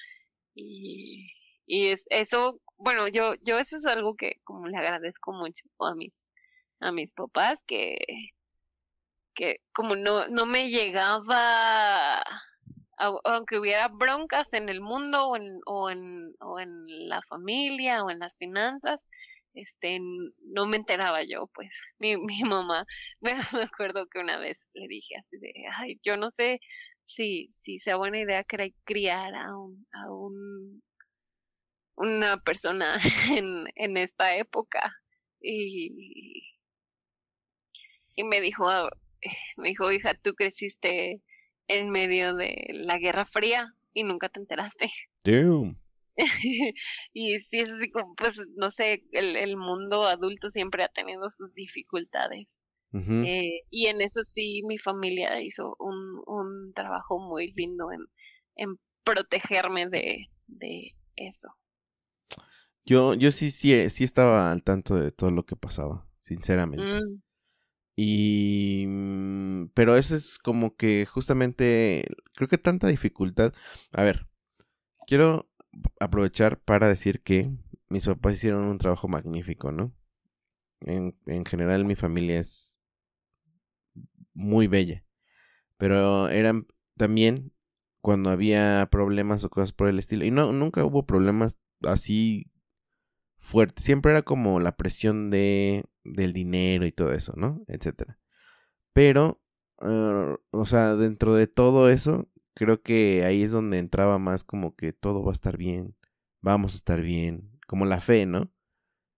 Y, 0.55 1.33
y 1.67 1.89
es, 1.89 2.05
eso, 2.11 2.61
bueno, 2.77 3.09
yo, 3.09 3.35
yo 3.43 3.59
eso 3.59 3.77
es 3.77 3.87
algo 3.87 4.17
que 4.17 4.37
como 4.45 4.67
le 4.67 4.77
agradezco 4.77 5.33
mucho 5.33 5.65
a 5.81 5.95
mis, 5.95 6.13
a 6.81 6.93
mis 6.93 7.11
papás, 7.13 7.61
que, 7.67 7.99
que 9.35 9.59
como 9.73 9.97
no, 9.97 10.29
no 10.29 10.47
me 10.47 10.69
llegaba 10.71 12.23
aunque 13.25 13.59
hubiera 13.59 13.89
broncas 13.89 14.49
en 14.53 14.69
el 14.69 14.81
mundo 14.81 15.29
o 15.29 15.37
en, 15.37 15.61
o 15.67 15.91
en, 15.91 16.35
o 16.41 16.61
en 16.61 17.09
la 17.09 17.21
familia 17.23 18.05
o 18.05 18.11
en 18.11 18.19
las 18.21 18.37
finanzas, 18.37 19.03
este, 19.55 19.99
no 20.01 20.67
me 20.67 20.77
enteraba 20.77 21.23
yo, 21.25 21.49
pues, 21.55 21.71
mi, 21.99 22.17
mi 22.17 22.43
mamá, 22.43 22.85
me, 23.21 23.33
acuerdo 23.63 24.07
que 24.07 24.19
una 24.19 24.39
vez 24.39 24.59
le 24.75 24.87
dije 24.89 25.17
así 25.17 25.39
de, 25.39 25.53
ay, 25.79 26.01
yo 26.05 26.17
no 26.17 26.31
sé 26.31 26.61
si, 27.05 27.49
si 27.51 27.79
sea 27.79 27.97
buena 27.97 28.21
idea 28.21 28.45
criar 28.85 29.35
a 29.35 29.57
un, 29.57 29.87
a 29.93 30.11
un, 30.13 30.83
una 31.97 32.43
persona 32.43 32.99
en, 33.31 33.65
en 33.77 33.97
esta 33.97 34.37
época. 34.37 34.93
Y, 35.41 36.57
y 38.15 38.25
me 38.25 38.41
dijo, 38.41 38.67
me 39.57 39.69
dijo, 39.69 39.91
hija, 39.93 40.15
tú 40.15 40.35
creciste 40.35 41.21
en 41.69 41.91
medio 41.91 42.35
de 42.35 42.71
la 42.73 42.99
Guerra 42.99 43.27
Fría 43.27 43.75
y 43.95 44.05
nunca 44.05 44.29
te 44.29 44.41
enteraste. 44.41 44.91
Damn. 45.25 45.77
y 47.13 47.39
sí, 47.41 47.59
es 47.59 47.71
así 47.71 47.91
como, 47.91 48.15
pues, 48.15 48.37
no 48.57 48.71
sé, 48.71 49.05
el, 49.13 49.37
el 49.37 49.57
mundo 49.57 50.05
adulto 50.05 50.51
siempre 50.51 50.85
ha 50.85 50.89
tenido 50.89 51.31
sus 51.31 51.53
dificultades. 51.55 52.57
eh, 52.95 53.63
y 53.71 53.87
en 53.87 54.03
eso 54.03 54.23
sí, 54.23 54.63
mi 54.67 54.79
familia 54.79 55.41
hizo 55.41 55.75
un, 55.79 56.23
un 56.27 56.75
trabajo 56.75 57.19
muy 57.19 57.53
lindo 57.55 57.91
en, 57.91 58.01
en 58.57 58.79
protegerme 59.03 59.89
de, 59.89 60.27
de 60.47 60.93
eso. 61.17 61.49
Yo, 62.85 63.15
yo 63.15 63.31
sí, 63.31 63.51
sí, 63.51 63.91
sí 63.91 64.05
estaba 64.05 64.51
al 64.51 64.63
tanto 64.63 64.97
de 64.97 65.13
todo 65.13 65.31
lo 65.31 65.47
que 65.47 65.57
pasaba, 65.57 66.07
sinceramente. 66.21 67.01
Mm. 67.01 67.23
Y... 67.97 68.85
Mm, 68.87 69.69
pero 69.75 69.97
eso 69.97 70.17
es 70.17 70.39
como 70.39 70.77
que 70.77 71.07
justamente, 71.07 72.05
creo 72.35 72.49
que 72.49 72.59
tanta 72.59 72.89
dificultad. 72.89 73.53
A 73.93 74.03
ver, 74.03 74.29
quiero 75.07 75.51
aprovechar 76.01 76.61
para 76.61 76.89
decir 76.89 77.23
que 77.23 77.51
mis 77.89 78.07
papás 78.07 78.35
hicieron 78.35 78.67
un 78.67 78.79
trabajo 78.79 79.09
magnífico, 79.09 79.73
¿no? 79.73 79.93
En, 80.81 81.17
en 81.27 81.45
general 81.45 81.85
mi 81.85 81.95
familia 81.95 82.41
es 82.41 82.81
muy 84.35 84.67
bella. 84.67 85.05
Pero 85.77 86.29
eran 86.29 86.67
también 86.97 87.53
cuando 88.01 88.31
había 88.31 88.89
problemas 88.91 89.45
o 89.45 89.51
cosas 89.51 89.73
por 89.73 89.89
el 89.89 89.99
estilo. 89.99 90.25
Y 90.25 90.31
no, 90.31 90.53
nunca 90.53 90.85
hubo 90.85 91.07
problemas 91.07 91.59
así 91.83 92.52
fuertes. 93.43 93.85
Siempre 93.85 94.13
era 94.13 94.23
como 94.23 94.61
la 94.61 94.77
presión 94.77 95.31
de, 95.31 95.85
del 96.05 96.33
dinero 96.33 96.87
y 96.87 96.93
todo 96.93 97.13
eso, 97.13 97.35
¿no? 97.37 97.63
Etcétera. 97.67 98.19
Pero, 98.93 99.43
ah, 99.81 100.37
o 100.51 100.67
sea, 100.67 100.95
dentro 100.97 101.35
de 101.35 101.49
todo 101.49 101.91
eso, 101.91 102.31
creo 102.55 102.83
que 102.83 103.25
ahí 103.25 103.43
es 103.43 103.51
donde 103.51 103.79
entraba 103.79 104.19
más 104.19 104.45
como 104.45 104.77
que 104.77 104.93
todo 104.93 105.25
va 105.25 105.33
a 105.33 105.35
estar 105.35 105.57
bien, 105.57 105.97
vamos 106.41 106.75
a 106.75 106.77
estar 106.77 107.01
bien, 107.03 107.59
como 107.67 107.85
la 107.85 108.01
fe, 108.01 108.27
¿no? 108.27 108.53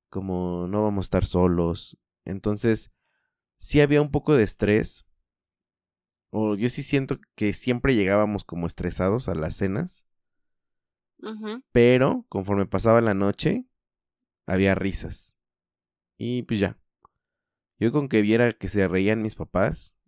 Como 0.09 0.67
no 0.69 0.83
vamos 0.83 1.05
a 1.05 1.07
estar 1.07 1.25
solos. 1.27 1.99
Entonces, 2.25 2.93
sí 3.59 3.81
había 3.81 4.01
un 4.01 4.11
poco 4.11 4.35
de 4.35 4.45
estrés. 4.45 5.07
O 6.31 6.57
yo 6.57 6.69
sí 6.71 6.83
siento 6.83 7.19
que 7.37 7.53
siempre 7.53 7.95
llegábamos 7.95 8.45
como 8.45 8.67
estresados 8.67 9.29
a 9.29 9.35
las 9.35 9.55
cenas. 9.57 10.07
Pero 11.73 12.27
conforme 12.29 12.67
pasaba 12.67 13.01
la 13.01 13.15
noche, 13.15 13.67
había 14.47 14.75
risas. 14.75 15.37
Y 16.17 16.43
pues 16.43 16.61
ya. 16.61 16.79
Yo 17.79 17.93
con 17.93 18.09
que 18.09 18.23
viera 18.23 18.53
que 18.53 18.69
se 18.69 18.87
reían 18.87 19.23
mis 19.23 19.35
papás, 19.35 19.99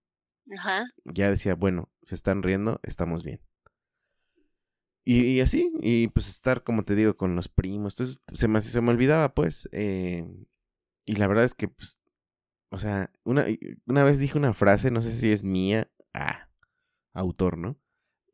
Ajá. 0.57 0.85
ya 1.05 1.31
decía, 1.31 1.55
bueno, 1.55 1.91
se 2.03 2.15
están 2.15 2.43
riendo, 2.43 2.81
estamos 2.83 3.25
bien. 3.25 3.41
Y, 5.09 5.39
así, 5.41 5.71
y 5.83 6.09
pues 6.09 6.29
estar, 6.29 6.65
como 6.65 6.85
te 6.85 6.97
digo, 6.97 7.17
con 7.17 7.37
los 7.37 7.49
primos. 7.49 7.95
Entonces 7.95 8.21
se 8.33 8.49
me, 8.49 8.61
se 8.61 8.81
me 8.81 8.91
olvidaba, 8.91 9.35
pues. 9.35 9.69
Eh, 9.71 10.27
y 11.05 11.15
la 11.15 11.29
verdad 11.29 11.45
es 11.45 11.55
que, 11.55 11.69
pues, 11.69 12.01
o 12.71 12.79
sea, 12.81 13.13
una, 13.23 13.47
una 13.87 14.03
vez 14.03 14.19
dije 14.19 14.37
una 14.37 14.53
frase, 14.53 14.91
no 14.91 15.03
sé 15.03 15.13
si 15.13 15.31
es 15.31 15.45
mía, 15.45 15.89
ah, 16.13 16.49
autor, 17.13 17.57
¿no? 17.57 17.79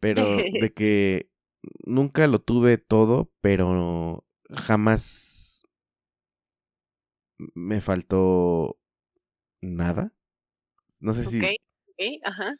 Pero 0.01 0.23
de 0.63 0.73
que 0.73 1.31
nunca 1.85 2.27
lo 2.27 2.41
tuve 2.41 2.79
todo, 2.79 3.31
pero 3.43 4.27
jamás 4.51 5.52
me 7.39 7.81
faltó 7.81 8.79
nada. 9.61 10.13
No 11.01 11.15
sé 11.15 11.25
si. 11.25 11.41
Ok, 11.41 12.21
ajá. 12.25 12.57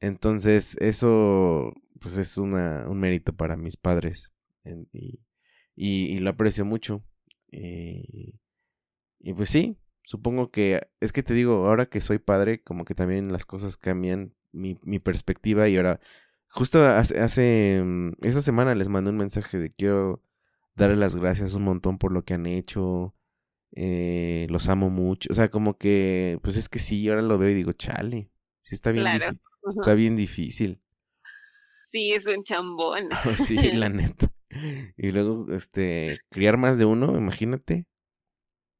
Entonces, 0.00 0.76
eso, 0.80 1.72
pues 2.00 2.16
es 2.16 2.36
una, 2.36 2.86
un 2.88 2.98
mérito 2.98 3.34
para 3.34 3.56
mis 3.56 3.76
padres. 3.76 4.32
Y, 4.92 5.20
y, 5.74 6.18
lo 6.18 6.30
aprecio 6.30 6.64
mucho. 6.64 7.04
Y, 7.50 8.40
y 9.20 9.34
pues 9.34 9.50
sí, 9.50 9.78
supongo 10.02 10.50
que, 10.50 10.88
es 11.00 11.12
que 11.12 11.22
te 11.22 11.34
digo, 11.34 11.66
ahora 11.66 11.86
que 11.86 12.00
soy 12.00 12.18
padre, 12.18 12.62
como 12.62 12.84
que 12.84 12.94
también 12.94 13.32
las 13.32 13.46
cosas 13.46 13.76
cambian 13.76 14.34
mi, 14.52 14.78
mi 14.82 14.98
perspectiva 14.98 15.68
y 15.68 15.76
ahora, 15.76 16.00
justo 16.48 16.84
hace, 16.84 17.20
hace, 17.20 17.82
mm, 17.84 18.12
esa 18.22 18.42
semana 18.42 18.74
les 18.74 18.88
mandé 18.88 19.10
un 19.10 19.16
mensaje 19.16 19.58
de 19.58 19.72
quiero 19.72 20.22
darle 20.74 20.96
las 20.96 21.16
gracias 21.16 21.54
un 21.54 21.64
montón 21.64 21.98
por 21.98 22.12
lo 22.12 22.24
que 22.24 22.34
han 22.34 22.46
hecho, 22.46 23.14
eh, 23.74 24.46
los 24.50 24.68
amo 24.68 24.90
mucho, 24.90 25.28
o 25.30 25.34
sea, 25.34 25.48
como 25.48 25.76
que, 25.78 26.38
pues 26.42 26.56
es 26.56 26.68
que 26.68 26.78
sí, 26.78 27.08
ahora 27.08 27.22
lo 27.22 27.38
veo 27.38 27.50
y 27.50 27.54
digo, 27.54 27.72
chale, 27.72 28.30
sí 28.62 28.74
está 28.74 28.92
bien, 28.92 29.06
está 29.68 29.94
bien 29.94 30.16
difícil. 30.16 30.80
Sí, 31.86 32.12
es 32.12 32.26
un 32.26 32.42
chambón. 32.42 33.08
sí, 33.46 33.56
la 33.72 33.88
neta. 33.90 34.32
Y 34.96 35.12
luego, 35.12 35.52
este, 35.52 36.20
criar 36.30 36.56
más 36.56 36.78
de 36.78 36.84
uno, 36.84 37.16
imagínate. 37.16 37.86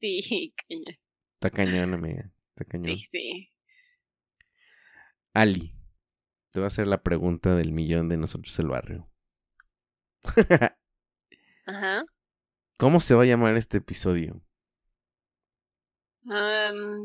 Sí, 0.00 0.54
cañón. 0.68 0.98
Está 1.34 1.50
cañón, 1.50 1.94
amiga. 1.94 2.30
Está 2.50 2.64
cañón. 2.64 2.96
Sí, 2.96 3.06
sí. 3.10 3.52
Ali, 5.34 5.74
te 6.50 6.60
voy 6.60 6.64
a 6.64 6.66
hacer 6.66 6.86
la 6.86 7.02
pregunta 7.02 7.54
del 7.54 7.72
millón 7.72 8.08
de 8.08 8.18
nosotros 8.18 8.58
el 8.58 8.68
barrio. 8.68 9.08
Ajá. 11.66 12.04
¿Cómo 12.78 13.00
se 13.00 13.14
va 13.14 13.22
a 13.22 13.26
llamar 13.26 13.56
este 13.56 13.78
episodio? 13.78 14.42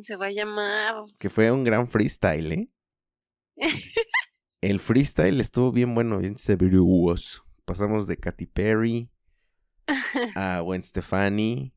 Se 0.03 0.15
va 0.15 0.27
a 0.27 0.31
llamar. 0.31 0.95
Que 1.17 1.29
fue 1.29 1.51
un 1.51 1.63
gran 1.63 1.87
freestyle, 1.87 2.51
¿eh? 2.51 2.69
El 4.61 4.79
freestyle 4.79 5.39
estuvo 5.39 5.71
bien 5.71 5.93
bueno, 5.93 6.19
bien 6.19 6.37
severuoso. 6.37 7.43
Pasamos 7.65 8.07
de 8.07 8.17
Katy 8.17 8.45
Perry 8.47 9.09
a 10.35 10.61
Gwen 10.61 10.83
Stefani. 10.83 11.73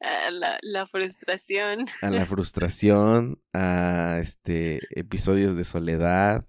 A 0.00 0.30
la, 0.30 0.58
la, 0.62 0.86
frustración. 0.86 1.86
A 2.00 2.10
la 2.10 2.24
frustración, 2.24 3.42
a 3.52 4.18
este 4.18 4.80
episodios 4.90 5.56
de 5.56 5.64
soledad. 5.64 6.46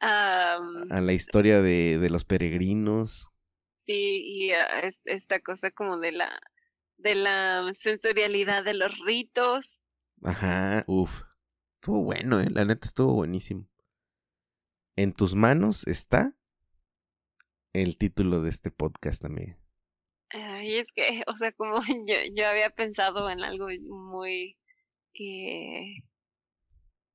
a 0.00 0.60
la 1.00 1.12
historia 1.12 1.60
de, 1.60 1.98
de 1.98 2.10
los 2.10 2.24
peregrinos. 2.24 3.30
Sí, 3.86 4.22
y 4.24 4.50
a 4.52 4.66
esta 5.04 5.40
cosa 5.40 5.70
como 5.70 5.98
de 5.98 6.12
la 6.12 6.40
de 6.98 7.14
la 7.14 7.70
sensorialidad 7.74 8.64
de 8.64 8.74
los 8.74 8.98
ritos. 9.00 9.78
Ajá, 10.22 10.84
uff. 10.86 11.22
Estuvo 11.76 12.02
bueno, 12.02 12.40
¿eh? 12.40 12.48
La 12.50 12.64
neta 12.64 12.86
estuvo 12.86 13.14
buenísimo. 13.14 13.68
En 14.96 15.12
tus 15.12 15.34
manos 15.34 15.86
está 15.86 16.34
el 17.72 17.96
título 17.96 18.42
de 18.42 18.50
este 18.50 18.70
podcast 18.70 19.22
también. 19.22 19.56
Ay, 20.30 20.78
es 20.78 20.92
que, 20.92 21.22
o 21.26 21.36
sea, 21.36 21.52
como 21.52 21.80
yo, 22.06 22.16
yo 22.34 22.46
había 22.46 22.70
pensado 22.70 23.30
en 23.30 23.42
algo 23.42 23.68
muy... 23.88 24.56
Eh, 25.14 26.02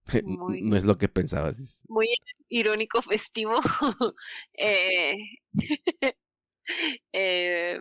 muy 0.23 0.61
no 0.61 0.75
es 0.75 0.85
lo 0.85 0.97
que 0.97 1.07
pensabas. 1.09 1.83
Muy 1.89 2.07
irónico, 2.49 3.01
festivo. 3.01 3.59
eh, 4.53 5.17
eh, 7.11 7.79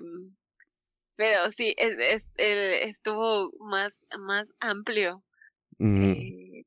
pero 1.23 1.53
sí, 1.53 1.73
es, 1.79 1.97
es, 2.01 2.29
estuvo 2.37 3.53
más, 3.61 3.97
más 4.19 4.53
amplio. 4.59 5.23
Eh, 5.79 6.65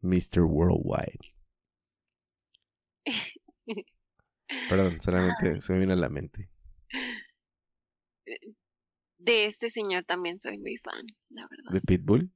Mr. 0.00 0.42
Worldwide. 0.44 1.34
Perdón, 4.68 5.00
solamente 5.00 5.60
se 5.60 5.72
me 5.72 5.80
vino 5.80 5.94
a 5.94 5.96
la 5.96 6.08
mente. 6.08 6.48
De 9.18 9.46
este 9.46 9.72
señor 9.72 10.04
también 10.04 10.38
soy 10.38 10.58
muy 10.58 10.76
fan, 10.76 11.04
la 11.30 11.48
verdad. 11.50 11.72
¿De 11.72 11.80
Pitbull? 11.80 12.30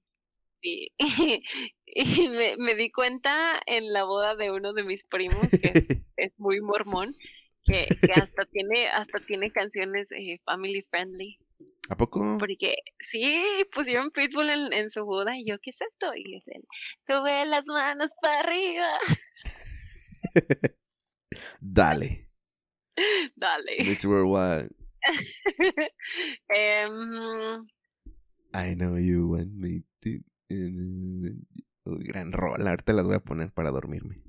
Y 1.94 2.28
me, 2.30 2.56
me, 2.56 2.74
di 2.74 2.90
cuenta 2.90 3.60
en 3.66 3.92
la 3.92 4.04
boda 4.04 4.34
de 4.34 4.50
uno 4.50 4.72
de 4.72 4.82
mis 4.82 5.04
primos, 5.04 5.46
que 5.50 5.72
es, 6.16 6.32
muy 6.38 6.62
mormón, 6.62 7.14
que, 7.64 7.86
que, 8.00 8.12
hasta 8.14 8.46
tiene, 8.46 8.88
hasta 8.88 9.20
tiene 9.26 9.50
canciones 9.52 10.10
eh, 10.12 10.40
family 10.46 10.86
friendly. 10.88 11.38
¿A 11.90 11.96
poco? 11.96 12.38
Porque 12.38 12.76
sí, 12.98 13.44
pusieron 13.74 14.10
Pitbull 14.10 14.48
en, 14.48 14.72
en, 14.72 14.90
su 14.90 15.04
boda 15.04 15.36
y 15.36 15.44
yo, 15.44 15.58
¿qué 15.58 15.68
es 15.68 15.82
esto? 15.82 16.14
Y 16.16 16.36
es 16.36 16.48
él, 16.48 16.64
sube 17.06 17.44
las 17.44 17.66
manos 17.66 18.12
para 18.22 18.40
arriba. 18.40 18.88
Dale. 21.60 22.28
Dale. 23.36 23.84
Miss 23.84 24.04
Worldwide. 24.06 24.70
um, 26.48 27.66
I 28.54 28.74
know 28.74 28.96
you 28.96 29.28
want 29.28 29.52
me 29.52 29.82
to. 30.02 30.20
Gran 31.84 32.32
rol. 32.32 32.66
Ahorita 32.66 32.92
las 32.92 33.06
voy 33.06 33.16
a 33.16 33.20
poner 33.20 33.52
para 33.52 33.70
dormirme. 33.70 34.20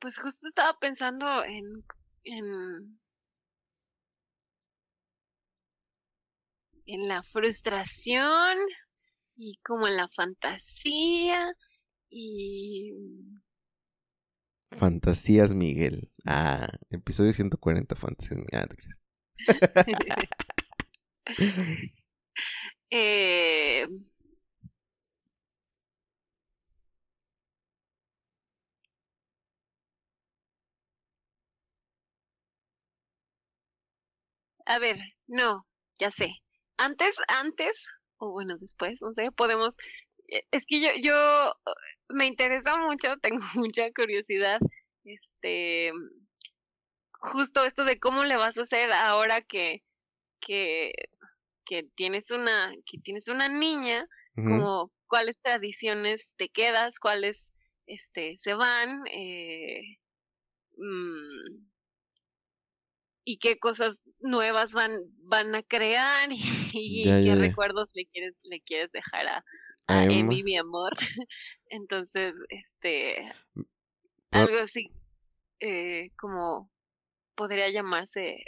Pues 0.00 0.18
justo 0.18 0.48
estaba 0.48 0.78
pensando 0.78 1.44
en, 1.44 1.84
en, 2.24 2.98
en 6.86 7.08
la 7.08 7.22
frustración 7.22 8.58
y 9.36 9.58
como 9.64 9.88
en 9.88 9.96
la 9.96 10.08
fantasía 10.08 11.52
y... 12.10 12.92
Fantasías 14.72 15.54
Miguel. 15.54 16.10
Ah, 16.26 16.68
episodio 16.90 17.32
140, 17.32 17.94
Fantasías 17.96 18.38
Miguel. 18.40 18.68
eh, 22.90 23.86
a 34.66 34.78
ver, 34.78 34.96
no, 35.26 35.66
ya 35.98 36.10
sé. 36.10 36.30
Antes, 36.76 37.16
antes, 37.28 37.86
o 38.18 38.30
bueno, 38.32 38.56
después, 38.58 39.00
no 39.02 39.12
sé, 39.14 39.30
podemos. 39.32 39.76
Eh, 40.28 40.42
es 40.52 40.64
que 40.66 40.80
yo, 40.80 40.88
yo 41.02 41.54
me 42.08 42.26
interesa 42.26 42.76
mucho, 42.78 43.16
tengo 43.22 43.42
mucha 43.54 43.90
curiosidad, 43.92 44.60
este, 45.04 45.92
justo 47.20 47.64
esto 47.64 47.84
de 47.84 47.98
cómo 47.98 48.24
le 48.24 48.36
vas 48.36 48.58
a 48.58 48.62
hacer 48.62 48.92
ahora 48.92 49.42
que, 49.42 49.82
que, 50.40 50.92
que 51.72 51.88
tienes 51.94 52.30
una, 52.30 52.70
que 52.84 52.98
tienes 52.98 53.28
una 53.28 53.48
niña, 53.48 54.06
como 54.34 54.92
cuáles 55.06 55.40
tradiciones 55.40 56.34
te 56.36 56.50
quedas, 56.50 56.98
cuáles 56.98 57.54
este 57.86 58.36
se 58.36 58.52
van, 58.52 59.06
eh, 59.06 59.80
mm, 60.76 61.64
y 63.24 63.38
qué 63.38 63.58
cosas 63.58 63.96
nuevas 64.20 64.72
van, 64.72 65.00
van 65.22 65.54
a 65.54 65.62
crear 65.62 66.28
y, 66.74 67.04
qué 67.04 67.34
recuerdos 67.36 67.88
le 67.94 68.04
quieres, 68.04 68.34
le 68.42 68.60
quieres 68.60 68.92
dejar 68.92 69.26
a, 69.28 69.44
a 69.86 70.04
mi 70.04 70.58
amor. 70.58 70.92
Entonces, 71.70 72.34
este, 72.50 73.32
mm, 73.54 73.62
algo 74.32 74.58
así 74.58 74.90
eh, 75.60 76.10
como 76.18 76.70
podría 77.34 77.70
llamarse 77.70 78.44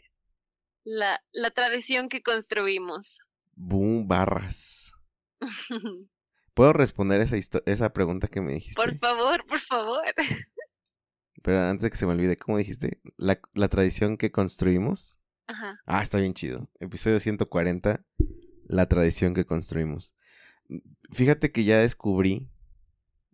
la, 0.84 1.20
la 1.32 1.50
tradición 1.50 2.08
que 2.08 2.22
construimos. 2.22 3.18
Boom, 3.56 4.06
barras. 4.06 4.92
¿Puedo 6.54 6.72
responder 6.72 7.20
esa, 7.20 7.36
esa 7.66 7.92
pregunta 7.92 8.28
que 8.28 8.40
me 8.40 8.54
dijiste? 8.54 8.80
Por 8.80 8.96
favor, 8.98 9.44
por 9.46 9.60
favor. 9.60 10.04
Pero 11.42 11.60
antes 11.60 11.82
de 11.82 11.90
que 11.90 11.96
se 11.96 12.06
me 12.06 12.12
olvide, 12.12 12.36
¿cómo 12.36 12.58
dijiste? 12.58 13.00
La, 13.16 13.40
la 13.54 13.68
tradición 13.68 14.16
que 14.16 14.30
construimos. 14.30 15.18
Ajá. 15.46 15.80
Ah, 15.84 16.02
está 16.02 16.18
bien 16.18 16.32
chido. 16.32 16.70
Episodio 16.80 17.20
140, 17.20 18.04
la 18.66 18.88
tradición 18.88 19.34
que 19.34 19.44
construimos. 19.44 20.14
Fíjate 21.10 21.52
que 21.52 21.64
ya 21.64 21.78
descubrí. 21.78 22.48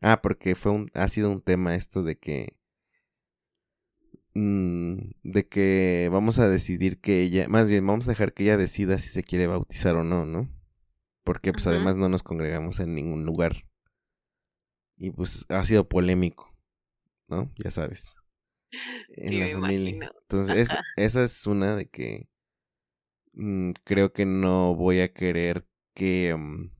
Ah, 0.00 0.22
porque 0.22 0.54
fue 0.54 0.72
un, 0.72 0.90
ha 0.94 1.06
sido 1.08 1.30
un 1.30 1.42
tema 1.42 1.74
esto 1.74 2.02
de 2.02 2.18
que. 2.18 2.56
Mm, 4.34 5.10
de 5.24 5.48
que 5.48 6.08
vamos 6.12 6.38
a 6.38 6.48
decidir 6.48 7.00
que 7.00 7.22
ella. 7.22 7.48
Más 7.48 7.68
bien, 7.68 7.86
vamos 7.86 8.06
a 8.06 8.12
dejar 8.12 8.32
que 8.32 8.44
ella 8.44 8.56
decida 8.56 8.98
si 8.98 9.08
se 9.08 9.24
quiere 9.24 9.46
bautizar 9.46 9.96
o 9.96 10.04
no, 10.04 10.24
¿no? 10.24 10.48
Porque 11.24 11.52
pues 11.52 11.66
además 11.66 11.96
no 11.96 12.08
nos 12.08 12.22
congregamos 12.22 12.80
en 12.80 12.94
ningún 12.94 13.24
lugar. 13.24 13.64
Y 14.96 15.10
pues 15.10 15.46
ha 15.48 15.64
sido 15.64 15.88
polémico, 15.88 16.54
¿no? 17.28 17.50
Ya 17.62 17.70
sabes. 17.70 18.14
En 19.16 19.40
la 19.40 19.48
familia. 19.48 20.12
Entonces, 20.22 20.70
esa 20.96 21.24
es 21.24 21.46
una 21.46 21.74
de 21.74 21.88
que 21.88 22.28
mm, 23.32 23.72
creo 23.82 24.12
que 24.12 24.24
no 24.24 24.76
voy 24.76 25.00
a 25.00 25.12
querer 25.12 25.66
que... 25.94 26.36
Mm, 26.38 26.70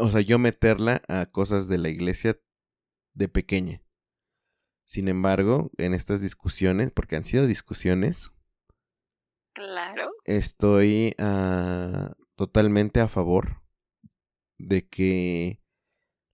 o 0.00 0.10
sea, 0.10 0.20
yo 0.20 0.40
meterla 0.40 1.02
a 1.06 1.26
cosas 1.26 1.68
de 1.68 1.78
la 1.78 1.88
iglesia 1.88 2.40
de 3.14 3.28
pequeña. 3.28 3.85
Sin 4.86 5.08
embargo, 5.08 5.70
en 5.76 5.92
estas 5.92 6.20
discusiones, 6.20 6.90
porque 6.90 7.16
han 7.16 7.24
sido 7.24 7.46
discusiones, 7.46 8.32
Claro. 9.56 10.10
Estoy 10.26 11.14
ah, 11.18 12.12
totalmente 12.34 13.00
a 13.00 13.08
favor 13.08 13.62
de 14.58 14.86
que 14.86 15.62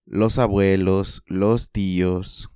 los 0.05 0.41
abuelos, 0.41 1.23
los 1.27 1.71
tíos 1.71 2.51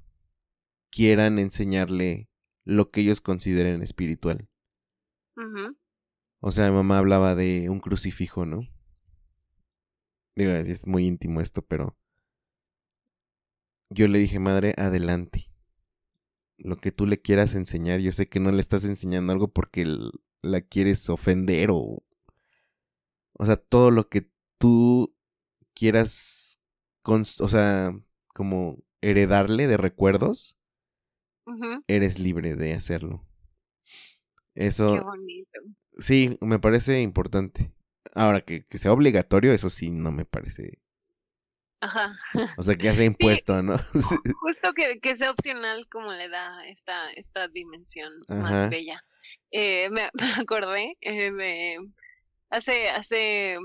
quieran 0.90 1.38
enseñarle 1.38 2.28
lo 2.64 2.90
que 2.90 3.02
ellos 3.02 3.20
consideren 3.20 3.80
espiritual. 3.80 4.48
O 6.40 6.50
sea, 6.50 6.68
mi 6.68 6.74
mamá 6.74 6.98
hablaba 6.98 7.36
de 7.36 7.70
un 7.70 7.78
crucifijo, 7.78 8.44
¿no? 8.44 8.62
Digo, 10.34 10.50
es 10.50 10.88
muy 10.88 11.06
íntimo 11.06 11.40
esto, 11.40 11.62
pero 11.62 11.96
yo 13.88 14.08
le 14.08 14.18
dije, 14.18 14.40
madre, 14.40 14.74
adelante. 14.76 15.48
Lo 16.58 16.76
que 16.78 16.92
tú 16.92 17.06
le 17.06 17.20
quieras 17.20 17.54
enseñar, 17.54 18.00
yo 18.00 18.12
sé 18.12 18.28
que 18.28 18.40
no 18.40 18.50
le 18.50 18.60
estás 18.60 18.84
enseñando 18.84 19.32
algo 19.32 19.48
porque 19.48 19.86
la 20.42 20.60
quieres 20.60 21.08
ofender 21.10 21.70
o... 21.70 22.02
O 23.38 23.44
sea, 23.44 23.56
todo 23.56 23.90
lo 23.90 24.08
que 24.08 24.30
tú 24.58 25.14
quieras, 25.74 26.58
o 27.04 27.48
sea, 27.48 27.94
como 28.28 28.82
heredarle 29.02 29.66
de 29.66 29.76
recuerdos, 29.76 30.58
eres 31.86 32.18
libre 32.18 32.56
de 32.56 32.74
hacerlo. 32.74 33.26
Eso... 34.54 34.94
Qué 34.94 35.00
bonito. 35.00 35.60
Sí, 35.98 36.38
me 36.40 36.58
parece 36.58 37.02
importante. 37.02 37.72
Ahora, 38.14 38.40
que, 38.40 38.64
que 38.64 38.78
sea 38.78 38.92
obligatorio, 38.92 39.52
eso 39.52 39.68
sí 39.68 39.90
no 39.90 40.12
me 40.12 40.24
parece 40.24 40.78
Ajá. 41.80 42.16
O 42.56 42.62
sea, 42.62 42.74
que 42.74 42.94
sea 42.94 43.04
impuesto, 43.44 43.62
¿no? 43.62 43.76
Justo 44.40 44.72
que, 44.74 44.98
que, 45.00 45.16
sea 45.16 45.30
opcional 45.30 45.86
como 45.88 46.12
le 46.12 46.28
da 46.28 46.66
esta, 46.66 47.10
esta 47.12 47.48
dimensión 47.48 48.12
más 48.28 48.70
bella. 48.70 49.02
Eh, 49.50 49.88
me, 49.90 50.10
acordé 50.38 50.96
eh, 51.00 51.32
de 51.32 51.78
hace, 52.50 52.90
hace, 52.90 53.56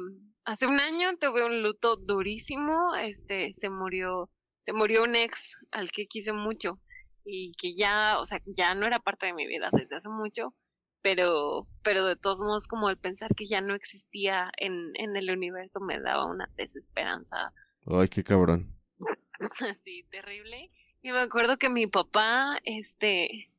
hace 0.46 0.68
un 0.68 0.80
año 0.80 1.18
tuve 1.18 1.46
un 1.46 1.64
luto 1.64 1.96
durísimo, 1.96 2.96
este, 2.96 3.54
se 3.54 3.70
murió, 3.70 4.30
se 4.64 4.74
murió 4.74 5.04
un 5.04 5.16
ex 5.16 5.58
al 5.72 5.92
que 5.92 6.08
quise 6.08 6.34
mucho 6.34 6.80
y 7.24 7.54
que 7.60 7.76
ya, 7.76 8.18
o 8.20 8.26
sea, 8.26 8.42
ya 8.46 8.74
no 8.76 8.88
era 8.88 9.00
parte 9.00 9.28
de 9.28 9.34
mi 9.34 9.48
vida 9.48 9.70
desde 9.72 9.96
hace 9.96 10.10
mucho, 10.10 10.54
pero, 11.02 11.68
pero 11.84 12.06
de 12.06 12.16
todos 12.16 12.40
modos 12.40 12.68
como 12.68 12.90
el 12.90 12.98
pensar 12.98 13.34
que 13.36 13.48
ya 13.48 13.62
no 13.62 13.76
existía 13.76 14.52
en, 14.58 14.92
en 14.96 15.16
el 15.16 15.30
universo 15.32 15.80
me 15.80 16.00
daba 16.00 16.26
una 16.26 16.50
desesperanza. 16.56 17.54
Ay, 17.86 18.08
qué 18.10 18.24
cabrón. 18.24 18.68
Así, 19.60 20.04
terrible. 20.12 20.72
Y 21.02 21.12
me 21.12 21.20
acuerdo 21.20 21.58
que 21.58 21.70
mi 21.70 21.88
papá, 21.88 22.60
este, 22.64 23.50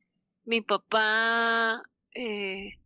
mi 0.45 0.61
papá 0.61 1.83
eh, 2.15 2.79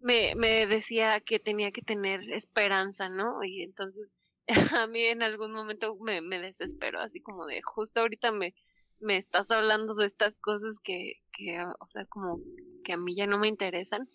me, 0.00 0.34
me 0.34 0.66
decía 0.66 1.20
que 1.20 1.38
tenía 1.38 1.70
que 1.70 1.82
tener 1.82 2.20
esperanza, 2.32 3.08
¿no? 3.08 3.44
Y 3.44 3.62
entonces 3.62 4.08
a 4.76 4.86
mí 4.86 5.04
en 5.04 5.22
algún 5.22 5.52
momento 5.52 5.96
me, 6.00 6.20
me 6.20 6.40
desespero, 6.40 7.00
así 7.00 7.20
como 7.20 7.46
de 7.46 7.62
justo 7.62 8.00
ahorita 8.00 8.32
me, 8.32 8.54
me 8.98 9.16
estás 9.16 9.50
hablando 9.50 9.94
de 9.94 10.06
estas 10.06 10.36
cosas 10.38 10.78
que, 10.82 11.20
que, 11.32 11.60
o 11.62 11.86
sea, 11.88 12.04
como 12.06 12.40
que 12.84 12.94
a 12.94 12.96
mí 12.96 13.14
ya 13.14 13.26
no 13.26 13.38
me 13.38 13.48
interesan. 13.48 14.08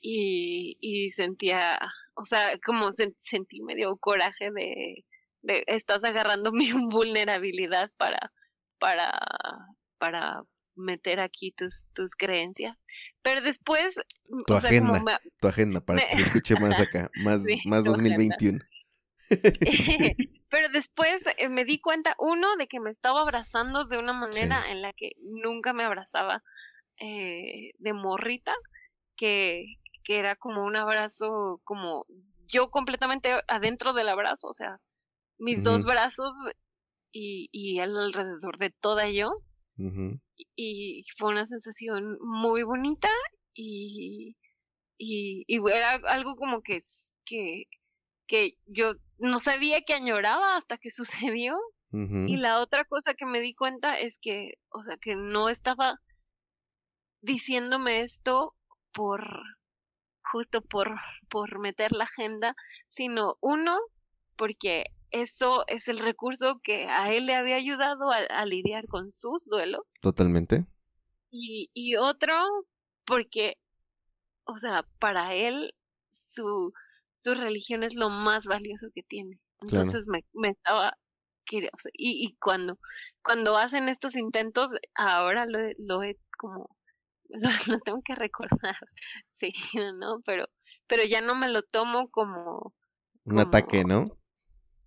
Y, 0.00 0.76
y 0.80 1.12
sentía, 1.12 1.78
o 2.14 2.24
sea, 2.26 2.58
como 2.64 2.92
sentí 3.22 3.62
medio 3.62 3.96
coraje 3.96 4.50
de, 4.50 5.04
de 5.44 5.62
estás 5.66 6.02
agarrando 6.04 6.52
mi 6.52 6.72
vulnerabilidad 6.72 7.90
para, 7.96 8.32
para, 8.78 9.12
para 9.98 10.42
meter 10.74 11.20
aquí 11.20 11.52
tus, 11.52 11.84
tus 11.94 12.12
creencias. 12.12 12.76
Pero 13.22 13.42
después... 13.42 13.96
Mm, 14.28 14.42
tu 14.46 14.54
agenda, 14.54 15.20
tu 15.40 15.48
agenda, 15.48 15.80
para 15.80 16.06
que 16.06 16.16
se 16.16 16.22
escuche 16.22 16.54
más 16.56 16.78
acá, 16.80 17.10
más, 17.22 17.44
más 17.64 17.84
2021. 17.84 18.58
Pero 20.50 20.68
después 20.72 21.24
eh, 21.38 21.48
me 21.48 21.64
di 21.64 21.80
cuenta, 21.80 22.14
uno, 22.18 22.56
de 22.56 22.68
que 22.68 22.80
me 22.80 22.90
estaba 22.90 23.22
abrazando 23.22 23.86
de 23.86 23.98
una 23.98 24.12
manera 24.12 24.70
en 24.70 24.82
la 24.82 24.92
que 24.92 25.12
nunca 25.20 25.72
me 25.72 25.84
abrazaba 25.84 26.42
eh, 26.98 27.72
de 27.78 27.92
morrita, 27.92 28.54
que, 29.16 29.64
que 30.04 30.18
era 30.18 30.36
como 30.36 30.64
un 30.64 30.76
abrazo, 30.76 31.60
como 31.64 32.06
yo 32.46 32.70
completamente 32.70 33.34
adentro 33.48 33.94
del 33.94 34.08
abrazo, 34.08 34.48
o 34.48 34.52
sea, 34.52 34.78
mis 35.44 35.62
dos 35.62 35.84
brazos 35.84 36.32
y, 37.12 37.48
y 37.52 37.78
alrededor 37.78 38.58
de 38.58 38.70
toda 38.70 39.10
yo. 39.10 39.30
Y 40.56 41.02
fue 41.18 41.30
una 41.30 41.46
sensación 41.46 42.18
muy 42.20 42.62
bonita 42.62 43.10
y, 43.52 44.36
y, 44.98 45.44
y 45.46 45.58
era 45.70 45.94
algo 46.08 46.36
como 46.36 46.62
que, 46.62 46.78
que, 47.26 47.64
que 48.26 48.54
yo 48.66 48.94
no 49.18 49.38
sabía 49.38 49.82
que 49.82 49.94
añoraba 49.94 50.56
hasta 50.56 50.78
que 50.78 50.90
sucedió. 51.36 51.56
Y 52.26 52.38
la 52.38 52.60
otra 52.60 52.84
cosa 52.86 53.14
que 53.14 53.24
me 53.24 53.38
di 53.38 53.54
cuenta 53.54 54.00
es 54.00 54.18
que, 54.20 54.54
o 54.70 54.82
sea, 54.82 54.96
que 54.96 55.14
no 55.14 55.48
estaba 55.48 56.00
diciéndome 57.20 58.00
esto 58.00 58.56
por, 58.92 59.24
justo 60.32 60.60
por, 60.62 60.96
por 61.30 61.60
meter 61.60 61.92
la 61.92 62.04
agenda, 62.04 62.56
sino 62.88 63.36
uno, 63.40 63.78
porque 64.34 64.86
eso 65.14 65.64
es 65.68 65.86
el 65.86 66.00
recurso 66.00 66.60
que 66.60 66.86
a 66.86 67.12
él 67.12 67.26
le 67.26 67.36
había 67.36 67.54
ayudado 67.54 68.10
a, 68.10 68.44
lidiar 68.46 68.88
con 68.88 69.12
sus 69.12 69.46
duelos. 69.46 69.82
Totalmente. 70.02 70.66
Y, 71.30 71.70
y 71.72 71.94
otro, 71.94 72.34
porque, 73.04 73.56
o 74.44 74.58
sea, 74.58 74.84
para 74.98 75.34
él 75.34 75.72
su, 76.34 76.72
su 77.20 77.34
religión 77.34 77.84
es 77.84 77.94
lo 77.94 78.10
más 78.10 78.46
valioso 78.46 78.88
que 78.92 79.04
tiene. 79.04 79.38
Entonces 79.60 80.06
me, 80.08 80.24
me 80.32 80.48
estaba... 80.48 80.96
Y, 81.52 81.68
y 81.92 82.36
cuando, 82.36 82.78
cuando 83.22 83.56
hacen 83.56 83.88
estos 83.88 84.16
intentos, 84.16 84.72
ahora 84.96 85.46
lo, 85.46 85.60
lo 85.78 86.02
he 86.02 86.18
como... 86.38 86.76
Lo, 87.68 87.78
tengo 87.80 88.02
que 88.04 88.14
recordar, 88.14 88.76
sí, 89.30 89.52
¿no? 89.98 90.20
Pero, 90.26 90.46
pero 90.86 91.04
ya 91.04 91.20
no 91.20 91.34
me 91.34 91.48
lo 91.48 91.62
tomo 91.62 92.10
como... 92.10 92.74
Un 93.24 93.40
ataque, 93.40 93.84
¿no? 93.84 94.18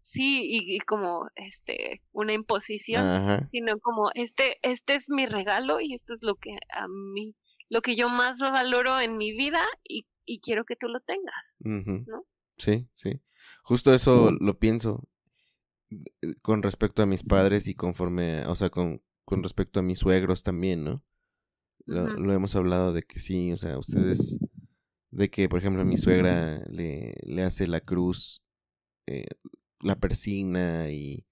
Sí, 0.10 0.42
y, 0.44 0.76
y 0.76 0.80
como 0.80 1.28
este 1.36 2.02
una 2.12 2.34
imposición, 2.34 3.06
Ajá. 3.08 3.50
sino 3.52 3.80
como 3.80 4.10
este, 4.14 4.58
este 4.62 4.96
es 4.96 5.10
mi 5.10 5.26
regalo 5.26 5.80
y 5.80 5.94
esto 5.94 6.14
es 6.14 6.20
lo 6.22 6.36
que 6.36 6.58
a 6.74 6.88
mí, 6.88 7.36
lo 7.70 7.82
que 7.82 7.96
yo 7.96 8.10
más 8.10 8.40
valoro 8.40 9.00
en 9.00 9.18
mi 9.18 9.36
vida 9.36 9.64
y, 9.84 10.08
y 10.26 10.40
quiero 10.40 10.66
que 10.66 10.76
tú 10.76 10.88
lo 10.88 11.00
tengas. 11.02 11.56
¿no? 11.60 12.26
Sí, 12.58 12.88
sí. 12.96 13.22
Justo 13.64 13.94
eso 13.94 14.32
lo 14.32 14.58
pienso 14.58 15.08
eh, 15.90 16.36
con 16.42 16.64
respecto 16.64 17.02
a 17.02 17.06
mis 17.06 17.24
padres 17.24 17.68
y 17.68 17.76
conforme, 17.76 18.46
o 18.48 18.56
sea, 18.56 18.70
con, 18.70 19.02
con 19.26 19.44
respecto 19.44 19.80
a 19.80 19.84
mis 19.84 20.00
suegros 20.00 20.44
también, 20.44 20.84
¿no? 20.84 21.04
Lo 21.86 22.34
hemos 22.34 22.54
hablado 22.58 22.92
de 22.92 23.04
que 23.04 23.20
sí, 23.20 23.54
o 23.54 23.58
sea, 23.58 23.78
ustedes, 23.78 24.38
de 25.12 25.30
que, 25.30 25.48
por 25.48 25.60
ejemplo, 25.60 25.86
mi 25.86 25.96
suegra 25.96 26.62
le, 26.70 27.14
le 27.24 27.44
hace 27.44 27.66
la 27.66 27.80
cruz, 27.80 28.44
eh, 29.06 29.26
la 29.80 29.96
persigna 29.96 30.90
y, 30.90 31.26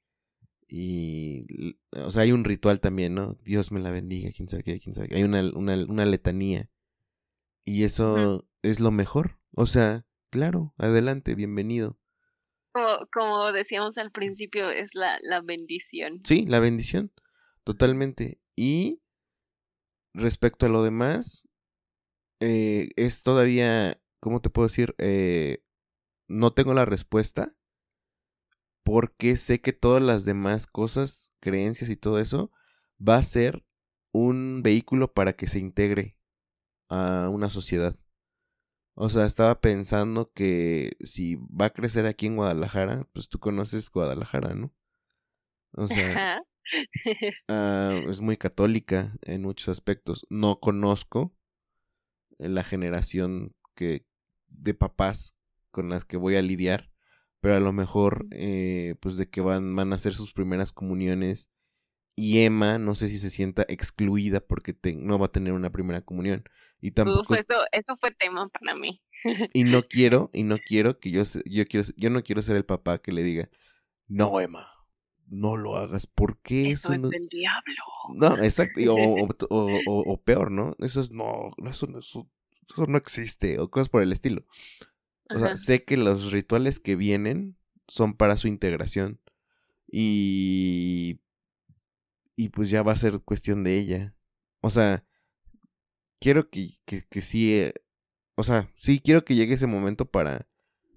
y, 0.68 1.46
o 1.92 2.12
sea, 2.12 2.24
hay 2.24 2.32
un 2.32 2.44
ritual 2.44 2.80
también, 2.80 3.14
¿no? 3.16 3.36
Dios 3.44 3.72
me 3.72 3.80
la 3.80 3.92
bendiga, 3.92 4.32
quién 4.36 4.50
sabe 4.50 4.64
qué, 4.64 4.80
quién 4.80 4.96
sabe 4.96 5.10
qué. 5.10 5.16
Hay 5.16 5.24
una, 5.24 5.42
una, 5.54 5.76
una 5.86 6.06
letanía. 6.06 6.70
Y 7.64 7.84
eso 7.84 8.48
es 8.62 8.80
lo 8.80 8.92
mejor. 8.92 9.40
O 9.52 9.66
sea, 9.66 10.06
claro, 10.30 10.74
adelante, 10.78 11.34
bienvenido. 11.36 12.00
Como, 12.74 13.08
como 13.12 13.52
decíamos 13.52 13.98
al 13.98 14.12
principio, 14.12 14.70
es 14.70 14.94
la, 14.94 15.18
la 15.22 15.42
bendición. 15.42 16.20
Sí, 16.24 16.46
la 16.46 16.60
bendición, 16.60 17.12
totalmente. 17.64 18.40
Y 18.56 19.02
respecto 20.14 20.66
a 20.66 20.70
lo 20.70 20.84
demás, 20.84 21.48
eh, 22.40 22.90
es 22.96 23.24
todavía, 23.24 24.00
¿cómo 24.20 24.42
te 24.42 24.50
puedo 24.50 24.68
decir? 24.68 24.94
Eh, 24.98 25.64
no 26.28 26.54
tengo 26.54 26.74
la 26.74 26.86
respuesta 26.86 27.56
porque 28.86 29.36
sé 29.36 29.62
que 29.62 29.74
todas 29.74 30.02
las 30.02 30.26
demás 30.26 30.68
cosas, 30.68 31.34
creencias 31.40 31.90
y 31.90 31.96
todo 31.96 32.20
eso, 32.20 32.52
va 33.02 33.16
a 33.16 33.24
ser 33.24 33.66
un 34.12 34.62
vehículo 34.62 35.12
para 35.12 35.34
que 35.34 35.48
se 35.48 35.58
integre 35.58 36.20
a 36.88 37.30
una 37.30 37.50
sociedad. 37.50 37.96
O 38.94 39.10
sea, 39.10 39.26
estaba 39.26 39.60
pensando 39.60 40.32
que 40.34 40.96
si 41.02 41.36
va 41.36 41.66
a 41.66 41.74
crecer 41.74 42.06
aquí 42.06 42.28
en 42.28 42.36
Guadalajara, 42.36 43.10
pues 43.12 43.28
tú 43.28 43.40
conoces 43.40 43.90
Guadalajara, 43.90 44.54
¿no? 44.54 44.72
O 45.72 45.88
sea, 45.88 46.44
ah, 47.50 48.00
es 48.08 48.22
muy 48.22 48.38
católica 48.38 49.18
en 49.24 49.42
muchos 49.42 49.70
aspectos. 49.70 50.28
No 50.30 50.60
conozco 50.60 51.36
la 52.38 52.64
generación 52.64 53.56
que 53.74 54.06
de 54.48 54.76
papás 54.76 55.36
con 55.72 55.90
las 55.90 56.06
que 56.06 56.18
voy 56.18 56.36
a 56.36 56.44
lidiar, 56.44 56.92
pero 57.46 57.58
a 57.58 57.60
lo 57.60 57.72
mejor 57.74 58.26
eh, 58.32 58.96
pues 59.02 59.18
de 59.18 59.30
que 59.30 59.42
van, 59.42 59.76
van 59.76 59.94
a 59.94 59.96
hacer 59.98 60.14
sus 60.14 60.34
primeras 60.34 60.74
comuniones 60.74 61.52
y 62.16 62.40
Emma 62.40 62.80
no 62.80 62.96
sé 62.96 63.08
si 63.10 63.18
se 63.20 63.30
sienta 63.30 63.66
excluida 63.68 64.40
porque 64.40 64.74
te- 64.74 64.96
no 64.96 65.20
va 65.20 65.28
a 65.28 65.32
tener 65.32 65.54
una 65.54 65.72
primera 65.72 66.02
comunión 66.02 66.44
y 66.82 66.92
Uf, 66.92 66.96
tampoco 66.96 67.36
eso, 67.36 67.54
eso 67.72 67.98
fue 67.98 68.12
tema 68.12 68.50
para 68.50 68.76
mí. 68.76 69.02
y 69.54 69.64
no 69.64 69.88
quiero 69.88 70.30
y 70.34 70.44
no 70.44 70.58
quiero 70.60 71.00
que 71.00 71.12
yo 71.12 71.24
yo 71.46 71.66
quiero 71.68 71.88
yo 71.98 72.10
no 72.10 72.24
quiero 72.24 72.42
ser 72.42 72.56
el 72.56 72.66
papá 72.66 73.00
que 73.00 73.12
le 73.12 73.24
diga 73.24 73.50
no 74.08 74.40
Emma 74.42 74.68
no 75.28 75.58
lo 75.58 75.78
hagas 75.78 76.08
porque 76.08 76.72
Eso 76.72 76.90
eso 76.90 76.94
es 76.94 77.00
no 77.02 77.10
del 77.10 77.28
diablo. 77.30 77.74
no, 78.08 78.44
exacto. 78.44 78.80
O, 78.92 79.28
o, 79.50 80.14
o- 80.14 80.24
peor, 80.24 80.52
¿no? 80.52 80.76
Eso 80.80 81.02
es 81.02 81.12
no, 81.12 81.52
eso, 81.68 81.88
eso, 82.00 82.30
eso 82.70 82.86
no 82.88 82.98
existe, 82.98 83.60
o 83.60 83.70
cosas 83.70 83.90
por 83.90 84.04
el 84.04 84.12
estilo. 84.12 84.44
O 85.30 85.40
sea, 85.40 85.58
sé 85.58 85.84
que 85.84 85.98
los 85.98 86.32
rituales 86.32 86.80
que 86.80 86.96
vienen 86.96 87.58
son 87.88 88.14
para 88.16 88.38
su 88.38 88.48
integración. 88.48 89.20
Y. 89.88 91.20
Y 92.36 92.50
pues 92.50 92.70
ya 92.70 92.84
va 92.84 92.92
a 92.92 92.98
ser 92.98 93.22
cuestión 93.22 93.64
de 93.64 93.80
ella. 93.80 94.16
O 94.62 94.70
sea, 94.70 95.06
quiero 96.20 96.50
que, 96.50 96.70
que, 96.86 97.04
que 97.10 97.22
sí. 97.22 97.54
eh, 97.54 97.74
o 98.36 98.44
sea, 98.44 98.70
sí, 98.78 99.00
quiero 99.00 99.24
que 99.24 99.36
llegue 99.36 99.54
ese 99.54 99.68
momento 99.68 100.06
para 100.06 100.48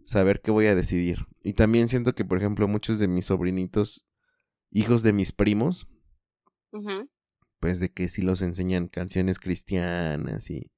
saber 0.05 0.41
qué 0.41 0.51
voy 0.51 0.67
a 0.67 0.75
decidir. 0.75 1.21
Y 1.43 1.53
también 1.53 1.89
siento 1.89 2.15
que, 2.15 2.25
por 2.25 2.39
ejemplo, 2.39 2.67
muchos 2.67 2.99
de 2.99 3.07
mis 3.07 3.27
sobrinitos, 3.27 4.07
hijos 4.71 5.03
de 5.03 5.13
mis 5.13 5.33
primos, 5.33 5.89
pues 7.61 7.79
de 7.81 7.93
que 7.93 8.09
sí 8.09 8.23
los 8.23 8.43
enseñan 8.43 8.89
canciones 8.89 9.39
cristianas 9.39 10.51
y, 10.51 10.73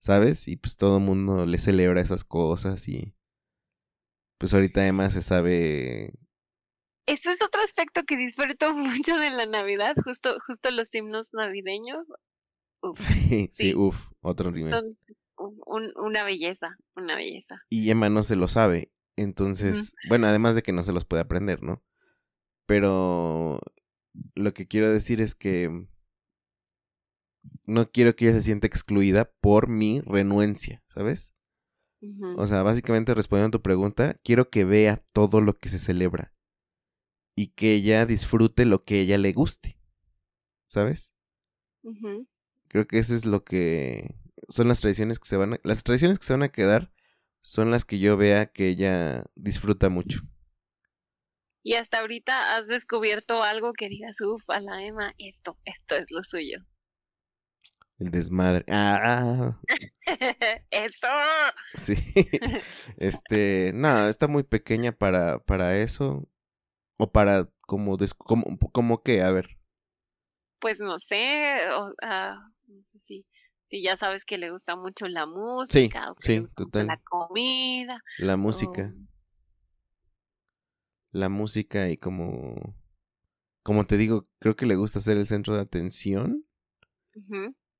¿sabes? 0.00 0.48
Y 0.48 0.56
pues 0.56 0.76
todo 0.76 0.98
el 0.98 1.04
mundo 1.04 1.46
le 1.46 1.58
celebra 1.58 2.00
esas 2.00 2.24
cosas 2.24 2.88
y 2.88 3.14
pues 4.38 4.54
ahorita 4.54 4.80
además 4.80 5.12
se 5.12 5.22
sabe... 5.22 6.12
Eso 7.06 7.30
es 7.30 7.40
otro 7.42 7.62
aspecto 7.62 8.02
que 8.04 8.16
disfruto 8.16 8.72
mucho 8.76 9.16
de 9.16 9.30
la 9.30 9.46
Navidad, 9.46 9.94
justo, 10.04 10.36
justo 10.46 10.70
los 10.70 10.94
himnos 10.94 11.28
navideños. 11.32 12.06
Uf, 12.82 12.98
Sí, 12.98 13.48
sí, 13.52 13.70
Sí. 13.70 13.74
uff, 13.74 14.12
otro 14.20 14.52
nivel. 14.52 14.70
son 14.70 14.96
un- 15.66 15.92
una 15.96 16.22
belleza, 16.22 16.76
una 16.94 17.16
belleza. 17.16 17.56
Y 17.70 17.90
Emma 17.90 18.08
no 18.08 18.22
se 18.22 18.36
lo 18.36 18.46
sabe, 18.48 18.92
entonces, 19.16 19.94
bueno, 20.08 20.26
además 20.28 20.54
de 20.54 20.62
que 20.62 20.72
no 20.72 20.84
se 20.84 20.92
los 20.92 21.04
puede 21.04 21.22
aprender, 21.22 21.62
¿no? 21.62 21.82
Pero 22.66 23.60
lo 24.36 24.52
que 24.54 24.68
quiero 24.68 24.92
decir 24.92 25.20
es 25.20 25.34
que 25.34 25.86
no 27.64 27.90
quiero 27.90 28.14
que 28.16 28.26
ella 28.26 28.34
se 28.36 28.42
sienta 28.42 28.66
excluida 28.66 29.30
por 29.40 29.68
mi 29.68 30.00
renuencia, 30.00 30.82
¿sabes? 30.88 31.34
O 32.36 32.46
sea, 32.46 32.62
básicamente 32.62 33.14
respondiendo 33.14 33.48
a 33.56 33.58
tu 33.58 33.62
pregunta, 33.62 34.18
quiero 34.22 34.50
que 34.50 34.64
vea 34.64 35.02
todo 35.12 35.40
lo 35.40 35.58
que 35.58 35.68
se 35.68 35.78
celebra 35.78 36.32
y 37.34 37.48
que 37.48 37.74
ella 37.74 38.06
disfrute 38.06 38.64
lo 38.64 38.84
que 38.84 39.00
ella 39.00 39.18
le 39.18 39.32
guste, 39.32 39.78
¿sabes? 40.66 41.14
Creo 42.68 42.86
que 42.86 42.98
eso 42.98 43.14
es 43.14 43.24
lo 43.24 43.44
que 43.44 44.14
son 44.48 44.68
las 44.68 44.80
tradiciones 44.80 45.18
que 45.18 45.28
se 45.28 45.36
van 45.36 45.54
a... 45.54 45.60
Las 45.64 45.82
tradiciones 45.82 46.18
que 46.18 46.26
se 46.26 46.32
van 46.32 46.42
a 46.42 46.50
quedar 46.50 46.92
son 47.40 47.70
las 47.70 47.84
que 47.84 47.98
yo 47.98 48.16
vea 48.16 48.46
que 48.46 48.68
ella 48.68 49.24
disfruta 49.34 49.88
mucho. 49.88 50.20
Y 51.62 51.74
hasta 51.74 51.98
ahorita 51.98 52.56
has 52.56 52.66
descubierto 52.66 53.42
algo 53.42 53.72
que 53.72 53.88
digas, 53.88 54.20
uff, 54.20 54.48
a 54.48 54.60
la 54.60 54.84
Emma, 54.84 55.14
esto, 55.18 55.58
esto 55.64 55.96
es 55.96 56.10
lo 56.10 56.22
suyo. 56.22 56.60
El 57.98 58.10
desmadre. 58.10 58.64
Ah, 58.68 59.58
Eso. 60.70 61.06
sí. 61.74 61.94
Este, 62.96 63.72
no, 63.74 64.08
está 64.08 64.26
muy 64.28 64.42
pequeña 64.42 64.92
para, 64.92 65.38
para 65.40 65.76
eso. 65.78 66.28
O 66.96 67.10
para 67.10 67.48
como, 67.62 67.96
des- 67.96 68.14
como, 68.14 68.58
como 68.72 69.02
qué, 69.02 69.22
a 69.22 69.30
ver. 69.30 69.58
Pues 70.60 70.80
no 70.80 70.98
sé, 70.98 71.70
o, 71.70 71.92
ah, 72.02 72.36
sé 72.92 72.98
si, 73.00 73.26
si 73.64 73.82
ya 73.82 73.96
sabes 73.96 74.24
que 74.24 74.38
le 74.38 74.50
gusta 74.50 74.74
mucho 74.74 75.06
la 75.06 75.24
Sí, 75.26 75.88
música 75.88 76.10
o 76.10 76.14
que 76.16 76.26
sí, 76.26 76.34
le 76.34 76.40
gusta 76.40 76.62
mucho 76.64 76.78
total. 76.78 76.86
la 76.88 76.96
comida. 76.98 78.02
La 78.18 78.36
música. 78.36 78.92
o- 78.94 79.08
la 81.12 81.28
música 81.28 81.88
y 81.90 81.96
como 81.96 82.74
como 83.62 83.86
te 83.86 83.96
digo, 83.98 84.26
creo 84.38 84.56
que 84.56 84.66
le 84.66 84.76
gusta 84.76 85.00
ser 85.00 85.18
el 85.18 85.26
centro 85.26 85.54
de 85.54 85.60
atención. 85.60 86.44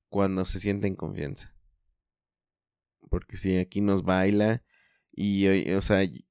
Cuando 0.09 0.45
se 0.47 0.59
siente 0.61 0.87
en 0.87 0.97
confianza. 0.97 1.55
Porque 3.11 3.37
si 3.37 3.57
aquí 3.57 3.81
nos 3.81 4.03
baila 4.03 4.63
y 5.13 5.47
hoy- 5.47 5.73
o 5.75 5.83
sea, 5.83 6.03
he 6.03 6.23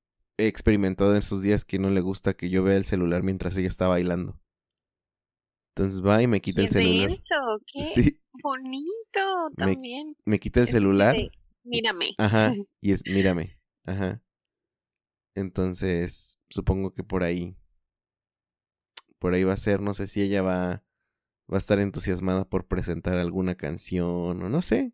experimentado 0.47 1.11
en 1.11 1.17
estos 1.17 1.41
días 1.41 1.65
que 1.65 1.79
no 1.79 1.89
le 1.89 2.01
gusta 2.01 2.35
que 2.35 2.49
yo 2.49 2.63
vea 2.63 2.77
el 2.77 2.85
celular 2.85 3.23
mientras 3.23 3.57
ella 3.57 3.67
está 3.67 3.87
bailando. 3.87 4.39
Entonces 5.75 6.03
va 6.05 6.21
y 6.21 6.27
me 6.27 6.41
quita 6.41 6.61
el 6.61 6.69
celular. 6.69 7.09
denso, 7.09 7.61
qué 7.73 7.83
Sí, 7.83 8.19
bonito 8.41 9.49
Me- 9.57 9.73
también. 9.73 10.15
me 10.25 10.39
quita 10.39 10.61
el 10.61 10.65
Es 10.65 10.71
celular. 10.71 11.15
de, 11.15 11.31
Mírame. 11.63 12.15
Ajá, 12.17 12.53
y 12.81 12.91
es 12.91 13.03
mírame. 13.05 13.59
Ajá. 13.85 14.21
Entonces, 15.35 16.39
supongo 16.49 16.93
que 16.93 17.03
por 17.03 17.23
ahí 17.23 17.55
por 19.19 19.33
ahí 19.33 19.43
va 19.43 19.53
a 19.53 19.57
ser, 19.57 19.81
no 19.81 19.93
sé 19.95 20.05
si 20.07 20.21
ella 20.21 20.41
va 20.43 20.83
va 21.52 21.57
a 21.57 21.60
estar 21.60 21.80
entusiasmada 21.80 22.45
por 22.45 22.68
presentar 22.68 23.15
alguna 23.15 23.56
canción 23.56 24.41
o 24.41 24.49
no 24.49 24.61
sé. 24.61 24.94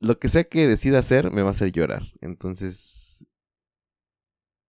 Lo 0.00 0.18
que 0.18 0.28
sea 0.28 0.44
que 0.44 0.66
decida 0.68 1.00
hacer 1.00 1.30
me 1.32 1.42
va 1.42 1.48
a 1.48 1.50
hacer 1.50 1.72
llorar. 1.72 2.02
Entonces, 2.20 3.26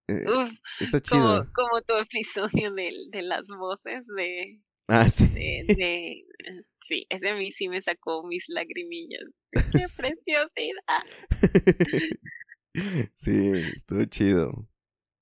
eh, 0.07 0.26
Uf, 0.26 0.52
está 0.80 0.99
chido. 0.99 1.45
como 1.53 1.81
tu 1.84 1.95
episodio 1.98 2.73
de, 2.73 2.91
de 3.11 3.22
las 3.22 3.45
voces 3.45 4.07
de, 4.15 4.60
Ah, 4.88 5.07
sí. 5.07 5.27
de, 5.27 5.65
de- 5.76 6.11
eh, 6.11 6.64
sí, 6.88 7.06
ese 7.10 7.30
a 7.30 7.36
mí 7.36 7.52
sí 7.52 7.68
me 7.69 7.81
sacó 7.81 8.23
mis 8.26 8.45
lagrimillas. 8.49 9.22
¡Qué 9.53 9.86
preciosidad! 9.95 11.03
sí, 13.15 13.72
estuvo 13.76 14.03
chido. 14.06 14.68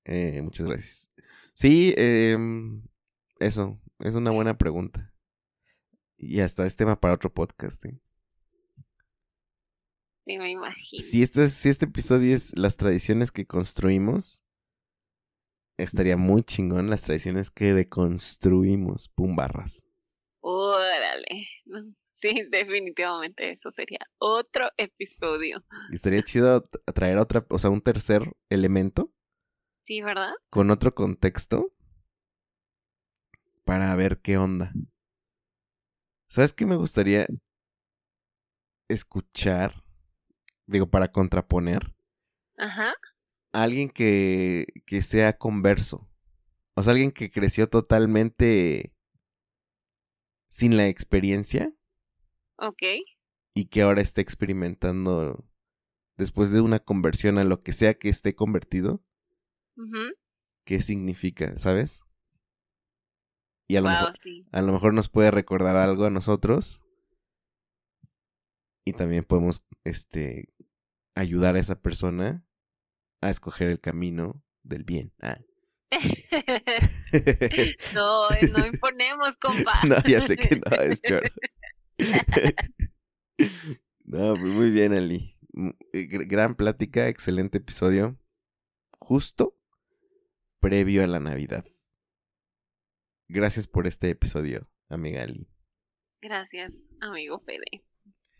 Eh, 0.05 0.41
muchas 0.41 0.65
gracias. 0.67 1.11
Sí, 1.53 1.93
em, 1.97 2.83
eso, 3.39 3.79
es 3.99 4.15
una 4.15 4.31
buena 4.31 4.57
pregunta. 4.57 5.13
Y 6.17 6.39
hasta 6.39 6.65
es 6.65 6.75
tema 6.75 6.99
para 6.99 7.13
otro 7.13 7.33
podcast. 7.33 7.85
¿eh? 7.85 7.99
Me 10.25 10.51
imagino. 10.51 11.01
Si 11.01 11.21
este, 11.21 11.47
si 11.47 11.69
este 11.69 11.85
episodio 11.85 12.35
es 12.35 12.57
las 12.57 12.75
tradiciones 12.75 13.31
que 13.31 13.45
construimos, 13.45 14.43
estaría 15.77 16.17
muy 16.17 16.43
chingón 16.43 16.89
las 16.89 17.03
tradiciones 17.03 17.51
que 17.51 17.73
deconstruimos, 17.73 19.09
pum 19.09 19.35
barras. 19.35 19.85
Órale. 20.41 21.47
Sí, 22.19 22.47
definitivamente 22.49 23.51
eso 23.51 23.69
sería 23.69 23.99
otro 24.17 24.71
episodio. 24.77 25.63
Y 25.91 25.95
estaría 25.97 26.23
chido 26.23 26.67
traer 26.95 27.19
otra, 27.19 27.45
o 27.47 27.59
sea, 27.59 27.69
un 27.69 27.81
tercer 27.81 28.23
elemento 28.49 29.13
Sí, 29.83 30.01
¿verdad? 30.01 30.33
con 30.49 30.71
otro 30.71 30.95
contexto 30.95 31.71
para 33.67 33.93
ver 33.95 34.21
qué 34.21 34.37
onda. 34.37 34.71
¿Sabes 36.29 36.53
qué 36.53 36.65
me 36.65 36.77
gustaría 36.77 37.27
escuchar? 38.89 39.83
Digo, 40.65 40.89
para 40.89 41.11
contraponer. 41.11 41.93
Ajá. 42.57 42.93
Alguien 43.51 43.89
que, 43.89 44.67
que 44.85 45.01
sea 45.01 45.37
converso. 45.37 46.09
O 46.75 46.83
sea, 46.83 46.93
alguien 46.93 47.11
que 47.11 47.29
creció 47.29 47.67
totalmente 47.69 48.93
sin 50.49 50.77
la 50.77 50.87
experiencia 50.87 51.73
Ok. 52.57 52.83
y 53.53 53.65
que 53.65 53.81
ahora 53.81 54.01
está 54.01 54.21
experimentando 54.21 55.45
después 56.15 56.51
de 56.51 56.61
una 56.61 56.79
conversión 56.79 57.37
a 57.37 57.43
lo 57.43 57.63
que 57.63 57.73
sea 57.73 57.95
que 57.95 58.07
esté 58.09 58.33
convertido, 58.33 59.03
Ujú. 59.75 60.13
qué 60.65 60.81
significa, 60.81 61.57
¿sabes? 61.57 62.01
Y 63.67 63.75
a 63.75 63.81
lo, 63.81 63.89
Wow, 63.89 63.95
mejor, 63.97 64.19
sí. 64.23 64.45
a 64.51 64.61
lo 64.61 64.71
mejor 64.73 64.93
nos 64.93 65.09
puede 65.09 65.31
recordar 65.31 65.75
algo 65.75 66.05
a 66.05 66.09
nosotros 66.09 66.81
y 68.85 68.93
también 68.93 69.25
podemos 69.25 69.65
este 69.83 70.53
ayudar 71.15 71.55
a 71.55 71.59
esa 71.59 71.81
persona 71.81 72.45
a 73.21 73.29
escoger 73.29 73.67
el 73.69 73.81
camino 73.81 74.41
del 74.63 74.83
bien. 74.85 75.13
Ah. 75.21 75.39
no, 77.93 78.29
eh, 78.31 78.49
no 78.57 78.65
imponemos, 78.65 79.37
compa. 79.37 79.81
no, 79.87 79.95
ya 80.07 80.21
sé 80.21 80.37
que 80.37 80.55
no, 80.57 80.75
es 80.77 81.01
choro. 81.01 81.27
no, 84.05 84.35
pues 84.35 84.53
muy 84.53 84.69
bien, 84.71 84.93
Ali. 84.93 85.37
Mm, 85.53 85.69
eh, 85.93 86.07
gr- 86.09 86.27
Gran 86.27 86.55
plática, 86.55 87.07
excelente 87.07 87.57
episodio. 87.57 88.17
Justo 88.99 89.55
previo 90.59 91.03
a 91.03 91.07
la 91.07 91.19
Navidad. 91.19 91.65
Gracias 93.27 93.67
por 93.67 93.87
este 93.87 94.09
episodio, 94.09 94.67
amiga 94.89 95.21
Ali. 95.23 95.47
Gracias, 96.21 96.81
amigo 97.01 97.39
Fede. 97.41 97.83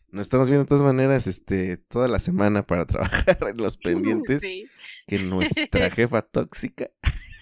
Nos 0.10 0.22
estamos 0.24 0.48
viendo 0.50 0.64
de 0.64 0.70
todas 0.70 0.84
maneras 0.84 1.28
este, 1.28 1.78
toda 1.78 2.08
la 2.08 2.20
semana 2.20 2.66
para 2.66 2.86
trabajar 2.86 3.38
en 3.50 3.58
los 3.58 3.78
pendientes 3.78 4.42
Sí. 4.42 4.66
que 5.06 5.20
nuestra 5.24 5.90
jefa 5.92 6.22
tóxica 6.22 6.90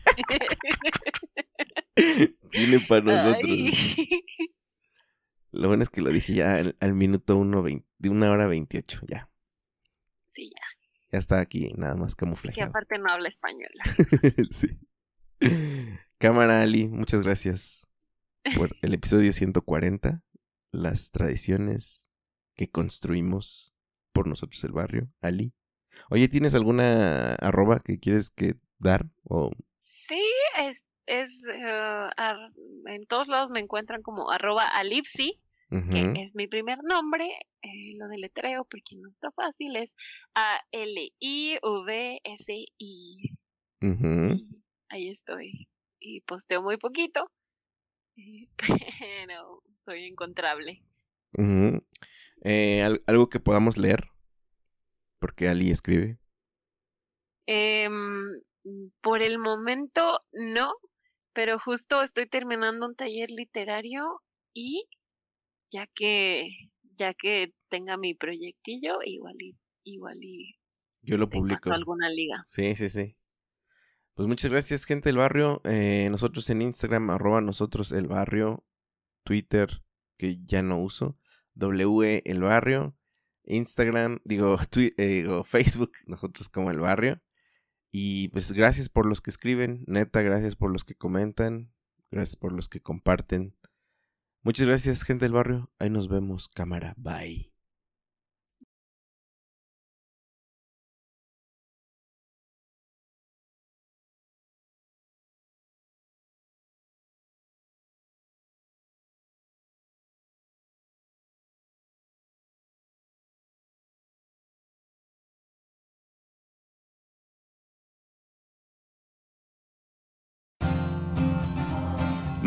tiene 2.52 2.80
para 2.88 3.02
nosotros. 3.02 3.52
Ay. 3.52 3.74
Lo 5.52 5.68
bueno 5.70 5.84
es 5.84 5.90
que 5.90 6.02
lo 6.02 6.10
dije 6.10 6.34
ya 6.34 6.56
al, 6.56 6.76
al 6.80 6.94
minuto 6.96 7.38
uno 7.38 7.62
vein- 7.64 7.86
de 7.98 8.10
una 8.10 8.30
hora 8.32 8.48
veintiocho, 8.48 9.02
ya. 9.08 9.30
Sí, 10.34 10.50
ya. 10.50 10.62
Ya 11.14 11.20
está 11.20 11.40
aquí, 11.40 11.72
nada 11.78 11.96
más 11.96 12.16
Que 12.16 12.22
camuflajeado. 12.26 12.70
aparte 12.72 12.98
no 12.98 13.10
habla 13.10 13.30
español. 13.30 13.70
sí. 14.50 14.68
Cámara 16.18 16.62
Ali, 16.62 16.88
muchas 16.88 17.22
gracias 17.22 17.88
por 18.58 18.76
el 18.82 18.94
episodio 18.94 19.34
140, 19.34 20.22
las 20.72 21.12
tradiciones 21.12 22.08
que 22.56 22.70
construimos 22.70 23.74
por 24.14 24.28
nosotros 24.28 24.64
el 24.64 24.72
barrio, 24.72 25.10
Ali. 25.22 25.54
Oye, 26.10 26.28
¿tienes 26.30 26.56
alguna 26.56 27.34
arroba 27.36 27.80
que 27.80 28.00
quieres 28.00 28.30
que 28.30 28.56
dar? 28.80 29.06
O 29.24 29.52
Sí, 29.84 30.22
es, 30.60 30.84
es 31.06 31.44
ar- 32.18 32.52
en 32.86 33.06
todos 33.08 33.28
lados 33.28 33.50
me 33.50 33.60
encuentran 33.60 34.02
como 34.02 34.30
arroba 34.32 34.68
alipsi, 34.68 35.42
que 35.70 36.22
es 36.24 36.34
mi 36.36 36.48
primer 36.48 36.78
nombre, 36.84 37.26
eh, 37.62 37.94
lo 37.98 38.08
deletreo 38.08 38.66
porque 38.66 38.96
no 38.96 39.10
está 39.10 39.32
fácil, 39.32 39.76
es 39.76 39.92
A-L-I-V-S-I. 41.96 43.38
Ahí 44.90 45.10
estoy. 45.10 45.68
Y 46.08 46.22
posteo 46.22 46.62
muy 46.62 46.78
poquito, 46.78 47.32
eh, 48.16 48.48
pero 49.28 49.64
soy 49.86 50.06
encontrable. 50.06 50.84
Eh, 52.44 52.84
al- 52.84 53.04
algo 53.08 53.28
que 53.30 53.40
podamos 53.40 53.78
leer, 53.78 54.10
porque 55.20 55.48
Ali 55.50 55.72
escribe. 55.72 56.20
Em, 57.48 58.40
por 59.02 59.24
el 59.24 59.40
momento 59.40 60.22
no, 60.32 60.74
pero 61.34 61.58
justo 61.58 62.04
estoy 62.04 62.28
terminando 62.28 62.86
un 62.86 62.96
taller 62.96 63.32
literario 63.32 64.22
y 64.54 64.88
ya 65.72 65.88
que 65.88 66.50
ya 66.98 67.16
que 67.16 67.52
tenga 67.70 67.98
mi 67.98 68.14
proyectillo, 68.14 69.00
igual 69.04 69.36
y 69.40 69.56
igual 69.84 70.24
y 70.24 70.56
Yo 71.02 71.18
lo 71.18 71.30
publico. 71.30 71.72
alguna 71.72 72.10
liga. 72.10 72.44
Sí, 72.46 72.76
sí, 72.76 72.90
sí. 72.90 73.16
Pues 74.16 74.30
muchas 74.30 74.50
gracias, 74.50 74.86
gente 74.86 75.10
del 75.10 75.18
barrio. 75.18 75.62
Eh, 75.66 76.08
nosotros 76.10 76.50
en 76.50 76.62
Instagram, 76.62 77.10
arroba 77.10 77.42
nosotros 77.42 77.92
el 77.92 78.08
barrio. 78.08 78.66
Twitter, 79.24 79.84
que 80.18 80.40
ya 80.46 80.62
no 80.62 80.82
uso. 80.82 81.20
W 81.56 82.22
el 82.26 82.42
barrio. 82.42 82.98
Instagram, 83.44 84.20
digo, 84.24 84.58
eh, 84.78 84.94
digo, 84.98 85.44
Facebook, 85.44 85.92
nosotros 86.08 86.48
como 86.48 86.72
el 86.72 86.80
barrio. 86.80 87.22
Y 87.92 88.30
pues 88.30 88.52
gracias 88.54 88.90
por 88.90 89.06
los 89.06 89.22
que 89.22 89.30
escriben, 89.30 89.84
neta, 89.88 90.22
gracias 90.22 90.56
por 90.56 90.72
los 90.72 90.84
que 90.84 90.96
comentan, 90.96 91.74
gracias 92.12 92.36
por 92.36 92.52
los 92.52 92.68
que 92.68 92.82
comparten. 92.82 93.56
Muchas 94.44 94.68
gracias, 94.68 95.04
gente 95.04 95.26
del 95.26 95.34
barrio. 95.34 95.72
Ahí 95.80 95.90
nos 95.90 96.08
vemos, 96.08 96.50
cámara. 96.50 96.94
Bye. 96.98 97.55